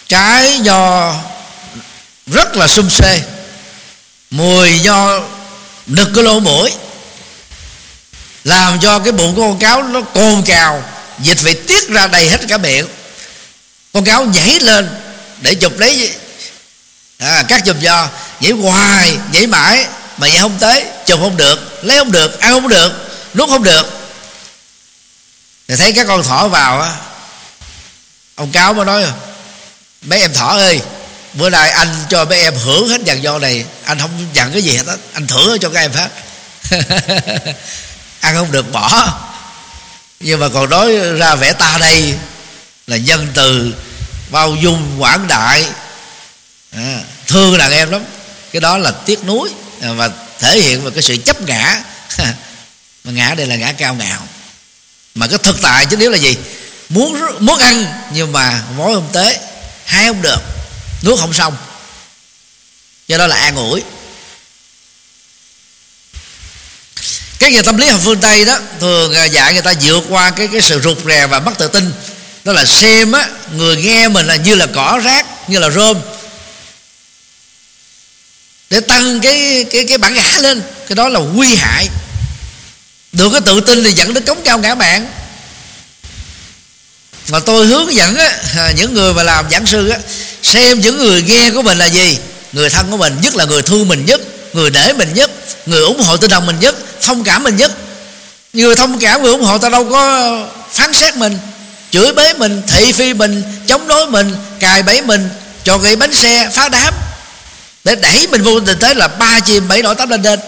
Trái 0.07 0.59
nho 0.59 1.13
rất 2.27 2.55
là 2.55 2.67
sum 2.67 2.89
xê 2.89 3.21
mùi 4.29 4.79
nho 4.79 5.19
nực 5.87 6.09
cái 6.15 6.23
lỗ 6.23 6.39
mũi. 6.39 6.71
Làm 8.43 8.79
cho 8.79 8.99
cái 8.99 9.11
bụng 9.11 9.35
của 9.35 9.41
con 9.41 9.59
cáo 9.59 9.83
nó 9.83 10.01
cồn 10.01 10.43
cào 10.45 10.83
dịch 11.19 11.41
vị 11.41 11.53
tiết 11.67 11.89
ra 11.89 12.07
đầy 12.07 12.29
hết 12.29 12.41
cả 12.49 12.57
miệng. 12.57 12.87
Con 13.93 14.05
cáo 14.05 14.25
nhảy 14.25 14.59
lên 14.59 14.89
để 15.41 15.55
chụp 15.55 15.79
lấy 15.79 16.15
à, 17.19 17.43
các 17.47 17.65
chùm 17.65 17.79
do. 17.79 18.07
Nhảy 18.39 18.51
hoài 18.51 19.17
nhảy 19.31 19.47
mãi 19.47 19.87
mà 20.17 20.27
nhảy 20.27 20.39
không 20.39 20.57
tới. 20.59 20.85
Chụp 21.05 21.19
không 21.19 21.37
được 21.37 21.83
lấy 21.83 21.97
không 21.97 22.11
được 22.11 22.39
ăn 22.39 22.51
không 22.53 22.69
được 22.69 22.91
nuốt 23.33 23.49
không 23.49 23.63
được. 23.63 23.87
Thì 25.67 25.75
thấy 25.75 25.93
các 25.93 26.07
con 26.07 26.23
thỏ 26.23 26.47
vào 26.47 26.81
á 26.81 26.91
ông 28.35 28.51
cáo 28.51 28.73
mới 28.73 28.85
nói 28.85 29.05
mấy 30.01 30.21
em 30.21 30.33
thỏ 30.33 30.57
ơi 30.57 30.81
bữa 31.33 31.49
nay 31.49 31.69
anh 31.69 32.05
cho 32.09 32.25
mấy 32.25 32.41
em 32.41 32.55
hưởng 32.55 32.89
hết 32.89 33.01
dàn 33.07 33.21
do 33.21 33.39
này 33.39 33.65
anh 33.85 33.99
không 33.99 34.27
dặn 34.33 34.51
cái 34.51 34.61
gì 34.61 34.75
hết 34.77 34.87
á 34.87 34.95
anh 35.13 35.27
thưởng 35.27 35.57
cho 35.61 35.69
các 35.69 35.79
em 35.79 35.91
hết. 35.91 36.09
Ăn 38.19 38.35
không 38.35 38.51
được 38.51 38.71
bỏ 38.71 39.19
nhưng 40.19 40.39
mà 40.39 40.49
còn 40.49 40.69
nói 40.69 40.97
ra 40.97 41.35
vẻ 41.35 41.53
ta 41.53 41.77
đây 41.77 42.13
là 42.87 42.97
nhân 42.97 43.27
từ 43.33 43.73
bao 44.29 44.55
dung 44.55 45.01
quảng 45.01 45.27
đại. 45.27 45.65
À, 46.71 46.99
thương 47.27 47.57
đàn 47.57 47.71
em 47.71 47.91
lắm. 47.91 48.01
Cái 48.51 48.59
đó 48.59 48.77
là 48.77 48.91
tiếc 48.91 49.23
nuối 49.23 49.49
và 49.81 50.09
thể 50.39 50.57
hiện 50.57 50.83
về 50.83 50.91
cái 50.91 51.03
sự 51.03 51.17
chấp 51.17 51.41
ngã. 51.41 51.81
Mà 53.03 53.11
ngã 53.11 53.33
đây 53.37 53.47
là 53.47 53.55
ngã 53.55 53.71
cao 53.71 53.95
ngạo. 53.95 54.27
Mà 55.15 55.27
cái 55.27 55.37
thực 55.37 55.61
tại 55.61 55.85
chứ 55.85 55.97
nếu 55.97 56.09
là 56.09 56.17
gì? 56.17 56.37
Muốn 56.89 57.21
muốn 57.39 57.57
ăn 57.59 57.85
nhưng 58.13 58.31
mà 58.31 58.63
mối 58.77 58.95
không 58.95 59.09
tế 59.13 59.39
hai 59.85 60.07
không 60.07 60.21
được. 60.21 60.41
Nuốt 61.03 61.19
không 61.19 61.33
xong. 61.33 61.57
Do 63.07 63.17
đó 63.17 63.27
là 63.27 63.35
an 63.35 63.55
ủi. 63.55 63.83
Các 67.39 67.51
nhà 67.51 67.61
tâm 67.61 67.77
lý 67.77 67.87
học 67.87 68.01
phương 68.03 68.21
tây 68.21 68.45
đó 68.45 68.59
thường 68.79 69.13
à, 69.13 69.25
dạy 69.25 69.53
người 69.53 69.61
ta 69.61 69.73
vượt 69.81 70.03
qua 70.09 70.31
cái 70.31 70.47
cái 70.47 70.61
sự 70.61 70.81
rụt 70.83 70.97
rè 71.07 71.27
và 71.27 71.39
mất 71.39 71.51
tự 71.57 71.67
tin. 71.67 71.93
Đó 72.43 72.53
là 72.53 72.65
xem 72.65 73.11
á 73.11 73.27
người 73.51 73.75
nghe 73.77 74.07
mình 74.07 74.25
là 74.25 74.35
như 74.35 74.55
là 74.55 74.67
cỏ 74.73 74.99
rác 75.03 75.49
như 75.49 75.59
là 75.59 75.69
rơm. 75.69 75.97
Để 78.69 78.79
tăng 78.79 79.21
cái 79.21 79.65
cái 79.71 79.85
cái 79.85 79.97
bản 79.97 80.13
ngã 80.13 80.37
lên 80.41 80.61
cái 80.87 80.95
đó 80.95 81.09
là 81.09 81.19
nguy 81.19 81.55
hại. 81.55 81.87
Được 83.11 83.29
cái 83.31 83.41
tự 83.41 83.61
tin 83.61 83.83
thì 83.83 83.91
dẫn 83.91 84.13
đến 84.13 84.25
cống 84.25 84.41
cao 84.43 84.59
ngã 84.59 84.75
bạn. 84.75 85.07
Mà 87.27 87.39
tôi 87.39 87.67
hướng 87.67 87.95
dẫn 87.95 88.15
á, 88.15 88.37
à, 88.57 88.71
những 88.71 88.93
người 88.93 89.13
mà 89.13 89.23
làm 89.23 89.49
giảng 89.51 89.65
sư 89.65 89.89
á, 89.89 89.97
xem 90.43 90.79
những 90.79 90.97
người 90.97 91.21
nghe 91.21 91.49
của 91.49 91.61
mình 91.61 91.77
là 91.77 91.85
gì 91.85 92.17
người 92.51 92.69
thân 92.69 92.91
của 92.91 92.97
mình 92.97 93.17
nhất 93.21 93.35
là 93.35 93.45
người 93.45 93.61
thương 93.61 93.87
mình 93.87 94.05
nhất 94.05 94.21
người 94.55 94.69
để 94.69 94.93
mình 94.93 95.13
nhất, 95.13 95.31
người 95.65 95.81
ủng 95.81 96.01
hộ 96.01 96.17
tinh 96.17 96.29
thần 96.29 96.45
mình 96.45 96.59
nhất, 96.59 96.75
thông 97.01 97.23
cảm 97.23 97.43
mình 97.43 97.55
nhất. 97.55 97.71
Người 98.53 98.75
thông 98.75 98.99
cảm, 98.99 99.21
người 99.21 99.31
ủng 99.31 99.43
hộ 99.43 99.57
ta 99.57 99.69
đâu 99.69 99.89
có 99.91 100.31
phán 100.71 100.93
xét 100.93 101.15
mình. 101.15 101.37
Chửi 101.91 102.13
bới 102.13 102.33
mình, 102.33 102.61
thị 102.67 102.91
phi 102.91 103.13
mình, 103.13 103.43
chống 103.67 103.87
đối 103.87 104.07
mình, 104.07 104.35
cài 104.59 104.83
bẫy 104.83 105.01
mình 105.01 105.29
cho 105.63 105.77
gây 105.77 105.95
bánh 105.95 106.13
xe, 106.13 106.49
phá 106.53 106.69
đám. 106.69 106.93
Để 107.83 107.95
đẩy 107.95 108.27
mình 108.27 108.43
vô 108.43 108.59
tình 108.59 108.79
thế 108.79 108.93
là 108.93 109.07
ba 109.07 109.39
chìm 109.39 109.67
bảy 109.67 109.81
nổi 109.81 109.95
tám 109.95 110.09
lên 110.09 110.23
trên 110.23 110.39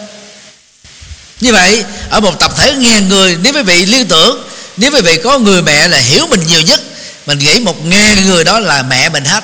như 1.41 1.51
vậy, 1.53 1.83
ở 2.09 2.19
một 2.19 2.39
tập 2.39 2.51
thể 2.57 2.73
ngàn 2.73 3.09
người, 3.09 3.37
nếu 3.41 3.53
quý 3.53 3.61
vị 3.61 3.85
liên 3.85 4.07
tưởng, 4.07 4.47
nếu 4.77 4.91
quý 4.91 5.01
vị 5.01 5.17
có 5.23 5.39
người 5.39 5.61
mẹ 5.61 5.87
là 5.87 5.97
hiểu 5.97 6.27
mình 6.27 6.47
nhiều 6.47 6.61
nhất, 6.61 6.81
mình 7.25 7.39
nghĩ 7.39 7.59
một 7.59 7.85
ngàn 7.85 8.27
người 8.27 8.43
đó 8.43 8.59
là 8.59 8.83
mẹ 8.83 9.09
mình 9.09 9.25
hết. 9.25 9.43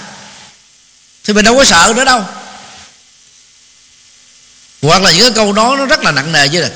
Thì 1.23 1.33
mình 1.33 1.45
đâu 1.45 1.57
có 1.57 1.63
sợ 1.63 1.93
nữa 1.95 2.05
đâu 2.05 2.23
hoặc 4.83 5.03
là 5.03 5.11
những 5.11 5.21
cái 5.21 5.31
câu 5.31 5.53
đó 5.53 5.75
nó 5.77 5.85
rất 5.85 6.03
là 6.03 6.11
nặng 6.11 6.31
nề 6.31 6.49
như 6.49 6.61
là 6.61 6.69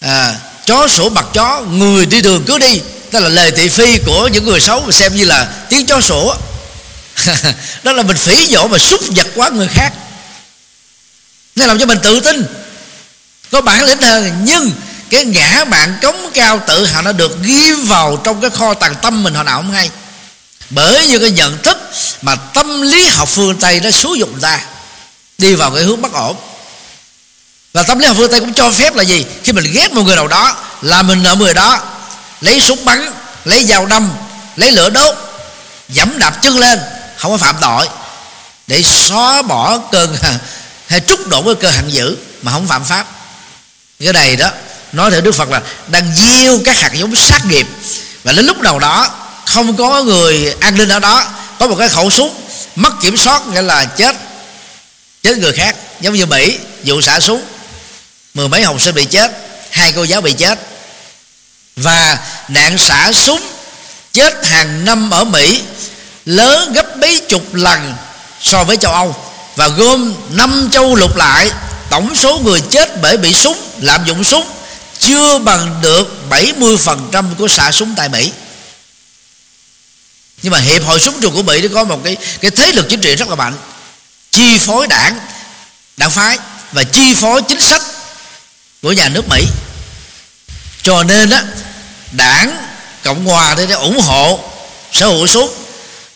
à, 0.00 0.34
chó 0.66 0.88
sủa 0.88 1.08
mặt 1.08 1.26
chó 1.34 1.60
người 1.60 2.06
đi 2.06 2.20
đường 2.20 2.44
cứ 2.46 2.58
đi. 2.58 2.80
Đó 3.12 3.20
là 3.20 3.28
lời 3.28 3.52
thị 3.56 3.68
phi 3.68 3.98
của 4.06 4.28
những 4.28 4.44
người 4.44 4.60
xấu 4.60 4.92
xem 4.92 5.16
như 5.16 5.24
là 5.24 5.48
tiếng 5.68 5.86
chó 5.86 6.00
sủa 6.00 6.34
đó 7.82 7.92
là 7.92 8.02
mình 8.02 8.16
phỉ 8.16 8.48
nhổ 8.48 8.68
và 8.68 8.78
xúc 8.78 9.00
vật 9.16 9.26
quá 9.34 9.48
người 9.48 9.68
khác. 9.68 9.92
Nên 11.56 11.68
làm 11.68 11.78
cho 11.78 11.86
mình 11.86 11.98
tự 12.02 12.20
tin. 12.20 12.46
Có 13.50 13.60
bản 13.60 13.84
lĩnh 13.84 14.02
hơn 14.02 14.40
nhưng 14.44 14.72
cái 15.10 15.24
ngã 15.24 15.64
mạng 15.68 15.94
cống 16.02 16.30
cao 16.34 16.60
tự 16.66 16.86
hào 16.86 17.02
nó 17.02 17.12
được 17.12 17.42
ghi 17.42 17.72
vào 17.72 18.20
trong 18.24 18.40
cái 18.40 18.50
kho 18.50 18.74
tàng 18.74 18.94
tâm 19.02 19.22
mình 19.22 19.34
hồi 19.34 19.44
nào 19.44 19.56
không 19.56 19.72
hay. 19.72 19.90
Bởi 20.70 21.08
như 21.08 21.18
cái 21.18 21.30
nhận 21.30 21.62
thức 21.62 21.78
mà 22.22 22.36
tâm 22.36 22.82
lý 22.82 23.08
học 23.08 23.28
phương 23.28 23.58
tây 23.58 23.80
nó 23.80 23.90
xúi 23.90 24.18
dụng 24.18 24.40
ta 24.40 24.60
đi 25.38 25.54
vào 25.54 25.70
cái 25.70 25.82
hướng 25.82 26.02
bất 26.02 26.12
ổn 26.12 26.36
và 27.74 27.82
tâm 27.82 27.98
lý 27.98 28.06
học 28.06 28.16
phương 28.16 28.30
tây 28.30 28.40
cũng 28.40 28.54
cho 28.54 28.70
phép 28.70 28.94
là 28.94 29.02
gì? 29.02 29.24
Khi 29.44 29.52
mình 29.52 29.72
ghét 29.72 29.92
một 29.92 30.02
người 30.02 30.16
nào 30.16 30.28
đó, 30.28 30.56
là 30.82 31.02
mình 31.02 31.22
nợ 31.22 31.34
người 31.34 31.54
đó, 31.54 31.80
lấy 32.40 32.60
súng 32.60 32.84
bắn, 32.84 33.12
lấy 33.44 33.64
dao 33.64 33.86
đâm, 33.86 34.10
lấy 34.56 34.72
lửa 34.72 34.90
đốt, 34.90 35.14
dẫm 35.88 36.18
đạp 36.18 36.42
chân 36.42 36.58
lên, 36.58 36.80
không 37.16 37.30
có 37.32 37.36
phạm 37.36 37.56
tội. 37.60 37.88
Để 38.66 38.82
xóa 38.82 39.42
bỏ 39.42 39.78
cơn 39.78 40.16
hay 40.88 41.00
trút 41.00 41.28
đổ 41.28 41.42
cái 41.42 41.54
cơ 41.54 41.70
hận 41.70 41.88
dữ 41.88 42.16
mà 42.42 42.52
không 42.52 42.66
phạm 42.66 42.84
pháp. 42.84 43.06
Cái 44.00 44.12
này 44.12 44.36
đó, 44.36 44.50
nói 44.92 45.10
theo 45.10 45.20
đức 45.20 45.34
phật 45.34 45.50
là 45.50 45.62
đang 45.88 46.14
gieo 46.14 46.58
các 46.64 46.76
hạt 46.76 46.92
giống 46.94 47.16
sát 47.16 47.46
nghiệp. 47.46 47.66
Và 48.24 48.32
đến 48.32 48.46
lúc 48.46 48.58
nào 48.58 48.78
đó, 48.78 49.08
không 49.46 49.76
có 49.76 50.02
người 50.02 50.54
an 50.60 50.76
ninh 50.76 50.88
ở 50.88 50.98
đó, 50.98 51.24
có 51.58 51.66
một 51.66 51.76
cái 51.78 51.88
khẩu 51.88 52.10
súng 52.10 52.34
mất 52.76 52.92
kiểm 53.02 53.16
soát, 53.16 53.46
nghĩa 53.46 53.62
là 53.62 53.84
chết 53.84 54.16
chết 55.22 55.38
người 55.38 55.52
khác. 55.52 55.76
Giống 56.00 56.14
như 56.14 56.26
mỹ, 56.26 56.58
vụ 56.84 57.00
xả 57.00 57.20
súng 57.20 57.42
mười 58.34 58.48
mấy 58.48 58.62
học 58.62 58.80
sinh 58.80 58.94
bị 58.94 59.04
chết, 59.04 59.30
hai 59.70 59.92
cô 59.92 60.04
giáo 60.04 60.20
bị 60.20 60.32
chết. 60.32 60.58
Và 61.76 62.18
nạn 62.48 62.78
xả 62.78 63.12
súng 63.12 63.42
chết 64.12 64.46
hàng 64.46 64.84
năm 64.84 65.10
ở 65.10 65.24
mỹ, 65.24 65.62
lớn 66.24 66.72
gấp 66.72 66.96
mấy 66.96 67.20
chục 67.28 67.54
lần 67.54 67.94
so 68.40 68.64
với 68.64 68.76
châu 68.76 68.92
âu, 68.92 69.16
và 69.56 69.68
gom 69.68 70.14
năm 70.30 70.68
châu 70.72 70.94
lục 70.94 71.16
lại. 71.16 71.50
Tổng 71.90 72.14
số 72.14 72.38
người 72.38 72.60
chết 72.70 73.00
bởi 73.02 73.16
bị 73.16 73.34
súng, 73.34 73.58
lạm 73.80 74.04
dụng 74.06 74.24
súng, 74.24 74.48
chưa 74.98 75.38
bằng 75.38 75.80
được 75.82 76.16
70% 76.30 77.34
của 77.34 77.48
xả 77.48 77.72
súng 77.72 77.94
tại 77.96 78.08
Mỹ. 78.08 78.32
Nhưng 80.42 80.52
mà 80.52 80.58
hiệp 80.58 80.84
hội 80.84 81.00
súng 81.00 81.20
trường 81.20 81.32
của 81.32 81.42
Mỹ 81.42 81.62
nó 81.62 81.68
có 81.74 81.84
một 81.84 82.00
cái 82.04 82.16
cái 82.40 82.50
thế 82.50 82.72
lực 82.72 82.86
chính 82.88 83.00
trị 83.00 83.16
rất 83.16 83.28
là 83.28 83.34
mạnh. 83.34 83.54
Chi 84.30 84.58
phối 84.58 84.86
đảng 84.86 85.18
đảng 85.96 86.10
phái 86.10 86.38
và 86.72 86.82
chi 86.84 87.14
phối 87.14 87.42
chính 87.42 87.60
sách 87.60 87.82
của 88.84 88.92
nhà 88.92 89.08
nước 89.08 89.28
Mỹ. 89.28 89.46
Cho 90.82 91.02
nên 91.02 91.30
á, 91.30 91.42
đảng 92.12 92.56
cộng 93.02 93.24
hòa 93.24 93.54
thì 93.54 93.72
ủng 93.72 94.00
hộ 94.00 94.40
sở 94.92 95.06
hữu 95.06 95.26
súng. 95.26 95.54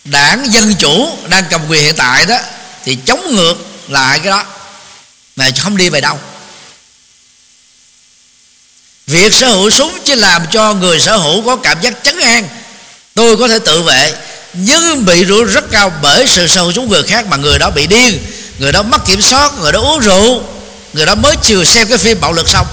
Đảng 0.05 0.53
dân 0.53 0.75
chủ 0.75 1.19
đang 1.29 1.45
cầm 1.51 1.61
quyền 1.69 1.85
hiện 1.85 1.95
tại 1.97 2.27
đó, 2.27 2.39
thì 2.85 2.99
chống 3.07 3.35
ngược 3.35 3.55
lại 3.89 4.19
cái 4.19 4.31
đó, 4.31 4.45
mà 5.37 5.51
không 5.59 5.77
đi 5.77 5.89
về 5.89 6.01
đâu. 6.01 6.19
Việc 9.07 9.35
sở 9.35 9.49
hữu 9.49 9.71
súng 9.71 9.99
chỉ 10.05 10.15
làm 10.15 10.47
cho 10.53 10.75
người 10.75 11.01
sở 11.01 11.17
hữu 11.17 11.43
có 11.43 11.57
cảm 11.57 11.81
giác 11.81 11.95
chấn 12.03 12.21
an. 12.21 12.49
Tôi 13.15 13.37
có 13.37 13.49
thể 13.49 13.59
tự 13.59 13.83
vệ, 13.83 14.15
nhưng 14.53 15.05
bị 15.05 15.27
rủi 15.27 15.45
rất 15.45 15.65
cao 15.71 15.93
bởi 16.03 16.27
sự 16.27 16.47
sở 16.47 16.61
hữu 16.61 16.73
súng 16.73 16.91
người 16.91 17.03
khác 17.03 17.27
mà 17.27 17.37
người 17.37 17.59
đó 17.59 17.71
bị 17.71 17.87
điên, 17.87 18.27
người 18.59 18.73
đó 18.73 18.83
mất 18.83 19.07
kiểm 19.07 19.23
soát, 19.23 19.53
người 19.61 19.73
đó 19.73 19.81
uống 19.81 20.01
rượu 20.01 20.58
người 20.93 21.07
đó 21.07 21.15
mới 21.15 21.37
chiều 21.43 21.65
xem 21.65 21.89
cái 21.89 21.99
phim 21.99 22.21
bạo 22.21 22.33
lực 22.33 22.49
xong. 22.49 22.67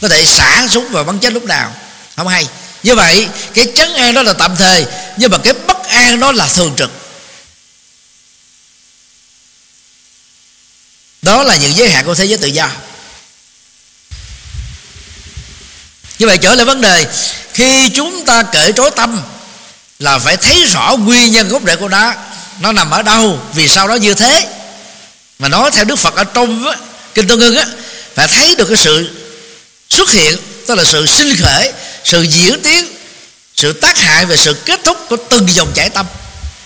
Có 0.00 0.08
thể 0.08 0.24
xả 0.24 0.66
súng 0.70 0.88
và 0.90 1.02
bắn 1.02 1.18
chết 1.18 1.32
lúc 1.32 1.44
nào. 1.44 1.74
Không 2.16 2.28
hay. 2.28 2.48
Như 2.82 2.94
vậy, 2.94 3.28
cái 3.54 3.66
chấn 3.76 3.94
an 3.94 4.14
đó 4.14 4.22
là 4.22 4.32
tạm 4.32 4.56
thời, 4.56 4.86
nhưng 5.16 5.30
mà 5.30 5.38
cái 5.44 5.52
bất 5.66 5.88
an 5.88 6.20
đó 6.20 6.32
là 6.32 6.46
thường 6.46 6.74
trực. 6.76 6.90
Đó 11.22 11.42
là 11.42 11.56
những 11.56 11.76
giới 11.76 11.90
hạn 11.90 12.04
của 12.04 12.14
thế 12.14 12.24
giới 12.24 12.38
tự 12.38 12.46
do. 12.46 12.68
Như 16.18 16.26
vậy 16.26 16.38
trở 16.38 16.54
lại 16.54 16.64
vấn 16.64 16.80
đề, 16.80 17.06
khi 17.54 17.88
chúng 17.88 18.24
ta 18.24 18.42
cởi 18.42 18.72
trói 18.72 18.90
tâm 18.90 19.22
là 19.98 20.18
phải 20.18 20.36
thấy 20.36 20.64
rõ 20.64 20.96
nguyên 20.96 21.32
nhân 21.32 21.48
gốc 21.48 21.62
rễ 21.66 21.76
của 21.76 21.88
nó. 21.88 22.14
Nó 22.60 22.72
nằm 22.72 22.90
ở 22.90 23.02
đâu, 23.02 23.40
vì 23.54 23.68
sao 23.68 23.88
nó 23.88 23.94
như 23.94 24.14
thế. 24.14 24.48
Mà 25.38 25.48
nói 25.48 25.70
theo 25.70 25.84
đức 25.84 25.96
phật 25.96 26.16
ở 26.16 26.24
trong 26.24 26.64
kinh 27.14 27.26
tương 27.28 27.40
ưng 27.40 27.56
á 27.56 27.66
phải 28.14 28.28
thấy 28.28 28.54
được 28.54 28.66
cái 28.68 28.76
sự 28.76 29.10
xuất 29.90 30.10
hiện 30.10 30.36
tức 30.66 30.74
là 30.74 30.84
sự 30.84 31.06
sinh 31.06 31.36
khởi 31.36 31.72
sự 32.04 32.22
diễn 32.22 32.62
tiến 32.62 32.88
sự 33.56 33.72
tác 33.72 33.98
hại 33.98 34.26
và 34.26 34.36
sự 34.36 34.54
kết 34.54 34.80
thúc 34.84 34.96
của 35.08 35.16
từng 35.16 35.48
dòng 35.54 35.72
chảy 35.74 35.90
tâm 35.90 36.06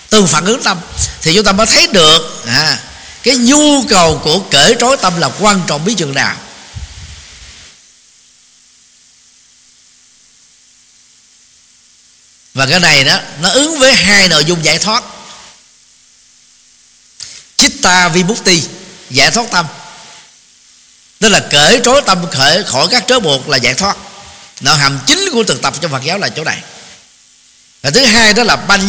từng 0.09 0.27
phản 0.27 0.45
ứng 0.45 0.63
tâm. 0.63 0.79
Thì 1.21 1.35
chúng 1.35 1.43
ta 1.43 1.51
mới 1.51 1.65
thấy 1.65 1.87
được 1.87 2.43
à, 2.47 2.79
cái 3.23 3.35
nhu 3.35 3.83
cầu 3.89 4.21
của 4.23 4.39
cởi 4.39 4.75
trói 4.79 4.97
tâm 4.97 5.19
là 5.19 5.29
quan 5.39 5.61
trọng 5.67 5.85
biết 5.85 5.93
chừng 5.97 6.13
nào. 6.13 6.35
Và 12.53 12.65
cái 12.65 12.79
này 12.79 13.03
đó 13.03 13.19
nó 13.41 13.49
ứng 13.49 13.79
với 13.79 13.95
hai 13.95 14.27
nội 14.27 14.45
dung 14.45 14.65
giải 14.65 14.79
thoát. 14.79 15.03
Chitta 17.57 18.09
vimukti 18.09 18.63
giải 19.09 19.31
thoát 19.31 19.51
tâm 19.51 19.65
tức 21.19 21.29
là 21.29 21.39
cởi 21.39 21.81
trói 21.83 22.01
tâm 22.01 22.25
khởi 22.31 22.63
khỏi 22.63 22.87
các 22.91 23.03
trói 23.07 23.19
buộc 23.19 23.49
là 23.49 23.57
giải 23.57 23.73
thoát. 23.73 23.97
Nội 24.61 24.77
hàm 24.77 24.99
chính 25.05 25.29
của 25.33 25.43
thực 25.43 25.61
tập 25.61 25.73
trong 25.81 25.91
Phật 25.91 26.03
giáo 26.03 26.17
là 26.17 26.29
chỗ 26.29 26.43
này. 26.43 26.57
Và 27.83 27.89
thứ 27.89 28.05
hai 28.05 28.33
đó 28.33 28.43
là 28.43 28.55
ban 28.55 28.87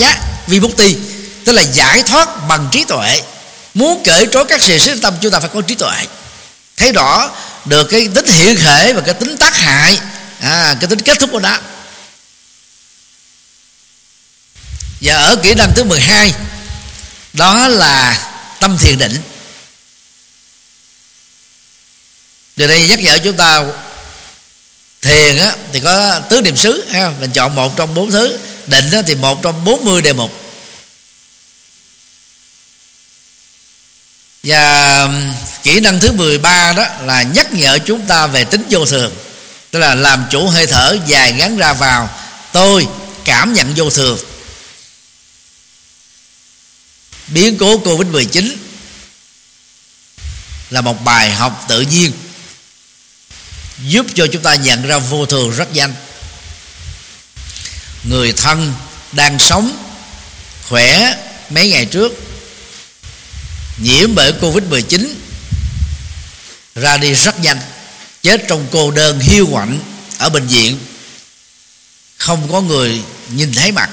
bút 0.60 0.76
ti. 0.76 0.96
Tức 1.44 1.52
là 1.52 1.62
giải 1.62 2.02
thoát 2.02 2.48
bằng 2.48 2.68
trí 2.72 2.84
tuệ. 2.84 3.22
Muốn 3.74 4.02
cởi 4.04 4.28
trói 4.32 4.44
các 4.44 4.62
sự 4.62 4.78
sinh 4.78 5.00
tâm 5.00 5.14
chúng 5.20 5.32
ta 5.32 5.40
phải 5.40 5.50
có 5.54 5.62
trí 5.62 5.74
tuệ. 5.74 6.06
Thấy 6.76 6.92
rõ 6.92 7.30
được 7.64 7.84
cái 7.84 8.08
tính 8.14 8.26
hiện 8.26 8.56
khể 8.56 8.92
và 8.92 9.00
cái 9.00 9.14
tính 9.14 9.36
tác 9.36 9.56
hại 9.56 9.98
à, 10.40 10.76
cái 10.80 10.88
tính 10.88 11.00
kết 11.00 11.18
thúc 11.18 11.30
của 11.32 11.40
nó. 11.40 11.58
Và 15.00 15.14
ở 15.14 15.36
kỹ 15.36 15.54
năng 15.54 15.72
thứ 15.74 15.84
12 15.84 16.34
đó 17.32 17.68
là 17.68 18.18
tâm 18.60 18.78
thiền 18.78 18.98
định. 18.98 19.22
Điều 22.58 22.68
đây 22.68 22.88
nhắc 22.88 22.98
nhở 22.98 23.18
chúng 23.24 23.36
ta 23.36 23.64
thiền 25.02 25.36
á, 25.36 25.52
thì 25.72 25.80
có 25.80 26.20
tứ 26.20 26.40
niệm 26.40 26.56
xứ 26.56 26.84
ha? 26.92 27.12
mình 27.20 27.30
chọn 27.30 27.54
một 27.54 27.76
trong 27.76 27.94
bốn 27.94 28.10
thứ. 28.10 28.38
Định 28.66 28.90
á, 28.90 29.02
thì 29.06 29.14
một 29.14 29.42
trong 29.42 29.64
bốn 29.64 29.84
mươi 29.84 30.02
đề 30.02 30.12
mục. 30.12 30.32
Và 34.42 35.08
kỹ 35.62 35.80
năng 35.80 36.00
thứ 36.00 36.12
13 36.12 36.72
đó 36.72 36.86
là 37.02 37.22
nhắc 37.22 37.52
nhở 37.52 37.78
chúng 37.86 38.06
ta 38.06 38.26
về 38.26 38.44
tính 38.44 38.62
vô 38.70 38.84
thường. 38.84 39.14
Tức 39.70 39.78
là 39.78 39.94
làm 39.94 40.24
chủ 40.30 40.48
hơi 40.48 40.66
thở 40.66 40.96
dài 41.06 41.32
ngắn 41.32 41.56
ra 41.56 41.72
vào. 41.72 42.10
Tôi 42.52 42.86
cảm 43.24 43.52
nhận 43.52 43.72
vô 43.76 43.90
thường. 43.90 44.18
Biến 47.26 47.56
cố 47.58 47.78
covid 47.78 48.12
19 48.12 48.56
là 50.70 50.80
một 50.80 51.04
bài 51.04 51.30
học 51.30 51.64
tự 51.68 51.80
nhiên 51.80 52.12
giúp 53.82 54.06
cho 54.14 54.26
chúng 54.32 54.42
ta 54.42 54.54
nhận 54.54 54.82
ra 54.86 54.98
vô 54.98 55.26
thường 55.26 55.50
rất 55.50 55.72
nhanh. 55.74 55.94
Người 58.04 58.32
thân 58.32 58.74
đang 59.12 59.38
sống 59.38 59.76
khỏe 60.68 61.16
mấy 61.50 61.68
ngày 61.68 61.84
trước, 61.84 62.12
nhiễm 63.78 64.14
bởi 64.14 64.32
covid 64.32 64.64
19 64.64 65.20
ra 66.74 66.96
đi 66.96 67.14
rất 67.14 67.40
nhanh, 67.40 67.60
chết 68.22 68.44
trong 68.48 68.66
cô 68.70 68.90
đơn 68.90 69.20
hiu 69.20 69.46
quạnh 69.52 69.80
ở 70.18 70.28
bệnh 70.28 70.46
viện. 70.46 70.78
Không 72.16 72.52
có 72.52 72.60
người 72.60 73.02
nhìn 73.28 73.52
thấy 73.52 73.72
mặt, 73.72 73.90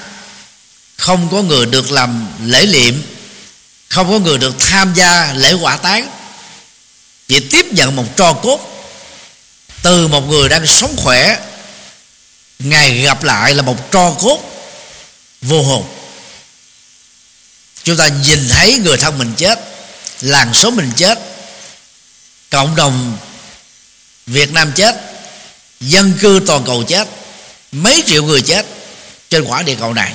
không 0.96 1.28
có 1.30 1.42
người 1.42 1.66
được 1.66 1.90
làm 1.90 2.26
lễ 2.44 2.66
liệm, 2.66 2.94
không 3.88 4.10
có 4.10 4.18
người 4.18 4.38
được 4.38 4.54
tham 4.58 4.94
gia 4.94 5.32
lễ 5.32 5.52
hỏa 5.52 5.76
táng 5.76 6.10
chỉ 7.28 7.40
tiếp 7.40 7.66
nhận 7.72 7.96
một 7.96 8.16
tro 8.16 8.32
cốt 8.32 8.75
từ 9.86 10.08
một 10.08 10.28
người 10.28 10.48
đang 10.48 10.66
sống 10.66 10.96
khỏe 10.96 11.38
ngày 12.58 13.00
gặp 13.00 13.22
lại 13.22 13.54
là 13.54 13.62
một 13.62 13.92
tro 13.92 14.12
cốt 14.12 14.40
vô 15.42 15.62
hồn. 15.62 15.86
Chúng 17.84 17.96
ta 17.96 18.08
nhìn 18.08 18.48
thấy 18.48 18.78
người 18.78 18.96
thân 18.96 19.18
mình 19.18 19.32
chết, 19.36 19.58
làng 20.20 20.54
số 20.54 20.70
mình 20.70 20.92
chết, 20.96 21.18
cộng 22.50 22.76
đồng 22.76 23.18
việt 24.26 24.52
nam 24.52 24.72
chết, 24.76 24.94
dân 25.80 26.18
cư 26.20 26.40
toàn 26.46 26.64
cầu 26.64 26.82
chết, 26.82 27.08
mấy 27.72 28.02
triệu 28.06 28.22
người 28.22 28.42
chết 28.42 28.66
trên 29.30 29.44
quả 29.44 29.62
địa 29.62 29.76
cầu 29.80 29.94
này. 29.94 30.14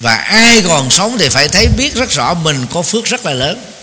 Và 0.00 0.14
ai 0.16 0.62
còn 0.68 0.90
sống 0.90 1.16
thì 1.18 1.28
phải 1.28 1.48
thấy 1.48 1.66
biết 1.66 1.94
rất 1.94 2.10
rõ 2.10 2.34
mình 2.34 2.66
có 2.72 2.82
phước 2.82 3.04
rất 3.04 3.26
là 3.26 3.32
lớn 3.32 3.73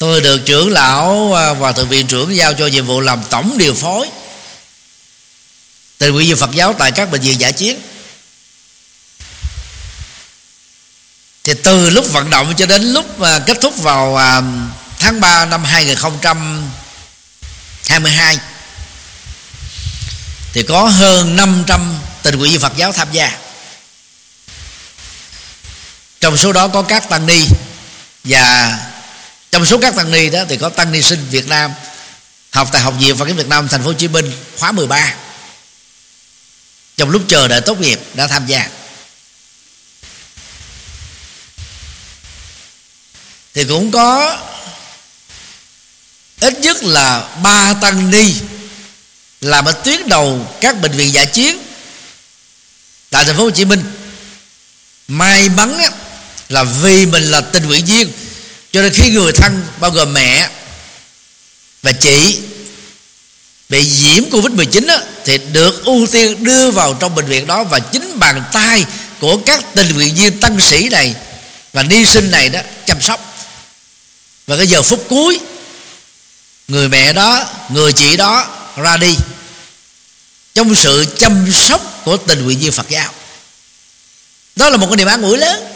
tôi 0.00 0.20
được 0.20 0.40
trưởng 0.46 0.72
lão 0.72 1.34
à, 1.34 1.52
và 1.52 1.72
thượng 1.72 1.88
viện 1.88 2.06
trưởng 2.06 2.36
giao 2.36 2.54
cho 2.54 2.66
nhiệm 2.66 2.86
vụ 2.86 3.00
làm 3.00 3.22
tổng 3.30 3.58
điều 3.58 3.74
phối. 3.74 4.08
Tình 5.98 6.14
nguyện 6.14 6.28
viên 6.28 6.36
Phật 6.36 6.50
giáo 6.50 6.74
tại 6.78 6.92
các 6.92 7.10
bệnh 7.10 7.20
viện 7.20 7.40
giả 7.40 7.50
chiến. 7.50 7.80
Thì 11.44 11.54
từ 11.62 11.90
lúc 11.90 12.12
vận 12.12 12.30
động 12.30 12.54
cho 12.58 12.66
đến 12.66 12.82
lúc 12.82 13.18
mà 13.18 13.38
kết 13.38 13.58
thúc 13.60 13.76
vào 13.76 14.16
à, 14.16 14.42
tháng 14.98 15.20
3 15.20 15.44
năm 15.44 15.64
2022 15.64 18.38
thì 20.52 20.62
có 20.62 20.84
hơn 20.84 21.36
500 21.36 21.98
tình 22.22 22.38
nguyện 22.38 22.52
viên 22.52 22.60
Phật 22.60 22.76
giáo 22.76 22.92
tham 22.92 23.08
gia. 23.12 23.38
Trong 26.20 26.36
số 26.36 26.52
đó 26.52 26.68
có 26.68 26.82
các 26.82 27.08
tăng 27.08 27.26
ni 27.26 27.46
và 28.24 28.78
trong 29.50 29.66
số 29.66 29.78
các 29.78 29.96
tăng 29.96 30.10
ni 30.12 30.30
đó 30.30 30.44
thì 30.48 30.56
có 30.56 30.68
tăng 30.68 30.92
ni 30.92 31.02
sinh 31.02 31.26
Việt 31.30 31.48
Nam, 31.48 31.72
học 32.50 32.68
tại 32.72 32.82
học 32.82 32.94
viện 32.98 33.16
Phật 33.16 33.28
giáo 33.28 33.36
Việt 33.36 33.48
Nam, 33.48 33.68
thành 33.68 33.80
phố 33.80 33.86
Hồ 33.86 33.92
Chí 33.92 34.08
Minh, 34.08 34.32
khóa 34.58 34.72
13 34.72 35.14
trong 36.96 37.10
lúc 37.10 37.22
chờ 37.28 37.48
đợi 37.48 37.60
tốt 37.60 37.80
nghiệp 37.80 38.00
đã 38.14 38.26
tham 38.26 38.46
gia. 38.46 38.68
Thì 43.54 43.64
cũng 43.64 43.90
có 43.90 44.38
ít 46.40 46.58
nhất 46.58 46.84
là 46.84 47.28
ba 47.42 47.74
tăng 47.80 48.10
ni 48.10 48.34
làm 49.40 49.64
ở 49.64 49.72
tuyến 49.72 50.08
đầu 50.08 50.56
các 50.60 50.80
bệnh 50.80 50.92
viện 50.92 51.12
giả 51.12 51.24
chiến 51.24 51.62
tại 53.10 53.24
thành 53.24 53.36
phố 53.36 53.44
Hồ 53.44 53.50
Chí 53.50 53.64
Minh. 53.64 53.82
May 55.08 55.48
mắn 55.48 55.80
là 56.48 56.64
vì 56.64 57.06
mình 57.06 57.22
là 57.22 57.40
tình 57.40 57.66
nguyện 57.66 57.84
viên 57.84 58.12
cho 58.72 58.82
nên 58.82 58.92
khi 58.92 59.10
người 59.10 59.32
thân 59.32 59.66
bao 59.80 59.90
gồm 59.90 60.14
mẹ 60.14 60.50
và 61.82 61.92
chị 61.92 62.38
bị 63.68 63.86
nhiễm 64.02 64.30
covid 64.30 64.52
19 64.52 64.86
đó, 64.86 64.98
thì 65.24 65.38
được 65.52 65.84
ưu 65.84 66.06
tiên 66.06 66.44
đưa 66.44 66.70
vào 66.70 66.94
trong 67.00 67.14
bệnh 67.14 67.26
viện 67.26 67.46
đó 67.46 67.64
và 67.64 67.78
chính 67.78 68.18
bàn 68.18 68.42
tay 68.52 68.84
của 69.20 69.36
các 69.46 69.64
tình 69.74 69.94
nguyện 69.94 70.14
viên 70.14 70.40
tăng 70.40 70.60
sĩ 70.60 70.88
này 70.88 71.14
và 71.72 71.82
ni 71.82 72.06
sinh 72.06 72.30
này 72.30 72.48
đó 72.48 72.60
chăm 72.86 73.00
sóc. 73.00 73.36
Và 74.46 74.56
cái 74.56 74.66
giờ 74.66 74.82
phút 74.82 75.06
cuối 75.08 75.40
người 76.68 76.88
mẹ 76.88 77.12
đó 77.12 77.46
người 77.68 77.92
chị 77.92 78.16
đó 78.16 78.48
ra 78.76 78.96
đi 78.96 79.16
trong 80.54 80.74
sự 80.74 81.04
chăm 81.18 81.52
sóc 81.52 82.02
của 82.04 82.16
tình 82.16 82.44
nguyện 82.44 82.58
viên 82.58 82.72
Phật 82.72 82.88
giáo. 82.88 83.12
Đó 84.56 84.70
là 84.70 84.76
một 84.76 84.86
cái 84.86 84.96
niềm 84.96 85.06
an 85.06 85.22
ủi 85.22 85.38
lớn. 85.38 85.69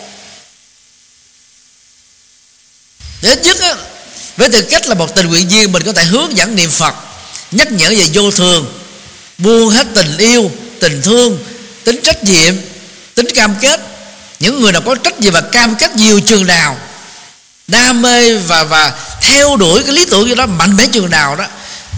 Thứ 3.25 3.33
nhất 3.43 3.61
á, 3.61 3.75
với 4.37 4.49
tư 4.49 4.63
cách 4.63 4.89
là 4.89 4.95
một 4.95 5.15
tình 5.15 5.27
nguyện 5.27 5.49
viên 5.49 5.73
mình 5.73 5.83
có 5.83 5.93
thể 5.93 6.05
hướng 6.05 6.37
dẫn 6.37 6.57
niệm 6.57 6.71
phật 6.71 6.95
nhắc 7.51 7.73
nhở 7.73 7.89
về 7.89 8.09
vô 8.13 8.31
thường 8.31 8.81
buông 9.39 9.71
hết 9.71 9.87
tình 9.95 10.19
yêu 10.19 10.51
tình 10.81 11.03
thương 11.03 11.39
tính 11.85 12.01
trách 12.05 12.25
nhiệm 12.25 12.55
tính 13.15 13.27
cam 13.35 13.55
kết. 13.61 13.81
Những 14.41 14.61
người 14.61 14.73
nào 14.73 14.83
có 14.87 14.95
trách 14.95 15.21
nhiệm 15.21 15.33
và 15.33 15.41
cam 15.41 15.75
kết 15.75 15.97
nhiều 15.97 16.21
trường 16.21 16.47
nào 16.47 16.77
đam 17.67 18.03
mê 18.03 18.35
và 18.37 18.65
và 18.65 18.93
theo 19.21 19.57
đuổi 19.57 19.83
cái 19.83 19.93
lý 19.93 20.05
tưởng 20.05 20.29
gì 20.29 20.35
đó 20.35 20.47
mạnh 20.47 20.77
mẽ 20.77 20.87
trường 20.87 21.11
nào 21.11 21.37
đó 21.37 21.45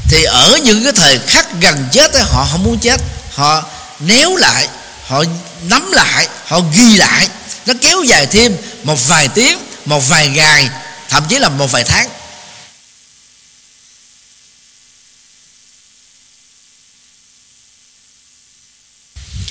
thì 0.08 0.24
ở 0.24 0.56
những 0.56 0.84
cái 0.84 0.92
thời 0.92 1.18
khắc 1.18 1.60
gần 1.60 1.88
chết 1.92 2.12
ấy, 2.12 2.22
họ 2.22 2.48
không 2.52 2.64
muốn 2.64 2.78
chết. 2.78 3.00
Họ 3.34 3.64
néo 4.00 4.36
lại 4.36 4.68
họ 5.06 5.24
nắm 5.68 5.92
lại 5.92 6.28
họ 6.46 6.60
ghi 6.74 6.96
lại. 6.96 7.28
Nó 7.66 7.74
kéo 7.80 8.02
dài 8.02 8.26
thêm 8.26 8.56
một 8.84 9.08
vài 9.08 9.28
tiếng 9.28 9.58
một 9.84 10.08
vài 10.08 10.28
ngày 10.28 10.68
thậm 11.08 11.24
chí 11.28 11.38
là 11.38 11.48
một 11.48 11.70
vài 11.70 11.84
tháng. 11.84 12.08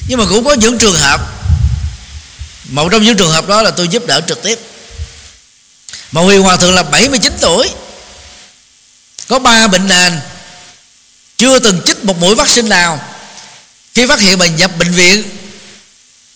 Nhưng 0.07 0.19
mà 0.19 0.25
cũng 0.29 0.45
có 0.45 0.53
những 0.53 0.77
trường 0.77 0.95
hợp, 0.95 1.21
một 2.63 2.89
trong 2.91 3.03
những 3.03 3.17
trường 3.17 3.31
hợp 3.31 3.47
đó 3.47 3.61
là 3.61 3.71
tôi 3.71 3.87
giúp 3.87 4.05
đỡ 4.07 4.21
trực 4.27 4.43
tiếp. 4.43 4.59
Mà 6.11 6.21
Huyền 6.21 6.41
Hòa 6.41 6.57
Thượng 6.57 6.75
là 6.75 6.83
79 6.83 7.37
tuổi, 7.41 7.69
Có 9.27 9.39
ba 9.39 9.67
bệnh 9.67 9.87
nền, 9.87 10.19
Chưa 11.37 11.59
từng 11.59 11.81
chích 11.85 12.05
một 12.05 12.17
mũi 12.17 12.35
vaccine 12.35 12.69
nào. 12.69 13.15
Khi 13.93 14.05
phát 14.05 14.19
hiện 14.19 14.39
mình 14.39 14.55
nhập 14.55 14.71
bệnh 14.77 14.91
viện 14.91 15.23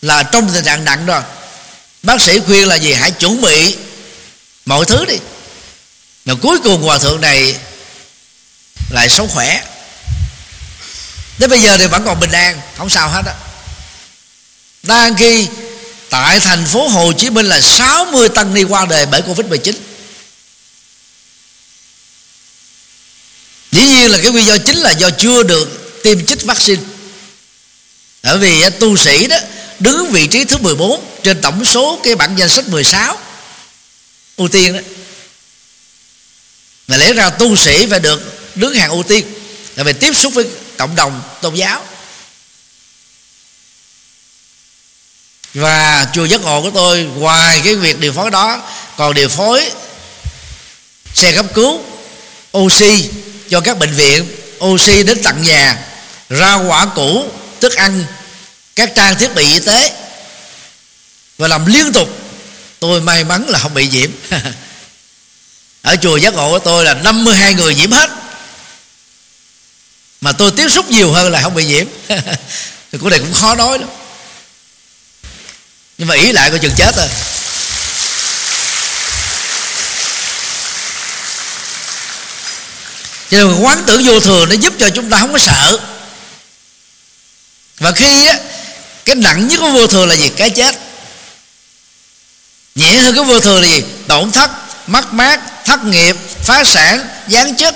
Là 0.01 0.23
trong 0.23 0.53
tình 0.53 0.65
trạng 0.65 0.85
nặng 0.85 1.05
rồi 1.05 1.21
Bác 2.03 2.21
sĩ 2.21 2.39
khuyên 2.39 2.67
là 2.67 2.75
gì? 2.75 2.93
Hãy 2.93 3.11
chuẩn 3.11 3.41
bị 3.41 3.77
mọi 4.69 4.85
thứ 4.85 5.05
đi. 5.05 5.17
Rồi 6.25 6.37
cuối 6.41 6.59
cùng 6.63 6.81
hòa 6.81 6.97
thượng 6.97 7.21
này 7.21 7.55
lại 8.89 9.09
sống 9.09 9.29
khỏe. 9.29 9.63
Đến 11.37 11.49
bây 11.49 11.61
giờ 11.61 11.77
thì 11.77 11.87
vẫn 11.87 12.03
còn 12.05 12.19
bình 12.19 12.31
an, 12.31 12.61
không 12.77 12.89
sao 12.89 13.09
hết 13.09 13.25
á. 13.25 13.33
Đang 14.83 15.15
khi 15.15 15.47
tại 16.09 16.39
thành 16.39 16.65
phố 16.65 16.87
Hồ 16.87 17.13
Chí 17.13 17.29
Minh 17.29 17.45
là 17.45 17.61
60 17.61 18.29
tăng 18.29 18.53
ni 18.53 18.63
qua 18.63 18.85
đời 18.85 19.05
bởi 19.05 19.21
Covid 19.21 19.47
19 19.47 19.75
dĩ 23.71 23.85
nhiên 23.85 24.11
là 24.11 24.17
cái 24.17 24.31
nguyên 24.31 24.45
do 24.45 24.57
chính 24.57 24.77
là 24.77 24.91
do 24.91 25.09
chưa 25.09 25.43
được 25.43 26.01
tiêm 26.03 26.25
chích 26.25 26.43
vaccine. 26.43 26.81
Bởi 28.23 28.37
vì 28.37 28.69
tu 28.69 28.97
sĩ 28.97 29.27
đó 29.27 29.37
đứng 29.79 30.11
vị 30.11 30.27
trí 30.27 30.45
thứ 30.45 30.57
14 30.57 31.05
trên 31.23 31.41
tổng 31.41 31.65
số 31.65 31.99
cái 32.03 32.15
bản 32.15 32.35
danh 32.35 32.49
sách 32.49 32.67
16 32.67 33.17
ưu 34.39 34.47
tiên 34.47 34.73
đó. 34.73 34.79
Mà 36.87 36.97
lẽ 36.97 37.13
ra 37.13 37.29
tu 37.29 37.55
sĩ 37.55 37.85
phải 37.89 37.99
được 37.99 38.21
đứng 38.55 38.75
hàng 38.75 38.89
ưu 38.89 39.03
tiên 39.03 39.25
là 39.75 39.83
phải 39.83 39.93
tiếp 39.93 40.15
xúc 40.15 40.33
với 40.33 40.45
cộng 40.77 40.95
đồng 40.95 41.21
tôn 41.41 41.55
giáo. 41.55 41.85
Và 45.53 46.07
chùa 46.13 46.25
giác 46.25 46.41
ngộ 46.41 46.61
của 46.61 46.71
tôi, 46.73 47.03
ngoài 47.03 47.61
cái 47.65 47.75
việc 47.75 47.99
điều 47.99 48.13
phối 48.13 48.31
đó, 48.31 48.71
còn 48.97 49.13
điều 49.13 49.29
phối 49.29 49.71
xe 51.13 51.31
cấp 51.31 51.45
cứu, 51.53 51.83
oxy 52.57 53.09
cho 53.49 53.61
các 53.61 53.77
bệnh 53.77 53.93
viện, 53.93 54.35
oxy 54.65 55.03
đến 55.03 55.23
tận 55.23 55.43
nhà, 55.43 55.85
rau 56.29 56.65
quả 56.67 56.87
cũ 56.95 57.31
thức 57.61 57.75
ăn, 57.75 58.05
các 58.75 58.91
trang 58.95 59.15
thiết 59.15 59.35
bị 59.35 59.53
y 59.53 59.59
tế, 59.59 59.93
và 61.37 61.47
làm 61.47 61.65
liên 61.65 61.93
tục 61.93 62.18
tôi 62.79 63.01
may 63.01 63.23
mắn 63.23 63.45
là 63.49 63.59
không 63.59 63.73
bị 63.73 63.87
nhiễm. 63.87 64.09
Ở 65.81 65.95
chùa 65.95 66.17
giác 66.17 66.33
ngộ 66.33 66.49
của 66.49 66.59
tôi 66.59 66.85
là 66.85 66.93
52 66.93 67.53
người 67.53 67.75
nhiễm 67.75 67.91
hết. 67.91 68.09
Mà 70.21 70.31
tôi 70.31 70.51
tiếp 70.51 70.69
xúc 70.69 70.91
nhiều 70.91 71.11
hơn 71.11 71.31
là 71.31 71.41
không 71.41 71.55
bị 71.55 71.65
nhiễm. 71.65 71.87
Thì 72.91 72.97
cũng 72.97 73.09
này 73.09 73.19
cũng 73.19 73.33
khó 73.33 73.55
nói 73.55 73.79
lắm. 73.79 73.89
Nhưng 75.97 76.07
mà 76.07 76.15
ý 76.15 76.31
lại 76.31 76.49
coi 76.49 76.59
chừng 76.59 76.75
chết 76.77 76.95
rồi 76.95 77.07
cho 83.31 83.37
nên 83.37 83.63
quán 83.63 83.83
tưởng 83.87 84.03
vô 84.05 84.19
thường 84.19 84.49
nó 84.49 84.55
giúp 84.55 84.73
cho 84.79 84.89
chúng 84.89 85.09
ta 85.09 85.19
không 85.19 85.33
có 85.33 85.39
sợ. 85.39 85.79
Và 87.79 87.91
khi 87.91 88.25
á, 88.25 88.37
cái 89.05 89.15
nặng 89.15 89.47
nhất 89.47 89.59
của 89.59 89.71
vô 89.71 89.87
thường 89.87 90.07
là 90.07 90.15
gì? 90.15 90.29
Cái 90.29 90.49
chết 90.49 90.88
nhẹ 92.79 92.97
hơn 92.97 93.15
cái 93.15 93.23
vô 93.23 93.39
thường 93.39 93.61
thì 93.61 93.69
gì 93.69 93.83
tổn 94.07 94.31
thất, 94.31 94.51
mất 94.87 95.13
mát, 95.13 95.39
thất 95.65 95.83
nghiệp, 95.83 96.15
phá 96.43 96.63
sản 96.63 97.07
gián 97.27 97.55
chức. 97.55 97.75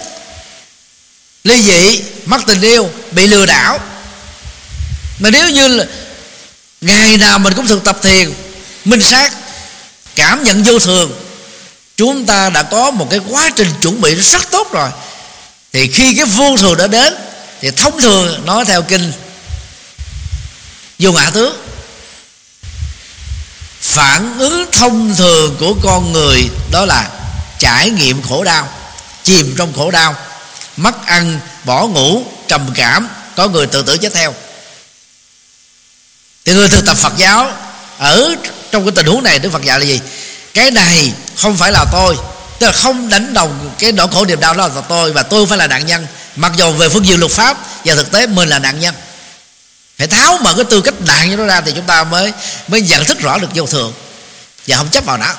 Ly 1.43 1.61
dị, 1.61 2.01
mất 2.25 2.41
tình 2.47 2.61
yêu, 2.61 2.89
bị 3.11 3.27
lừa 3.27 3.45
đảo. 3.45 3.79
Mà 5.19 5.29
nếu 5.29 5.49
như 5.49 5.67
là 5.67 5.85
ngày 6.81 7.17
nào 7.17 7.39
mình 7.39 7.53
cũng 7.53 7.67
thực 7.67 7.83
tập 7.83 7.97
thiền 8.03 8.33
minh 8.85 9.01
sát, 9.01 9.33
cảm 10.15 10.43
nhận 10.43 10.63
vô 10.63 10.79
thường, 10.79 11.11
chúng 11.97 12.25
ta 12.25 12.49
đã 12.49 12.63
có 12.63 12.91
một 12.91 13.07
cái 13.09 13.19
quá 13.29 13.49
trình 13.55 13.73
chuẩn 13.81 14.01
bị 14.01 14.15
rất 14.15 14.51
tốt 14.51 14.67
rồi. 14.71 14.89
Thì 15.73 15.87
khi 15.87 16.15
cái 16.15 16.25
vô 16.25 16.57
thường 16.57 16.77
đã 16.77 16.87
đến, 16.87 17.13
thì 17.61 17.71
thông 17.71 18.01
thường 18.01 18.45
nói 18.45 18.65
theo 18.65 18.81
kinh 18.81 19.11
vô 20.99 21.11
ngã 21.11 21.29
tướng 21.29 21.57
phản 23.93 24.39
ứng 24.39 24.65
thông 24.71 25.15
thường 25.15 25.55
của 25.59 25.75
con 25.83 26.13
người 26.13 26.49
đó 26.71 26.85
là 26.85 27.09
trải 27.59 27.89
nghiệm 27.89 28.21
khổ 28.21 28.43
đau, 28.43 28.67
chìm 29.23 29.55
trong 29.57 29.73
khổ 29.73 29.91
đau, 29.91 30.15
mất 30.77 31.05
ăn, 31.05 31.39
bỏ 31.63 31.87
ngủ, 31.87 32.23
trầm 32.47 32.69
cảm, 32.75 33.07
có 33.35 33.47
người 33.47 33.67
tự 33.67 33.81
tử 33.81 33.97
chết 33.97 34.13
theo. 34.13 34.33
Thì 36.45 36.53
người 36.53 36.69
thực 36.69 36.85
tập 36.85 36.97
Phật 36.97 37.13
giáo 37.17 37.51
ở 37.97 38.35
trong 38.71 38.85
cái 38.85 38.91
tình 38.95 39.05
huống 39.05 39.23
này, 39.23 39.39
Đức 39.39 39.49
Phật 39.51 39.61
dạy 39.61 39.79
là 39.79 39.85
gì? 39.85 39.99
Cái 40.53 40.71
này 40.71 41.13
không 41.37 41.57
phải 41.57 41.71
là 41.71 41.85
tôi, 41.91 42.17
tức 42.59 42.65
là 42.65 42.71
không 42.71 43.09
đánh 43.09 43.33
đồng 43.33 43.71
cái 43.79 43.91
nỗi 43.91 44.07
khổ 44.11 44.25
niềm 44.25 44.39
đau 44.39 44.53
đó 44.53 44.67
là 44.67 44.81
tôi 44.89 45.13
và 45.13 45.23
tôi 45.23 45.41
không 45.41 45.49
phải 45.49 45.57
là 45.57 45.67
nạn 45.67 45.85
nhân. 45.85 46.07
Mặc 46.35 46.51
dù 46.55 46.71
về 46.71 46.89
phương 46.89 47.05
diện 47.05 47.19
luật 47.19 47.31
pháp 47.31 47.57
và 47.85 47.95
thực 47.95 48.11
tế 48.11 48.27
mình 48.27 48.49
là 48.49 48.59
nạn 48.59 48.79
nhân 48.79 48.95
phải 49.97 50.07
tháo 50.07 50.37
mở 50.37 50.53
cái 50.53 50.65
tư 50.69 50.81
cách 50.81 50.93
đạn 51.07 51.29
như 51.29 51.35
nó 51.35 51.45
ra 51.45 51.61
thì 51.61 51.71
chúng 51.75 51.85
ta 51.85 52.03
mới 52.03 52.33
mới 52.67 52.81
nhận 52.81 53.05
thức 53.05 53.19
rõ 53.19 53.37
được 53.37 53.49
vô 53.53 53.65
thường. 53.65 53.93
Và 54.67 54.77
không 54.77 54.89
chấp 54.89 55.05
vào 55.05 55.17
nó 55.17 55.35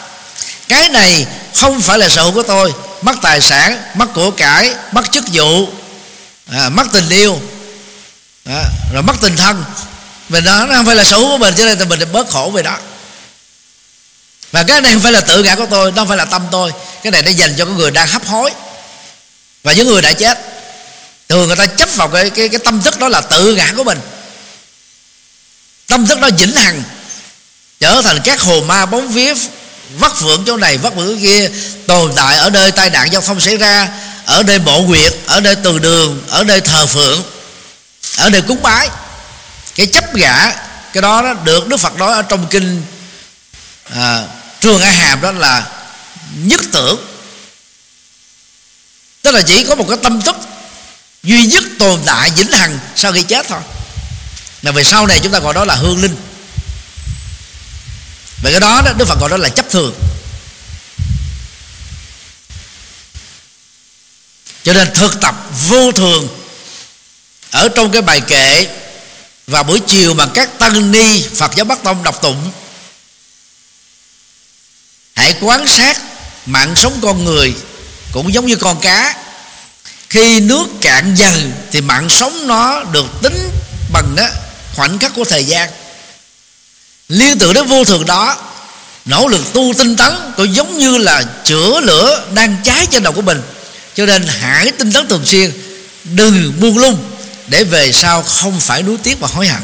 cái 0.68 0.89
này 0.89 1.26
không 1.55 1.81
phải 1.81 1.98
là 1.98 2.09
sở 2.09 2.22
hữu 2.22 2.32
của 2.32 2.43
tôi. 2.43 2.74
Mất 3.02 3.16
tài 3.22 3.40
sản 3.40 3.82
mất 3.94 4.06
của 4.14 4.31
cải 4.31 4.74
mất 4.93 5.12
chức 5.12 5.24
vụ 5.32 5.68
à, 6.52 6.68
mất 6.68 6.86
tình 6.93 7.09
yêu 7.09 7.40
à, 8.44 8.64
rồi 8.93 9.02
mất 9.02 9.16
tình 9.20 9.36
thân. 9.36 9.64
Vì 10.28 10.40
nó, 10.40 10.66
nó 10.66 10.74
không 10.74 10.86
phải 10.86 10.94
là 10.94 11.05
sở 11.05 11.16
hữu 11.16 11.28
của 11.28 11.39
mình 11.39 11.55
cho 11.56 11.64
nên 11.64 11.89
mình 11.89 12.12
bớt 12.12 12.31
khổ 12.31 12.51
về 12.55 12.62
đó. 12.62 12.78
Và 14.52 14.62
cái 14.62 14.81
này 14.81 14.93
không 14.93 15.02
phải 15.02 15.12
là 15.12 15.20
tự 15.20 15.43
ngã 15.43 15.55
của 15.55 15.66
tôi 15.70 15.93
nó 15.93 15.97
không 15.97 16.09
phải 16.09 16.16
là 16.16 16.24
tâm 16.24 16.43
tôi. 16.51 16.72
Cái 17.02 17.10
này 17.10 17.22
nó 17.22 17.31
dành 17.31 17.55
cho 17.59 17.64
cái 17.64 17.74
người 17.74 17.90
đang 17.90 18.09
hấp 18.09 18.26
hối 18.26 18.51
và 19.62 19.72
những 19.72 19.86
người 19.86 20.02
đã 20.02 20.12
chết. 20.12 20.39
Thường 21.28 21.47
người 21.47 21.56
ta 21.56 21.66
chấp 21.66 21.89
vào 21.97 22.09
cái 22.09 22.31
cái 22.31 22.48
cái 22.48 22.60
tâm 22.64 22.82
thức 22.82 22.98
đó 22.98 23.09
là 23.09 23.20
tự 23.20 23.55
ngã 23.55 23.72
của 23.76 23.85
mình 23.85 24.01
tâm 25.86 26.06
thức 26.06 26.20
đó 26.20 26.28
vĩnh 26.39 26.56
hằng. 26.56 26.82
Trở 27.81 28.02
thành 28.05 28.19
các 28.24 28.40
hồ 28.40 28.61
ma 28.61 28.86
bóng 28.86 29.09
vía 29.09 29.35
vất 29.98 30.20
vưởng 30.20 30.44
chỗ 30.47 30.56
này 30.56 30.78
vất 30.78 30.94
vưởng 30.97 31.20
kia. 31.20 31.51
Tồn 31.86 32.12
tại 32.16 32.36
ở 32.36 32.51
nơi 32.51 32.73
tai 32.73 32.90
nạn 32.90 33.12
giao 33.12 33.20
thông 33.20 33.40
xảy 33.40 33.56
ra 33.56 33.89
ở 34.27 34.43
nơi 34.43 34.59
mộ 34.59 34.86
quyệt 34.86 35.15
ở 35.27 35.40
nơi 35.40 35.56
từ 35.56 35.78
đường 35.78 36.24
ở 36.28 36.44
nơi 36.44 36.61
thờ 36.61 36.86
phượng 36.86 37.23
ở 38.16 38.31
nơi 38.31 38.43
cúng 38.43 38.62
bái. 38.62 38.89
Cái 39.74 39.86
chấp 39.86 40.15
gã 40.15 40.51
cái 40.93 41.02
đó, 41.02 41.23
đó 41.23 41.35
được 41.44 41.69
đức 41.69 41.77
phật 41.77 41.97
nói 41.97 42.12
ở 42.12 42.23
trong 42.23 42.47
kinh 42.51 42.82
à, 43.94 44.23
trường 44.61 44.81
a 44.81 44.90
hàm 44.90 45.20
đó 45.20 45.32
là 45.32 45.66
nhất 46.35 46.61
tưởng. 46.73 47.05
Tức 49.23 49.31
là 49.31 49.43
chỉ 49.43 49.65
có 49.65 49.74
một 49.74 49.86
cái 49.89 49.98
tâm 50.02 50.23
thức 50.23 50.36
duy 51.23 51.47
nhất 51.47 51.65
tồn 51.78 52.01
tại 52.06 52.31
vĩnh 52.31 52.52
hằng 52.52 52.78
sau 52.97 53.12
khi 53.12 53.23
chết 53.23 53.47
thôi 53.48 53.61
mà 54.65 54.70
về 54.70 54.85
sau 54.85 55.07
này 55.07 55.20
chúng 55.20 55.32
ta 55.32 55.39
gọi 55.39 55.55
đó 55.55 55.65
là 55.65 55.74
hương 55.74 56.03
linh. 56.03 56.16
Và 58.43 58.51
cái 58.51 58.61
đó, 58.61 58.82
đó 58.85 58.93
đức 58.93 59.05
phật 59.05 59.20
gọi 59.20 59.31
đó 59.31 59.36
là 59.36 59.49
chấp 59.49 59.70
thường. 59.70 59.95
Cho 64.62 64.73
nên 64.73 64.89
thực 64.95 65.20
tập 65.20 65.35
vô 65.69 65.93
thường 65.93 66.28
ở 67.51 67.69
trong 67.69 67.93
cái 67.93 68.03
bài 68.03 68.20
kệ 68.20 68.69
và 69.47 69.62
buổi 69.62 69.81
chiều 69.86 70.15
mà 70.15 70.27
các 70.35 70.59
tăng 70.59 70.93
ni 70.93 71.24
phật 71.35 71.51
giáo 71.57 71.65
bắc 71.65 71.82
tông 71.82 72.03
đọc 72.03 72.23
tụng 72.23 72.53
hãy 75.16 75.35
quan 75.41 75.66
sát 75.66 76.01
mạng 76.47 76.74
sống 76.77 76.99
con 77.03 77.24
người 77.24 77.55
cũng 78.12 78.35
giống 78.35 78.47
như 78.47 78.57
con 78.57 78.81
cá. 78.81 79.16
Khi 80.11 80.41
nước 80.41 80.66
cạn 80.81 81.15
dần 81.15 81.53
thì 81.73 81.81
mạng 81.81 82.11
sống 82.11 82.47
nó 82.47 82.82
được 82.82 83.07
tính 83.23 83.51
bằng 83.93 84.16
đó 84.16 84.27
khoảnh 84.77 84.99
khắc 84.99 85.13
của 85.15 85.25
thời 85.25 85.45
gian. 85.45 85.71
Liên 87.09 87.39
tưởng 87.39 87.53
đến 87.53 87.67
vô 87.67 87.85
thường 87.85 88.07
đó, 88.07 88.37
nỗ 89.05 89.29
lực 89.29 89.53
tu 89.53 89.73
tinh 89.79 89.97
tấn 89.97 90.15
cũng 90.37 90.55
giống 90.55 90.79
như 90.79 90.99
là 90.99 91.25
chữa 91.45 91.81
lửa 91.81 92.27
đang 92.35 92.57
cháy 92.65 92.87
trên 92.91 93.03
đầu 93.03 93.13
của 93.13 93.23
mình. 93.23 93.43
Cho 93.95 94.07
nên 94.07 94.27
hãy 94.27 94.73
tinh 94.73 94.93
tấn 94.93 95.09
thường 95.09 95.27
xuyên, 95.27 95.53
đừng 96.05 96.61
buông 96.61 96.79
lung, 96.79 97.11
để 97.47 97.65
về 97.65 97.93
sau 97.93 98.23
không 98.23 98.61
phải 98.61 98.83
nuối 98.83 98.97
tiếc 99.03 99.21
và 99.21 99.29
hối 99.29 99.49
hận. 99.49 99.63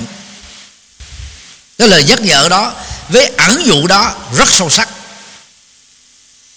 Cái 1.78 1.88
lời 1.88 2.04
nhắc 2.04 2.20
nhở 2.20 2.48
đó, 2.50 2.72
với 3.08 3.30
ẩn 3.36 3.66
dụ 3.66 3.86
đó 3.86 4.14
rất 4.36 4.48
sâu 4.50 4.70
sắc. 4.70 4.88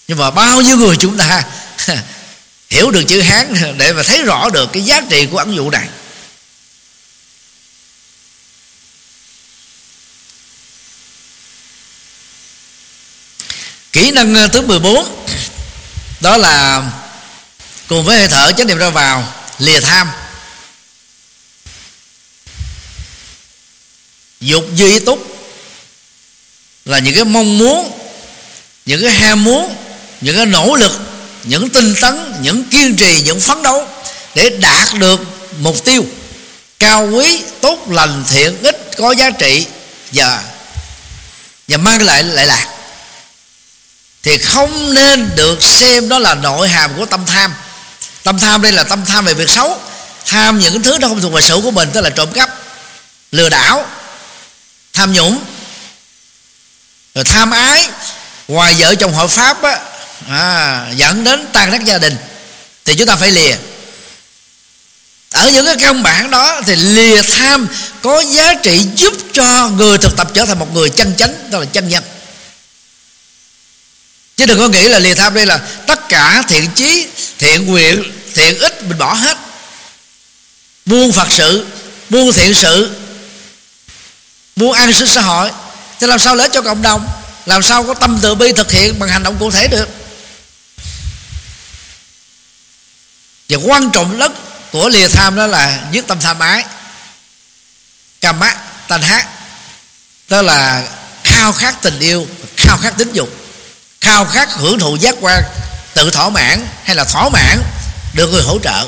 Nhưng 0.07 0.17
mà 0.17 0.31
bao 0.31 0.61
nhiêu 0.61 0.77
người 0.77 0.95
chúng 0.97 1.17
ta 1.17 1.43
hiểu 2.69 2.91
được 2.91 3.03
chữ 3.07 3.21
hán 3.21 3.53
để 3.77 3.93
mà 3.93 4.03
thấy 4.03 4.23
rõ 4.23 4.49
được 4.49 4.69
cái 4.73 4.83
giá 4.83 5.01
trị 5.09 5.25
của 5.25 5.37
ẩn 5.37 5.55
dụ 5.55 5.69
này. 5.69 5.87
Kỹ 13.93 14.11
năng 14.11 14.35
à, 14.35 14.47
thứ 14.47 14.61
14 14.61 15.25
đó 16.21 16.37
là 16.37 16.83
cùng 17.87 18.05
với 18.05 18.17
hơi 18.17 18.27
thở, 18.27 18.51
chánh 18.57 18.67
niệm 18.67 18.77
ra 18.77 18.89
vào, 18.89 19.33
lìa 19.59 19.79
tham. 19.79 20.09
Dục 24.39 24.65
duy 24.75 24.99
túc 24.99 25.37
là 26.85 26.99
những 26.99 27.15
cái 27.15 27.23
mong 27.23 27.57
muốn, 27.57 27.99
những 28.85 29.03
cái 29.03 29.13
ham 29.13 29.43
muốn, 29.43 29.75
những 30.21 30.35
cái 30.35 30.45
nỗ 30.45 30.75
lực, 30.75 30.91
những 31.43 31.69
tinh 31.69 31.95
tấn, 32.01 32.33
những 32.41 32.63
kiên 32.63 32.95
trì, 32.95 33.21
những 33.21 33.39
phấn 33.39 33.63
đấu 33.63 33.87
để 34.35 34.49
đạt 34.49 34.93
được 34.93 35.19
mục 35.59 35.85
tiêu 35.85 36.05
cao 36.79 37.09
quý, 37.13 37.41
tốt 37.61 37.79
lành, 37.89 38.23
thiện 38.29 38.63
ích, 38.63 38.91
có 38.97 39.11
giá 39.11 39.29
trị 39.29 39.65
và 40.11 40.43
và 41.67 41.77
mang 41.77 42.01
lại 42.01 42.23
lại 42.23 42.45
lạc 42.45 42.72
thì 44.23 44.37
không 44.37 44.93
nên 44.93 45.29
được 45.35 45.63
xem 45.63 46.09
đó 46.09 46.19
là 46.19 46.35
nội 46.35 46.69
hàm 46.69 46.91
của 46.97 47.05
tâm 47.05 47.25
tham. 47.25 47.53
Tâm 48.23 48.39
tham 48.39 48.61
đây 48.61 48.71
là 48.71 48.83
tâm 48.83 49.05
tham 49.05 49.25
về 49.25 49.33
việc 49.33 49.49
xấu. 49.49 49.79
Tham 50.25 50.59
những 50.59 50.83
thứ 50.83 50.97
đó 50.97 51.07
không 51.07 51.21
thuộc 51.21 51.33
về 51.33 51.41
sở 51.41 51.59
của 51.61 51.71
mình 51.71 51.89
tức 51.93 52.01
là 52.01 52.09
trộm 52.09 52.31
cắp 52.31 52.49
lừa 53.31 53.49
đảo 53.49 53.85
tham 54.93 55.13
nhũng. 55.13 55.39
Rồi 57.15 57.23
tham 57.23 57.51
ái 57.51 57.89
ngoài 58.47 58.75
vợ 58.77 58.95
chồng 58.95 59.13
hội 59.13 59.27
pháp 59.27 59.61
á, 59.61 59.79
à, 60.29 60.85
dẫn 60.95 61.23
đến 61.23 61.47
tan 61.53 61.71
nát 61.71 61.85
gia 61.85 61.97
đình. 61.97 62.17
Thì 62.85 62.95
chúng 62.95 63.07
ta 63.07 63.15
phải 63.15 63.31
lìa. 63.31 63.55
Ở 65.31 65.49
những 65.49 65.65
cái 65.65 65.75
căn 65.81 66.03
bản 66.03 66.31
đó 66.31 66.61
thì 66.65 66.75
lìa 66.75 67.21
tham 67.21 67.67
có 68.01 68.19
giá 68.19 68.53
trị 68.63 68.87
giúp 68.95 69.13
cho 69.33 69.69
người 69.69 69.97
thực 69.97 70.17
tập 70.17 70.27
trở 70.33 70.45
thành 70.45 70.59
một 70.59 70.73
người 70.73 70.89
chân 70.89 71.13
chánh 71.17 71.51
đó 71.51 71.59
là 71.59 71.65
chân 71.65 71.89
nhân 71.89 72.03
chứ 74.37 74.45
đừng 74.45 74.59
có 74.59 74.67
nghĩ 74.67 74.87
là 74.87 74.99
lìa 74.99 75.13
tham 75.13 75.33
đây 75.33 75.45
là 75.45 75.57
tất 75.87 76.09
cả 76.09 76.43
thiện 76.47 76.71
chí, 76.75 77.07
thiện 77.39 77.65
nguyện, 77.65 78.03
thiện 78.35 78.59
ích 78.59 78.83
mình 78.83 78.97
bỏ 78.97 79.13
hết. 79.13 79.37
Buông 80.85 81.13
phật 81.13 81.27
sự, 81.31 81.67
buông 82.09 82.33
thiện 82.33 82.53
sự, 82.53 82.95
buông 84.55 84.73
an 84.73 84.93
sinh 84.93 85.07
xã 85.07 85.21
hội. 85.21 85.51
Thì 85.99 86.07
làm 86.07 86.19
sao 86.19 86.35
lợi 86.35 86.49
cho 86.53 86.61
cộng 86.61 86.81
đồng? 86.81 87.07
Làm 87.45 87.63
sao 87.63 87.83
có 87.83 87.93
tâm 87.93 88.19
từ 88.21 88.35
bi 88.35 88.51
thực 88.51 88.71
hiện 88.71 88.99
bằng 88.99 89.09
hành 89.09 89.23
động 89.23 89.37
cụ 89.39 89.51
thể 89.51 89.67
được? 89.67 89.89
Và 93.49 93.57
quan 93.63 93.89
trọng 93.91 94.17
nhất 94.17 94.31
của 94.71 94.89
lìa 94.89 95.07
tham 95.07 95.35
đó 95.35 95.47
là 95.47 95.79
dứt 95.91 96.07
tâm 96.07 96.19
tham 96.19 96.39
ái. 96.39 96.65
Cam 98.21 98.39
mắt 98.39 98.57
tanh 98.87 99.01
hát 99.01 99.27
tức 100.27 100.41
là 100.41 100.87
khao 101.23 101.53
khát 101.53 101.81
tình 101.81 101.99
yêu, 101.99 102.27
khao 102.57 102.77
khát 102.77 102.97
tính 102.97 103.13
dục 103.13 103.42
khao 104.03 104.25
khát 104.25 104.49
hưởng 104.53 104.79
thụ 104.79 104.95
giác 104.95 105.15
quan, 105.21 105.43
tự 105.93 106.11
thỏa 106.11 106.29
mãn 106.29 106.67
hay 106.83 106.95
là 106.95 107.03
thỏa 107.03 107.29
mãn 107.29 107.61
được 108.13 108.31
người 108.31 108.41
hỗ 108.41 108.59
trợ. 108.59 108.87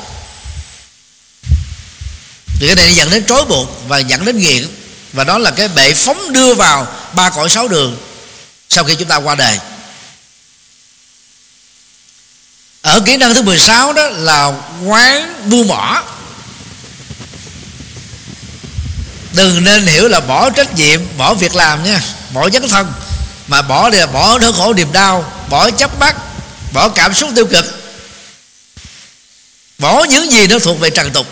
Thì 2.60 2.68
cái 2.68 2.76
này 2.76 2.96
dẫn 2.96 3.10
đến 3.10 3.26
trói 3.26 3.46
buộc 3.46 3.70
và 3.88 3.98
dẫn 3.98 4.26
đến 4.26 4.40
nghiện. 4.40 4.68
Và 5.14 5.24
đó 5.24 5.38
là 5.38 5.52
cái 5.52 5.68
bệ 5.68 5.94
phóng 5.94 6.34
đưa 6.34 6.54
vào 6.54 6.88
ba 7.14 7.30
cõi 7.30 7.50
sáu 7.50 7.68
đường 7.68 7.98
sau 8.70 8.84
khi 8.84 8.96
chúng 8.96 9.08
ta 9.08 9.16
qua 9.16 9.36
đời. 9.36 9.60
Ở 12.82 13.02
kỹ 13.06 13.18
năng 13.18 13.34
thứ 13.34 13.42
16 13.42 13.94
đó 13.94 14.10
là 14.10 14.54
quán 14.86 15.50
buông 15.50 15.68
bỏ 15.68 16.04
đừng 19.34 19.64
nên 19.64 19.88
hiểu 19.88 20.08
là 20.08 20.20
bỏ 20.20 20.50
trách 20.50 20.76
nhiệm, 20.76 21.02
bỏ 21.18 21.34
việc 21.34 21.56
làm 21.56 21.84
nha, 21.84 22.02
bỏ 22.34 22.50
dấn 22.50 22.68
thân 22.68 22.94
mà 23.47 23.61
bỏ 23.61 23.89
đi 23.89 23.97
là 23.97 24.05
bỏ 24.05 24.38
nỗi 24.38 24.53
khổ 24.53 24.73
niềm 24.73 24.91
đau, 24.91 25.34
bỏ 25.49 25.72
chấp 25.72 25.99
bắt 25.99 26.15
bỏ 26.76 26.89
cảm 26.89 27.13
xúc 27.13 27.30
tiêu 27.35 27.45
cực. 27.45 27.65
Bỏ 29.77 30.03
những 30.03 30.31
gì 30.31 30.47
nó 30.47 30.59
thuộc 30.59 30.80
về 30.80 30.89
trần 30.89 31.11
tục. 31.11 31.27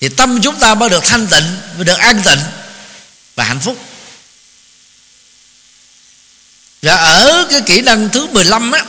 Thì 0.00 0.08
tâm 0.08 0.40
chúng 0.42 0.60
ta 0.60 0.74
mới 0.74 0.90
được 0.90 1.04
thanh 1.04 1.26
tịnh, 1.26 1.60
mới 1.76 1.84
được 1.84 1.98
an 1.98 2.22
tịnh 2.24 2.40
và 3.34 3.44
hạnh 3.44 3.60
phúc. 3.60 3.78
Và 6.82 6.96
ở 6.96 7.46
cái 7.50 7.60
kỹ 7.66 7.80
năng 7.80 8.08
thứ 8.08 8.26
15 8.26 8.72
á, 8.72 8.84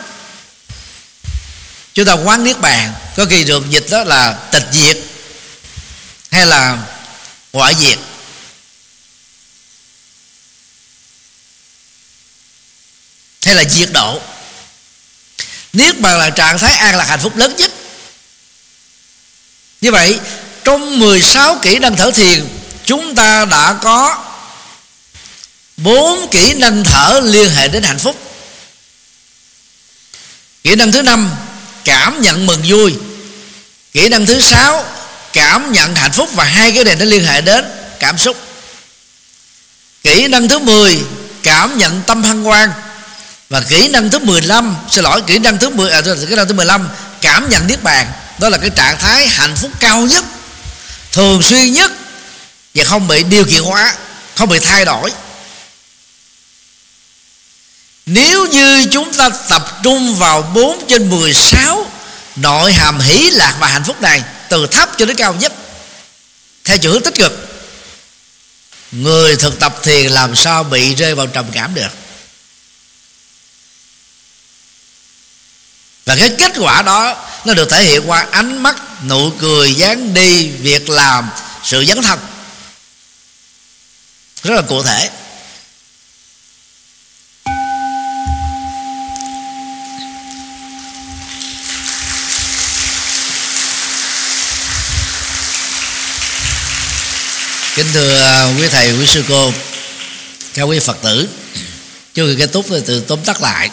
chúng 1.93 2.05
ta 2.05 2.13
quán 2.13 2.43
niết 2.43 2.59
bàn. 2.59 2.93
Có 3.17 3.25
kỳ 3.29 3.43
được 3.43 3.69
dịch 3.69 3.85
đó 3.89 4.03
là 4.03 4.33
tịch 4.51 4.65
diệt 4.71 4.97
hay 6.31 6.45
là 6.45 6.77
ngoại 7.53 7.75
diệt. 7.79 7.97
Hay 13.45 13.55
là 13.55 13.63
diệt 13.69 13.89
độ. 13.91 14.22
Niết 15.73 15.99
bàn 15.99 16.17
là 16.17 16.30
trạng 16.30 16.59
thái 16.59 16.73
an 16.73 16.95
lạc 16.95 17.07
hạnh 17.07 17.19
phúc 17.19 17.35
lớn 17.35 17.55
nhất. 17.57 17.72
Như 19.81 19.91
vậy, 19.91 20.19
trong 20.63 20.99
16 20.99 21.59
kỹ 21.61 21.80
năng 21.80 21.95
thở 21.95 22.11
thiền, 22.11 22.47
chúng 22.85 23.15
ta 23.15 23.45
đã 23.45 23.76
có 23.81 24.23
bốn 25.77 26.27
kỹ 26.31 26.53
năng 26.53 26.84
thở 26.84 27.22
liên 27.23 27.49
hệ 27.49 27.67
đến 27.67 27.84
hạnh 27.84 27.99
phúc. 27.99 28.15
Kỹ 30.63 30.76
năng 30.76 30.91
thứ 30.91 31.01
năm, 31.01 31.31
cảm 31.84 32.22
nhận 32.22 32.45
mừng 32.45 32.63
vui. 32.67 32.95
Kỹ 33.93 34.09
năng 34.09 34.26
thứ 34.26 34.41
sáu, 34.41 34.85
cảm 35.34 35.72
nhận 35.72 35.95
hạnh 35.95 36.11
phúc 36.11 36.30
và 36.34 36.43
hai 36.43 36.72
cái 36.72 36.84
này 36.84 36.95
nó 36.95 37.05
liên 37.05 37.26
hệ 37.26 37.41
đến 37.41 37.65
cảm 37.99 38.17
xúc. 38.17 38.38
Kỹ 40.03 40.27
năng 40.27 40.47
thứ 40.47 40.59
10 40.59 40.99
cảm 41.43 41.77
nhận 41.77 42.01
tâm 42.07 42.23
hân 42.23 42.43
hoan 42.43 42.72
và 43.49 43.61
kỹ 43.61 43.88
năng 43.88 44.09
thứ 44.09 44.19
15 44.19 44.76
xin 44.91 45.03
lỗi 45.03 45.22
kỹ 45.27 45.39
năng 45.39 45.57
thứ 45.57 45.69
10 45.69 45.91
à, 45.91 46.01
kỹ 46.01 46.35
năng 46.35 46.47
thứ 46.47 46.53
15 46.53 46.89
cảm 47.22 47.49
nhận 47.49 47.67
niết 47.67 47.84
bàn. 47.84 48.11
Đó 48.39 48.49
là 48.49 48.57
cái 48.57 48.69
trạng 48.69 48.99
thái 48.99 49.27
hạnh 49.27 49.55
phúc 49.55 49.72
cao 49.80 50.01
nhất 50.01 50.23
thường 51.11 51.41
xuyên 51.41 51.73
nhất 51.73 51.91
và 52.76 52.84
không 52.84 53.07
bị 53.07 53.23
điều 53.23 53.45
kiện 53.45 53.63
hóa 53.63 53.95
không 54.35 54.49
bị 54.49 54.59
thay 54.59 54.85
đổi. 54.85 55.11
Nếu 58.05 58.45
như 58.45 58.85
chúng 58.91 59.13
ta 59.13 59.30
tập 59.49 59.80
trung 59.84 60.15
vào 60.15 60.41
4 60.41 60.85
trên 60.88 61.09
16 61.09 61.85
nội 62.35 62.73
hàm 62.73 62.99
hỷ 62.99 63.30
lạc 63.31 63.55
và 63.59 63.67
hạnh 63.67 63.84
phúc 63.84 64.01
này 64.01 64.23
từ 64.49 64.67
thấp 64.67 64.89
cho 64.97 65.05
đến 65.05 65.15
cao 65.15 65.34
nhất 65.34 65.53
theo 66.63 66.77
chiều 66.77 66.91
hướng 66.91 67.01
tích 67.01 67.15
cực 67.15 67.49
người 68.91 69.35
thực 69.35 69.59
tập 69.59 69.76
thiền 69.84 70.11
làm 70.11 70.35
sao 70.35 70.63
bị 70.63 70.95
rơi 70.95 71.15
vào 71.15 71.27
trầm 71.27 71.45
cảm 71.51 71.73
được? 71.73 72.05
Và 76.06 76.15
cái 76.15 76.30
kết 76.38 76.52
quả 76.57 76.82
đó, 76.82 77.26
nó 77.45 77.53
được 77.53 77.69
thể 77.69 77.84
hiện 77.84 78.10
qua 78.10 78.27
ánh 78.32 78.64
mắt, 78.64 78.76
nụ 79.03 79.32
cười, 79.40 79.76
dáng 79.76 80.14
đi, 80.14 80.49
việc 80.49 80.90
làm, 80.90 81.30
sự 81.64 81.86
dấn 81.86 82.02
thân. 82.02 82.19
Rất 84.44 84.53
là 84.56 84.61
cụ 84.61 84.84
thể. 84.84 85.10
Kính 97.76 97.88
thưa 97.94 98.22
à, 98.22 98.56
quý 98.60 98.68
thầy, 98.72 98.91
quý 98.99 99.06
sư 99.06 99.23
cô, 99.30 99.52
các 100.53 100.64
quý 100.64 100.80
phật 100.80 100.98
tử, 101.02 101.30
trước 102.14 102.27
khi 102.27 102.36
kết 102.40 102.49
thúc 102.53 102.65
thì 102.69 102.77
từ 102.86 102.99
tóm 102.99 103.23
tắt 103.23 103.41
lại 103.41 103.69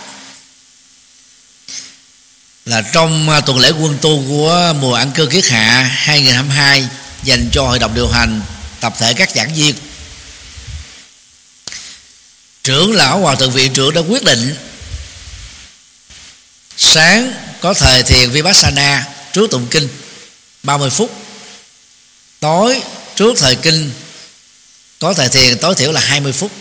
là 2.66 2.82
trong 2.92 3.30
à, 3.30 3.40
tuần 3.40 3.58
lễ 3.58 3.70
quân 3.70 3.98
tu 4.00 4.24
của 4.28 4.74
mùa 4.80 4.94
ăn 4.94 5.10
cơ 5.14 5.26
kiết 5.26 5.48
hạ 5.48 5.82
2022 5.82 6.88
dành 7.22 7.48
cho 7.52 7.62
hội 7.62 7.78
đồng 7.78 7.94
điều 7.94 8.08
hành 8.08 8.42
tập 8.80 8.94
thể 8.98 9.14
các 9.14 9.30
giảng 9.34 9.54
viên. 9.54 9.74
Trưởng 12.64 12.92
lão 12.92 13.20
hòa 13.20 13.34
thượng 13.34 13.50
viện 13.50 13.72
trưởng 13.72 13.94
đã 13.94 14.00
quyết 14.00 14.24
định 14.24 14.56
sáng 16.76 17.32
có 17.60 17.74
thời 17.74 18.02
thiền 18.02 18.30
vipassana 18.30 19.06
trước 19.32 19.50
tụng 19.50 19.66
kinh 19.70 19.88
30 20.62 20.90
phút, 20.90 21.12
tối 22.40 22.82
trước 23.16 23.34
thời 23.38 23.56
kinh 23.56 23.90
có 24.98 25.14
thời 25.14 25.28
thiền, 25.28 25.58
tối 25.58 25.74
thiểu 25.74 25.92
là 25.92 26.00
20 26.00 26.32
phút. 26.32 26.52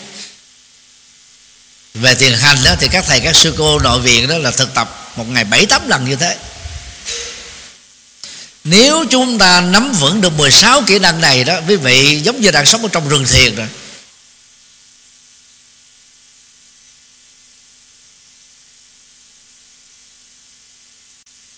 Về 1.93 2.15
thiền 2.15 2.33
hành 2.33 2.63
đó 2.63 2.75
thì 2.79 2.87
các 2.91 3.05
thầy, 3.07 3.19
các 3.19 3.35
sư 3.35 3.53
cô 3.57 3.79
nội 3.79 3.99
viện 4.01 4.27
đó 4.27 4.37
là 4.37 4.51
thực 4.51 4.73
tập 4.73 5.00
một 5.15 5.29
ngày 5.29 5.43
bảy, 5.43 5.65
tám 5.65 5.87
lần 5.87 6.05
như 6.05 6.15
thế. 6.15 6.37
Nếu 8.63 9.05
chúng 9.09 9.37
ta 9.37 9.61
nắm 9.61 9.91
vững 9.91 10.21
được 10.21 10.33
16 10.33 10.81
kỹ 10.87 10.99
năng 10.99 11.21
này 11.21 11.43
đó, 11.43 11.59
quý 11.67 11.75
vị 11.75 12.21
giống 12.23 12.41
như 12.41 12.51
đang 12.51 12.65
sống 12.65 12.81
ở 12.81 12.89
trong 12.91 13.09
rừng 13.09 13.25
thiền 13.25 13.55
rồi. 13.55 13.67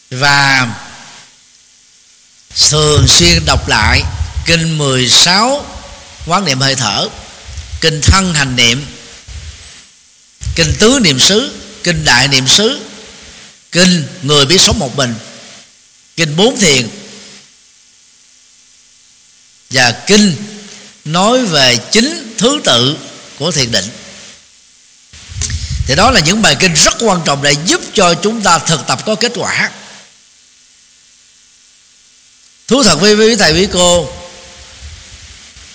Và 0.10 0.68
thường 2.70 3.08
xuyên 3.08 3.46
đọc 3.46 3.68
lại 3.68 4.04
kinh 4.46 4.78
16 4.78 5.66
quán 6.26 6.46
niệm 6.46 6.60
hơi 6.60 6.76
thở, 6.76 7.08
kinh 7.82 8.02
thân 8.02 8.34
hành 8.34 8.56
niệm, 8.56 8.86
kinh 10.56 10.74
tứ 10.80 11.00
niệm 11.04 11.20
xứ, 11.20 11.52
kinh 11.84 12.06
đại 12.06 12.28
niệm 12.28 12.48
xứ 12.48 12.80
kinh 13.74 14.08
người 14.22 14.46
biết 14.46 14.62
sống 14.62 14.80
một 14.80 14.96
mình. 14.96 15.16
Kinh 16.18 16.36
bốn 16.36 16.60
thiền. 16.60 16.90
Và 19.70 19.92
kinh 20.08 20.36
nói 21.06 21.46
về 21.46 21.78
chính 21.92 22.36
thứ 22.38 22.60
tự 22.64 22.98
của 23.40 23.52
thiền 23.52 23.72
định. 23.72 23.90
Thì 25.88 25.96
đó 25.96 26.12
là 26.12 26.20
những 26.20 26.42
bài 26.42 26.56
kinh 26.60 26.74
rất 26.74 26.94
quan 27.00 27.22
trọng 27.26 27.44
để 27.44 27.56
giúp 27.66 27.82
cho 27.94 28.14
chúng 28.14 28.42
ta 28.42 28.60
thực 28.60 28.88
tập 28.88 29.06
có 29.06 29.16
kết 29.16 29.32
quả. 29.36 29.72
Thú 32.68 32.84
thật 32.84 32.96
với 32.96 33.16
quý 33.16 33.36
thầy 33.36 33.54
quý 33.54 33.68
cô 33.74 34.14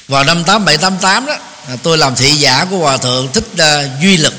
vào 0.08 0.24
năm 0.24 0.44
tám 0.44 0.64
bảy 0.64 0.78
tám 0.78 0.98
tám 0.98 1.26
đó 1.26 1.36
tôi 1.82 1.98
làm 1.98 2.14
thị 2.14 2.36
giả 2.36 2.66
của 2.70 2.78
hòa 2.78 2.96
thượng 2.96 3.32
thích 3.32 3.44
uh, 3.52 4.02
duy 4.02 4.16
lực 4.16 4.34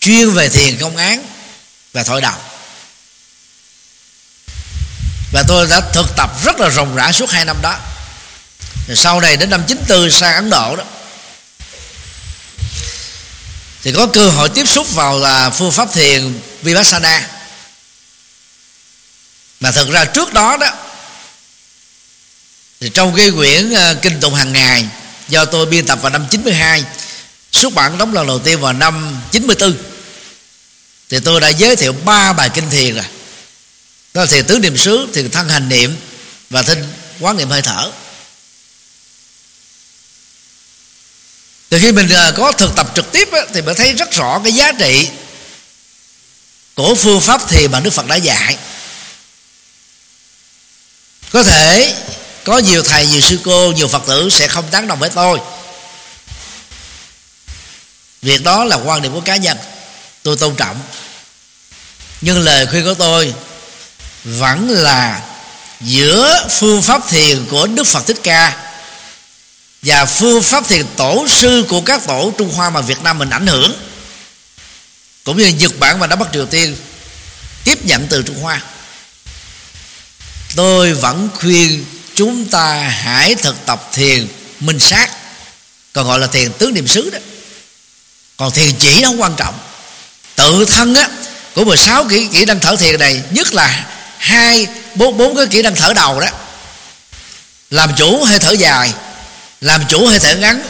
chuyên 0.00 0.30
về 0.30 0.48
thiền 0.48 0.78
công 0.78 0.96
án 0.96 1.26
và 1.92 2.02
thổi 2.02 2.20
đầu 2.20 2.34
và 5.32 5.44
tôi 5.48 5.66
đã 5.66 5.80
thực 5.80 6.16
tập 6.16 6.30
rất 6.44 6.60
là 6.60 6.68
rộng 6.68 6.96
rã 6.96 7.12
suốt 7.12 7.30
hai 7.30 7.44
năm 7.44 7.56
đó. 7.62 7.78
Rồi 8.86 8.96
sau 8.96 9.20
này 9.20 9.36
đến 9.36 9.50
năm 9.50 9.64
94 9.66 10.10
sang 10.10 10.34
Ấn 10.34 10.50
Độ 10.50 10.76
đó, 10.76 10.84
thì 13.82 13.92
có 13.92 14.06
cơ 14.06 14.28
hội 14.28 14.48
tiếp 14.48 14.68
xúc 14.68 14.94
vào 14.94 15.18
là 15.18 15.50
phương 15.50 15.72
pháp 15.72 15.92
thiền 15.92 16.40
vipassana. 16.62 17.28
Mà 19.60 19.70
thực 19.70 19.90
ra 19.90 20.04
trước 20.04 20.32
đó 20.32 20.56
đó, 20.56 20.70
thì 22.80 22.90
trong 22.94 23.16
cái 23.16 23.30
quyển 23.30 23.74
ờ, 23.74 23.94
kinh 24.02 24.20
tụng 24.20 24.34
hàng 24.34 24.52
ngày 24.52 24.86
do 25.28 25.44
tôi 25.44 25.66
biên 25.66 25.86
tập 25.86 25.98
vào 26.02 26.10
năm 26.10 26.26
92 26.30 26.84
xuất 27.52 27.72
bản 27.72 27.98
đóng 27.98 28.14
lần 28.14 28.26
đầu 28.26 28.38
tiên 28.38 28.60
vào 28.60 28.72
năm 28.72 29.20
94 29.30 29.76
thì 31.08 31.20
tôi 31.20 31.40
đã 31.40 31.48
giới 31.48 31.76
thiệu 31.76 31.92
ba 31.92 32.32
bài 32.32 32.50
kinh 32.54 32.70
thiền 32.70 32.94
rồi. 32.94 33.04
Đó 34.14 34.20
là 34.20 34.26
thiền 34.26 34.44
tứ 34.44 34.58
niệm 34.58 34.76
xứ 34.76 35.08
thiền 35.14 35.30
thân 35.30 35.48
hành 35.48 35.68
niệm 35.68 35.96
và 36.50 36.62
thinh 36.62 36.92
quán 37.20 37.36
niệm 37.36 37.50
hơi 37.50 37.62
thở. 37.62 37.90
Từ 41.68 41.78
khi 41.82 41.92
mình 41.92 42.08
à, 42.08 42.32
có 42.36 42.52
thực 42.52 42.76
tập 42.76 42.92
trực 42.94 43.12
tiếp 43.12 43.32
á, 43.32 43.40
thì 43.54 43.62
mình 43.62 43.76
thấy 43.76 43.92
rất 43.92 44.12
rõ 44.12 44.40
cái 44.44 44.52
giá 44.52 44.72
trị 44.72 45.08
của 46.74 46.94
phương 46.94 47.20
pháp 47.20 47.48
thiền 47.48 47.70
mà 47.70 47.80
đức 47.80 47.90
phật 47.90 48.06
đã 48.06 48.16
dạy. 48.16 48.56
Có 51.32 51.42
thể 51.42 51.94
có 52.44 52.58
nhiều 52.58 52.82
thầy 52.82 53.06
nhiều 53.06 53.20
sư 53.20 53.38
cô 53.44 53.72
nhiều 53.72 53.88
phật 53.88 54.02
tử 54.06 54.28
sẽ 54.30 54.48
không 54.48 54.70
tán 54.70 54.86
đồng 54.86 54.98
với 54.98 55.10
tôi 55.10 55.38
việc 58.28 58.42
đó 58.42 58.64
là 58.64 58.76
quan 58.76 59.02
điểm 59.02 59.12
của 59.12 59.20
cá 59.20 59.36
nhân. 59.36 59.56
Tôi 60.22 60.36
tôn 60.36 60.54
trọng. 60.56 60.80
Nhưng 62.20 62.44
lời 62.44 62.66
khuyên 62.66 62.84
của 62.84 62.94
tôi 62.94 63.34
vẫn 64.24 64.70
là 64.70 65.22
giữa 65.80 66.46
phương 66.50 66.82
pháp 66.82 67.08
thiền 67.08 67.46
của 67.50 67.66
đức 67.66 67.86
phật 67.86 68.06
thích 68.06 68.20
ca 68.22 68.56
và 69.82 70.04
phương 70.04 70.42
pháp 70.42 70.68
thiền 70.68 70.86
tổ 70.96 71.26
sư 71.28 71.64
của 71.68 71.80
các 71.80 72.06
tổ 72.06 72.32
trung 72.38 72.54
hoa 72.54 72.70
mà 72.70 72.80
việt 72.80 73.02
nam 73.02 73.18
mình 73.18 73.30
ảnh 73.30 73.46
hưởng, 73.46 73.72
cũng 75.24 75.38
như 75.38 75.48
nhật 75.48 75.78
bản 75.78 75.98
và 75.98 76.06
đông 76.06 76.18
bắc 76.18 76.28
triều 76.32 76.46
tiên 76.46 76.76
tiếp 77.64 77.84
nhận 77.84 78.06
từ 78.10 78.22
trung 78.22 78.40
hoa. 78.40 78.62
Tôi 80.56 80.94
vẫn 80.94 81.28
khuyên 81.34 81.84
chúng 82.14 82.46
ta 82.46 82.74
hãy 82.74 83.34
thực 83.34 83.66
tập 83.66 83.88
thiền 83.92 84.28
minh 84.60 84.78
sát, 84.78 85.10
còn 85.92 86.06
gọi 86.06 86.18
là 86.18 86.26
thiền 86.26 86.52
tứ 86.52 86.70
niệm 86.70 86.86
xứ 86.86 87.10
đó 87.10 87.18
còn 88.38 88.50
thiền 88.50 88.74
chỉ 88.78 89.00
nó 89.00 89.08
không 89.08 89.22
quan 89.22 89.34
trọng. 89.36 89.58
Tự 90.34 90.64
thân 90.64 90.94
á, 90.94 91.08
của 91.54 91.64
16 91.64 92.04
kỹ 92.04 92.28
kỹ 92.32 92.44
năng 92.44 92.60
thở 92.60 92.76
thiền 92.76 93.00
này, 93.00 93.22
nhất 93.30 93.54
là 93.54 93.84
hai, 94.18 94.66
bốn 94.94 95.16
bốn 95.16 95.36
cái 95.36 95.46
kỹ 95.46 95.62
năng 95.62 95.74
thở 95.74 95.92
đầu 95.92 96.20
đó. 96.20 96.26
Làm 97.70 97.94
chủ 97.96 98.24
hơi 98.24 98.38
thở 98.38 98.52
dài, 98.52 98.92
làm 99.60 99.84
chủ 99.88 100.06
hơi 100.06 100.18
thở 100.18 100.36
ngắn, 100.36 100.62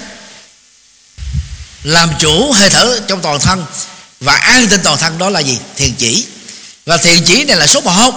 làm 1.82 2.10
chủ 2.18 2.52
hơi 2.52 2.70
thở 2.70 3.00
trong 3.08 3.20
toàn 3.22 3.40
thân. 3.40 3.66
Và 4.20 4.36
an 4.36 4.68
tinh 4.68 4.80
toàn 4.84 4.98
thân 4.98 5.18
đó 5.18 5.30
là 5.30 5.40
gì? 5.40 5.58
Thiền 5.76 5.94
chỉ. 5.94 6.26
Và 6.86 6.96
thiền 6.96 7.24
chỉ 7.24 7.44
này 7.44 7.56
là 7.56 7.66
số 7.66 7.80
một. 7.80 8.14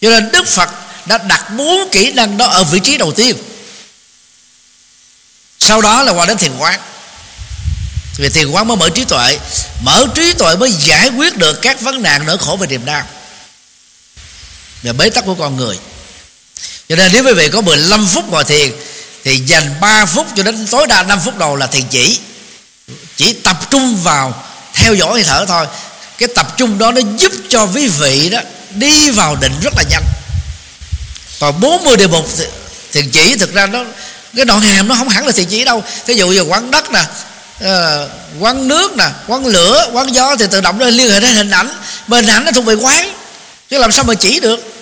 Cho 0.00 0.10
nên 0.10 0.30
đức 0.32 0.48
phật 0.48 0.70
đã 1.06 1.18
đặt 1.18 1.50
bốn 1.50 1.88
kỹ 1.92 2.12
năng 2.12 2.36
đó 2.36 2.46
ở 2.46 2.64
vị 2.64 2.80
trí 2.80 2.96
đầu 2.96 3.12
tiên. 3.12 3.36
Sau 5.60 5.80
đó 5.80 6.02
là 6.02 6.12
qua 6.12 6.26
đến 6.26 6.38
thiền 6.38 6.56
quán 6.58 6.80
vì 8.16 8.28
thiền 8.28 8.50
quán 8.50 8.68
mới 8.68 8.76
mở 8.76 8.88
trí 8.90 9.04
tuệ. 9.04 9.38
Mở 9.82 10.06
trí 10.14 10.32
tuệ 10.32 10.56
mới 10.56 10.72
giải 10.72 11.08
quyết 11.08 11.36
được 11.36 11.62
các 11.62 11.80
vấn 11.80 12.02
nạn 12.02 12.26
nỗi 12.26 12.38
khổ 12.38 12.56
về 12.60 12.66
niềm 12.66 12.84
đau. 12.84 13.02
Và 14.82 14.92
bế 14.92 15.10
tắc 15.10 15.24
của 15.24 15.34
con 15.34 15.56
người. 15.56 15.78
Cho 16.88 16.96
nên 16.96 17.12
nếu 17.12 17.24
quý 17.24 17.32
vị 17.32 17.48
có 17.48 17.60
15 17.60 18.06
phút 18.06 18.28
ngồi 18.28 18.44
thiền, 18.44 18.72
thì 19.24 19.38
dành 19.46 19.74
3 19.80 20.06
phút 20.06 20.26
cho 20.36 20.42
đến 20.42 20.66
tối 20.66 20.86
đa 20.86 21.02
5 21.02 21.20
phút 21.24 21.38
đầu 21.38 21.56
là 21.56 21.66
thiền 21.66 21.84
chỉ. 21.90 22.20
Chỉ 23.16 23.32
tập 23.32 23.70
trung 23.70 23.96
vào 23.96 24.44
theo 24.74 24.94
dõi 24.94 25.12
hơi 25.12 25.24
thở 25.24 25.44
thôi. 25.48 25.66
Cái 26.18 26.28
tập 26.28 26.54
trung 26.56 26.78
đó 26.78 26.92
nó 26.92 27.00
giúp 27.16 27.32
cho 27.48 27.66
quý 27.74 27.88
vị 27.88 28.30
đó 28.30 28.40
đi 28.70 29.10
vào 29.10 29.36
định 29.36 29.60
rất 29.62 29.72
là 29.76 29.82
nhanh. 29.90 30.04
Còn 31.40 31.60
40 31.60 31.96
đề 31.96 32.06
mục 32.06 32.28
thiền 32.92 33.10
chỉ, 33.10 33.36
thực 33.36 33.54
ra 33.54 33.66
nó, 33.66 33.84
cái 34.36 34.44
đoạn 34.44 34.60
hàm 34.60 34.88
nó 34.88 34.94
không 34.94 35.08
hẳn 35.08 35.26
là 35.26 35.32
thiền 35.32 35.46
chỉ 35.46 35.64
đâu. 35.64 35.84
Thí 36.06 36.14
dụ 36.14 36.28
như 36.28 36.40
quán 36.40 36.70
đất 36.70 36.90
nè 36.90 37.04
uh, 37.64 38.10
quán 38.40 38.68
nước 38.68 38.96
nè 38.96 39.08
quán 39.26 39.46
lửa 39.46 39.88
quán 39.92 40.14
gió 40.14 40.36
thì 40.36 40.46
tự 40.50 40.60
động 40.60 40.78
nó 40.78 40.86
liên 40.86 41.10
hệ 41.10 41.20
đến 41.20 41.34
hình 41.34 41.50
ảnh. 41.50 41.68
Mà 42.06 42.16
hình 42.16 42.26
ảnh 42.26 42.44
nó 42.44 42.52
thuộc 42.52 42.64
về 42.64 42.74
quán 42.74 43.14
chứ 43.70 43.78
làm 43.78 43.92
sao 43.92 44.04
mà 44.04 44.14
chỉ 44.14 44.40
được? 44.40 44.74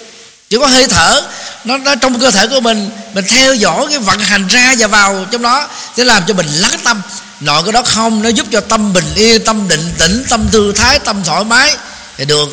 Chỉ 0.50 0.58
có 0.58 0.66
hơi 0.66 0.86
thở 0.86 1.22
nó, 1.64 1.78
nó 1.78 1.94
trong 1.94 2.20
cơ 2.20 2.30
thể 2.30 2.46
của 2.46 2.60
mình 2.60 2.90
mình 3.14 3.24
theo 3.28 3.54
dõi 3.54 3.86
cái 3.88 3.98
vận 3.98 4.18
hành 4.18 4.48
ra 4.48 4.74
và 4.78 4.86
vào 4.86 5.26
trong 5.30 5.42
đó 5.42 5.68
sẽ 5.96 6.04
làm 6.04 6.22
cho 6.28 6.34
mình 6.34 6.46
lắng 6.46 6.78
tâm. 6.84 7.02
Nội 7.40 7.62
cái 7.62 7.72
đó 7.72 7.82
không 7.82 8.22
nó 8.22 8.28
giúp 8.28 8.46
cho 8.52 8.60
tâm 8.60 8.92
bình 8.92 9.14
yên 9.16 9.44
tâm 9.44 9.68
định 9.68 9.94
tĩnh 9.98 10.24
tâm 10.28 10.48
thư 10.50 10.72
thái 10.72 10.98
tâm 10.98 11.24
thoải 11.24 11.44
mái 11.44 11.76
thì 12.16 12.24
được. 12.24 12.48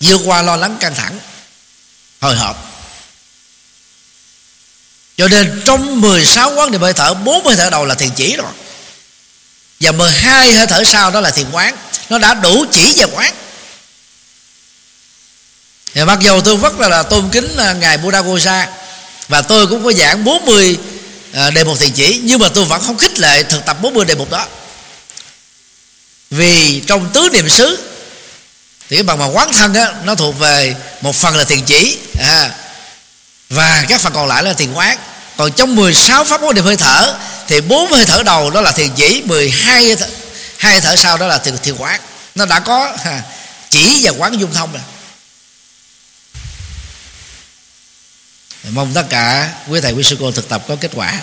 Vượt 0.00 0.20
qua 0.24 0.42
lo 0.42 0.56
lắng 0.56 0.76
căng 0.80 0.94
thẳng 0.94 1.18
hồi 2.20 2.36
hộp. 2.36 2.68
Cho 5.16 5.28
nên 5.28 5.62
trong 5.64 6.00
16 6.00 6.52
quán 6.54 6.70
niệm 6.70 6.80
hơi 6.80 6.92
thở 6.92 7.14
bốn 7.14 7.46
hơi 7.46 7.56
thở 7.56 7.70
đầu 7.70 7.84
là 7.84 7.94
thiền 7.94 8.10
chỉ 8.10 8.36
rồi 8.36 8.52
và 9.80 9.92
12 9.92 10.52
hơi 10.52 10.66
thở 10.66 10.84
sau 10.84 11.10
đó 11.10 11.20
là 11.20 11.30
thiền 11.30 11.50
quán. 11.52 11.76
Nó 12.10 12.18
đã 12.18 12.34
đủ 12.34 12.64
chỉ 12.72 12.94
về 12.96 13.04
quán. 13.14 13.34
Thì 15.94 16.04
mặc 16.04 16.18
dù 16.20 16.40
tôi 16.40 16.56
rất 16.56 16.78
là, 16.80 16.88
là 16.88 17.02
tôn 17.02 17.28
kính 17.32 17.56
à, 17.56 17.72
ngài 17.72 17.98
Buddha 17.98 18.20
Gosa 18.20 18.68
và 19.28 19.42
tôi 19.42 19.66
cũng 19.66 19.84
có 19.84 19.92
giảng 19.92 20.24
40 20.24 20.78
à, 21.32 21.50
đề 21.50 21.64
mục 21.64 21.78
thiền 21.78 21.92
chỉ 21.92 22.20
nhưng 22.24 22.40
mà 22.40 22.48
tôi 22.48 22.64
vẫn 22.64 22.82
không 22.82 22.98
khích 22.98 23.18
lệ 23.18 23.42
thực 23.42 23.64
tập 23.64 23.76
40 23.82 24.04
đề 24.04 24.14
mục 24.14 24.30
đó. 24.30 24.46
Vì 26.30 26.82
trong 26.86 27.10
tứ 27.12 27.28
niệm 27.32 27.48
xứ 27.48 27.78
thì 28.88 28.96
cái 28.96 29.02
bằng 29.02 29.18
mà 29.18 29.26
quán 29.26 29.52
thân 29.52 29.74
á 29.74 29.92
nó 30.04 30.14
thuộc 30.14 30.38
về 30.38 30.76
một 31.00 31.16
phần 31.16 31.36
là 31.36 31.44
thiền 31.44 31.64
chỉ 31.64 31.98
à, 32.20 32.50
và 33.50 33.84
các 33.88 34.00
phần 34.00 34.12
còn 34.12 34.28
lại 34.28 34.42
là 34.42 34.52
thiền 34.52 34.72
quán. 34.72 34.98
Còn 35.36 35.52
trong 35.52 35.76
16 35.76 36.24
pháp 36.24 36.42
môn 36.42 36.54
niệm 36.54 36.64
hơi 36.64 36.76
thở 36.76 37.14
thì 37.48 37.60
bốn 37.60 37.92
hơi 37.92 38.04
thở 38.04 38.22
đầu 38.22 38.50
đó 38.50 38.60
là 38.60 38.72
thiền 38.72 38.90
chỉ 38.96 39.22
12 39.26 39.84
hai 39.84 39.96
thở, 39.96 40.06
hai 40.58 40.80
thở 40.80 40.96
sau 40.96 41.18
đó 41.18 41.26
là 41.26 41.38
thiền, 41.38 41.58
thiền 41.58 41.74
quán 41.76 42.00
nó 42.34 42.46
đã 42.46 42.60
có 42.60 42.96
ha, 43.04 43.22
chỉ 43.70 44.00
và 44.02 44.10
quán 44.18 44.40
dung 44.40 44.52
thông 44.54 44.72
rồi. 44.72 44.82
Mong 48.70 48.94
tất 48.94 49.06
cả 49.10 49.52
quý 49.68 49.80
thầy 49.80 49.92
quý 49.92 50.02
sư 50.02 50.16
cô 50.20 50.30
thực 50.30 50.48
tập 50.48 50.62
có 50.68 50.76
kết 50.80 50.90
quả. 50.94 51.20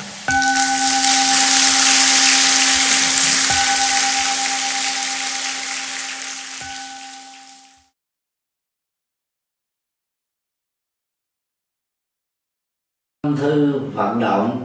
Thư 13.37 13.79
vận 13.93 14.19
động 14.19 14.64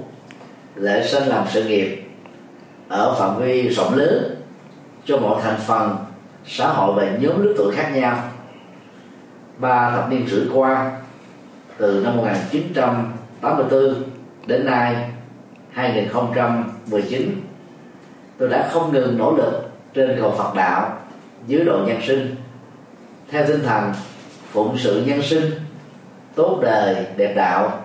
lễ 0.81 1.07
sinh 1.07 1.23
làm 1.23 1.45
sự 1.49 1.63
nghiệp 1.63 2.03
ở 2.87 3.15
phạm 3.19 3.39
vi 3.39 3.69
rộng 3.69 3.95
lớn 3.95 4.35
cho 5.05 5.17
mọi 5.17 5.41
thành 5.43 5.59
phần 5.67 5.97
xã 6.45 6.67
hội 6.67 6.93
và 6.95 7.17
nhóm 7.19 7.41
lứa 7.41 7.53
tuổi 7.57 7.75
khác 7.75 7.91
nhau. 7.95 8.23
Ba 9.57 9.91
thập 9.91 10.09
niên 10.09 10.27
rưỡi 10.27 10.45
qua, 10.53 10.91
từ 11.77 12.01
năm 12.03 12.17
1984 12.17 14.03
đến 14.45 14.65
nay 14.65 15.09
2019 15.71 17.41
tôi 18.37 18.49
đã 18.49 18.69
không 18.71 18.93
ngừng 18.93 19.17
nỗ 19.17 19.35
lực 19.35 19.69
trên 19.93 20.17
cầu 20.19 20.33
Phật 20.37 20.55
đạo, 20.55 20.97
dưới 21.47 21.65
độ 21.65 21.79
nhân 21.87 22.01
sinh. 22.07 22.35
Theo 23.31 23.47
tinh 23.47 23.63
thần 23.63 23.93
phụng 24.51 24.77
sự 24.77 25.03
nhân 25.05 25.21
sinh, 25.21 25.51
tốt 26.35 26.59
đời 26.61 27.05
đẹp 27.17 27.33
đạo, 27.35 27.79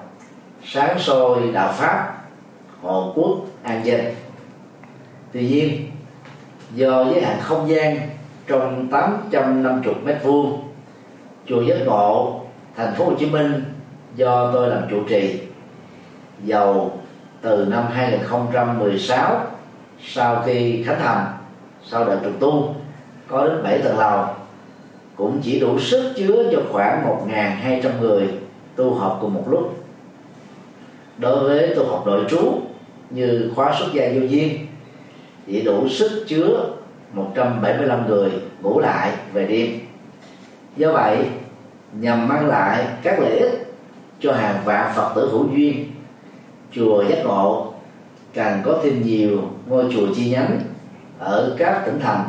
sáng 0.64 0.98
soi 0.98 1.38
đạo 1.52 1.72
pháp 1.72 2.15
hộ 2.82 3.12
quốc 3.14 3.38
an 3.62 3.86
dân. 3.86 4.00
Tuy 5.32 5.48
nhiên, 5.48 5.90
do 6.74 7.04
giới 7.04 7.22
hạn 7.22 7.38
không 7.40 7.68
gian 7.68 8.00
trong 8.46 8.88
850 8.90 9.94
mét 10.04 10.16
vuông, 10.24 10.60
chùa 11.46 11.62
giác 11.62 11.76
ngộ, 11.86 12.40
thành 12.76 12.94
phố 12.94 13.04
Hồ 13.04 13.12
Chí 13.18 13.26
Minh 13.26 13.64
do 14.16 14.52
tôi 14.52 14.68
làm 14.68 14.82
chủ 14.90 15.04
trì 15.08 15.40
dầu 16.44 16.98
từ 17.40 17.66
năm 17.70 17.84
2016 17.92 19.40
sau 20.04 20.42
khi 20.46 20.82
khánh 20.82 20.98
thành, 21.00 21.26
sau 21.84 22.04
đợt 22.04 22.18
trùng 22.22 22.36
tu, 22.40 22.74
có 23.28 23.46
đến 23.46 23.62
7 23.62 23.78
tầng 23.78 23.98
lầu, 23.98 24.24
cũng 25.16 25.40
chỉ 25.42 25.60
đủ 25.60 25.78
sức 25.78 26.12
chứa 26.16 26.50
cho 26.52 26.62
khoảng 26.72 27.04
1.200 27.28 28.00
người 28.00 28.28
tu 28.76 28.94
học 28.94 29.18
cùng 29.20 29.34
một 29.34 29.44
lúc. 29.50 29.84
Đối 31.18 31.44
với 31.44 31.74
tu 31.76 31.86
học 31.86 32.02
nội 32.06 32.24
trú 32.28 32.60
như 33.10 33.52
khóa 33.54 33.74
xuất 33.78 33.86
gia 33.92 34.08
vô 34.14 34.20
duyên 34.26 34.66
chỉ 35.46 35.62
đủ 35.62 35.88
sức 35.88 36.24
chứa 36.28 36.76
175 37.12 38.06
người 38.08 38.30
ngủ 38.62 38.80
lại 38.80 39.12
về 39.32 39.46
đêm. 39.46 39.78
Do 40.76 40.92
vậy, 40.92 41.18
nhằm 41.92 42.28
mang 42.28 42.46
lại 42.46 42.86
các 43.02 43.18
lợi 43.20 43.38
ích 43.38 43.74
cho 44.20 44.32
hàng 44.32 44.60
vạn 44.64 44.92
phật 44.96 45.12
tử 45.14 45.28
hữu 45.32 45.48
duyên, 45.56 45.92
chùa 46.72 47.04
giác 47.08 47.18
ngộ 47.24 47.72
càng 48.34 48.62
có 48.64 48.80
thêm 48.82 49.02
nhiều 49.02 49.50
ngôi 49.66 49.84
chùa 49.94 50.06
chi 50.16 50.30
nhánh 50.30 50.60
ở 51.18 51.56
các 51.58 51.82
tỉnh 51.86 52.00
thành 52.00 52.24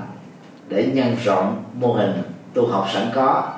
để 0.69 0.85
nhân 0.93 1.15
rộng 1.23 1.63
mô 1.73 1.93
hình 1.93 2.13
tu 2.53 2.67
học 2.67 2.87
sẵn 2.93 3.07
có, 3.15 3.53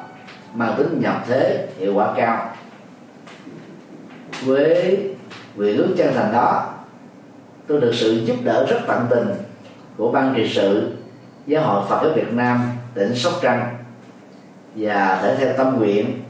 mang 0.53 0.75
tính 0.77 0.99
nhập 1.01 1.23
thế 1.27 1.67
hiệu 1.79 1.93
quả 1.93 2.13
cao. 2.17 2.49
Với 4.45 4.97
nguyện 5.55 5.77
ước 5.77 5.95
chân 5.97 6.13
thành 6.15 6.31
đó 6.33 6.78
tôi 7.69 7.81
được 7.81 7.91
sự 7.93 8.21
giúp 8.25 8.35
đỡ 8.43 8.65
rất 8.69 8.79
tận 8.87 9.05
tình 9.09 9.27
của 9.97 10.11
ban 10.11 10.33
trị 10.35 10.51
sự, 10.53 10.91
giáo 11.47 11.63
hội 11.63 11.83
Phật 11.89 11.99
giáo 12.03 12.13
Việt 12.15 12.33
Nam, 12.33 12.71
tỉnh 12.93 13.15
Sóc 13.15 13.33
Trăng 13.41 13.77
và 14.75 15.19
thể 15.21 15.35
theo 15.35 15.53
tâm 15.57 15.77
nguyện 15.77 16.21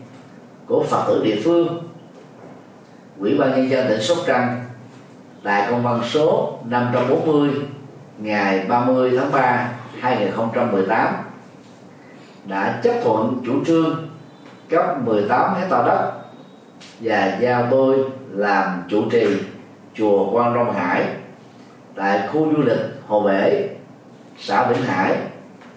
của 0.68 0.84
Phật 0.90 1.04
tử 1.08 1.22
địa 1.24 1.42
phương. 1.44 1.84
Ủy 3.20 3.38
ban 3.38 3.52
nhân 3.52 3.70
dân 3.70 3.88
tỉnh 3.88 4.02
Sóc 4.02 4.18
Trăng 4.28 4.66
tại 5.44 5.68
công 5.72 5.84
văn 5.84 6.02
số 6.10 6.60
540 6.66 7.50
ngày 8.18 8.66
30 8.68 9.12
tháng 9.18 9.32
3 9.32 9.72
2018 10.00 11.14
đã 12.46 12.80
chấp 12.84 12.94
thuận 13.04 13.42
chủ 13.46 13.66
trương 13.66 14.10
cấp 14.70 15.02
18 15.06 15.56
hecta 15.56 15.84
đất 15.88 16.12
và 17.00 17.38
giao 17.42 17.68
tôi 17.72 17.98
làm 18.32 18.84
chủ 18.90 19.10
trì 19.12 19.26
chùa 19.94 20.32
Quan 20.32 20.54
Long 20.54 20.74
Hải 20.74 21.06
tại 22.00 22.28
khu 22.28 22.54
du 22.56 22.62
lịch 22.62 22.80
Hồ 23.08 23.22
Bể, 23.22 23.70
xã 24.38 24.68
Vĩnh 24.68 24.84
Hải, 24.84 25.18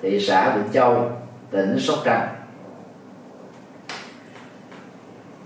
thị 0.03 0.21
xã 0.21 0.57
Vĩnh 0.57 0.73
Châu, 0.73 1.11
tỉnh 1.51 1.81
Sóc 1.81 1.99
Trăng. 2.05 2.29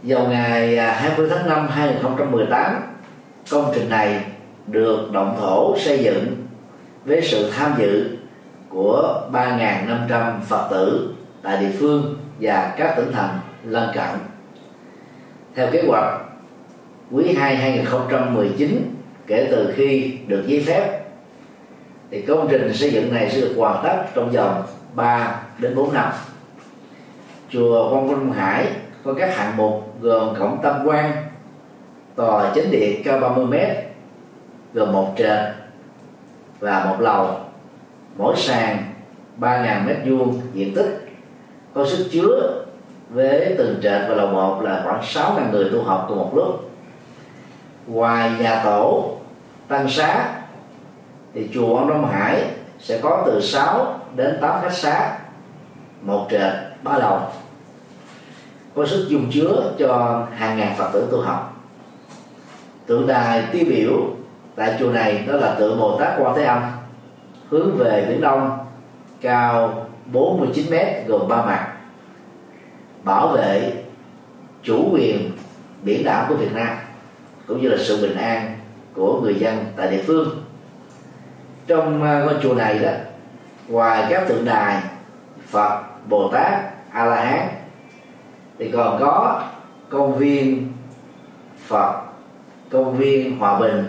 Vào 0.03 0.29
ngày 0.29 0.77
à, 0.77 0.93
20 0.93 1.29
tháng 1.31 1.49
5 1.49 1.69
2018, 1.69 2.83
công 3.51 3.73
trình 3.75 3.89
này 3.89 4.25
được 4.67 5.13
động 5.13 5.37
thổ 5.41 5.79
xây 5.79 6.05
dựng 6.05 6.47
với 7.05 7.23
sự 7.23 7.51
tham 7.51 7.75
dự 7.79 8.17
của 8.69 9.29
3.500 9.33 10.41
Phật 10.41 10.69
tử 10.71 11.15
tại 11.43 11.61
địa 11.61 11.73
phương 11.79 12.17
và 12.41 12.75
các 12.77 12.95
tỉnh 12.97 13.13
thành 13.13 13.39
lân 13.65 13.89
cận. 13.95 14.19
Theo 15.55 15.69
kế 15.73 15.83
hoạch, 15.89 16.21
quý 17.11 17.35
2 17.35 17.57
2019 17.57 18.96
kể 19.27 19.49
từ 19.51 19.73
khi 19.77 20.19
được 20.27 20.45
giấy 20.47 20.65
phép 20.67 21.01
thì 22.11 22.23
công 22.23 22.49
trình 22.51 22.75
xây 22.75 22.91
dựng 22.91 23.15
này 23.15 23.31
sẽ 23.31 23.41
được 23.41 23.55
hoàn 23.57 23.85
tất 23.85 24.05
trong 24.15 24.31
vòng 24.31 24.63
3 24.95 25.43
đến 25.59 25.75
4 25.75 25.95
năm. 25.95 26.13
Chùa 27.51 27.91
Quang 27.91 28.09
Vinh 28.09 28.33
Hải 28.33 28.67
có 29.05 29.15
các 29.15 29.37
hạng 29.37 29.57
mục 29.57 30.01
gồm 30.01 30.35
cổng 30.39 30.59
tam 30.63 30.87
quan, 30.87 31.13
tòa 32.15 32.53
chính 32.55 32.71
điện 32.71 33.03
cao 33.05 33.19
30 33.21 33.47
m 33.47 33.55
gồm 34.75 34.93
một 34.93 35.15
trệt 35.19 35.39
và 36.61 36.85
một 36.85 36.97
lầu 37.01 37.41
mỗi 38.17 38.37
sàn 38.37 38.85
3.000 39.41 39.87
mét 39.87 39.97
vuông 40.07 40.41
diện 40.55 40.75
tích 40.75 41.09
có 41.75 41.87
sức 41.87 42.09
chứa 42.13 42.65
với 43.11 43.55
từng 43.59 43.79
trệt 43.83 44.03
và 44.09 44.15
lầu 44.15 44.29
một 44.29 44.63
là 44.63 44.81
khoảng 44.85 45.03
6.000 45.03 45.51
người 45.51 45.71
tu 45.73 45.83
học 45.83 46.07
cùng 46.09 46.19
một 46.19 46.31
lúc 46.35 46.71
ngoài 47.87 48.31
nhà 48.41 48.61
tổ 48.65 49.13
tăng 49.69 49.91
xá 49.91 50.29
thì 51.35 51.49
chùa 51.55 51.77
Ông 51.77 51.89
Đông 51.89 52.07
Hải 52.07 52.45
sẽ 52.81 53.01
có 53.03 53.23
từ 53.27 53.41
6 53.41 54.01
đến 54.15 54.39
8 54.41 54.63
khách 54.63 54.73
xá 54.73 55.19
một 56.03 56.27
trệt 56.31 56.53
ba 56.83 56.99
lầu. 56.99 57.21
Có 58.75 58.87
sức 58.87 59.07
dung 59.09 59.31
chứa 59.33 59.73
cho 59.79 60.23
hàng 60.35 60.59
ngàn 60.59 60.75
phật 60.79 60.91
tử 60.93 61.09
tu 61.11 61.21
học. 61.21 61.57
Tượng 62.87 63.07
đài 63.07 63.45
tiêu 63.53 63.65
biểu 63.69 63.93
tại 64.57 64.77
chùa 64.79 64.93
này 64.93 65.25
đó 65.27 65.37
là 65.37 65.55
tượng 65.55 65.81
Bồ 65.81 65.99
Tát 65.99 66.15
Quan 66.19 66.37
Thế 66.37 66.45
Âm, 66.45 66.63
hướng 67.49 67.77
về 67.77 68.07
biển 68.09 68.21
đông, 68.21 68.59
cao 69.21 69.87
49 70.07 70.71
mét 70.71 71.07
gồm 71.07 71.29
ba 71.29 71.45
mặt, 71.45 71.73
bảo 73.03 73.29
vệ 73.29 73.73
chủ 74.63 74.89
quyền 74.93 75.31
biển 75.83 76.05
đảo 76.05 76.27
của 76.29 76.35
Việt 76.35 76.53
Nam 76.55 76.77
cũng 77.47 77.63
như 77.63 77.69
là 77.69 77.77
sự 77.81 78.03
bình 78.03 78.17
an 78.17 78.59
của 78.95 79.21
người 79.21 79.35
dân 79.35 79.65
tại 79.77 79.91
địa 79.91 80.03
phương. 80.07 80.45
Trong 81.67 82.03
à, 82.03 82.23
ngôi 82.25 82.35
chùa 82.43 82.55
này 82.55 82.79
đó, 82.79 82.91
ngoài 83.69 84.07
các 84.11 84.29
tượng 84.29 84.45
đài 84.45 84.83
Phật, 85.47 85.83
Bồ 86.09 86.29
Tát 86.29 86.53
A 86.91 87.05
La 87.05 87.25
Hán 87.25 87.49
thì 88.59 88.71
còn 88.71 89.01
có 89.01 89.43
công 89.89 90.19
viên 90.19 90.73
Phật, 91.67 92.03
công 92.71 92.97
viên 92.97 93.39
hòa 93.39 93.59
bình, 93.59 93.85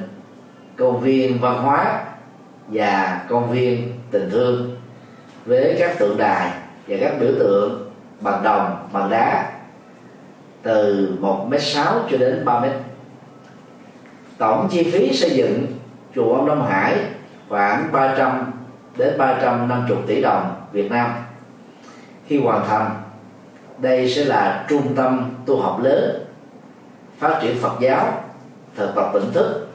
công 0.78 1.00
viên 1.00 1.40
văn 1.40 1.64
hóa 1.64 2.06
và 2.68 3.22
công 3.30 3.52
viên 3.52 3.94
tình 4.12 4.30
thương 4.32 4.78
với 5.46 5.76
các 5.80 6.00
tượng 6.00 6.18
đài 6.18 6.52
và 6.88 6.98
các 7.02 7.14
biểu 7.20 7.32
tượng 7.40 7.92
bằng 8.22 8.44
đồng 8.44 8.88
bằng 8.94 9.10
đá 9.10 9.52
từ 10.64 11.10
một 11.20 11.48
m 11.50 11.54
sáu 11.60 12.00
cho 12.12 12.18
đến 12.18 12.46
3 12.46 12.60
mét 12.60 12.72
tổng 14.38 14.68
chi 14.72 14.92
phí 14.92 15.14
xây 15.14 15.30
dựng 15.30 15.66
chùa 16.16 16.36
ông 16.36 16.46
Đông 16.46 16.68
Hải 16.68 16.96
khoảng 17.50 17.92
300 17.92 18.52
đến 18.98 19.18
350 19.18 19.98
tỷ 20.08 20.22
đồng 20.22 20.56
Việt 20.72 20.92
Nam. 20.92 21.12
Khi 22.28 22.40
hoàn 22.40 22.68
thành, 22.68 22.92
đây 23.78 24.10
sẽ 24.10 24.26
là 24.26 24.66
trung 24.70 24.96
tâm 24.96 25.32
tu 25.46 25.62
học 25.62 25.80
lớn, 25.84 26.26
phát 27.20 27.40
triển 27.42 27.58
Phật 27.58 27.80
giáo, 27.80 28.24
thực 28.76 28.96
tập 28.96 29.10
tỉnh 29.14 29.32
thức, 29.34 29.68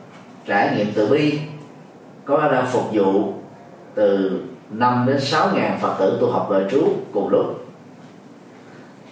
trải 0.47 0.77
nghiệm 0.77 0.87
từ 0.95 1.09
bi, 1.09 1.39
có 2.25 2.49
đang 2.53 2.67
phục 2.67 2.85
vụ 2.93 3.33
từ 3.95 4.41
5 4.71 5.05
đến 5.07 5.21
6 5.21 5.49
ngàn 5.55 5.79
Phật 5.81 5.95
tử 5.99 6.19
tu 6.21 6.31
học 6.31 6.49
đời 6.51 6.65
trú 6.71 6.89
cùng 7.13 7.29
lúc. 7.29 7.67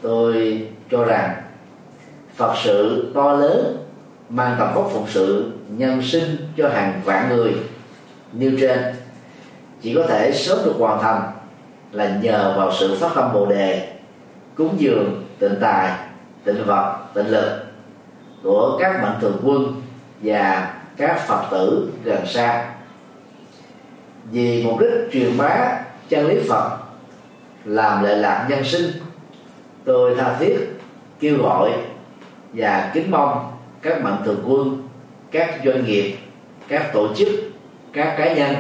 Tôi 0.02 0.68
cho 0.90 1.04
rằng 1.04 1.42
Phật 2.36 2.54
sự 2.64 3.10
to 3.14 3.32
lớn 3.32 3.76
mang 4.30 4.56
tầm 4.58 4.74
vóc 4.74 4.90
phụng 4.92 5.06
sự, 5.08 5.52
nhân 5.68 6.02
sinh 6.02 6.36
cho 6.56 6.68
hàng 6.68 7.00
vạn 7.04 7.28
người 7.28 7.54
nêu 8.32 8.52
trên. 8.60 8.78
Chỉ 9.82 9.94
có 9.94 10.06
thể 10.08 10.32
sớm 10.32 10.58
được 10.64 10.74
hoàn 10.78 11.02
thành 11.02 11.22
là 11.92 12.18
nhờ 12.22 12.54
vào 12.56 12.72
sự 12.80 12.96
phát 13.00 13.08
tâm 13.14 13.32
bồ 13.32 13.46
đề, 13.46 13.92
cúng 14.54 14.74
dường, 14.78 15.24
tịnh 15.38 15.54
tài, 15.60 15.92
tịnh 16.44 16.64
vật, 16.66 16.98
tịnh 17.14 17.28
lực 17.28 17.64
của 18.42 18.76
các 18.80 19.02
mạnh 19.02 19.18
thường 19.20 19.40
quân 19.44 19.82
và 20.22 20.74
các 20.96 21.26
phật 21.26 21.42
tử 21.50 21.92
gần 22.04 22.26
xa. 22.26 22.70
Vì 24.32 24.62
mục 24.62 24.80
đích 24.80 25.12
truyền 25.12 25.38
bá 25.38 25.78
chân 26.08 26.26
lý 26.26 26.40
phật, 26.48 26.78
làm 27.64 28.04
lệ 28.04 28.14
lạc 28.14 28.46
nhân 28.50 28.64
sinh, 28.64 28.90
tôi 29.84 30.14
tha 30.16 30.36
thiết 30.38 30.58
kêu 31.20 31.42
gọi 31.42 31.72
và 32.52 32.90
kính 32.94 33.10
mong 33.10 33.59
các 33.82 34.02
mạnh 34.02 34.22
thường 34.24 34.44
quân, 34.46 34.88
các 35.30 35.60
doanh 35.64 35.84
nghiệp, 35.84 36.16
các 36.68 36.90
tổ 36.92 37.14
chức, 37.14 37.28
các 37.92 38.14
cá 38.18 38.34
nhân 38.34 38.54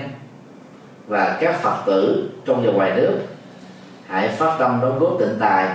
và 1.06 1.38
các 1.40 1.62
phật 1.62 1.82
tử 1.86 2.30
trong 2.46 2.66
và 2.66 2.72
ngoài 2.72 2.92
nước 2.96 3.18
hãy 4.06 4.28
phát 4.28 4.56
tâm 4.58 4.78
đóng 4.82 4.98
góp 4.98 5.16
tịnh 5.18 5.36
tài 5.40 5.68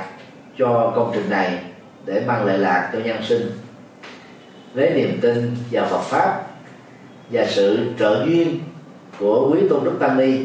cho 0.58 0.94
công 0.96 1.12
trình 1.14 1.30
này 1.30 1.60
để 2.06 2.24
mang 2.28 2.46
lợi 2.46 2.58
lạc 2.58 2.90
cho 2.94 3.00
nhân 3.00 3.18
sinh. 3.24 3.52
Với 4.74 4.94
niềm 4.94 5.20
tin 5.22 5.56
vào 5.72 5.88
Phật 5.88 6.02
pháp 6.02 6.42
và 7.32 7.46
sự 7.46 7.94
trợ 8.00 8.26
duyên 8.26 8.60
của 9.20 9.50
quý 9.52 9.60
tôn 9.70 9.84
đức 9.84 9.98
tăng 10.00 10.18
ni, 10.18 10.40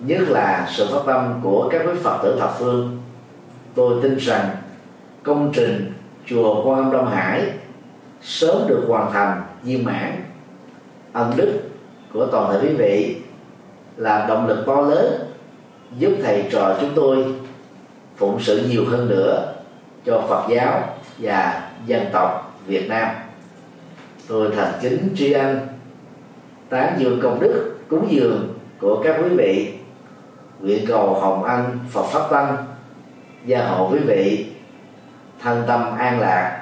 nhất 0.00 0.20
là 0.28 0.68
sự 0.72 0.88
phát 0.92 1.00
tâm 1.06 1.40
của 1.42 1.68
các 1.72 1.82
quý 1.86 1.92
phật 2.02 2.18
tử 2.22 2.36
thập 2.40 2.58
phương, 2.58 3.02
tôi 3.74 4.02
tin 4.02 4.16
rằng 4.16 4.50
công 5.22 5.52
trình 5.54 5.92
chùa 6.26 6.64
quan 6.64 6.78
âm 6.78 6.92
đông 6.92 7.10
hải 7.10 7.52
sớm 8.22 8.68
được 8.68 8.84
hoàn 8.88 9.12
thành 9.12 9.42
viên 9.62 9.84
mãn. 9.84 10.24
Ân 11.12 11.32
đức 11.36 11.60
của 12.12 12.26
toàn 12.26 12.52
thể 12.52 12.68
quý 12.68 12.74
vị 12.74 13.16
là 13.96 14.26
động 14.28 14.46
lực 14.46 14.64
to 14.66 14.80
lớn 14.80 15.12
giúp 15.98 16.12
thầy 16.22 16.48
trò 16.52 16.76
chúng 16.80 16.90
tôi 16.94 17.24
phụng 18.16 18.40
sự 18.40 18.66
nhiều 18.68 18.84
hơn 18.88 19.08
nữa 19.08 19.54
cho 20.04 20.24
Phật 20.28 20.46
giáo 20.48 20.82
và 21.18 21.70
dân 21.86 22.06
tộc 22.12 22.58
Việt 22.66 22.88
Nam. 22.88 23.08
Tôi 24.28 24.50
thành 24.56 24.72
kính 24.80 25.08
tri 25.16 25.32
ân 25.32 25.60
tán 26.68 26.94
dương 26.98 27.20
công 27.22 27.40
đức 27.40 27.78
cúng 27.88 28.06
dường 28.10 28.54
của 28.80 29.02
các 29.04 29.16
quý 29.22 29.28
vị, 29.28 29.74
nguyện 30.60 30.84
cầu 30.88 31.14
hồng 31.14 31.44
ân 31.44 31.78
Phật 31.90 32.04
pháp 32.04 32.30
tăng 32.30 32.56
gia 33.46 33.66
hộ 33.66 33.88
quý 33.92 33.98
vị 33.98 34.46
thân 35.40 35.62
tâm 35.66 35.96
an 35.96 36.20
lạc 36.20 36.61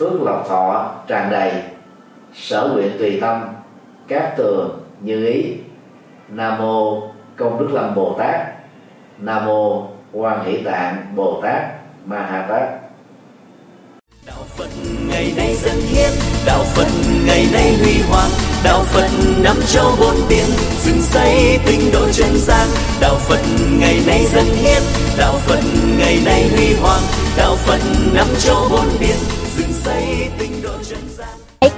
phước 0.00 0.22
lộc 0.22 0.48
thọ, 0.48 0.94
tràn 1.06 1.30
đầy. 1.30 1.52
Sở 2.34 2.68
nguyện 2.74 2.90
tùy 2.98 3.18
tâm, 3.20 3.42
các 4.08 4.34
tường 4.36 4.80
như 5.00 5.26
ý. 5.26 5.54
Nam 6.28 6.58
mô 6.58 7.02
công 7.36 7.58
đức 7.58 7.68
lâm 7.72 7.94
bồ 7.94 8.16
tát. 8.18 8.40
Nam 9.18 9.46
mô 9.46 9.86
quan 10.12 10.44
hỷ 10.44 10.56
tạng 10.56 10.96
bồ 11.16 11.40
tát 11.42 11.62
ma 12.04 12.16
ha 12.16 12.46
tát. 12.48 12.68
Đạo 14.26 14.44
phật 14.56 14.68
ngày 15.08 15.32
nay 15.36 15.54
dân 15.54 15.76
hiến, 15.80 16.10
đạo 16.46 16.64
phật 16.64 16.88
ngày 17.26 17.46
nay 17.52 17.76
huy 17.82 18.02
hoàng. 18.10 18.30
Đạo 18.64 18.82
phật 18.84 19.08
năm 19.42 19.56
châu 19.66 19.92
bốn 20.00 20.14
biển, 20.28 20.46
dựng 20.82 21.02
xây 21.02 21.58
tinh 21.66 21.80
độ 21.92 22.08
chân 22.12 22.36
gian. 22.36 22.68
Đạo 23.00 23.14
phật 23.14 23.40
ngày 23.80 24.00
nay 24.06 24.26
dân 24.26 24.44
hiến, 24.44 24.82
đạo 25.18 25.34
phật 25.46 25.60
ngày 25.98 26.18
nay 26.24 26.48
huy 26.56 26.74
hoàng. 26.74 27.02
Đạo 27.36 27.56
phật 27.56 27.80
năm 28.14 28.26
châu 28.38 28.68
bốn 28.70 28.86
biển 29.00 29.39